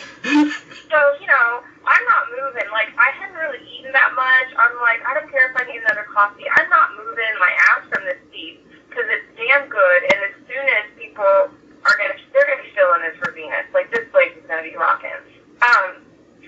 So, 0.88 0.98
you 1.20 1.28
know, 1.28 1.66
I'm 1.84 2.06
not 2.08 2.32
moving. 2.32 2.72
Like, 2.72 2.96
I 2.96 3.12
hadn't 3.20 3.36
really 3.36 3.60
eaten 3.68 3.92
that 3.92 4.16
much. 4.16 4.50
I'm 4.56 4.80
like, 4.80 5.04
I 5.04 5.12
don't 5.12 5.28
care 5.28 5.52
if 5.52 5.56
I 5.60 5.68
need 5.68 5.84
another 5.84 6.08
coffee. 6.08 6.48
I'm 6.56 6.70
not 6.70 6.96
moving 6.96 7.36
my 7.42 7.52
ass 7.74 7.84
from 7.92 8.08
this 8.08 8.22
seat 8.32 8.64
because 8.88 9.04
it's 9.12 9.28
damn 9.36 9.68
good. 9.68 10.00
And 10.08 10.20
as 10.32 10.36
soon 10.48 10.66
as 10.80 10.86
people 10.96 11.52
are 11.84 11.96
to, 12.00 12.08
they're 12.32 12.48
to 12.48 12.64
be 12.64 12.72
filling 12.72 13.04
this 13.04 13.20
for 13.20 13.36
Venus. 13.36 13.68
Like, 13.76 13.92
this 13.92 14.08
place 14.16 14.32
is 14.40 14.48
to 14.48 14.64
be 14.64 14.80
rocking. 14.80 15.20
Um, 15.60 16.00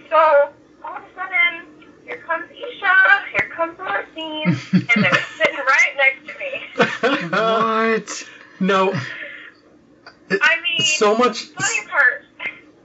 so, 0.07 0.55
all 0.79 0.95
of 0.95 1.03
a 1.03 1.11
sudden, 1.11 1.66
here 2.07 2.17
comes 2.25 2.45
Isha, 2.51 3.23
here 3.31 3.49
comes 3.53 3.77
Oracene, 3.77 4.45
and 4.95 5.03
they're 5.03 5.23
sitting 5.37 5.55
right 5.57 5.93
next 5.97 6.27
to 6.27 6.39
me. 6.39 7.29
What? 7.29 8.25
no, 8.59 8.93
I 10.31 10.61
mean, 10.61 10.81
so 10.81 11.15
much, 11.17 11.43
funny 11.45 11.87
part. 11.87 12.25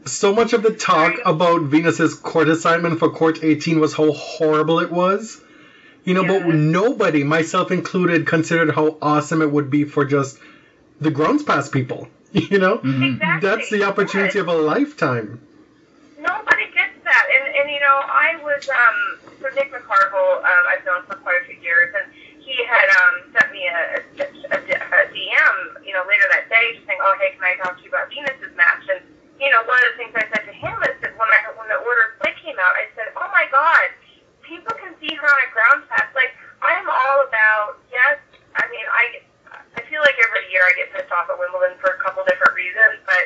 so 0.04 0.34
much 0.34 0.52
of 0.52 0.62
the 0.62 0.72
talk 0.72 1.14
about 1.24 1.62
Venus's 1.62 2.14
court 2.14 2.48
assignment 2.48 2.98
for 2.98 3.10
court 3.10 3.42
18 3.42 3.80
was 3.80 3.94
how 3.94 4.12
horrible 4.12 4.80
it 4.80 4.90
was. 4.90 5.40
You 6.04 6.14
know, 6.14 6.24
but 6.26 6.46
nobody, 6.48 7.22
myself 7.22 7.70
included, 7.70 8.26
considered 8.26 8.74
how 8.74 8.98
awesome 9.00 9.40
it 9.40 9.52
would 9.52 9.70
be 9.70 9.84
for 9.84 10.04
just 10.04 10.36
the 11.00 11.12
grounds 11.12 11.42
pass 11.44 11.68
people. 11.68 12.08
You 12.32 12.58
know, 12.58 12.78
Exactly. 12.78 13.18
that's 13.42 13.68
the 13.70 13.82
opportunity 13.84 14.38
of 14.38 14.48
a 14.48 14.54
lifetime. 14.54 15.38
Nobody 16.18 16.64
gets 16.72 16.96
that, 17.04 17.26
and 17.30 17.54
and 17.56 17.70
you 17.70 17.78
know, 17.78 18.00
I 18.02 18.41
was 18.52 18.68
um 18.68 18.98
so 19.40 19.50
Nick 19.58 19.74
McCarvel, 19.74 20.38
um, 20.44 20.64
I've 20.70 20.84
known 20.86 21.02
for 21.10 21.18
quite 21.18 21.42
a 21.42 21.44
few 21.50 21.58
years, 21.58 21.90
and 21.98 22.06
he 22.38 22.54
had 22.62 22.86
um 22.94 23.14
sent 23.34 23.48
me 23.50 23.66
a, 23.66 24.04
a, 24.22 24.56
a, 24.56 25.00
DM, 25.10 25.56
you 25.82 25.90
know, 25.90 26.06
later 26.06 26.26
that 26.30 26.46
day, 26.46 26.78
just 26.78 26.86
saying, 26.86 27.00
oh 27.02 27.14
hey, 27.18 27.34
can 27.34 27.42
I 27.42 27.58
talk 27.58 27.78
to 27.78 27.82
you 27.82 27.90
about 27.90 28.12
Venus's 28.12 28.54
match? 28.54 28.84
And 28.92 29.02
you 29.40 29.50
know, 29.50 29.64
one 29.66 29.80
of 29.82 29.86
the 29.94 29.96
things 29.98 30.12
I 30.14 30.26
said 30.30 30.44
to 30.46 30.54
him 30.54 30.76
is 30.86 30.96
that 31.02 31.16
when 31.18 31.26
I 31.26 31.38
when 31.56 31.66
the 31.66 31.80
order 31.80 32.12
of 32.12 32.22
play 32.22 32.36
came 32.38 32.58
out, 32.60 32.74
I 32.76 32.86
said, 32.94 33.10
oh 33.16 33.28
my 33.32 33.48
god, 33.50 33.88
people 34.44 34.74
can 34.78 34.94
see 35.02 35.10
her 35.16 35.26
on 35.26 35.40
a 35.42 35.50
ground 35.50 35.80
pass. 35.90 36.06
Like 36.14 36.36
I 36.60 36.76
am 36.78 36.86
all 36.86 37.18
about 37.26 37.82
yes. 37.90 38.20
I 38.54 38.68
mean, 38.68 38.86
I 38.86 39.04
I 39.74 39.80
feel 39.88 40.04
like 40.04 40.14
every 40.20 40.44
year 40.52 40.62
I 40.62 40.72
get 40.76 40.92
pissed 40.92 41.10
off 41.10 41.26
at 41.32 41.36
Wimbledon 41.40 41.80
for 41.82 41.96
a 41.96 41.98
couple 41.98 42.22
different 42.28 42.54
reasons, 42.54 43.00
but 43.08 43.24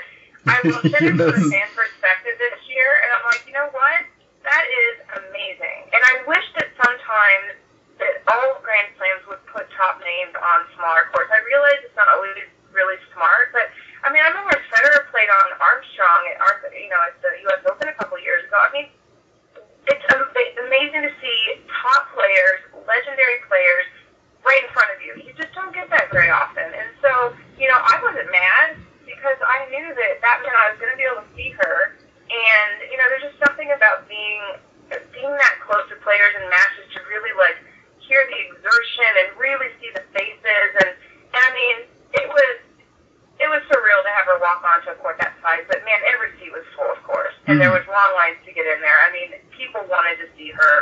I 0.48 0.56
will 0.64 0.80
sit 0.92 1.02
it 1.02 1.18
from 1.18 1.34
a 1.34 1.44
fan 1.50 1.68
perspective 1.74 2.38
this 2.38 2.58
year, 2.70 2.88
and 3.04 3.08
I'm 3.20 3.24
like, 3.28 3.42
you 3.44 3.52
know 3.52 3.68
what? 3.74 4.06
That 4.56 4.72
is 4.72 4.96
amazing. 5.20 5.84
And 5.92 6.00
I 6.00 6.24
wish 6.24 6.46
that 6.56 6.72
sometimes 6.80 7.60
that 8.00 8.24
all 8.24 8.56
Grand 8.64 8.88
Slams 8.96 9.28
would 9.28 9.44
put 9.52 9.68
top 9.76 10.00
names 10.00 10.32
on 10.32 10.64
smaller 10.80 11.12
courts. 11.12 11.28
I 11.28 11.44
realize 11.44 11.84
it's 11.84 11.92
not 11.92 12.08
always 12.08 12.40
really 12.72 12.96
smart, 13.12 13.52
but 13.52 13.68
I 14.00 14.08
mean, 14.08 14.24
I 14.24 14.32
remember 14.32 14.56
Federer 14.72 15.04
played 15.12 15.28
on 15.28 15.60
Armstrong 15.60 16.20
at 16.32 16.40
Arthur, 16.40 16.72
you 16.72 16.88
know, 16.88 16.96
at 17.04 17.20
the 17.20 17.36
U.S. 17.52 17.68
Open 17.68 17.84
a 17.92 17.96
couple 18.00 18.16
years 18.16 18.48
ago. 18.48 18.56
I 18.56 18.72
mean, 18.72 18.88
it's 19.92 20.04
am- 20.16 20.32
it's 20.32 20.56
amazing 20.64 21.04
to 21.04 21.12
see 21.20 21.38
top 21.84 22.08
players, 22.16 22.64
legendary 22.88 23.44
players, 23.52 23.92
right 24.40 24.64
in 24.64 24.72
front 24.72 24.88
of 24.96 25.04
you. 25.04 25.20
You 25.20 25.36
just 25.36 25.52
don't 25.52 25.76
get 25.76 25.92
that 25.92 26.08
very 26.08 26.32
often. 26.32 26.64
And 26.64 26.88
so, 27.04 27.36
you 27.60 27.68
know, 27.68 27.76
I 27.76 28.00
wasn't 28.00 28.32
mad 28.32 28.80
because 29.04 29.36
I 29.44 29.68
knew 29.68 29.92
that 29.92 30.24
that 30.24 30.36
meant 30.40 30.56
I 30.56 30.72
was 30.72 30.80
going 30.80 30.96
to 30.96 31.00
be 31.00 31.04
able 31.04 31.28
to 31.28 31.32
see 31.36 31.52
her. 31.60 32.00
And, 32.26 32.72
you 32.90 32.96
know, 32.98 33.06
there's 33.10 33.30
just 33.30 33.40
something 33.42 33.70
about 33.70 34.08
being 34.10 34.42
being 34.86 35.34
that 35.34 35.58
close 35.66 35.82
to 35.90 35.98
players 36.06 36.30
and 36.38 36.46
matches 36.46 36.86
to 36.94 37.02
really 37.10 37.34
like 37.34 37.58
hear 37.98 38.22
the 38.30 38.38
exertion 38.46 39.10
and 39.18 39.34
really 39.34 39.66
see 39.82 39.90
the 39.90 40.04
faces 40.14 40.70
and, 40.78 40.94
and 40.94 41.42
I 41.42 41.50
mean, 41.50 41.76
it 42.14 42.28
was 42.30 42.56
it 43.36 43.48
was 43.52 43.60
surreal 43.68 44.00
to 44.00 44.12
have 44.16 44.24
her 44.32 44.38
walk 44.40 44.64
onto 44.64 44.88
a 44.94 44.96
court 44.96 45.20
that 45.20 45.36
size, 45.44 45.60
but 45.68 45.84
man, 45.84 46.00
every 46.08 46.32
seat 46.40 46.48
was 46.56 46.64
full, 46.72 46.88
of 46.88 47.00
course, 47.04 47.36
and 47.44 47.56
mm. 47.56 47.60
there 47.60 47.68
hmm. 47.68 47.76
was 47.76 47.84
long 47.84 48.12
lines 48.16 48.40
to 48.48 48.50
get 48.56 48.64
in 48.64 48.80
there. 48.80 48.96
I 49.04 49.12
mean, 49.12 49.36
people 49.52 49.84
wanted 49.92 50.16
to 50.24 50.26
see 50.40 50.48
her. 50.56 50.74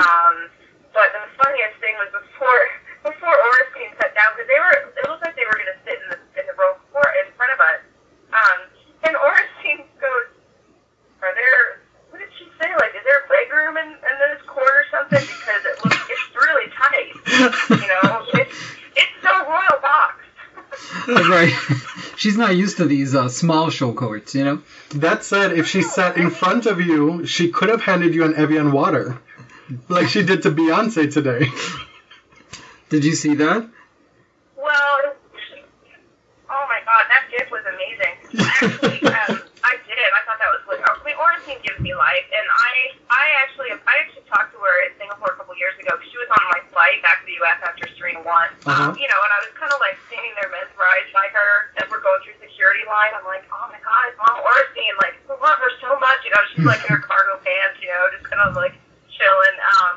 Um, 0.00 0.48
but 0.96 1.12
the 1.12 1.28
funniest 1.36 1.76
thing 1.84 2.00
was 2.00 2.08
before 2.10 2.64
before 3.12 3.34
Oracene 3.34 3.92
sat 4.00 4.16
down 4.16 4.32
because 4.34 4.48
they 4.48 4.60
were 4.60 4.72
it 4.72 5.04
looked 5.04 5.24
like 5.24 5.36
they 5.36 5.44
were 5.44 5.58
going 5.60 5.72
to 5.72 5.80
sit 5.84 6.00
in 6.00 6.08
the 6.16 6.18
in 6.40 6.44
the 6.48 6.56
row 6.56 6.80
four 6.92 7.04
in 7.20 7.28
front 7.36 7.52
of 7.52 7.60
us. 7.60 7.80
Um, 8.32 8.58
and 9.04 9.12
Oracene 9.16 9.84
goes, 10.00 10.26
Are 11.22 11.34
there? 11.34 11.80
What 12.10 12.18
did 12.18 12.28
she 12.38 12.46
say? 12.60 12.70
Like, 12.74 12.94
is 12.94 13.04
there 13.04 13.24
a 13.24 13.28
bedroom 13.28 13.58
room 13.58 13.76
in, 13.76 13.88
in 13.88 14.14
this 14.30 14.42
court 14.46 14.68
or 14.68 14.84
something? 14.90 15.20
Because 15.20 15.62
it 15.64 15.84
looks, 15.84 15.98
it's 16.08 16.36
really 16.36 16.70
tight. 16.72 17.12
You 17.70 17.88
know, 17.88 18.26
it's 18.34 18.56
it's 18.96 19.16
so 19.22 19.32
royal 19.46 19.80
box. 19.82 20.24
right. 21.28 21.52
She's 22.16 22.36
not 22.36 22.56
used 22.56 22.78
to 22.78 22.84
these 22.84 23.14
uh, 23.14 23.28
small 23.28 23.70
show 23.70 23.92
courts, 23.92 24.34
you 24.34 24.44
know. 24.44 24.62
That 24.96 25.24
said, 25.24 25.52
if 25.52 25.66
she 25.68 25.82
sat 25.82 26.16
in 26.16 26.30
front 26.30 26.66
of 26.66 26.80
you, 26.80 27.26
she 27.26 27.50
could 27.50 27.68
have 27.68 27.82
handed 27.82 28.14
you 28.14 28.24
an 28.24 28.34
Evian 28.34 28.72
water, 28.72 29.18
like 29.88 30.08
she 30.08 30.22
did 30.22 30.42
to 30.42 30.50
Beyonce 30.50 31.12
today. 31.12 31.46
Did 32.88 33.04
you 33.04 33.14
see 33.14 33.34
that? 33.36 33.68
Well, 34.56 35.14
oh 36.50 36.66
my 36.68 36.80
God, 36.84 37.04
that 37.08 37.24
gift 37.30 37.50
was 37.52 37.64
amazing. 37.66 38.14
Actually, 38.46 38.97
Oracene 41.48 41.64
gives 41.64 41.80
me 41.80 41.96
life, 41.96 42.28
and 42.28 42.44
I, 42.44 42.72
I 43.08 43.24
actually, 43.40 43.72
I 43.72 43.94
actually 44.04 44.28
talked 44.28 44.52
to 44.52 44.60
her 44.60 44.76
in 44.84 44.92
Singapore 45.00 45.32
a 45.32 45.36
couple 45.40 45.56
years 45.56 45.72
ago. 45.80 45.96
'cause 45.96 46.04
She 46.12 46.18
was 46.20 46.28
on 46.28 46.44
my 46.52 46.60
flight 46.68 47.00
back 47.00 47.24
to 47.24 47.26
the 47.26 47.36
U.S. 47.40 47.56
after 47.64 47.88
Serena 47.96 48.20
won. 48.20 48.52
Uh-huh. 48.68 48.92
You 48.92 49.08
know, 49.08 49.16
and 49.24 49.32
I 49.32 49.38
was 49.40 49.52
kind 49.56 49.72
of 49.72 49.80
like 49.80 49.96
standing 50.12 50.32
there 50.36 50.52
mesmerized 50.52 51.12
by 51.16 51.24
her 51.32 51.72
as 51.80 51.88
we're 51.88 52.04
going 52.04 52.20
through 52.20 52.36
security 52.44 52.84
line. 52.84 53.16
I'm 53.16 53.24
like, 53.24 53.48
oh 53.48 53.64
my 53.72 53.80
god, 53.80 54.02
it's 54.12 54.18
Mom 54.20 54.36
Oracene, 54.44 54.96
like, 55.00 55.16
I 55.24 55.34
love 55.40 55.56
her 55.60 55.72
so 55.80 55.96
much. 55.96 56.20
You 56.28 56.32
know, 56.36 56.42
she's 56.52 56.66
like 56.68 56.84
in 56.84 56.92
her 56.92 57.00
cargo 57.08 57.40
pants, 57.40 57.80
you 57.80 57.88
know, 57.88 58.04
just 58.12 58.28
kind 58.28 58.44
of 58.44 58.52
like 58.52 58.76
chilling. 59.08 59.56
Um, 59.80 59.96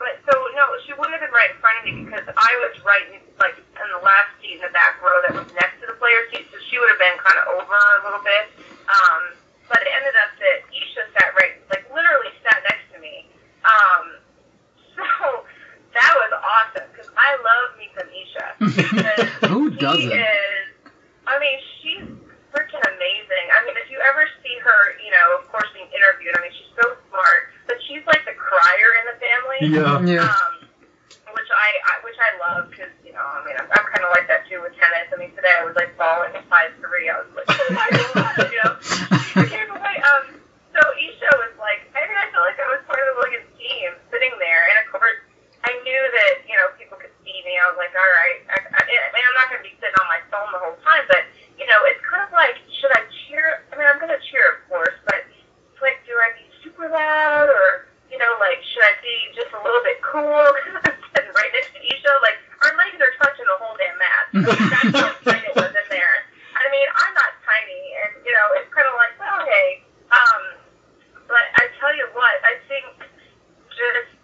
but 0.00 0.16
so 0.24 0.32
no, 0.56 0.64
she 0.88 0.96
wouldn't 0.96 1.12
have 1.16 1.24
been 1.24 1.32
right 1.36 1.52
in 1.52 1.58
front 1.60 1.76
of 1.80 1.84
me 1.88 1.92
because 2.08 2.24
I 2.36 2.52
was 2.64 2.72
right 2.84 3.04
in, 3.12 3.20
like 3.36 3.56
in 3.60 3.88
the 3.92 4.00
last 4.00 4.32
seat 4.40 4.60
in 4.60 4.64
the 4.64 4.72
back 4.72 4.96
row 5.04 5.20
that 5.28 5.32
was 5.36 5.48
next 5.56 5.76
to 5.84 5.88
the 5.92 5.96
player 6.00 6.24
seat, 6.32 6.48
so 6.48 6.56
she 6.68 6.80
would 6.80 6.88
have 6.88 7.00
been 7.00 7.16
kind 7.20 7.36
of 7.40 7.44
over 7.60 7.76
a 7.76 8.00
little 8.04 8.24
bit. 8.24 8.48
Um, 8.88 9.22
but 9.68 9.82
it 9.82 9.90
ended 9.90 10.16
up 10.18 10.30
that 10.38 10.58
Isha 10.70 11.02
sat 11.14 11.30
right, 11.38 11.58
like 11.70 11.84
literally 11.90 12.32
sat 12.42 12.62
next 12.66 12.86
to 12.94 12.98
me. 12.98 13.26
Um, 13.66 14.04
so 14.96 15.04
that 15.94 16.12
was 16.14 16.30
awesome 16.34 16.86
because 16.92 17.10
I 17.14 17.30
love 17.42 17.68
me 17.78 17.86
some 17.94 18.08
Isha. 18.10 18.46
Who 19.52 19.70
doesn't? 19.74 20.12
Is, 20.12 20.66
I 21.26 21.38
mean, 21.42 21.58
she's 21.82 22.06
freaking 22.54 22.84
amazing. 22.86 23.46
I 23.50 23.66
mean, 23.66 23.74
if 23.78 23.90
you 23.90 23.98
ever 23.98 24.24
see 24.42 24.56
her, 24.62 24.80
you 25.02 25.10
know, 25.10 25.42
of 25.42 25.50
course 25.50 25.66
being 25.74 25.90
interviewed, 25.90 26.34
I 26.38 26.40
mean, 26.42 26.54
she's 26.54 26.72
so 26.78 26.94
smart, 27.10 27.50
but 27.66 27.76
she's 27.90 28.06
like 28.06 28.22
the 28.24 28.36
crier 28.38 28.90
in 29.02 29.04
the 29.10 29.16
family. 29.18 29.58
Yeah. 29.74 30.00
Yeah. 30.06 30.30
Um, 30.30 30.66
which 31.36 31.52
I, 31.52 31.68
I 31.84 31.92
which 32.00 32.16
I 32.16 32.30
love 32.40 32.72
because 32.72 32.90
you 33.04 33.12
know 33.12 33.20
I 33.20 33.44
mean 33.44 33.60
I'm, 33.60 33.68
I'm 33.68 33.86
kind 33.92 34.00
of 34.00 34.10
like 34.16 34.24
that 34.32 34.48
too 34.48 34.64
with 34.64 34.72
tennis. 34.80 35.12
I 35.12 35.20
mean 35.20 35.36
today 35.36 35.52
I 35.52 35.68
was 35.68 35.76
like 35.76 35.92
bawling 36.00 36.32
at 36.32 36.48
five 36.48 36.72
three. 36.80 37.12
I 37.12 37.20
was 37.20 37.28
like 37.36 37.46
oh 37.52 37.70
my 37.76 37.86
god, 37.92 38.48
you 38.48 38.60
know. 38.64 38.72
Okay, 39.44 39.62
but 39.68 39.78
wait, 39.84 40.00
um, 40.00 40.40
so 40.72 40.80
Isha 40.96 41.30
was 41.36 41.54
like 41.60 41.84
I 41.92 42.08
mean 42.08 42.16
I 42.16 42.26
felt 42.32 42.48
like 42.48 42.56
I 42.56 42.68
was 42.72 42.80
part 42.88 43.04
of 43.04 43.20
like 43.20 43.36
a 43.36 43.44
team 43.60 43.92
sitting 44.08 44.32
there, 44.40 44.64
and 44.72 44.76
of 44.80 44.86
course 44.96 45.20
I 45.60 45.76
knew 45.84 46.02
that 46.08 46.48
you 46.48 46.56
know 46.56 46.72
people 46.80 46.96
could 46.96 47.12
see 47.20 47.36
me. 47.44 47.60
I 47.60 47.68
was 47.68 47.78
like 47.78 47.92
all 47.92 48.12
right, 48.24 48.40
I, 48.50 48.58
I, 48.72 48.80
I 48.82 49.08
mean 49.12 49.24
I'm 49.28 49.36
not 49.36 49.46
going 49.52 49.60
to 49.60 49.66
be 49.68 49.76
sitting 49.76 49.98
on 50.00 50.08
my 50.08 50.24
phone 50.32 50.48
the 50.56 50.62
whole 50.64 50.80
time, 50.88 51.04
but 51.12 51.28
you 51.60 51.68
know 51.68 51.78
it's 51.84 52.00
kind 52.00 52.24
of 52.24 52.32
like 52.32 52.56
should 52.80 52.96
I 52.96 53.04
cheer? 53.28 53.60
I 53.70 53.76
mean 53.76 53.84
I'm 53.84 54.00
going 54.00 54.14
to 54.14 54.22
cheer 54.32 54.56
of 54.56 54.58
course, 54.72 54.96
but 55.04 55.20
it's 55.20 55.80
like 55.84 56.00
do 56.08 56.16
I 56.16 56.32
be 56.32 56.48
super 56.64 56.88
loud 56.88 57.52
or 57.52 57.92
you 58.10 58.18
know, 58.18 58.32
like, 58.38 58.62
should 58.62 58.86
I 58.86 58.94
be 59.02 59.16
just 59.34 59.50
a 59.50 59.60
little 59.60 59.82
bit 59.82 59.98
cool? 60.02 60.46
Because 60.56 60.78
I'm 60.86 60.98
sitting 61.14 61.32
right 61.34 61.50
next 61.52 61.74
to 61.74 61.80
Isha. 61.82 62.12
Like, 62.22 62.38
our 62.62 62.72
legs 62.78 62.98
are 63.02 63.14
touching 63.18 63.46
the 63.46 63.58
whole 63.58 63.74
damn 63.76 63.98
mat. 63.98 64.24
That's 64.46 64.94
how 64.94 65.12
tight 65.26 65.44
it 65.44 65.54
was 65.58 65.74
in 65.74 65.86
there. 65.90 66.16
I 66.54 66.64
mean, 66.70 66.86
I'm 66.86 67.14
not 67.14 67.36
tiny, 67.44 67.82
and, 68.06 68.12
you 68.24 68.32
know, 68.32 68.46
it's 68.56 68.70
kind 68.72 68.86
of 68.86 68.94
like, 68.96 69.14
well, 69.18 69.42
hey. 69.44 69.84
Um, 70.08 70.42
but 71.26 71.44
I 71.58 71.66
tell 71.82 71.92
you 71.92 72.06
what, 72.14 72.36
I 72.46 72.56
think 72.70 72.86
just, 73.74 74.14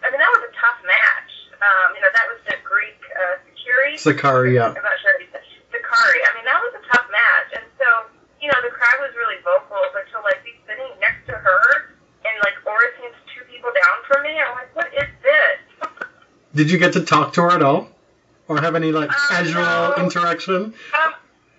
I 0.00 0.06
mean, 0.08 0.20
that 0.22 0.32
was 0.32 0.46
a 0.46 0.52
tough 0.54 0.80
match. 0.86 1.32
Um, 1.58 1.98
you 1.98 2.02
know, 2.04 2.12
that 2.14 2.26
was 2.30 2.40
the 2.46 2.56
Greek 2.62 3.00
uh, 3.16 3.42
yeah. 4.12 4.70
I'm 4.70 4.74
not 4.74 4.98
sure 5.02 5.14
Sakkari. 5.72 6.20
I 6.22 6.30
mean, 6.38 6.44
that 6.46 6.60
was 6.62 6.72
a 6.78 6.82
tough 6.92 7.06
match. 7.10 7.50
And 7.58 7.66
so, 7.78 7.86
you 8.40 8.48
know, 8.48 8.58
the 8.62 8.70
crowd 8.70 8.98
was 9.02 9.10
really 9.16 9.40
vocal, 9.42 9.78
but 9.92 10.06
to, 10.14 10.20
like, 10.22 10.42
be 10.44 10.54
sitting 10.68 10.86
next 11.00 11.26
to 11.26 11.34
her 11.34 11.94
and, 12.24 12.34
like, 12.44 12.54
Oracene's 12.66 13.18
two 13.34 13.42
people 13.50 13.70
down 13.74 13.96
from 14.06 14.22
me, 14.22 14.38
I'm 14.38 14.54
like, 14.54 14.70
what 14.76 14.88
is 14.94 15.10
this? 15.22 15.58
Did 16.54 16.70
you 16.70 16.78
get 16.78 16.92
to 16.94 17.02
talk 17.04 17.32
to 17.34 17.42
her 17.42 17.50
at 17.50 17.62
all? 17.62 17.90
Or 18.48 18.60
have 18.62 18.74
any, 18.78 18.92
like, 18.94 19.10
Uh, 19.10 19.28
casual 19.28 19.62
no. 19.62 19.94
interaction? 20.06 20.70
Um, 20.94 21.10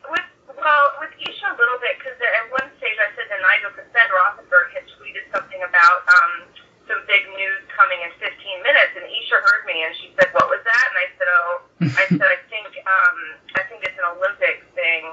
with, 0.10 0.24
well, 0.56 0.86
with 1.04 1.12
Isha 1.20 1.48
a 1.52 1.58
little 1.60 1.80
bit, 1.84 2.00
because 2.00 2.16
at 2.16 2.48
one 2.52 2.68
stage 2.80 2.96
I 2.96 3.12
said 3.16 3.28
that 3.28 3.40
Nigel 3.44 3.72
Cassette 3.76 4.08
Rothenberg 4.12 4.72
had 4.72 4.84
tweeted 4.96 5.28
something 5.36 5.60
about, 5.68 6.08
um, 6.08 6.48
some 6.88 7.04
big 7.04 7.28
news 7.36 7.60
coming 7.76 8.00
in 8.08 8.12
15 8.16 8.32
minutes, 8.64 8.96
and 8.96 9.04
Isha 9.04 9.36
heard 9.44 9.68
me, 9.68 9.84
and 9.84 9.92
she 10.00 10.08
said, 10.16 10.32
what 10.32 10.48
was 10.48 10.64
that? 10.64 10.86
And 10.88 10.98
I 11.04 11.08
said, 11.20 11.28
oh, 11.28 11.52
I 11.84 12.04
said, 12.16 12.24
I 12.32 12.40
think, 12.48 12.72
um, 12.88 13.18
I 13.60 13.62
think 13.68 13.84
it's 13.84 14.00
an 14.00 14.08
Olympic 14.16 14.64
thing, 14.72 15.04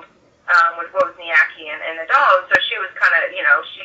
um, 0.47 0.70
with 0.78 0.94
Wozniacki 0.94 1.66
and, 1.66 1.82
and 1.82 1.98
Nadal, 1.98 2.32
and 2.39 2.47
so 2.47 2.56
she 2.70 2.78
was 2.78 2.94
kind 2.94 3.11
of, 3.19 3.35
you 3.35 3.43
know, 3.43 3.59
she 3.74 3.82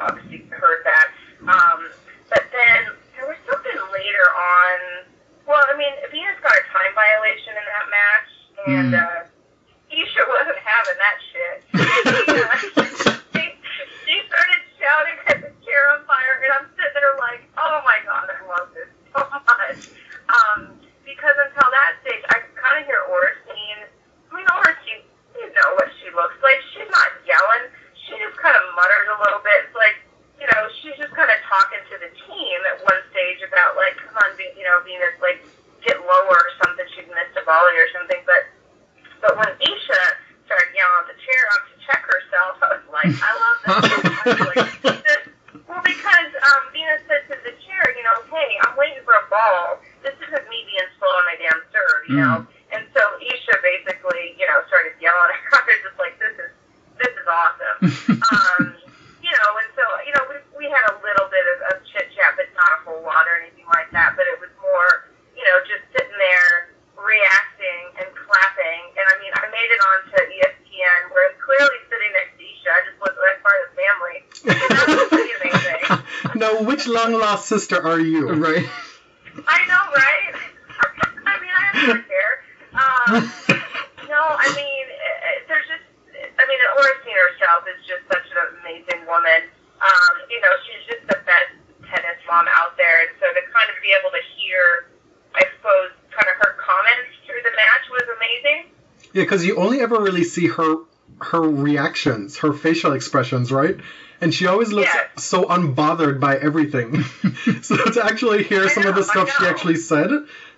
obviously 0.00 0.48
heard 0.48 0.80
that. 0.88 1.12
Um, 1.44 1.92
but 2.32 2.48
then 2.56 2.96
there 3.20 3.28
was 3.28 3.36
something 3.44 3.76
later 3.92 4.26
on. 4.32 5.04
Well, 5.44 5.60
I 5.60 5.76
mean, 5.76 5.92
Venus 6.10 6.40
got 6.40 6.56
a 6.56 6.64
time 6.72 6.90
violation 6.96 7.52
in 7.52 7.66
that 7.68 7.86
match, 7.92 8.30
and 8.66 8.90
Mm. 8.96 9.04
uh, 9.04 9.20
Isha 9.92 10.22
wasn't 10.26 10.58
having 10.64 10.98
that 11.04 11.16
shit. 11.28 11.56
she, 12.16 13.44
she 14.06 14.14
started 14.26 14.60
shouting 14.78 15.18
at 15.30 15.38
the 15.42 15.50
chair 15.64 15.82
on 15.94 16.02
fire, 16.06 16.34
and 16.42 16.50
I'm 16.54 16.66
sitting 16.74 16.94
there 16.98 17.14
like, 17.18 17.42
oh 17.58 17.80
my 17.84 17.98
god, 18.04 18.26
I 18.30 18.38
love 18.46 18.68
this 18.74 18.90
so 19.14 19.22
much. 19.26 19.80
Um, 20.26 20.74
because 21.06 21.36
until 21.46 21.68
that 21.70 21.90
stage, 22.02 22.22
I 22.34 22.42
could 22.42 22.56
kind 22.58 22.76
of 22.82 22.84
hear 22.90 23.00
Oracene. 23.06 23.86
I 23.86 24.30
mean, 24.34 24.46
Oracene, 24.50 25.02
you 25.38 25.46
know 25.54 25.68
what 25.78 25.88
she 26.02 26.10
looks 26.14 26.38
like. 26.42 26.58
She's 26.74 26.90
not 26.90 27.08
yelling. 27.22 27.70
She 27.94 28.18
just 28.18 28.34
kind 28.38 28.54
of 28.58 28.64
mutters 28.74 29.06
a 29.14 29.18
little 29.22 29.42
bit. 29.46 29.70
It's 29.70 29.76
like, 29.78 29.98
you 30.42 30.46
know, 30.50 30.62
she's 30.82 30.98
just 30.98 31.14
kind 31.14 31.30
of 31.30 31.38
talking 31.46 31.82
to 31.94 31.96
the 32.02 32.10
team 32.26 32.58
at 32.74 32.82
one 32.82 33.00
stage 33.14 33.40
about 33.46 33.78
like, 33.78 33.94
come 34.02 34.18
on, 34.18 34.34
Ve- 34.34 34.54
you 34.58 34.66
know, 34.66 34.82
Venus, 34.82 35.14
like, 35.22 35.40
get 35.86 35.98
lower 36.02 36.38
or 36.42 36.50
something. 36.66 36.84
She'd 36.98 37.06
missed 37.08 37.38
a 37.38 37.42
volley 37.46 37.76
or 37.78 37.88
something. 37.94 38.20
But 38.26 38.42
but 39.22 39.32
when 39.38 39.48
Isha 39.64 40.02
started 40.44 40.70
yelling 40.76 41.06
at 41.06 41.08
the 41.10 41.18
chair 41.24 41.42
up 41.56 41.62
to 41.72 41.74
check 41.88 42.02
herself, 42.04 42.54
I 42.62 42.68
was 42.76 42.84
like, 42.92 43.10
I 43.16 43.30
love 43.32 43.58
this. 43.64 43.72
I 43.72 44.26
was 44.28 44.50
like, 44.52 44.74
this. 45.06 45.22
Well, 45.66 45.82
because 45.82 46.30
um, 46.46 46.62
Venus 46.70 47.02
said 47.10 47.24
to 47.32 47.34
the 47.42 47.54
chair, 47.64 47.82
you 47.96 48.04
know, 48.06 48.14
hey, 48.30 48.60
I'm 48.62 48.76
waiting 48.78 49.02
for 49.08 49.16
a 49.18 49.26
ball. 49.32 49.80
This 50.04 50.14
isn't 50.20 50.46
me 50.52 50.58
being 50.68 50.88
slow 51.00 51.10
on 51.10 51.24
my 51.26 51.36
damn 51.42 51.58
serve, 51.74 52.02
you 52.06 52.16
know. 52.22 52.36
And 52.76 52.84
so 52.94 53.02
Isha 53.18 53.56
basically, 53.64 54.36
you 54.38 54.46
know, 54.46 54.62
started 54.68 54.94
yelling 55.02 55.32
at 55.32 55.42
her, 55.64 55.74
just 55.82 55.96
like, 55.98 56.14
this 56.22 56.36
is 56.38 56.52
this 57.00 57.12
is 57.12 57.26
awesome. 57.26 57.78
um, 58.30 58.62
you 59.24 59.32
know, 59.32 59.48
and 59.58 59.68
so 59.74 59.82
you 60.06 60.12
know, 60.14 60.22
we 60.30 60.36
we 60.54 60.64
had 60.70 60.84
a 60.92 60.94
little 61.02 61.26
bit 61.32 61.44
of, 61.56 61.58
of 61.72 61.74
chit 61.90 62.12
chat, 62.14 62.36
but 62.38 62.46
not 62.54 62.70
a 62.70 62.78
whole 62.86 63.02
lot 63.02 63.26
or 63.26 63.40
anything 63.42 63.66
like 63.72 63.90
that. 63.96 64.14
But 64.14 64.28
it 64.30 64.38
was 64.38 64.52
more, 64.62 65.08
you 65.34 65.42
know, 65.42 65.56
just 65.66 65.82
sitting 65.90 66.14
there 66.20 66.70
reacting 66.94 67.82
and 68.00 68.08
clapping. 68.14 68.80
And 68.94 69.04
I 69.04 69.14
mean, 69.18 69.32
I 69.34 69.44
made 69.50 69.70
it 69.74 69.80
onto 69.82 70.16
E 70.30 70.38
ESPN 70.46 71.00
where 71.10 71.26
I'm 71.28 71.36
clearly 71.42 71.78
sitting 71.90 72.12
next 72.14 72.34
to 72.38 72.44
Isha. 72.46 72.70
I 72.70 72.80
just 72.86 72.98
wasn't 73.02 73.18
like 73.26 73.38
part 73.42 73.58
of 73.58 73.66
the 73.66 73.74
family. 73.76 74.16
And 74.46 74.58
that 74.78 74.86
was 74.88 75.08
pretty 75.12 75.34
amazing. 75.42 76.40
now, 76.40 76.52
which 76.64 76.86
long 76.86 77.12
lost 77.14 77.45
sister 77.56 77.80
are 77.80 78.00
you? 78.00 78.28
Right. 78.36 78.68
I 79.48 79.58
know, 79.64 79.82
right? 79.96 80.32
I 81.24 81.32
mean, 81.40 81.54
I 81.56 81.64
don't 81.72 82.04
care. 82.04 82.34
Um, 82.76 83.32
no, 84.12 84.20
I 84.36 84.48
mean, 84.52 84.84
uh, 84.92 85.48
there's 85.48 85.64
just, 85.64 85.88
I 86.36 86.44
mean, 86.44 86.60
Oracene 86.76 87.16
herself 87.16 87.64
is 87.64 87.80
just 87.88 88.04
such 88.12 88.28
an 88.28 88.60
amazing 88.60 89.08
woman. 89.08 89.48
Um, 89.80 90.14
you 90.28 90.36
know, 90.44 90.52
she's 90.68 90.84
just 90.84 91.08
the 91.08 91.16
best 91.24 91.56
tennis 91.88 92.20
mom 92.28 92.44
out 92.52 92.76
there. 92.76 93.08
And 93.08 93.16
so 93.16 93.24
to 93.24 93.40
kind 93.48 93.68
of 93.72 93.80
be 93.80 93.88
able 93.96 94.12
to 94.12 94.22
hear, 94.36 94.92
I 95.32 95.48
suppose, 95.56 95.96
kind 96.12 96.28
of 96.28 96.36
her 96.44 96.60
comments 96.60 97.16
through 97.24 97.40
the 97.40 97.56
match 97.56 97.84
was 97.88 98.04
amazing. 98.20 98.60
Yeah, 99.16 99.24
because 99.24 99.48
you 99.48 99.56
only 99.56 99.80
ever 99.80 99.96
really 99.96 100.24
see 100.24 100.46
her 100.52 100.84
her 101.20 101.40
reactions, 101.40 102.38
her 102.38 102.52
facial 102.52 102.92
expressions, 102.92 103.50
right? 103.52 103.76
And 104.20 104.32
she 104.32 104.46
always 104.46 104.72
looks 104.72 104.90
Yes. 104.92 105.24
so 105.24 105.44
unbothered 105.44 106.20
by 106.20 106.36
everything. 106.36 107.02
so 107.62 107.76
to 107.76 108.04
actually 108.04 108.44
hear 108.44 108.64
I 108.64 108.68
some 108.68 108.86
of 108.86 108.94
the 108.94 109.04
stuff 109.04 109.30
she 109.38 109.46
actually 109.46 109.76
said, 109.76 110.10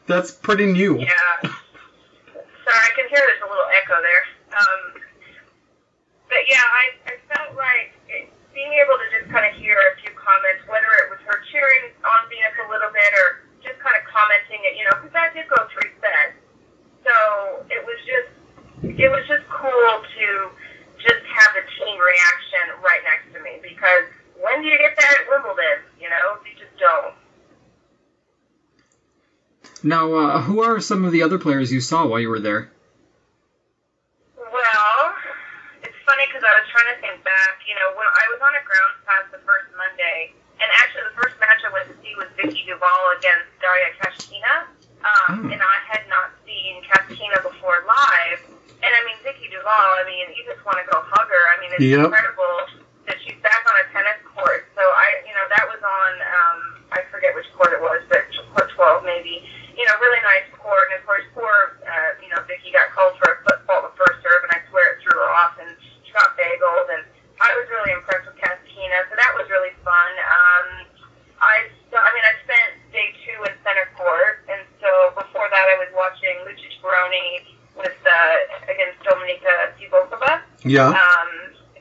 that's 0.06 0.30
pretty 0.30 0.66
new. 0.66 0.98
Yeah. 0.98 1.08
Sorry, 1.42 1.54
I 2.84 2.90
can 2.94 3.08
hear 3.08 3.18
there's 3.18 3.42
a 3.42 3.50
little 3.50 3.70
echo 3.82 3.96
there. 4.02 4.24
Um, 4.54 5.02
but 6.28 6.42
yeah, 6.48 6.62
I, 6.62 6.84
I 7.10 7.14
felt 7.34 7.56
like 7.56 7.92
it, 8.08 8.30
being 8.54 8.72
able 8.78 8.94
to 8.98 9.06
just 9.18 9.30
kind 9.32 9.46
of 9.48 9.58
hear 9.58 9.74
a 9.74 9.94
few 10.00 10.12
comments, 10.14 10.62
whether 10.70 10.88
it 11.02 11.10
was 11.10 11.20
her 11.26 11.40
cheering 11.50 11.90
on 12.04 12.20
Venus 12.30 12.54
a 12.62 12.68
little 12.70 12.90
bit 12.94 13.10
or 13.16 13.42
just 13.64 13.78
kind 13.82 13.96
of 13.98 14.06
commenting 14.06 14.60
it, 14.70 14.78
you 14.78 14.84
know, 14.86 14.94
because 15.02 15.12
that 15.18 15.34
did 15.34 15.48
go 15.50 15.58
three 15.74 15.90
sets. 15.98 16.38
So 17.02 17.14
it 17.74 17.82
was 17.82 17.98
just, 18.06 18.30
it 18.82 19.10
was 19.10 19.24
just 19.26 19.46
cool 19.48 19.92
to 20.02 20.26
just 20.98 21.22
have 21.26 21.50
the 21.54 21.62
team 21.78 21.96
reaction 21.98 22.82
right 22.82 23.02
next 23.06 23.32
to 23.34 23.42
me 23.42 23.58
because 23.62 24.06
when 24.40 24.62
do 24.62 24.68
you 24.68 24.78
get 24.78 24.96
that 24.96 25.14
at 25.22 25.26
Wimbledon? 25.30 25.82
You 26.00 26.10
know, 26.10 26.38
you 26.46 26.54
just 26.58 26.74
don't. 26.78 27.14
Now, 29.82 30.14
uh, 30.14 30.42
who 30.42 30.62
are 30.62 30.80
some 30.80 31.04
of 31.04 31.12
the 31.12 31.22
other 31.22 31.38
players 31.38 31.70
you 31.70 31.80
saw 31.80 32.06
while 32.06 32.18
you 32.18 32.28
were 32.28 32.40
there? 32.42 32.70
Well, 34.36 34.98
it's 35.82 35.98
funny 36.06 36.26
because 36.26 36.42
I 36.42 36.52
was 36.58 36.66
trying 36.70 36.90
to 36.94 36.98
think 36.98 37.22
back. 37.22 37.62
You 37.66 37.74
know, 37.78 37.94
when 37.94 38.06
I 38.06 38.24
was 38.34 38.40
on 38.42 38.52
a 38.58 38.62
grounds 38.66 38.98
pass 39.06 39.24
the 39.30 39.38
first 39.46 39.70
Monday, 39.78 40.34
and 40.58 40.66
actually 40.82 41.06
the 41.14 41.16
first 41.22 41.38
match 41.38 41.62
I 41.62 41.70
went 41.70 41.86
to 41.90 41.96
see 42.02 42.14
was 42.18 42.26
Vicky 42.34 42.66
Duval 42.66 43.02
against 43.18 43.46
Daria 43.62 43.90
Kasatkina. 44.02 44.54
Um, 44.98 45.46
Hmm. 45.46 45.52
And 45.54 45.62
I 45.62 45.78
had 45.86 46.10
not 46.10 46.34
seen 46.42 46.82
Kasatkina 46.82 47.38
before 47.42 47.86
live. 47.86 48.42
And 48.78 48.90
I 48.94 49.00
mean, 49.04 49.18
Vicky 49.26 49.50
Duval, 49.50 49.90
I 49.98 50.04
mean, 50.06 50.30
you 50.38 50.46
just 50.46 50.62
want 50.62 50.78
to 50.78 50.86
go 50.86 51.02
hug 51.02 51.26
her. 51.26 51.44
I 51.50 51.56
mean, 51.58 51.70
it's 51.74 51.82
Yep. 51.82 52.06
incredible 52.08 52.54
that 53.10 53.18
she's 53.26 53.38
back 53.42 53.62
on 53.66 53.74
a 53.82 53.86
tennis 53.90 54.20
court. 54.36 54.68
So 54.78 54.82
I, 54.82 55.24
you 55.26 55.34
know, 55.34 55.44
that 55.56 55.64
was 55.66 55.80
on, 55.82 56.12
um, 56.22 56.58
I 56.94 57.02
forget 57.10 57.34
which 57.34 57.48
court 57.58 57.74
it 57.74 57.80
was, 57.82 58.04
but 58.06 58.22
court 58.54 58.70
12 58.76 59.02
maybe. 59.04 59.42
You 59.74 59.84
know, 59.86 59.94
really 59.98 60.22
nice 60.22 60.46
court. 60.58 60.90
And 60.90 61.00
of 61.00 61.04
course, 61.06 61.26
poor, 61.34 61.78
uh, 61.86 62.10
you 62.22 62.30
know, 62.30 62.38
Vicky 62.46 62.70
got 62.70 62.90
called 62.94 63.18
for 63.18 63.34
a 63.34 63.36
foot 63.42 63.58
fault 63.66 63.82
the 63.90 63.94
first 63.98 64.22
serve, 64.22 64.42
and 64.46 64.52
I 64.54 64.62
swear 64.70 64.94
it 64.94 65.02
threw 65.02 65.14
her 65.18 65.30
off, 65.34 65.58
and 65.58 65.70
she 66.06 66.10
got 66.14 66.38
bageled. 66.38 66.88
And 66.94 67.02
I 67.42 67.50
was 67.58 67.66
really 67.70 67.92
impressed 67.98 68.26
with 68.30 68.38
Kasatkina, 68.38 69.10
so 69.10 69.14
that 69.18 69.32
was 69.34 69.46
really 69.50 69.74
fun. 69.82 70.10
Um, 70.22 70.66
I, 71.38 71.70
so, 71.90 71.98
I 71.98 72.10
mean, 72.14 72.26
I 72.26 72.34
spent 72.42 72.70
day 72.90 73.14
two 73.22 73.38
in 73.46 73.54
center 73.62 73.86
court, 73.94 74.42
and 74.50 74.62
so 74.82 75.14
before 75.14 75.46
that, 75.46 75.66
I 75.70 75.76
was 75.78 75.90
watching 75.94 76.34
Lucic 76.42 76.74
Baroni 76.82 77.57
with 77.78 77.96
uh, 78.02 78.70
against 78.70 78.98
Dominika 79.06 79.72
Cibulkova. 79.78 80.42
Yeah. 80.66 80.90
Um, 80.90 81.30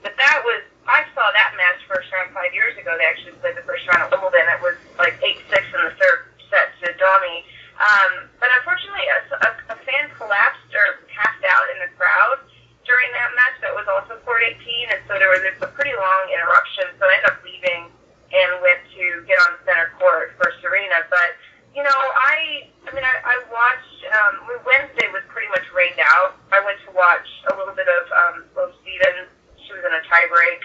but 0.02 0.14
that 0.16 0.40
was 0.46 0.62
I 0.88 1.04
saw 1.12 1.28
that 1.36 1.52
match 1.60 1.84
first 1.90 2.08
round 2.16 2.32
five 2.32 2.54
years 2.56 2.78
ago. 2.80 2.96
They 2.96 3.04
actually 3.04 3.36
played 3.44 3.60
the 3.60 3.66
first 3.68 3.84
round 3.92 4.08
at 4.08 4.10
Wimbledon. 4.14 4.48
It 4.48 4.62
was 4.64 4.78
like 4.96 5.20
eight 5.26 5.42
six 5.52 5.68
in 5.74 5.82
the 5.84 5.92
third 6.00 6.32
set 6.48 6.72
to 6.86 6.96
Domi. 6.96 7.44
Um, 7.78 8.32
but 8.42 8.50
unfortunately, 8.58 9.06
a, 9.06 9.20
a, 9.38 9.50
a 9.76 9.78
fan 9.86 10.10
collapsed 10.18 10.72
or 10.74 11.06
passed 11.14 11.44
out 11.46 11.68
in 11.76 11.78
the 11.86 11.92
crowd 11.94 12.42
during 12.88 13.10
that 13.14 13.30
match. 13.38 13.60
That 13.62 13.76
was 13.76 13.86
also 13.86 14.18
court 14.26 14.42
18, 14.42 14.58
and 14.90 15.02
so 15.06 15.20
there 15.20 15.30
was 15.30 15.44
a, 15.46 15.54
a 15.62 15.70
pretty 15.76 15.94
long 15.94 16.24
interruption. 16.34 16.90
So 16.98 17.06
I 17.06 17.22
ended 17.22 17.30
up 17.36 17.40
leaving 17.46 17.92
and 18.34 18.50
went 18.64 18.82
to 18.98 19.06
get 19.30 19.38
on 19.46 19.62
center 19.68 19.94
court 20.00 20.34
for 20.40 20.50
Serena. 20.64 21.06
But 21.12 21.38
you 21.78 21.84
know, 21.86 21.94
I 21.94 22.66
I 22.88 22.90
mean, 22.96 23.06
I, 23.06 23.16
I 23.22 23.36
watched. 23.54 24.02
Um, 24.10 24.34
Wednesday 24.66 25.06
was 25.14 25.22
pretty 25.30 25.48
much 25.54 25.68
rained 25.76 26.00
out. 26.02 26.40
I 26.50 26.64
went 26.66 26.80
to 26.88 26.92
watch 26.98 27.28
a 27.52 27.54
little 27.54 27.76
bit 27.78 27.86
of 27.86 28.04
um, 28.10 28.36
Sloane 28.56 28.74
Stevens. 28.82 29.30
She 29.62 29.76
was 29.78 29.84
in 29.86 29.94
a 29.94 30.02
tiebreak 30.10 30.62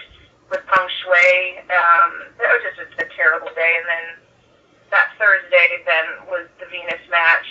with 0.49 0.63
Peng 0.65 0.87
Shuai. 1.03 1.59
Um, 1.69 2.11
that 2.39 2.49
was 2.55 2.61
just 2.65 2.79
a, 2.81 2.87
a 3.03 3.07
terrible 3.19 3.51
day. 3.53 3.73
And 3.77 3.85
then 3.85 4.05
that 4.95 5.11
Thursday 5.19 5.83
then 5.85 6.05
was 6.31 6.47
the 6.59 6.65
Venus 6.71 7.03
match. 7.11 7.45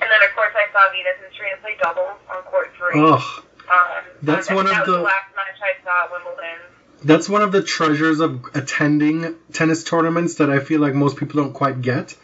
And 0.00 0.06
then 0.06 0.20
of 0.22 0.30
course 0.38 0.54
I 0.54 0.70
saw 0.70 0.86
Venus 0.94 1.18
and 1.18 1.34
Serena 1.34 1.58
play 1.60 1.74
doubles 1.82 2.18
on 2.30 2.42
court 2.46 2.70
three. 2.78 2.94
Ugh. 3.02 3.20
Um, 3.68 4.04
That's 4.22 4.48
that, 4.48 4.54
one 4.54 4.66
of 4.66 4.72
that 4.72 4.86
was 4.86 4.94
the- 4.94 5.02
the 5.02 5.02
last 5.02 5.34
match 5.34 5.58
I 5.60 5.74
saw 5.84 6.04
at 6.04 6.12
Wimbledon. 6.14 6.58
That's 7.04 7.28
one 7.28 7.42
of 7.42 7.50
the 7.52 7.62
treasures 7.62 8.20
of 8.20 8.44
attending 8.54 9.36
tennis 9.52 9.82
tournaments 9.84 10.36
that 10.36 10.48
I 10.50 10.58
feel 10.60 10.80
like 10.80 10.94
most 10.94 11.16
people 11.16 11.42
don't 11.42 11.52
quite 11.52 11.82
get. 11.82 12.14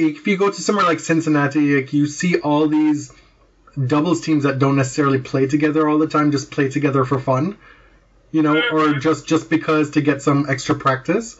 If 0.00 0.26
you 0.26 0.36
go 0.36 0.48
to 0.50 0.62
somewhere 0.62 0.84
like 0.86 1.00
Cincinnati, 1.00 1.76
like 1.76 1.92
you 1.92 2.06
see 2.06 2.36
all 2.36 2.66
these 2.68 3.12
doubles 3.86 4.20
teams 4.20 4.44
that 4.44 4.58
don't 4.58 4.76
necessarily 4.76 5.18
play 5.18 5.46
together 5.46 5.88
all 5.88 5.98
the 5.98 6.06
time, 6.06 6.30
just 6.32 6.50
play 6.50 6.68
together 6.68 7.04
for 7.04 7.18
fun, 7.18 7.56
you 8.30 8.42
know, 8.42 8.60
or 8.72 8.94
just 8.94 9.26
just 9.26 9.50
because 9.50 9.90
to 9.92 10.00
get 10.00 10.22
some 10.22 10.46
extra 10.48 10.74
practice. 10.74 11.36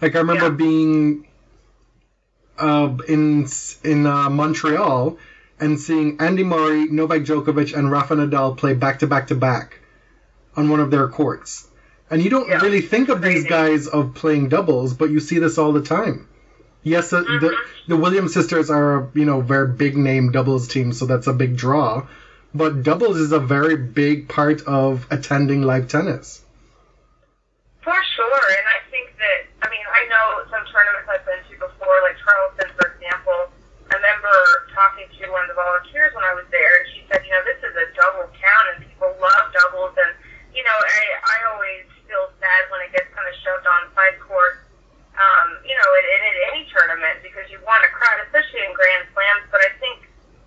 Like 0.00 0.14
I 0.14 0.18
remember 0.18 0.50
Yeah. 0.50 0.56
being 0.56 1.24
uh, 2.58 2.96
in 3.08 3.46
in 3.84 4.06
uh, 4.06 4.28
Montreal 4.30 5.16
and 5.58 5.80
seeing 5.80 6.20
Andy 6.20 6.42
Murray, 6.42 6.86
Novak 6.86 7.22
Djokovic, 7.22 7.76
and 7.76 7.90
Rafa 7.90 8.14
Nadal 8.16 8.56
play 8.56 8.74
back 8.74 8.98
to 9.00 9.06
back 9.06 9.28
to 9.28 9.34
back 9.34 9.80
on 10.56 10.68
one 10.68 10.80
of 10.80 10.90
their 10.90 11.08
courts. 11.08 11.66
And 12.10 12.22
you 12.22 12.30
don't 12.30 12.48
Yeah, 12.48 12.60
really 12.60 12.82
think 12.82 13.08
of 13.08 13.22
these 13.22 13.44
guys 13.44 13.86
of 13.86 14.14
playing 14.14 14.48
doubles, 14.48 14.94
but 14.94 15.10
you 15.10 15.20
see 15.20 15.38
this 15.38 15.58
all 15.58 15.72
the 15.72 15.80
time. 15.82 16.26
Yes, 16.86 17.10
the, 17.10 17.18
mm-hmm. 17.18 17.42
the 17.42 17.50
the 17.90 17.96
Williams 17.98 18.30
sisters 18.30 18.70
are 18.70 19.10
you 19.10 19.26
know 19.26 19.42
very 19.42 19.74
big 19.74 19.98
name 19.98 20.30
doubles 20.30 20.70
team, 20.70 20.94
so 20.94 21.02
that's 21.10 21.26
a 21.26 21.34
big 21.34 21.58
draw. 21.58 22.06
But 22.54 22.86
doubles 22.86 23.18
is 23.18 23.34
a 23.34 23.42
very 23.42 23.74
big 23.74 24.30
part 24.30 24.62
of 24.70 25.02
attending 25.10 25.66
live 25.66 25.90
tennis. 25.90 26.46
For 27.82 27.98
sure, 28.14 28.44
and 28.54 28.66
I 28.70 28.78
think 28.94 29.10
that 29.18 29.66
I 29.66 29.66
mean 29.66 29.82
I 29.82 30.06
know 30.06 30.46
some 30.46 30.62
tournaments 30.70 31.10
I've 31.10 31.26
been 31.26 31.42
to 31.42 31.54
before, 31.66 31.98
like 32.06 32.22
Charleston, 32.22 32.70
for 32.78 32.94
example. 32.94 33.50
I 33.90 33.98
remember 33.98 34.70
talking 34.70 35.10
to 35.10 35.22
one 35.34 35.42
of 35.42 35.50
the 35.50 35.58
volunteers 35.58 36.14
when 36.14 36.22
I 36.22 36.38
was 36.38 36.46
there, 36.54 36.70
and 36.70 36.86
she 36.94 37.02
said, 37.10 37.18
you 37.26 37.34
know, 37.34 37.42
this 37.50 37.66
is 37.66 37.74
a 37.74 37.86
double 37.98 38.30
town, 38.30 38.62
and 38.70 38.86
people 38.86 39.10
love 39.18 39.50
doubles, 39.50 39.98
and 39.98 40.14
you 40.54 40.62
know, 40.62 40.78
I 40.86 41.02
I 41.18 41.36
always 41.50 41.82
feel 42.06 42.30
sad 42.38 42.70
when 42.70 42.78
it 42.86 42.94
gets 42.94 43.10
kind 43.10 43.26
of 43.26 43.34
shoved 43.42 43.66
on 43.66 43.90
side 43.98 44.22
court, 44.22 44.55
in, 46.04 46.20
in, 46.26 46.36
any 46.52 46.62
tournament 46.68 47.22
because 47.24 47.46
you 47.48 47.60
want 47.64 47.80
a 47.86 47.90
crowd, 47.94 48.20
especially 48.28 48.64
in 48.66 48.72
Grand 48.76 49.06
Slams. 49.14 49.46
But 49.48 49.64
I 49.64 49.70
think 49.80 50.04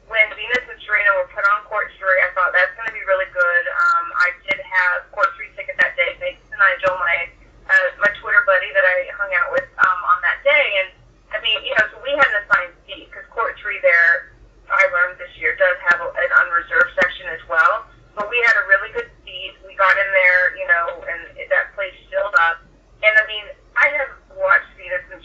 when 0.10 0.26
Venus 0.34 0.66
and 0.66 0.80
Serena 0.84 1.12
were 1.22 1.30
put 1.34 1.46
on 1.54 1.66
court 1.70 1.90
three, 1.98 2.20
I 2.26 2.30
thought 2.38 2.54
that's 2.54 2.74
going 2.78 2.90
to 2.90 2.96
be 2.96 3.06
really 3.06 3.30
good. 3.30 3.64
Um, 3.70 4.06
I 4.18 4.30
did 4.50 4.60
have 4.60 5.10
court 5.14 5.30
three 5.38 5.54
ticket 5.54 5.78
that 5.82 5.94
day. 5.98 6.18
Thanks 6.18 6.42
to 6.50 6.56
Nigel, 6.58 6.98
my 6.98 7.30
uh, 7.70 7.90
my 8.02 8.10
Twitter 8.18 8.42
buddy 8.50 8.74
that 8.74 8.82
I 8.82 8.98
hung 9.14 9.30
out 9.38 9.54
with 9.54 9.70
um, 9.78 10.00
on 10.10 10.18
that 10.26 10.42
day. 10.42 10.68
And 10.86 10.90
I 11.30 11.38
mean, 11.46 11.62
you 11.62 11.74
know, 11.78 11.86
so 11.94 12.02
we 12.02 12.12
had 12.18 12.26
an 12.26 12.42
assigned 12.46 12.74
seat 12.90 13.10
because 13.10 13.26
court 13.30 13.54
three 13.62 13.78
there, 13.86 14.34
I 14.70 14.90
learned 14.90 15.22
this 15.22 15.34
year, 15.38 15.54
does 15.56 15.78
have 15.94 16.02
a, 16.02 16.10
an 16.10 16.32
unreserved 16.46 16.98
section 16.98 17.30
as 17.30 17.42
well. 17.46 17.86
But 18.18 18.28
we 18.28 18.42
had 18.42 18.58
a 18.58 18.66
really 18.66 18.90
good 18.92 19.10
seat. 19.22 19.54
We 19.62 19.78
got 19.78 19.94
in 19.94 20.10
there, 20.10 20.44
you 20.58 20.68
know, 20.68 20.86
and 21.06 21.22
that 21.54 21.72
place 21.78 21.94
filled 22.10 22.34
up. 22.42 22.66
And 23.06 23.14
I 23.14 23.24
mean, 23.30 23.46
I 23.78 23.88
have 23.96 24.19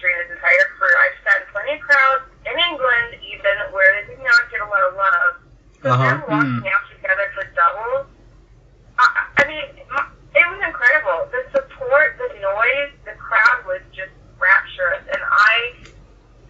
And 0.05 0.37
entire 0.37 0.69
career. 0.77 0.97
I've 1.01 1.17
sat 1.25 1.37
in 1.41 1.47
plenty 1.49 1.73
of 1.77 1.81
crowds 1.81 2.29
in 2.45 2.53
England, 2.69 3.17
even 3.25 3.57
where 3.73 3.89
they 3.97 4.13
did 4.13 4.21
not 4.21 4.53
get 4.53 4.61
a 4.61 4.69
lot 4.69 4.85
of 4.85 4.93
love. 5.01 5.33
So 5.81 5.89
Uh-huh. 5.97 6.05
them 6.05 6.21
walking 6.29 6.69
out 6.69 6.85
together 6.93 7.25
for 7.33 7.45
doubles, 7.57 8.05
I, 9.01 9.09
I 9.41 9.43
mean, 9.49 9.65
it 9.81 10.45
was 10.45 10.61
incredible. 10.61 11.25
The 11.33 11.41
support, 11.57 12.21
the 12.21 12.29
noise, 12.37 12.93
the 13.09 13.17
crowd 13.17 13.65
was 13.65 13.81
just 13.97 14.13
rapturous, 14.37 15.09
and 15.09 15.23
I, 15.25 15.73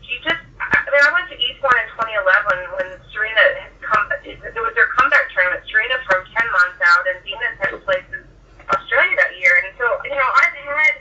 she 0.03 0.19
just, 0.27 0.43
I 0.59 0.67
I 0.75 0.89
mean, 0.91 1.03
I 1.07 1.11
went 1.15 1.31
to 1.31 1.39
Eastbourne 1.39 1.79
in 1.79 1.89
2011 1.95 2.75
when 2.75 2.89
Serena 3.15 3.45
had 3.63 3.75
come. 3.87 4.03
It 4.27 4.43
was 4.59 4.75
their 4.75 4.91
comeback 4.99 5.31
tournament. 5.31 5.63
Serena 5.71 5.95
from 6.11 6.27
10 6.27 6.35
months 6.51 6.79
out, 6.91 7.07
and 7.07 7.23
Venus 7.23 7.55
had 7.63 7.75
played 7.87 8.03
in 8.11 8.23
Australia 8.67 9.15
that 9.15 9.31
year, 9.39 9.55
and 9.63 9.71
so 9.79 9.87
you 10.11 10.17
know, 10.19 10.31
I've 10.43 10.59
had 10.59 10.95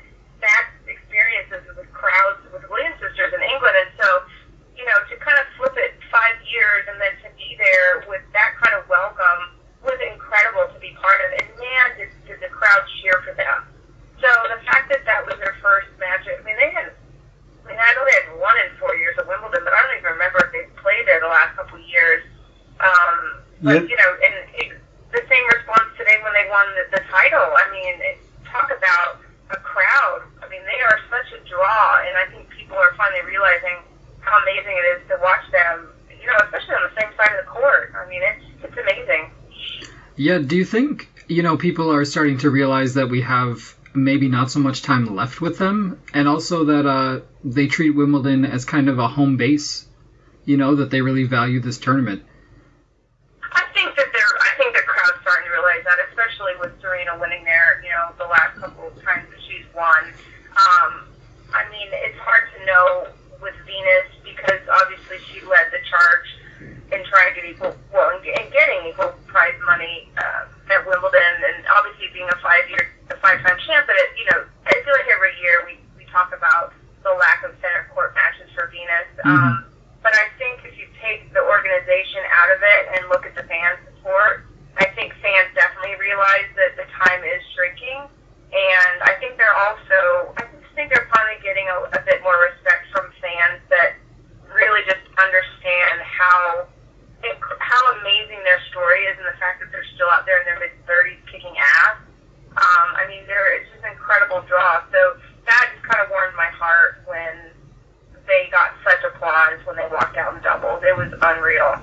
bad 0.44 0.64
experiences 0.92 1.64
with 1.78 1.88
crowds 1.96 2.43
with 3.24 3.34
in 3.40 3.44
England, 3.48 3.76
and 3.80 3.92
so 3.98 4.08
you 4.78 4.86
know, 4.86 4.98
to 5.10 5.16
kind 5.22 5.38
of 5.38 5.46
flip 5.58 5.78
it 5.78 5.94
five 6.10 6.38
years 6.50 6.90
and 6.90 6.98
then 6.98 7.14
to 7.22 7.30
be 7.38 7.56
there 7.62 8.04
with 8.10 8.26
that 8.34 8.58
kind 8.58 8.74
of 8.74 8.84
welcome 8.90 9.62
was 9.86 10.00
incredible 10.02 10.66
to 10.74 10.80
be 10.82 10.96
part 10.98 11.20
of. 11.24 11.30
And 11.40 11.48
man, 11.60 11.88
did, 11.98 12.10
did 12.26 12.40
the 12.42 12.50
crowd 12.50 12.82
cheer 13.00 13.22
for 13.22 13.38
them. 13.38 13.70
So 14.18 14.30
the 14.50 14.60
fact 14.66 14.90
that 14.90 15.04
that 15.06 15.28
was 15.28 15.36
their 15.38 15.54
first 15.62 15.92
match, 16.00 16.26
I 16.26 16.40
mean, 16.42 16.56
they 16.56 16.72
had, 16.72 16.90
I 16.90 17.64
mean, 17.68 17.78
I 17.78 17.90
know 17.94 18.04
they 18.08 18.18
had 18.24 18.30
won 18.40 18.56
in 18.64 18.72
four 18.80 18.96
years 18.96 19.14
at 19.20 19.28
Wimbledon, 19.28 19.62
but 19.62 19.76
I 19.76 19.80
don't 19.84 20.00
even 20.00 20.16
remember 20.16 20.40
if 20.48 20.50
they 20.56 20.64
played 20.80 21.06
there 21.06 21.20
the 21.20 21.30
last 21.30 21.54
couple 21.60 21.78
of 21.78 21.86
years. 21.86 22.24
Um, 22.80 23.44
but, 23.62 23.76
Yep. 23.84 23.92
you 23.92 23.98
know, 24.00 24.12
and 24.24 24.34
it, 24.58 24.68
the 25.12 25.24
same 25.28 25.46
response 25.54 25.92
today 26.00 26.18
when 26.24 26.34
they 26.34 26.48
won 26.50 26.66
the, 26.76 26.98
the 26.98 27.04
title. 27.12 27.52
I 27.56 27.66
mean, 27.70 27.96
it, 28.00 28.18
talk 28.48 28.72
about 28.72 29.22
a 29.52 29.60
crowd. 29.60 30.24
I 30.42 30.48
mean, 30.48 30.64
they 30.66 30.80
are 30.88 31.00
such 31.12 31.30
a 31.36 31.40
draw, 31.48 31.86
and 32.08 32.16
I 32.18 32.26
think 32.32 32.48
people 32.74 32.84
are 32.84 32.96
finally 32.98 33.22
realizing 33.30 33.78
how 34.22 34.42
amazing 34.42 34.74
it 34.74 34.98
is 34.98 35.08
to 35.10 35.18
watch 35.22 35.44
them. 35.52 35.90
You 36.10 36.28
know, 36.28 36.38
especially 36.46 36.76
on 36.76 36.90
the 36.90 37.02
same 37.02 37.12
side 37.18 37.38
of 37.38 37.46
the 37.46 37.52
court. 37.52 37.94
I 37.96 38.10
mean, 38.10 38.22
it's 38.24 38.46
it's 38.64 38.78
amazing. 38.78 39.30
Yeah, 40.16 40.40
do 40.40 40.56
you 40.56 40.66
think, 40.66 41.10
you 41.28 41.44
know, 41.44 41.58
people 41.58 41.92
are 41.92 42.06
starting 42.06 42.38
to 42.40 42.50
realize 42.50 42.94
that 42.94 43.10
we 43.10 43.22
have 43.22 43.76
maybe 43.94 44.28
not 44.28 44.50
so 44.50 44.60
much 44.60 44.82
time 44.82 45.16
left 45.16 45.42
with 45.42 45.58
them, 45.58 46.00
and 46.14 46.28
also 46.28 46.66
that 46.66 46.86
uh, 46.86 47.20
they 47.44 47.68
treat 47.68 47.92
Wimbledon 47.92 48.46
as 48.46 48.64
kind 48.64 48.90
of 48.90 49.00
a 49.00 49.08
home 49.08 49.38
base, 49.38 49.86
you 50.46 50.58
know, 50.58 50.76
that 50.76 50.92
they 50.92 51.02
really 51.02 51.26
value 51.26 51.60
this 51.60 51.78
tournament? 51.78 52.24
I 53.52 53.66
think 53.74 53.96
that 53.98 54.08
they're. 54.14 54.34
I 54.40 54.58
think 54.58 54.76
the 54.76 54.82
crowd's 54.82 55.22
starting 55.22 55.46
to 55.46 55.52
realize 55.52 55.84
that, 55.84 55.98
especially 56.10 56.54
with 56.60 56.80
Serena 56.82 57.20
winning 57.20 57.44
there. 57.44 57.84
You 57.84 57.90
know, 57.90 58.16
the 58.18 58.32
last 58.32 58.58
couple 58.60 58.88
of 58.88 58.96
times 59.04 59.28
that 59.30 59.42
she's 59.46 59.66
won. 59.76 60.14
Um, 60.56 61.14
I 61.54 61.70
mean, 61.70 61.90
it's 61.92 62.18
hard 62.18 62.50
to 62.53 62.53
know 62.74 63.08
with 63.38 63.54
Venus 63.70 64.10
because 64.26 64.62
obviously 64.82 65.22
she 65.30 65.46
led 65.46 65.70
the 65.70 65.82
charge 65.86 66.28
in 66.90 67.02
trying 67.06 67.30
to 67.30 67.36
get 67.38 67.46
equal, 67.50 67.74
well, 67.94 68.10
in, 68.18 68.22
in 68.26 68.46
getting 68.50 68.90
equal 68.90 69.14
prize 69.30 69.58
money 69.66 70.10
uh, 70.18 70.74
at 70.74 70.82
Wimbledon, 70.86 71.34
and 71.42 71.66
obviously 71.70 72.10
being 72.14 72.30
a 72.30 72.40
five-year, 72.42 72.90
a 73.10 73.18
five-time 73.18 73.58
champ. 73.66 73.86
But 73.86 73.98
it, 73.98 74.10
you 74.18 74.26
know, 74.30 74.40
I 74.66 74.74
feel 74.82 74.96
like 74.98 75.10
every 75.10 75.34
year 75.42 75.66
we 75.66 75.74
we 75.98 76.06
talk 76.10 76.34
about 76.34 76.74
the 77.02 77.14
lack 77.18 77.44
of 77.44 77.52
center 77.62 77.90
court 77.94 78.14
matches 78.16 78.50
for 78.56 78.70
Venus. 78.70 79.10
Um, 79.26 79.66
but 80.06 80.14
I 80.16 80.32
think 80.40 80.64
if 80.64 80.78
you 80.80 80.88
take 81.02 81.34
the 81.34 81.44
organization 81.44 82.24
out 82.32 82.50
of 82.56 82.60
it 82.64 82.82
and 82.96 83.02
look 83.10 83.26
at 83.26 83.36
the 83.36 83.44
fans 83.44 83.80
support, 83.92 84.46
I 84.78 84.88
think 84.96 85.12
fans 85.20 85.52
definitely 85.56 86.00
realize 86.00 86.48
that 86.56 86.80
the 86.80 86.88
time 86.96 87.24
is 87.24 87.42
shrinking, 87.56 88.08
and 88.54 88.96
I 89.04 89.20
think 89.20 89.36
they're 89.36 89.60
also, 89.68 90.32
I 90.38 90.48
just 90.48 90.63
think 90.76 90.94
they're 90.94 91.10
finally 91.14 91.40
getting 91.42 91.66
a, 91.70 91.78
a 91.98 92.02
bit 92.06 92.22
more 92.22 92.38
respect 92.50 92.90
from 92.92 93.10
fans 93.22 93.62
that 93.70 93.98
really 94.54 94.82
just 94.86 95.02
understand 95.18 96.02
how 96.02 96.68
how 97.60 97.82
amazing 98.04 98.44
their 98.44 98.60
story 98.70 99.08
is 99.08 99.16
and 99.18 99.26
the 99.26 99.38
fact 99.40 99.64
that 99.64 99.72
they're 99.72 99.88
still 99.96 100.12
out 100.12 100.26
there 100.28 100.44
in 100.44 100.46
their 100.46 100.60
mid 100.60 100.76
30s 100.84 101.24
kicking 101.32 101.56
ass. 101.56 101.98
Um, 102.54 102.88
I 103.00 103.08
mean, 103.08 103.24
they're 103.26 103.56
it's 103.56 103.72
just 103.72 103.84
an 103.86 103.96
incredible 103.96 104.44
draw. 104.48 104.84
So 104.92 105.18
that 105.48 105.72
just 105.74 105.88
kind 105.88 106.04
of 106.04 106.12
warmed 106.12 106.36
my 106.36 106.52
heart 106.52 107.02
when 107.08 107.54
they 108.28 108.50
got 108.52 108.76
such 108.84 109.04
applause 109.08 109.60
when 109.66 109.76
they 109.76 109.88
walked 109.92 110.18
out 110.18 110.36
in 110.36 110.42
doubles. 110.44 110.84
It 110.84 110.96
was 110.96 111.12
unreal. 111.22 111.80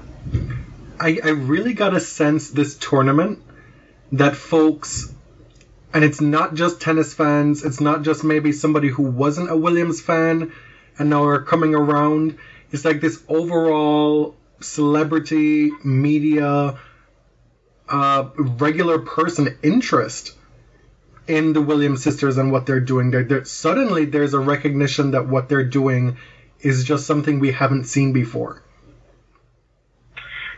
I, 1.00 1.18
I 1.24 1.30
really 1.30 1.72
got 1.72 1.94
a 1.94 2.00
sense 2.00 2.50
this 2.50 2.76
tournament 2.76 3.42
that 4.12 4.36
folks 4.36 5.12
and 5.92 6.04
it's 6.04 6.20
not 6.20 6.54
just 6.54 6.80
tennis 6.80 7.14
fans, 7.14 7.64
it's 7.64 7.80
not 7.80 8.02
just 8.02 8.24
maybe 8.24 8.52
somebody 8.52 8.88
who 8.88 9.02
wasn't 9.02 9.50
a 9.50 9.56
Williams 9.56 10.00
fan 10.00 10.52
and 10.98 11.10
now 11.10 11.24
are 11.24 11.42
coming 11.42 11.74
around. 11.74 12.38
It's 12.70 12.84
like 12.84 13.00
this 13.00 13.22
overall 13.28 14.36
celebrity, 14.60 15.70
media, 15.82 16.78
uh, 17.88 18.28
regular 18.36 19.00
person 19.00 19.58
interest 19.62 20.36
in 21.26 21.52
the 21.52 21.60
Williams 21.60 22.02
sisters 22.02 22.38
and 22.38 22.52
what 22.52 22.66
they're 22.66 22.80
doing. 22.80 23.10
There, 23.10 23.24
there, 23.24 23.44
suddenly, 23.44 24.04
there's 24.04 24.34
a 24.34 24.40
recognition 24.40 25.12
that 25.12 25.26
what 25.26 25.48
they're 25.48 25.64
doing 25.64 26.18
is 26.60 26.84
just 26.84 27.06
something 27.06 27.40
we 27.40 27.52
haven't 27.52 27.84
seen 27.84 28.12
before. 28.12 28.62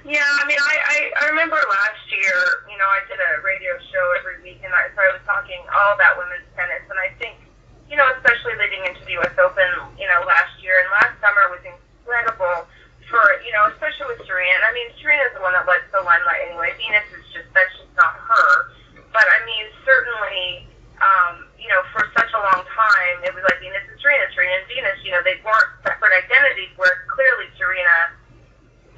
Yeah, 0.05 0.21
I 0.21 0.47
mean, 0.47 0.59
I, 0.59 0.77
I, 0.89 1.25
I 1.25 1.29
remember 1.29 1.57
last 1.57 2.11
year, 2.11 2.35
you 2.71 2.77
know, 2.77 2.85
I 2.85 3.01
did 3.09 3.19
a 3.19 3.43
radio 3.63 3.79
show 3.95 4.07
every 4.19 4.43
week, 4.43 4.59
and 4.67 4.75
I, 4.75 4.91
so 4.91 4.99
I 4.99 5.15
was 5.15 5.23
talking 5.23 5.63
all 5.71 5.95
about 5.95 6.19
women's 6.19 6.51
tennis, 6.59 6.83
and 6.91 6.99
I 6.99 7.15
think, 7.23 7.39
you 7.87 7.95
know, 7.95 8.11
especially 8.19 8.59
leading 8.59 8.83
into 8.91 8.99
the 9.07 9.15
U.S. 9.23 9.39
Open, 9.39 9.71
you 9.95 10.11
know, 10.11 10.27
last 10.27 10.51
year 10.59 10.83
and 10.83 10.91
last 10.91 11.15
summer 11.23 11.47
was 11.47 11.63
incredible 11.63 12.67
for, 13.07 13.23
you 13.47 13.55
know, 13.55 13.71
especially 13.71 14.19
with 14.19 14.27
Serena. 14.27 14.67
I 14.67 14.75
mean, 14.75 14.91
Serena's 14.99 15.31
the 15.39 15.47
one 15.47 15.55
that 15.55 15.63
lets 15.71 15.87
the 15.95 16.03
limelight 16.03 16.43
anyway. 16.51 16.75
Venus 16.75 17.07
is 17.15 17.23
just, 17.31 17.47
that's 17.55 17.71
just 17.79 17.95
not 17.95 18.19
her. 18.19 18.75
But 19.15 19.31
I 19.31 19.39
mean, 19.47 19.71
certainly, 19.87 20.67
um, 20.99 21.47
you 21.55 21.71
know, 21.71 21.87
for 21.95 22.03
such 22.19 22.35
a 22.35 22.41
long 22.43 22.67
time, 22.67 23.17
it 23.23 23.31
was 23.31 23.47
like 23.47 23.63
Venus 23.63 23.87
and 23.87 23.95
Serena, 24.03 24.27
Serena 24.35 24.59
and 24.59 24.67
Venus, 24.67 24.99
you 25.07 25.15
know, 25.15 25.23
they 25.23 25.39
weren't 25.47 25.71
separate 25.87 26.11
identities, 26.19 26.75
where 26.75 27.07
clearly 27.07 27.47
Serena 27.55 28.11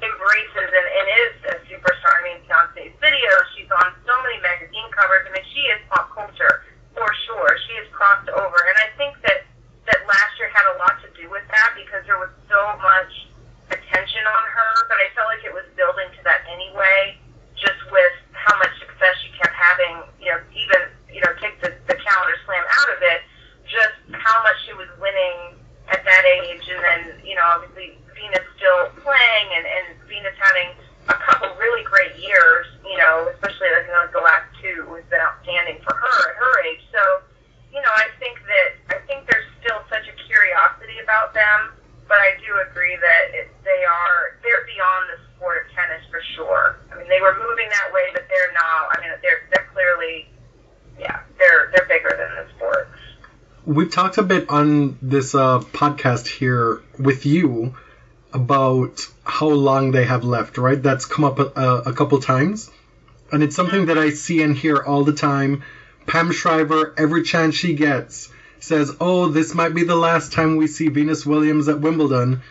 embraces 0.05 0.69
and, 0.69 0.87
and 0.87 1.05
is 1.09 1.35
a 1.49 1.55
superstar. 1.65 2.13
I 2.17 2.21
mean, 2.23 2.39
Beyonce's 2.45 2.93
videos, 3.01 3.45
she's 3.57 3.69
on 3.81 3.93
so 4.05 4.13
many 4.21 4.37
magazine 4.41 4.87
covers. 4.93 5.25
I 5.25 5.31
mean, 5.33 5.47
she 5.51 5.63
is 5.73 5.81
pop 5.89 6.13
culture 6.13 6.63
for 6.93 7.09
sure. 7.27 7.49
She 7.67 7.73
has 7.81 7.87
crossed 7.91 8.29
over, 8.29 8.59
and 8.69 8.77
I 8.79 8.89
think 8.95 9.17
that 9.25 9.43
that 9.89 10.01
last 10.09 10.33
year 10.41 10.49
had 10.49 10.65
a 10.73 10.75
lot 10.81 10.97
to 11.05 11.09
do 11.13 11.29
with 11.29 11.45
that 11.53 11.77
because 11.77 12.01
there 12.09 12.17
was 12.17 12.33
so 12.49 12.61
much 12.81 13.13
attention 13.69 14.23
on 14.25 14.43
her. 14.49 14.71
But 14.89 14.97
I 14.97 15.07
felt 15.13 15.29
like 15.29 15.43
it 15.45 15.53
was 15.53 15.67
building 15.77 16.09
to 16.17 16.21
that 16.25 16.45
anyway, 16.49 17.17
just 17.57 17.81
with 17.91 18.15
how 18.33 18.55
much 18.57 18.73
success 18.79 19.13
she 19.21 19.29
kept 19.37 19.53
having. 19.53 20.05
You 20.21 20.33
know, 20.33 20.39
even 20.53 20.81
you 21.11 21.21
know, 21.21 21.33
take 21.41 21.57
the, 21.61 21.73
the 21.89 21.97
calendar 21.99 22.37
slam 22.45 22.63
out 22.63 22.89
of 22.95 22.99
it, 23.01 23.21
just 23.67 23.97
how 24.13 24.41
much 24.41 24.57
she 24.65 24.73
was 24.73 24.89
winning 24.97 25.59
at 25.89 26.01
that 26.01 26.23
age, 26.25 26.65
and 26.69 26.81
then 26.81 27.01
you 27.25 27.35
know, 27.35 27.45
obviously 27.45 27.97
Venus 28.15 28.45
still 28.57 28.89
playing 29.03 29.47
and, 29.53 29.65
and 29.67 29.85
Venus 30.07 30.33
having 30.39 30.73
a 31.07 31.13
couple 31.13 31.53
really 31.59 31.83
great 31.83 32.15
years, 32.17 32.65
you 32.81 32.97
know, 32.97 33.29
especially 33.35 33.69
I 33.69 33.85
think 33.85 34.11
the 34.11 34.23
last 34.25 34.49
two 34.61 34.87
has 34.95 35.05
been 35.11 35.21
outstanding 35.21 35.77
for 35.85 35.93
her 35.93 36.17
at 36.31 36.35
her 36.35 36.53
age. 36.65 36.81
So, 36.89 37.01
you 37.69 37.81
know, 37.81 37.93
I 37.93 38.09
think 38.17 38.39
that 38.41 38.69
I 38.95 38.97
think 39.05 39.29
there's 39.29 39.45
still 39.61 39.83
such 39.89 40.07
a 40.09 40.15
curiosity 40.25 40.97
about 41.03 41.33
them, 41.33 41.77
but 42.07 42.17
I 42.17 42.37
do 42.41 42.49
agree 42.69 42.97
that 42.97 43.23
it, 43.33 43.47
they 43.63 43.81
are 43.85 44.39
they're 44.41 44.65
beyond 44.65 45.03
the 45.13 45.17
sport 45.35 45.61
of 45.61 45.65
tennis 45.77 46.01
for 46.09 46.21
sure. 46.35 46.79
I 46.91 46.97
mean, 46.97 47.09
they 47.09 47.21
were 47.21 47.37
moving 47.37 47.69
that 47.69 47.93
way, 47.93 48.09
but 48.13 48.25
they're 48.29 48.53
not. 48.53 48.97
I 48.97 49.01
mean, 49.01 49.11
they're 49.21 49.45
they're 49.53 49.69
clearly, 49.73 50.25
yeah, 50.97 51.21
they're 51.37 51.69
they're 51.75 51.85
bigger 51.85 52.09
than 52.17 52.33
the 52.33 52.45
sport. 52.57 52.89
We've 53.65 53.91
talked 53.91 54.17
a 54.17 54.23
bit 54.23 54.49
on 54.49 54.97
this 55.01 55.33
uh, 55.33 55.59
podcast 55.59 56.27
here 56.27 56.81
with 56.99 57.25
you 57.25 57.75
about 58.35 59.07
how 59.23 59.47
long 59.47 59.91
they 59.91 60.03
have 60.03 60.25
left, 60.25 60.57
right? 60.57 60.81
That's 60.81 61.05
come 61.05 61.23
up 61.23 61.39
a, 61.39 61.83
a 61.85 61.93
couple 61.93 62.19
times. 62.19 62.69
And 63.31 63.41
it's 63.41 63.55
something 63.55 63.85
mm-hmm. 63.85 63.87
that 63.87 63.97
I 63.97 64.09
see 64.09 64.41
and 64.41 64.55
hear 64.55 64.77
all 64.77 65.05
the 65.05 65.13
time. 65.13 65.63
Pam 66.05 66.31
Shriver, 66.31 66.93
every 66.97 67.23
chance 67.23 67.55
she 67.55 67.73
gets, 67.73 68.29
says, 68.59 68.91
Oh, 68.99 69.29
this 69.29 69.55
might 69.55 69.73
be 69.73 69.85
the 69.85 69.95
last 69.95 70.33
time 70.33 70.57
we 70.57 70.67
see 70.67 70.89
Venus 70.89 71.25
Williams 71.25 71.69
at 71.69 71.79
Wimbledon. 71.79 72.41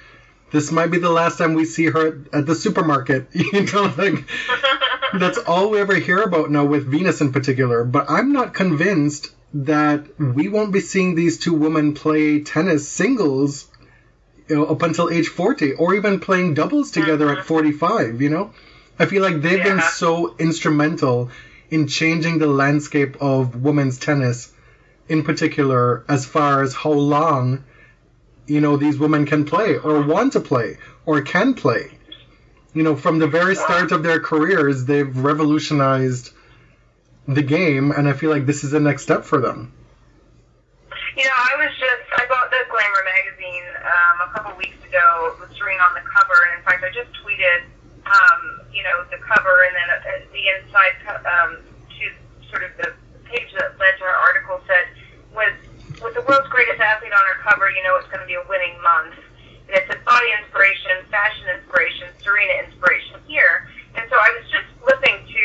This 0.50 0.72
might 0.72 0.90
be 0.90 0.98
the 0.98 1.10
last 1.10 1.36
time 1.36 1.52
we 1.52 1.66
see 1.66 1.86
her 1.86 2.24
at 2.32 2.46
the 2.46 2.54
supermarket. 2.54 3.28
You 3.34 3.66
know, 3.66 3.92
like, 3.96 4.24
that's 5.20 5.38
all 5.38 5.70
we 5.70 5.80
ever 5.80 5.96
hear 5.96 6.22
about 6.22 6.50
now 6.50 6.64
with 6.64 6.86
Venus 6.86 7.20
in 7.20 7.30
particular. 7.30 7.84
But 7.84 8.06
I'm 8.08 8.32
not 8.32 8.54
convinced 8.54 9.34
that 9.52 10.18
we 10.18 10.48
won't 10.48 10.72
be 10.72 10.80
seeing 10.80 11.14
these 11.14 11.38
two 11.38 11.54
women 11.54 11.92
play 11.92 12.40
tennis 12.40 12.88
singles 12.88 13.68
you 14.48 14.56
know, 14.56 14.66
up 14.66 14.82
until 14.82 15.10
age 15.10 15.28
40 15.28 15.74
or 15.74 15.94
even 15.94 16.20
playing 16.20 16.54
doubles 16.54 16.90
together 16.90 17.30
at 17.30 17.38
uh-huh. 17.38 17.46
45 17.46 18.20
you 18.20 18.30
know? 18.30 18.52
I 18.98 19.06
feel 19.06 19.22
like 19.22 19.42
they've 19.42 19.62
been 19.62 19.80
so 19.80 20.36
instrumental 20.38 21.30
in 21.70 21.88
changing 21.88 22.38
the 22.38 22.46
landscape 22.46 23.16
of 23.20 23.62
women's 23.62 23.98
tennis 23.98 24.52
in 25.08 25.24
particular 25.24 26.04
as 26.08 26.24
far 26.24 26.62
as 26.62 26.74
how 26.74 26.92
long 26.92 27.64
you 28.46 28.60
know 28.60 28.76
these 28.76 28.98
women 28.98 29.26
can 29.26 29.44
play 29.44 29.76
or 29.76 29.98
uh-huh. 29.98 30.12
want 30.12 30.32
to 30.34 30.40
play 30.40 30.78
or 31.06 31.20
can 31.22 31.54
play. 31.54 31.90
You 32.74 32.82
know 32.82 32.96
from 32.96 33.18
the 33.18 33.26
very 33.26 33.56
uh-huh. 33.56 33.64
start 33.64 33.92
of 33.92 34.02
their 34.02 34.20
careers 34.20 34.84
they've 34.84 35.16
revolutionized 35.16 36.30
the 37.26 37.42
game 37.42 37.90
and 37.90 38.06
i 38.08 38.12
feel 38.12 38.30
like 38.30 38.44
this 38.44 38.64
is 38.64 38.70
the 38.72 38.80
next 38.80 39.02
step 39.02 39.24
for 39.24 39.40
them. 39.40 39.72
You 41.16 41.24
know, 41.24 41.38
I 41.38 41.54
was 41.62 41.70
just 41.78 42.04
I 42.18 42.26
bought 42.26 42.50
the 42.50 42.58
Glamour 42.68 43.04
magazine 43.06 43.66
um, 43.86 44.16
a 44.26 44.30
couple 44.34 44.50
weeks 44.58 44.76
ago 44.84 45.36
with 45.38 45.54
Serena 45.54 45.82
on 45.86 45.94
the 45.94 46.02
cover, 46.02 46.36
and 46.50 46.58
in 46.58 46.62
fact, 46.66 46.82
I 46.82 46.90
just 46.90 47.06
tweeted, 47.22 47.70
um, 48.02 48.66
you 48.74 48.82
know, 48.82 49.06
the 49.14 49.22
cover 49.22 49.54
and 49.62 49.74
then 49.78 49.88
uh, 49.94 50.26
the 50.34 50.44
inside 50.58 50.94
co- 51.06 51.22
um, 51.22 51.62
to 51.62 52.04
sort 52.50 52.66
of 52.66 52.74
the 52.82 52.90
page 53.30 53.46
that 53.54 53.78
led 53.78 53.94
to 53.98 54.04
her 54.04 54.18
article 54.26 54.58
said, 54.66 54.90
with 55.34 55.54
with 56.02 56.18
the 56.18 56.24
world's 56.26 56.50
greatest 56.50 56.82
athlete 56.82 57.14
on 57.14 57.24
her 57.30 57.38
cover, 57.46 57.70
you 57.70 57.82
know, 57.86 57.94
it's 57.96 58.10
going 58.10 58.20
to 58.20 58.26
be 58.26 58.34
a 58.34 58.44
winning 58.50 58.74
month. 58.82 59.14
And 59.70 59.78
it 59.78 59.86
said 59.86 60.02
body 60.04 60.26
inspiration, 60.42 61.06
fashion 61.14 61.46
inspiration, 61.54 62.10
Serena 62.18 62.66
inspiration 62.66 63.22
here. 63.30 63.70
And 63.94 64.04
so 64.10 64.18
I 64.18 64.34
was 64.34 64.44
just 64.50 64.66
flipping 64.82 65.22
to 65.22 65.44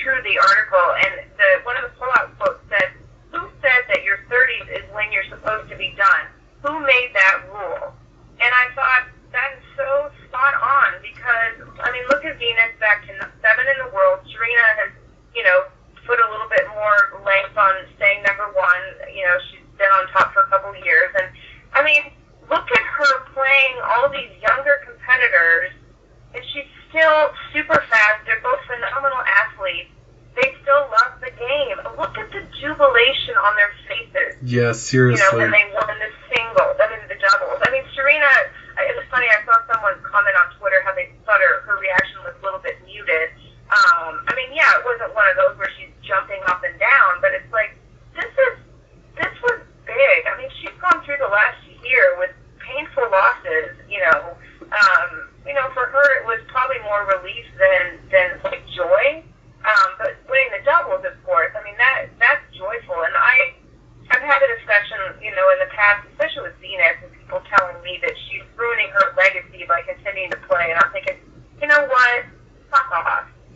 through 0.00 0.20
the 0.24 0.36
article, 0.40 0.86
and 1.04 1.12
the 1.36 1.48
one 1.68 1.76
of 1.76 1.84
the 1.84 1.92
pullout 2.00 2.32
quotes 2.40 2.64
said, 2.72 2.96
"Who 3.32 3.44
said 3.60 3.84
that 3.92 4.02
your 4.02 4.24
30s 4.32 4.68
is 4.72 4.84
when 4.92 5.12
you're 5.12 5.28
supposed 5.28 5.68
to 5.68 5.76
be 5.76 5.92
done? 5.96 6.24
Who 6.64 6.80
made 6.80 7.12
that 7.12 7.44
rule?" 7.52 7.92
And 8.40 8.50
I 8.50 8.72
thought 8.74 9.04
that 9.32 9.52
is 9.60 9.64
so 9.76 10.10
spot 10.26 10.54
on 10.56 11.02
because 11.04 11.60
I 11.84 11.92
mean, 11.92 12.04
look 12.08 12.24
at 12.24 12.38
Venus 12.40 12.72
back 12.80 13.06
to 13.06 13.12
seven 13.44 13.64
in 13.68 13.76
the 13.84 13.92
world. 13.92 14.24
Serena 14.32 14.64
has, 14.80 14.90
you 15.36 15.44
know, 15.44 15.68
put 16.08 16.18
a 16.18 16.26
little 16.32 16.48
bit 16.48 16.66
more 16.72 17.20
length 17.22 17.56
on 17.56 17.84
staying 17.96 18.24
number 18.24 18.48
one. 18.56 19.12
You 19.12 19.28
know, 19.28 19.36
she's 19.52 19.64
been 19.76 19.92
on 19.92 20.08
top 20.08 20.32
for 20.32 20.42
a 20.42 20.48
couple 20.48 20.72
of 20.72 20.80
years, 20.80 21.12
and 21.20 21.28
I 21.76 21.84
mean, 21.84 22.08
look 22.48 22.64
at 22.64 22.84
her 22.96 23.12
playing 23.36 23.76
all 23.84 24.08
these 24.08 24.32
younger 24.40 24.80
competitors, 24.88 25.70
and 26.34 26.42
she's 26.52 26.68
still 26.90 27.30
super 27.52 27.78
fast. 27.88 28.26
They're 28.26 28.42
both 28.42 28.60
phenomenal 28.66 29.22
athletes. 29.22 29.90
They 30.36 30.54
still 30.62 30.86
love 30.90 31.20
the 31.20 31.30
game. 31.30 31.78
Look 31.98 32.18
at 32.18 32.30
the 32.30 32.42
jubilation 32.60 33.34
on 33.36 33.52
their 33.56 33.72
faces 33.88 34.42
yes 34.92 34.98
you 34.98 35.14
know, 35.14 35.16
seriously 35.16 35.38
when 35.38 35.50
they 35.54 35.66
won 35.74 35.94
the 35.98 36.10
singles, 36.28 36.76
I 36.80 36.86
mean 36.90 37.02
the 37.08 37.18
doubles. 37.18 37.60
I 37.62 37.70
mean 37.70 37.84
Serena, 37.94 38.26
I- 38.78 38.88
it 38.90 38.96
was 38.96 39.04
funny. 39.10 39.26
I 39.28 39.38
saw 39.44 39.56
someone 39.70 39.94
comment 40.02 40.34
on 40.40 40.56
Twitter 40.58 40.80
how 40.84 40.94
they 40.94 41.10
thought 41.26 41.40
her 41.40 41.60
her 41.68 41.76
reaction 41.78 42.18
was 42.24 42.34
a 42.38 42.42
little 42.44 42.60
bit 42.60 42.80
muted. 42.86 43.30
Um, 43.70 44.24
I 44.26 44.34
mean, 44.34 44.50
yeah, 44.56 44.66
it 44.80 44.84
wasn't 44.84 45.14
one 45.14 45.28
of 45.30 45.36
those 45.36 45.54
where 45.58 45.70
she's 45.78 45.92
jumping 46.02 46.40
up 46.50 46.64
and 46.64 46.74
down, 46.80 47.20
but 47.22 47.30
it's 47.36 47.46
like 47.52 47.76
this 48.16 48.26
is 48.30 48.54
this 49.20 49.34
was 49.46 49.60
big. 49.86 50.18
I 50.26 50.34
mean, 50.40 50.50
she's 50.58 50.74
gone 50.80 51.04
through 51.04 51.18
the 51.22 51.28
last 51.30 51.60
year 51.86 52.16
with 52.18 52.32
painful 52.58 53.06
losses. 53.12 53.76
You 53.86 54.00
know, 54.10 54.34
um, 54.74 55.28
you 55.46 55.54
know, 55.54 55.68
for 55.76 55.86
her 55.86 56.06
it 56.18 56.24
was 56.26 56.40
probably 56.48 56.80
more 56.88 57.04
relief 57.20 57.46
than 57.60 58.00
than 58.10 58.40
like 58.48 58.64
joy. 58.74 59.22
Um, 59.60 59.90
but 60.00 60.16
winning 60.26 60.50
the 60.56 60.64
doubles, 60.64 61.04
of 61.04 61.14
course, 61.28 61.52
I 61.54 61.60
mean 61.62 61.76
that 61.76 62.08
that's 62.18 62.42
joyful, 62.56 62.96
and 63.04 63.12
I 63.14 63.54
I've 64.10 64.24
had 64.26 64.42
a 64.42 64.50
discussion, 64.58 64.98
you 65.22 65.30
know, 65.30 65.46
in 65.54 65.58
the 65.62 65.70
past, 65.70 66.02
especially 66.10 66.50
with 66.50 66.58
Venus, 66.58 66.98
and 67.06 67.12
people 67.14 67.38
telling 67.54 67.78
me 67.86 68.00
that 68.02 68.10
she's 68.26 68.42
ruining 68.58 68.90
her 68.98 69.14
legacy 69.14 69.62
by 69.68 69.82
continuing 69.86 70.32
to 70.34 70.40
play. 70.50 70.74
And 70.74 70.80
I'm 70.82 70.90
thinking, 70.90 71.14
you 71.62 71.68
know 71.68 71.86
what? 71.86 72.24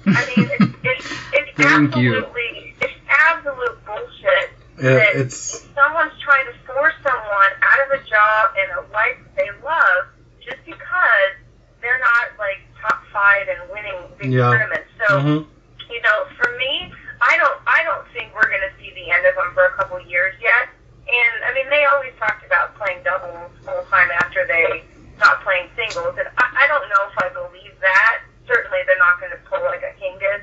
I 0.06 0.20
mean, 0.36 0.46
it's, 0.52 0.74
it's, 0.84 1.06
it's 1.32 1.50
Thank 1.56 1.96
you. 1.96 2.16
absolutely, 2.18 2.74
it's 2.80 2.92
absolute 3.08 3.78
bullshit 3.86 4.50
Yeah, 4.76 5.00
that 5.00 5.16
it's 5.16 5.64
someone's 5.74 6.12
trying 6.20 6.46
to 6.46 6.54
force 6.66 6.94
someone 7.02 7.52
out 7.62 7.80
of 7.86 7.88
a 7.98 8.00
job 8.04 8.52
and 8.58 8.68
a 8.78 8.92
life 8.92 9.16
they 9.36 9.48
love 9.64 10.06
just 10.44 10.60
because 10.66 11.32
they're 11.80 11.98
not 12.00 12.36
like 12.38 12.60
top 12.80 13.00
five 13.12 13.48
and 13.48 13.70
winning 13.72 13.96
big 14.20 14.32
Yeah. 14.32 14.50
tournaments. 14.50 14.90
So, 15.08 15.18
Mhm. 15.18 15.46
you 15.90 16.00
know, 16.02 16.18
for 16.36 16.50
me, 16.58 16.92
I 17.22 17.36
don't, 17.38 17.58
I 17.66 17.82
don't 17.84 18.04
think 18.12 18.34
we're 18.34 18.48
going 18.50 18.60
to 18.66 18.72
see 18.78 18.92
the 18.92 19.10
end 19.10 19.24
of 19.24 19.34
them 19.36 19.54
for 19.54 19.64
a 19.64 19.72
couple 19.76 19.98
years 20.04 20.34
yet. 20.40 20.68
And 21.08 21.44
I 21.44 21.54
mean, 21.54 21.68
they 21.70 21.84
always 21.86 22.12
talked 22.18 22.44
about 22.44 22.74
playing 22.76 23.02
doubles 23.04 23.52
full 23.64 23.84
time 23.88 24.10
after 24.20 24.44
they 24.46 24.84
stopped 25.16 25.44
playing 25.44 25.68
singles, 25.76 26.16
and 26.18 26.28
I, 26.36 26.64
I 26.64 26.66
don't 26.68 26.88
know 26.88 27.02
if 27.08 27.16
I 27.24 27.28
believe 27.32 27.72
that. 27.80 28.20
Certainly, 28.48 28.80
they're 28.84 28.98
not 29.00 29.20
going 29.20 29.32
to 29.32 29.40
pull 29.48 29.60
like 29.64 29.80
a 29.84 29.92
Hingis, 30.00 30.42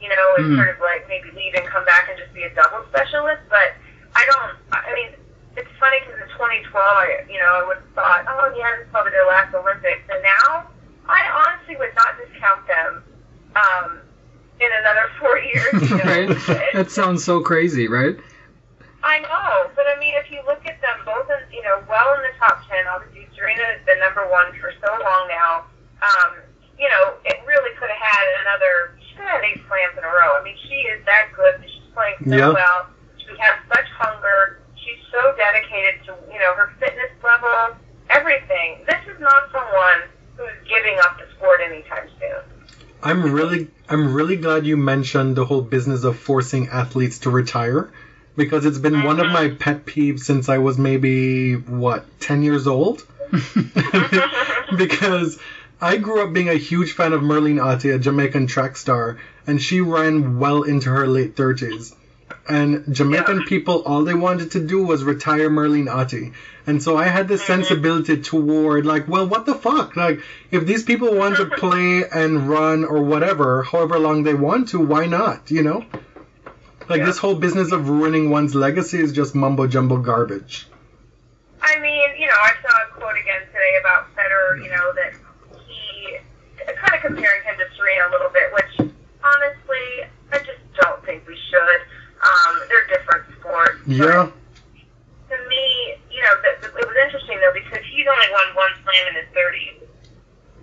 you 0.00 0.08
know, 0.08 0.26
and 0.38 0.46
Mhm. 0.50 0.56
sort 0.56 0.68
of 0.70 0.80
like 0.80 1.06
maybe 1.08 1.30
leave 1.32 1.54
and 1.54 1.66
come 1.66 1.84
back 1.84 2.08
and 2.08 2.18
just 2.18 2.32
be 2.34 2.42
a 2.42 2.50
double 2.54 2.82
specialist. 2.90 3.42
But 3.50 3.74
I 4.14 4.26
don't. 4.26 4.54
I 4.72 4.90
mean, 4.94 5.10
it's 5.56 5.70
funny 5.78 5.98
because 6.02 6.18
in 6.22 6.28
2012, 6.34 6.72
I 6.82 7.22
you 7.30 7.38
know 7.38 7.50
I 7.58 7.62
would 7.66 7.76
have 7.78 7.90
thought, 7.94 8.22
oh 8.26 8.54
yeah, 8.58 8.70
this 8.78 8.86
is 8.86 8.90
probably 8.90 9.10
their 9.12 9.26
last 9.26 9.54
Olympics, 9.54 10.02
and 10.10 10.22
now 10.22 10.66
I 11.08 11.26
honestly 11.30 11.76
would 11.76 11.94
not 11.94 12.18
discount 12.18 12.66
them 12.66 13.04
um, 13.54 13.98
in 14.60 14.70
another 14.82 15.06
four 15.20 15.38
years. 15.38 15.74
You 15.90 15.96
know, 15.98 16.04
right? 16.10 16.30
It's- 16.30 16.46
That 16.74 16.87
sounds 16.98 17.22
so 17.22 17.38
crazy, 17.40 17.86
right? 17.86 18.18
I 19.06 19.22
know, 19.22 19.70
but 19.78 19.86
I 19.86 19.94
mean, 20.02 20.14
if 20.18 20.26
you 20.34 20.42
look 20.50 20.66
at 20.66 20.82
them 20.82 20.98
both, 21.06 21.30
in, 21.30 21.38
you 21.54 21.62
know, 21.62 21.78
well 21.86 22.18
in 22.18 22.22
the 22.26 22.34
top 22.42 22.58
ten. 22.66 22.82
Obviously, 22.90 23.30
Serena 23.38 23.62
has 23.62 23.78
been 23.86 24.02
number 24.02 24.26
one 24.26 24.50
for 24.58 24.74
so 24.82 24.90
long 24.90 25.24
now. 25.30 25.52
Um, 26.02 26.42
you 26.74 26.90
know, 26.90 27.14
it 27.24 27.38
really 27.46 27.70
could 27.78 27.86
have 27.86 28.02
had 28.02 28.26
another. 28.42 28.98
She 28.98 29.14
could 29.14 29.30
have 29.30 29.38
had 29.38 29.46
eight 29.46 29.62
slams 29.70 29.94
in 29.94 30.02
a 30.02 30.10
row. 30.10 30.34
I 30.34 30.42
mean, 30.42 30.58
she 30.66 30.74
is 30.90 30.98
that 31.06 31.30
good. 31.38 31.62
She's 31.62 31.86
playing 31.94 32.18
so 32.26 32.34
Yeah. 32.34 32.50
well. 32.50 32.90
She 33.22 33.30
has 33.38 33.54
such 33.70 33.86
hunger. 33.94 34.58
She's 34.74 34.98
so 35.14 35.22
dedicated 35.38 36.02
to, 36.10 36.18
you 36.34 36.38
know, 36.42 36.50
her 36.58 36.74
fitness 36.82 37.14
level, 37.22 37.78
everything. 38.10 38.82
This 38.90 38.98
is 39.06 39.18
not 39.22 39.46
someone 39.54 40.10
who's 40.34 40.58
giving 40.66 40.98
up 41.06 41.14
the 41.22 41.30
sport 41.38 41.60
anytime 41.62 42.10
soon. 42.18 42.42
I'm 43.02 43.22
really 43.30 43.70
I'm 43.88 44.12
really 44.12 44.34
glad 44.36 44.57
you 44.68 44.76
mentioned 44.76 45.36
the 45.36 45.44
whole 45.44 45.62
business 45.62 46.04
of 46.04 46.16
forcing 46.16 46.68
athletes 46.68 47.18
to 47.20 47.30
retire? 47.30 47.90
Because 48.36 48.64
it's 48.64 48.78
been 48.78 49.02
one 49.02 49.18
of 49.18 49.26
mm-hmm. 49.26 49.32
my 49.32 49.48
pet 49.48 49.84
peeves 49.84 50.20
since 50.20 50.48
I 50.48 50.58
was 50.58 50.78
maybe 50.78 51.54
what 51.54 52.04
10 52.20 52.42
years 52.42 52.66
old? 52.66 53.04
Because 54.76 55.38
I 55.80 55.96
grew 55.96 56.22
up 56.22 56.32
being 56.32 56.48
a 56.48 56.54
huge 56.54 56.92
fan 56.92 57.12
of 57.12 57.22
Merlene 57.22 57.56
Ottey, 57.56 57.94
a 57.94 57.98
Jamaican 57.98 58.48
track 58.48 58.76
star, 58.76 59.18
and 59.46 59.62
she 59.62 59.80
ran 59.80 60.38
well 60.38 60.62
into 60.62 60.90
her 60.90 61.06
late 61.06 61.36
30s. 61.36 61.94
And 62.48 62.82
Jamaican 62.94 63.40
Yeah. 63.40 63.46
people, 63.46 63.82
all 63.84 64.04
they 64.04 64.14
wanted 64.14 64.52
to 64.52 64.60
do 64.60 64.82
was 64.82 65.04
retire 65.04 65.50
Merlene 65.50 65.86
Ottey. 65.86 66.32
And 66.66 66.82
so 66.82 66.96
I 66.96 67.06
had 67.06 67.28
this 67.28 67.42
mm-hmm. 67.42 67.62
sensibility 67.62 68.16
toward, 68.16 68.86
like, 68.86 69.06
well, 69.06 69.26
what 69.26 69.44
the 69.44 69.54
fuck? 69.54 69.96
Like, 69.96 70.20
if 70.50 70.64
these 70.64 70.82
people 70.82 71.14
want 71.14 71.36
to 71.36 71.46
play 71.46 72.04
and 72.08 72.48
run 72.48 72.84
or 72.84 73.02
whatever, 73.02 73.62
however 73.62 73.98
long 73.98 74.22
they 74.22 74.34
want 74.34 74.68
to, 74.68 74.80
why 74.80 75.06
not? 75.06 75.50
You 75.50 75.62
know? 75.62 75.84
Like, 76.88 77.00
Yeah. 77.00 77.06
this 77.06 77.18
whole 77.18 77.34
business 77.34 77.70
of 77.70 77.90
ruining 77.90 78.30
one's 78.30 78.54
legacy 78.54 78.98
is 78.98 79.12
just 79.12 79.34
mumbo 79.34 79.66
jumbo 79.66 79.98
garbage. 79.98 80.66
I 81.60 81.78
mean, 81.80 82.08
you 82.18 82.26
know, 82.26 82.40
I 82.40 82.52
saw 82.62 82.72
a 82.82 82.98
quote 82.98 83.16
again 83.18 83.42
today 83.48 83.76
about 83.80 84.08
Federer, 84.16 84.62
you 84.64 84.70
know, 84.70 84.92
that 84.94 85.12
he 85.66 86.18
kind 86.64 86.94
of 86.94 87.00
comparing 87.02 87.42
him 87.44 87.56
to 87.58 87.66
Serena 87.76 88.08
a 88.08 88.10
little 88.10 88.30
bit, 88.30 88.52
which 88.54 88.90
honestly, 89.22 90.08
I 90.32 90.38
just 90.38 90.60
don't 90.80 91.04
think 91.04 91.26
we 91.26 91.36
should. 91.50 91.80
Um, 92.28 92.52
they're 92.68 92.86
different 92.92 93.24
sports. 93.40 93.80
Yeah. 93.86 94.28
To 94.28 95.36
me, 95.48 95.64
you 96.12 96.20
know, 96.24 96.34
the, 96.44 96.50
the, 96.60 96.68
it 96.76 96.86
was 96.88 96.96
interesting 97.04 97.40
though 97.40 97.52
because 97.56 97.84
he's 97.92 98.06
only 98.08 98.28
won 98.32 98.46
one 98.56 98.72
slam 98.84 99.04
in 99.12 99.14
his 99.20 99.28
30s, 99.36 99.76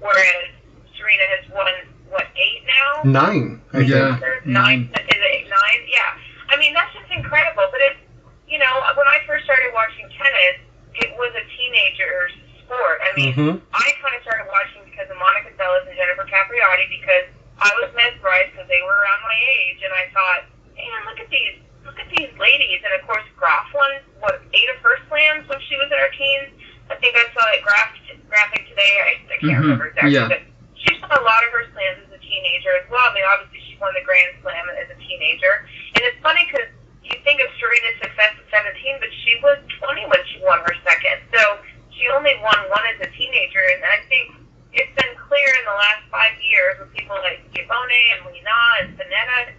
whereas 0.02 0.50
Serena 0.98 1.26
has 1.38 1.46
won 1.54 1.74
what 2.10 2.26
eight 2.38 2.62
now. 2.66 3.02
Nine, 3.06 3.62
I 3.74 3.80
Yeah. 3.86 4.18
think. 4.18 4.20
There's 4.22 4.46
nine. 4.46 4.90
Is 4.94 5.22
it 5.22 5.50
nine? 5.50 5.82
Yeah. 5.90 6.18
I 6.50 6.58
mean, 6.58 6.74
that's 6.74 6.94
just 6.94 7.10
incredible. 7.14 7.66
But 7.72 7.82
it's, 7.82 8.02
you 8.50 8.58
know, 8.58 8.74
when 8.98 9.08
I 9.10 9.22
first 9.26 9.46
started 9.46 9.70
watching 9.74 10.06
tennis, 10.18 10.58
it 11.02 11.12
was 11.18 11.34
a 11.38 11.44
teenager's 11.58 12.34
sport. 12.66 13.02
I 13.06 13.10
mean, 13.18 13.34
Mhm. 13.34 13.62
I 13.74 13.88
kind 14.02 14.16
of 14.18 14.22
started 14.26 14.48
watching 14.50 14.82
because 14.90 15.10
of 15.10 15.18
Monica 15.18 15.54
Seles 15.58 15.86
and 15.90 15.98
Jennifer 15.98 16.26
Capriati 16.26 16.90
because 16.90 17.26
I 17.62 17.70
was 17.82 17.94
mesmerized 17.94 18.54
because 18.54 18.68
they 18.70 18.82
were 18.82 18.98
around 18.98 19.22
my 19.22 19.38
age, 19.62 19.82
and 19.86 19.94
I 19.94 20.06
thought, 20.14 20.42
man, 20.76 21.00
look 21.08 21.20
at 21.20 21.30
these, 21.32 21.58
look 21.88 21.98
at 22.00 22.10
these 22.12 22.32
ladies. 22.40 22.80
And 22.84 22.94
of 23.00 23.08
course, 23.08 23.24
Graf 23.40 23.68
won 23.74 23.92
what 24.20 24.42
eight 24.54 24.70
of 24.76 24.80
her 24.84 24.96
slams 25.08 25.48
when 25.50 25.60
she 25.68 25.76
was 25.80 25.90
in 25.92 25.98
her 26.00 26.12
teens. 26.16 26.52
I 26.92 26.96
think 27.02 27.18
I 27.18 27.26
saw 27.34 27.42
it 27.56 27.64
graphic 27.66 28.02
graphic 28.30 28.68
today. 28.70 28.94
I, 29.02 29.12
I 29.32 29.38
can't 29.42 29.58
Mhm. 29.58 29.64
remember 29.66 29.88
exactly, 29.90 30.14
Yeah. 30.14 30.28
but 30.28 30.42
she's 30.78 31.00
won 31.02 31.12
a 31.14 31.22
lot 31.24 31.42
of 31.46 31.52
her 31.56 31.66
slams 31.74 32.04
as 32.06 32.12
a 32.14 32.22
teenager 32.22 32.74
as 32.78 32.86
well. 32.90 33.06
I 33.10 33.14
mean, 33.16 33.24
obviously 33.26 33.62
she 33.66 33.74
won 33.80 33.94
the 33.96 34.04
Grand 34.06 34.36
Slam 34.42 34.66
as 34.76 34.90
a 34.92 34.98
teenager, 35.02 35.66
and 35.96 36.02
it's 36.06 36.20
funny 36.22 36.46
because 36.46 36.68
you 37.06 37.16
think 37.24 37.40
of 37.42 37.48
Serena's 37.58 37.98
success 38.02 38.34
at 38.38 38.46
17, 38.52 38.98
but 39.00 39.10
she 39.24 39.40
was 39.42 39.58
20 39.80 40.06
when 40.10 40.22
she 40.30 40.42
won 40.44 40.60
her 40.66 40.76
second. 40.84 41.22
So 41.34 41.60
she 41.96 42.10
only 42.10 42.36
won 42.42 42.58
one 42.70 42.86
as 42.94 43.00
a 43.02 43.10
teenager, 43.14 43.62
and 43.62 43.86
I 43.86 44.02
think 44.10 44.34
it's 44.74 44.92
been 45.00 45.14
clear 45.16 45.48
in 45.58 45.66
the 45.66 45.78
last 45.78 46.04
five 46.12 46.34
years 46.42 46.80
with 46.82 46.92
people 46.94 47.16
like 47.24 47.40
Schiavone 47.54 48.04
and 48.18 48.26
Li 48.30 48.42
Na 48.44 48.58
and 48.82 48.98
Pennetta 48.98 49.54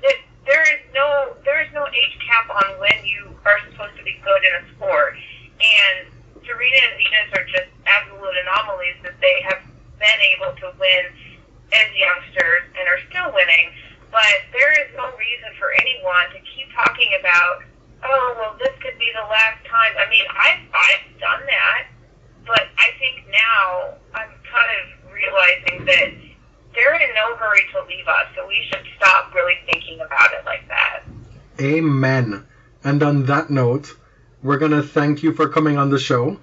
that 0.00 0.16
there 0.46 0.62
is 0.62 0.80
no 0.92 1.36
there 1.44 1.60
is 1.64 1.70
no 1.72 1.86
age 1.88 2.16
cap 2.24 2.48
on 2.50 2.80
when 2.80 3.04
you 3.04 3.32
are 3.44 3.58
supposed 3.70 3.96
to 3.96 4.04
be 4.04 4.16
good 4.24 4.42
in 4.44 4.52
a 4.60 4.62
sport. 4.76 5.16
And 5.60 6.08
Serena 6.44 6.78
and 6.90 6.96
Venus 7.00 7.28
are 7.40 7.46
just 7.48 7.70
absolute 7.88 8.36
anomalies 8.44 9.00
that 9.02 9.16
they 9.20 9.40
have 9.48 9.64
been 9.96 10.20
able 10.36 10.52
to 10.60 10.68
win 10.76 11.04
as 11.72 11.88
youngsters 11.96 12.68
and 12.76 12.84
are 12.88 13.00
still 13.08 13.32
winning. 13.32 13.72
But 14.12 14.46
there 14.52 14.72
is 14.84 14.92
no 14.94 15.10
reason 15.16 15.50
for 15.58 15.72
anyone 15.80 16.30
to 16.36 16.40
keep 16.44 16.70
talking 16.76 17.10
about, 17.18 17.64
oh, 18.04 18.36
well, 18.38 18.54
this 18.60 18.70
could 18.78 18.98
be 18.98 19.10
the 19.16 19.26
last 19.26 19.58
time. 19.66 19.92
I 19.98 20.06
mean, 20.06 20.26
I've, 20.30 20.62
I've 20.70 21.06
done 21.18 21.42
that, 21.48 21.82
but 22.46 22.68
I 22.78 22.94
think 23.00 23.26
now 23.32 23.98
I'm 24.14 24.30
kind 24.44 24.70
of 24.78 24.84
realizing 25.10 25.84
that 25.88 26.08
they're 26.74 26.94
in 26.94 27.14
no 27.14 27.36
hurry 27.36 27.62
to 27.72 27.82
leave 27.88 28.06
us, 28.08 28.26
so 28.36 28.46
we 28.46 28.66
should 28.68 28.84
stop 28.96 29.34
really 29.34 29.54
thinking 29.70 30.00
about 30.00 30.32
it 30.32 30.44
like 30.44 30.66
that. 30.68 31.02
Amen. 31.60 32.46
And 32.82 33.02
on 33.02 33.26
that 33.26 33.50
note, 33.50 33.96
we're 34.42 34.58
going 34.58 34.72
to 34.72 34.82
thank 34.82 35.22
you 35.22 35.32
for 35.32 35.48
coming 35.48 35.78
on 35.78 35.90
the 35.90 35.98
show. 35.98 36.40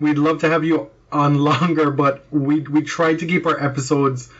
We'd 0.00 0.18
love 0.18 0.40
to 0.40 0.48
have 0.48 0.64
you 0.64 0.90
on 1.12 1.38
longer, 1.50 1.90
but 1.90 2.24
we 2.30 2.60
we 2.60 2.82
try 2.82 3.14
to 3.14 3.26
keep 3.26 3.46
our 3.46 3.62
episodes, 3.62 4.30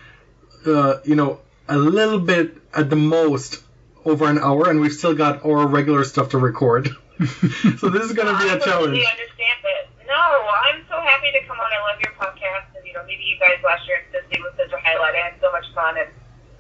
uh, 0.66 0.96
you 1.04 1.14
know, 1.14 1.40
a 1.68 1.76
little 1.76 2.18
bit 2.18 2.56
at 2.74 2.90
the 2.90 2.96
most 2.96 3.62
over 4.04 4.28
an 4.28 4.38
hour, 4.38 4.70
and 4.70 4.80
we've 4.80 4.92
still 4.92 5.14
got 5.14 5.44
our 5.44 5.66
regular 5.66 6.04
stuff 6.04 6.30
to 6.30 6.38
record. 6.38 6.88
so 7.18 7.88
this 7.88 8.04
is 8.04 8.12
going 8.12 8.32
to 8.32 8.38
be 8.38 8.48
a 8.48 8.58
challenge. 8.60 8.98
understand. 8.98 9.57
No, 10.08 10.16
I'm 10.16 10.80
so 10.88 10.96
happy 11.04 11.28
to 11.36 11.40
come 11.44 11.60
on. 11.60 11.68
I 11.68 11.80
love 11.92 12.00
your 12.00 12.16
podcast, 12.16 12.72
and 12.72 12.80
you 12.86 12.96
know, 12.96 13.04
maybe 13.04 13.22
you 13.28 13.36
guys 13.36 13.60
last 13.60 13.84
year 13.86 14.00
at 14.00 14.08
Disney 14.08 14.40
was 14.40 14.56
such 14.56 14.72
a 14.72 14.80
highlight. 14.80 15.14
I 15.14 15.28
had 15.28 15.36
so 15.40 15.52
much 15.52 15.68
fun, 15.76 16.00
and 16.00 16.08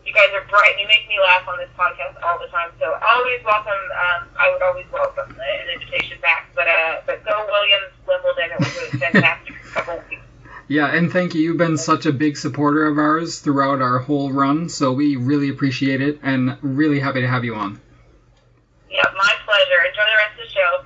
you 0.04 0.12
guys 0.12 0.28
are 0.36 0.44
bright. 0.52 0.76
and 0.76 0.80
You 0.80 0.88
make 0.88 1.08
me 1.08 1.16
laugh 1.16 1.48
on 1.48 1.56
this 1.56 1.72
podcast 1.72 2.20
all 2.20 2.36
the 2.38 2.52
time. 2.52 2.70
So 2.78 2.92
always 2.92 3.40
welcome. 3.44 3.72
Um, 3.72 4.28
I 4.36 4.52
would 4.52 4.60
always 4.60 4.84
welcome 4.92 5.32
an 5.32 5.66
invitation 5.72 6.20
back. 6.20 6.52
But 6.54 6.68
uh, 6.68 7.00
but 7.08 7.24
go 7.24 7.32
Williams, 7.48 7.96
Wimbledon. 8.04 8.52
It 8.52 8.58
was 8.60 8.94
a 8.94 8.98
fantastic 9.00 9.54
couple 9.72 9.96
of 9.96 10.08
weeks. 10.08 10.22
Yeah, 10.68 10.92
and 10.92 11.10
thank 11.10 11.34
you. 11.34 11.40
You've 11.40 11.56
been 11.56 11.78
such 11.78 12.04
a 12.04 12.12
big 12.12 12.36
supporter 12.36 12.86
of 12.86 12.98
ours 12.98 13.40
throughout 13.40 13.80
our 13.80 13.98
whole 13.98 14.30
run, 14.30 14.68
so 14.68 14.92
we 14.92 15.16
really 15.16 15.48
appreciate 15.48 16.02
it 16.02 16.20
and 16.22 16.58
really 16.60 17.00
happy 17.00 17.22
to 17.22 17.28
have 17.28 17.44
you 17.44 17.54
on. 17.54 17.80
Yeah, 18.90 19.04
my 19.16 19.34
pleasure. 19.46 19.80
Enjoy 19.88 20.04
the 20.04 20.16
rest 20.20 20.36
of 20.36 20.44
the 20.44 20.52
show. 20.52 20.84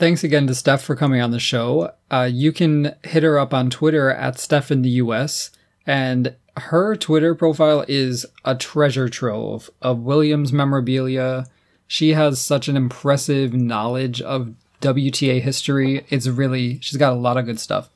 Thanks 0.00 0.24
again 0.24 0.46
to 0.46 0.54
Steph 0.54 0.80
for 0.80 0.96
coming 0.96 1.20
on 1.20 1.30
the 1.30 1.38
show. 1.38 1.92
Uh, 2.10 2.26
you 2.32 2.52
can 2.52 2.94
hit 3.04 3.22
her 3.22 3.38
up 3.38 3.52
on 3.52 3.68
Twitter 3.68 4.10
at 4.10 4.38
Steph 4.38 4.70
in 4.70 4.80
the 4.80 4.88
US, 4.88 5.50
and 5.86 6.34
her 6.56 6.96
Twitter 6.96 7.34
profile 7.34 7.84
is 7.86 8.24
a 8.42 8.54
treasure 8.54 9.10
trove 9.10 9.68
of 9.82 9.98
Williams 9.98 10.54
memorabilia. 10.54 11.44
She 11.86 12.14
has 12.14 12.40
such 12.40 12.66
an 12.66 12.78
impressive 12.78 13.52
knowledge 13.52 14.22
of 14.22 14.54
WTA 14.80 15.42
history. 15.42 16.06
It's 16.08 16.26
really, 16.26 16.80
she's 16.80 16.96
got 16.96 17.12
a 17.12 17.16
lot 17.16 17.36
of 17.36 17.44
good 17.44 17.60
stuff. 17.60 17.90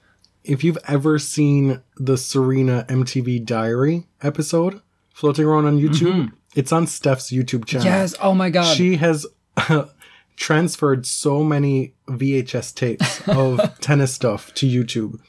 If 0.45 0.63
you've 0.63 0.77
ever 0.87 1.19
seen 1.19 1.81
the 1.97 2.19
Serena 2.19 2.85
MTV 2.87 3.47
Diary 3.47 4.09
episode 4.21 4.83
floating 5.15 5.47
around 5.47 5.65
on 5.65 5.81
YouTube, 5.81 6.33
it's 6.55 6.71
on 6.71 6.87
Steph's 6.87 7.31
YouTube 7.31 7.65
channel. 7.65 7.87
Yes, 7.87 8.15
oh 8.21 8.35
my 8.35 8.51
god. 8.51 8.77
She 8.77 8.97
has 8.97 9.25
transferred 10.37 11.07
so 11.07 11.43
many 11.45 11.95
VHS 12.09 12.75
tapes 12.75 13.27
of 13.29 13.79
tennis 13.81 14.13
stuff 14.13 14.53
to 14.55 14.67
YouTube. 14.67 15.21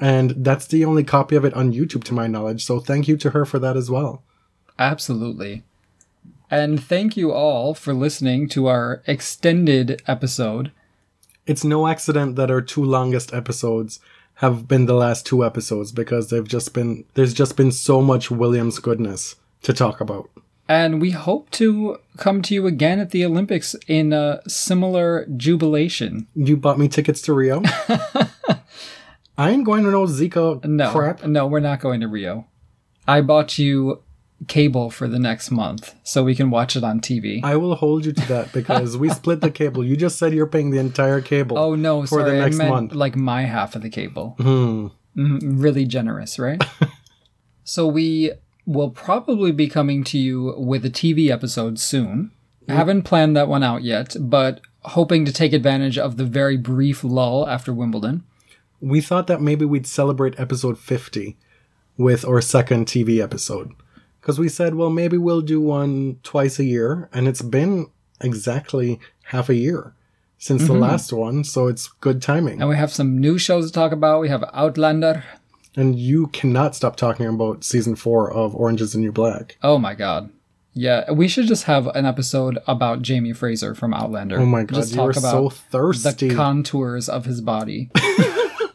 And 0.00 0.44
that's 0.44 0.66
the 0.66 0.84
only 0.84 1.04
copy 1.04 1.36
of 1.36 1.44
it 1.44 1.54
on 1.54 1.72
YouTube 1.72 2.04
to 2.04 2.14
my 2.14 2.26
knowledge. 2.26 2.64
So 2.64 2.80
thank 2.80 3.06
you 3.06 3.16
to 3.18 3.30
her 3.30 3.44
for 3.44 3.58
that 3.60 3.76
as 3.76 3.90
well. 3.90 4.22
Absolutely. 4.78 5.62
And 6.50 6.82
thank 6.82 7.16
you 7.16 7.32
all 7.32 7.72
for 7.72 7.94
listening 7.94 8.48
to 8.50 8.66
our 8.66 9.02
extended 9.06 10.02
episode. 10.06 10.72
It's 11.46 11.64
no 11.64 11.86
accident 11.86 12.36
that 12.36 12.50
our 12.50 12.60
two 12.60 12.84
longest 12.84 13.32
episodes 13.32 14.00
have 14.36 14.66
been 14.66 14.86
the 14.86 14.94
last 14.94 15.24
two 15.24 15.44
episodes 15.44 15.92
because 15.92 16.30
they've 16.30 16.48
just 16.48 16.74
been 16.74 17.04
there's 17.14 17.32
just 17.32 17.56
been 17.56 17.70
so 17.72 18.02
much 18.02 18.30
Williams 18.30 18.80
goodness 18.80 19.36
to 19.62 19.72
talk 19.72 20.00
about. 20.00 20.28
And 20.72 21.02
we 21.02 21.10
hope 21.10 21.50
to 21.50 21.98
come 22.16 22.40
to 22.42 22.54
you 22.54 22.66
again 22.66 22.98
at 22.98 23.10
the 23.10 23.26
Olympics 23.26 23.76
in 23.88 24.14
a 24.14 24.40
similar 24.48 25.26
jubilation. 25.36 26.28
You 26.34 26.56
bought 26.56 26.78
me 26.78 26.88
tickets 26.88 27.20
to 27.22 27.34
Rio. 27.34 27.60
I 29.36 29.50
ain't 29.50 29.66
going 29.66 29.84
to 29.84 29.90
no 29.90 30.04
Zika 30.06 30.64
No, 30.64 30.90
crap. 30.90 31.24
no, 31.24 31.46
we're 31.46 31.60
not 31.60 31.80
going 31.80 32.00
to 32.00 32.08
Rio. 32.08 32.46
I 33.06 33.20
bought 33.20 33.58
you 33.58 34.02
cable 34.48 34.88
for 34.88 35.06
the 35.08 35.18
next 35.18 35.50
month 35.50 35.94
so 36.04 36.24
we 36.24 36.34
can 36.34 36.48
watch 36.48 36.74
it 36.74 36.82
on 36.84 37.00
TV. 37.00 37.44
I 37.44 37.56
will 37.56 37.74
hold 37.74 38.06
you 38.06 38.12
to 38.12 38.28
that 38.28 38.52
because 38.54 38.96
we 38.96 39.10
split 39.10 39.42
the 39.42 39.50
cable. 39.50 39.84
You 39.84 39.94
just 39.94 40.18
said 40.18 40.32
you're 40.32 40.46
paying 40.46 40.70
the 40.70 40.78
entire 40.78 41.20
cable. 41.20 41.58
oh 41.58 41.74
no, 41.74 42.00
for 42.02 42.20
sorry, 42.20 42.30
the 42.30 42.36
next 42.38 42.56
I 42.56 42.58
meant 42.58 42.70
month. 42.70 42.92
like 42.94 43.14
my 43.14 43.42
half 43.42 43.76
of 43.76 43.82
the 43.82 43.90
cable. 43.90 44.36
Mhm, 44.38 44.90
really 45.42 45.84
generous, 45.84 46.38
right? 46.38 46.64
so 47.64 47.86
we 47.86 48.32
will 48.66 48.90
probably 48.90 49.52
be 49.52 49.68
coming 49.68 50.04
to 50.04 50.18
you 50.18 50.54
with 50.56 50.84
a 50.84 50.90
TV 50.90 51.28
episode 51.30 51.78
soon. 51.78 52.30
I 52.68 52.74
haven't 52.74 53.02
planned 53.02 53.36
that 53.36 53.48
one 53.48 53.62
out 53.62 53.82
yet, 53.82 54.16
but 54.20 54.60
hoping 54.82 55.24
to 55.24 55.32
take 55.32 55.52
advantage 55.52 55.98
of 55.98 56.16
the 56.16 56.24
very 56.24 56.56
brief 56.56 57.02
lull 57.02 57.48
after 57.48 57.72
Wimbledon. 57.72 58.24
We 58.80 59.00
thought 59.00 59.26
that 59.26 59.40
maybe 59.40 59.64
we'd 59.64 59.86
celebrate 59.86 60.38
episode 60.38 60.78
50 60.78 61.36
with 61.96 62.24
our 62.24 62.40
second 62.40 62.86
TV 62.86 63.22
episode. 63.22 63.72
Because 64.20 64.38
we 64.38 64.48
said, 64.48 64.76
well, 64.76 64.90
maybe 64.90 65.18
we'll 65.18 65.40
do 65.40 65.60
one 65.60 66.18
twice 66.22 66.58
a 66.58 66.64
year. 66.64 67.08
And 67.12 67.26
it's 67.26 67.42
been 67.42 67.90
exactly 68.20 69.00
half 69.24 69.48
a 69.48 69.54
year 69.54 69.94
since 70.38 70.62
the 70.62 70.72
mm-hmm. 70.72 70.82
last 70.82 71.12
one. 71.12 71.44
So 71.44 71.66
it's 71.66 71.88
good 71.88 72.22
timing. 72.22 72.60
And 72.60 72.68
we 72.68 72.76
have 72.76 72.92
some 72.92 73.18
new 73.18 73.38
shows 73.38 73.66
to 73.66 73.72
talk 73.72 73.92
about. 73.92 74.20
We 74.20 74.28
have 74.28 74.44
Outlander. 74.52 75.24
And 75.74 75.98
you 75.98 76.26
cannot 76.28 76.74
stop 76.74 76.96
talking 76.96 77.26
about 77.26 77.64
season 77.64 77.96
four 77.96 78.30
of 78.30 78.54
Orange 78.54 78.82
is 78.82 78.92
the 78.92 78.98
New 78.98 79.12
Black. 79.12 79.56
Oh 79.62 79.78
my 79.78 79.94
god. 79.94 80.30
Yeah, 80.74 81.10
we 81.10 81.28
should 81.28 81.46
just 81.46 81.64
have 81.64 81.86
an 81.88 82.06
episode 82.06 82.58
about 82.66 83.02
Jamie 83.02 83.32
Fraser 83.34 83.74
from 83.74 83.92
Outlander. 83.92 84.40
Oh 84.40 84.46
my 84.46 84.64
god, 84.64 84.76
just 84.76 84.94
you 84.94 85.02
are 85.02 85.12
so 85.12 85.50
thirsty. 85.50 86.28
the 86.28 86.34
contours 86.34 87.08
of 87.08 87.26
his 87.26 87.40
body. 87.42 87.90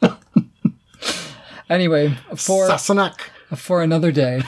anyway, 1.69 2.15
for 2.35 2.67
Sassenach. 2.67 3.19
for 3.55 3.81
another 3.81 4.11
day. 4.11 4.41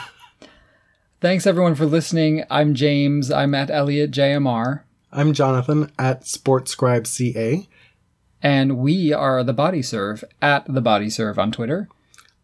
Thanks 1.20 1.46
everyone 1.46 1.74
for 1.74 1.86
listening. 1.86 2.44
I'm 2.50 2.74
James. 2.74 3.30
I'm 3.30 3.54
at 3.54 3.70
Elliot 3.70 4.10
JMR, 4.12 4.82
I'm 5.12 5.32
Jonathan 5.32 5.90
at 5.98 6.22
SportScribe 6.22 7.06
CA. 7.06 7.68
and 8.42 8.78
we 8.78 9.12
are 9.12 9.42
the 9.42 9.52
Body 9.52 9.82
Serve 9.82 10.22
at 10.40 10.64
the 10.72 10.80
Body 10.80 11.10
Serve 11.10 11.38
on 11.38 11.50
Twitter. 11.50 11.88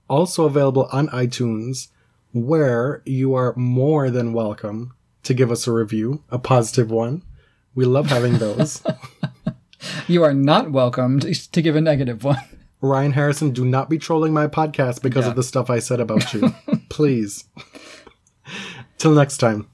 Also 0.09 0.45
available 0.45 0.89
on 0.93 1.09
iTunes, 1.09 1.89
where 2.33 3.03
you 3.05 3.35
are 3.35 3.55
more 3.57 4.11
than 4.11 4.33
welcome 4.33 4.95
to 5.24 5.35
give 5.35 5.51
us 5.51 5.66
a 5.66 5.73
review, 5.73 6.23
a 6.31 6.39
positive 6.39 6.91
one. 6.91 7.23
We 7.74 7.85
love 7.85 8.07
having 8.07 8.39
those. 8.39 8.83
You 10.09 10.24
are 10.24 10.35
not 10.35 10.73
welcomed 10.73 11.23
to 11.53 11.62
give 11.62 11.77
a 11.77 11.81
negative 11.81 12.24
one. 12.24 12.39
Ryan 12.81 13.12
Harrison, 13.12 13.51
do 13.53 13.65
not 13.65 13.89
be 13.91 13.99
trolling 13.99 14.33
my 14.33 14.47
podcast 14.49 15.03
because 15.03 15.24
Yeah. 15.24 15.31
of 15.31 15.37
the 15.37 15.43
stuff 15.43 15.69
I 15.70 15.78
said 15.81 16.01
about 16.01 16.33
you. 16.33 16.55
Please. 16.89 17.45
Till 18.99 19.12
next 19.12 19.37
time. 19.37 19.69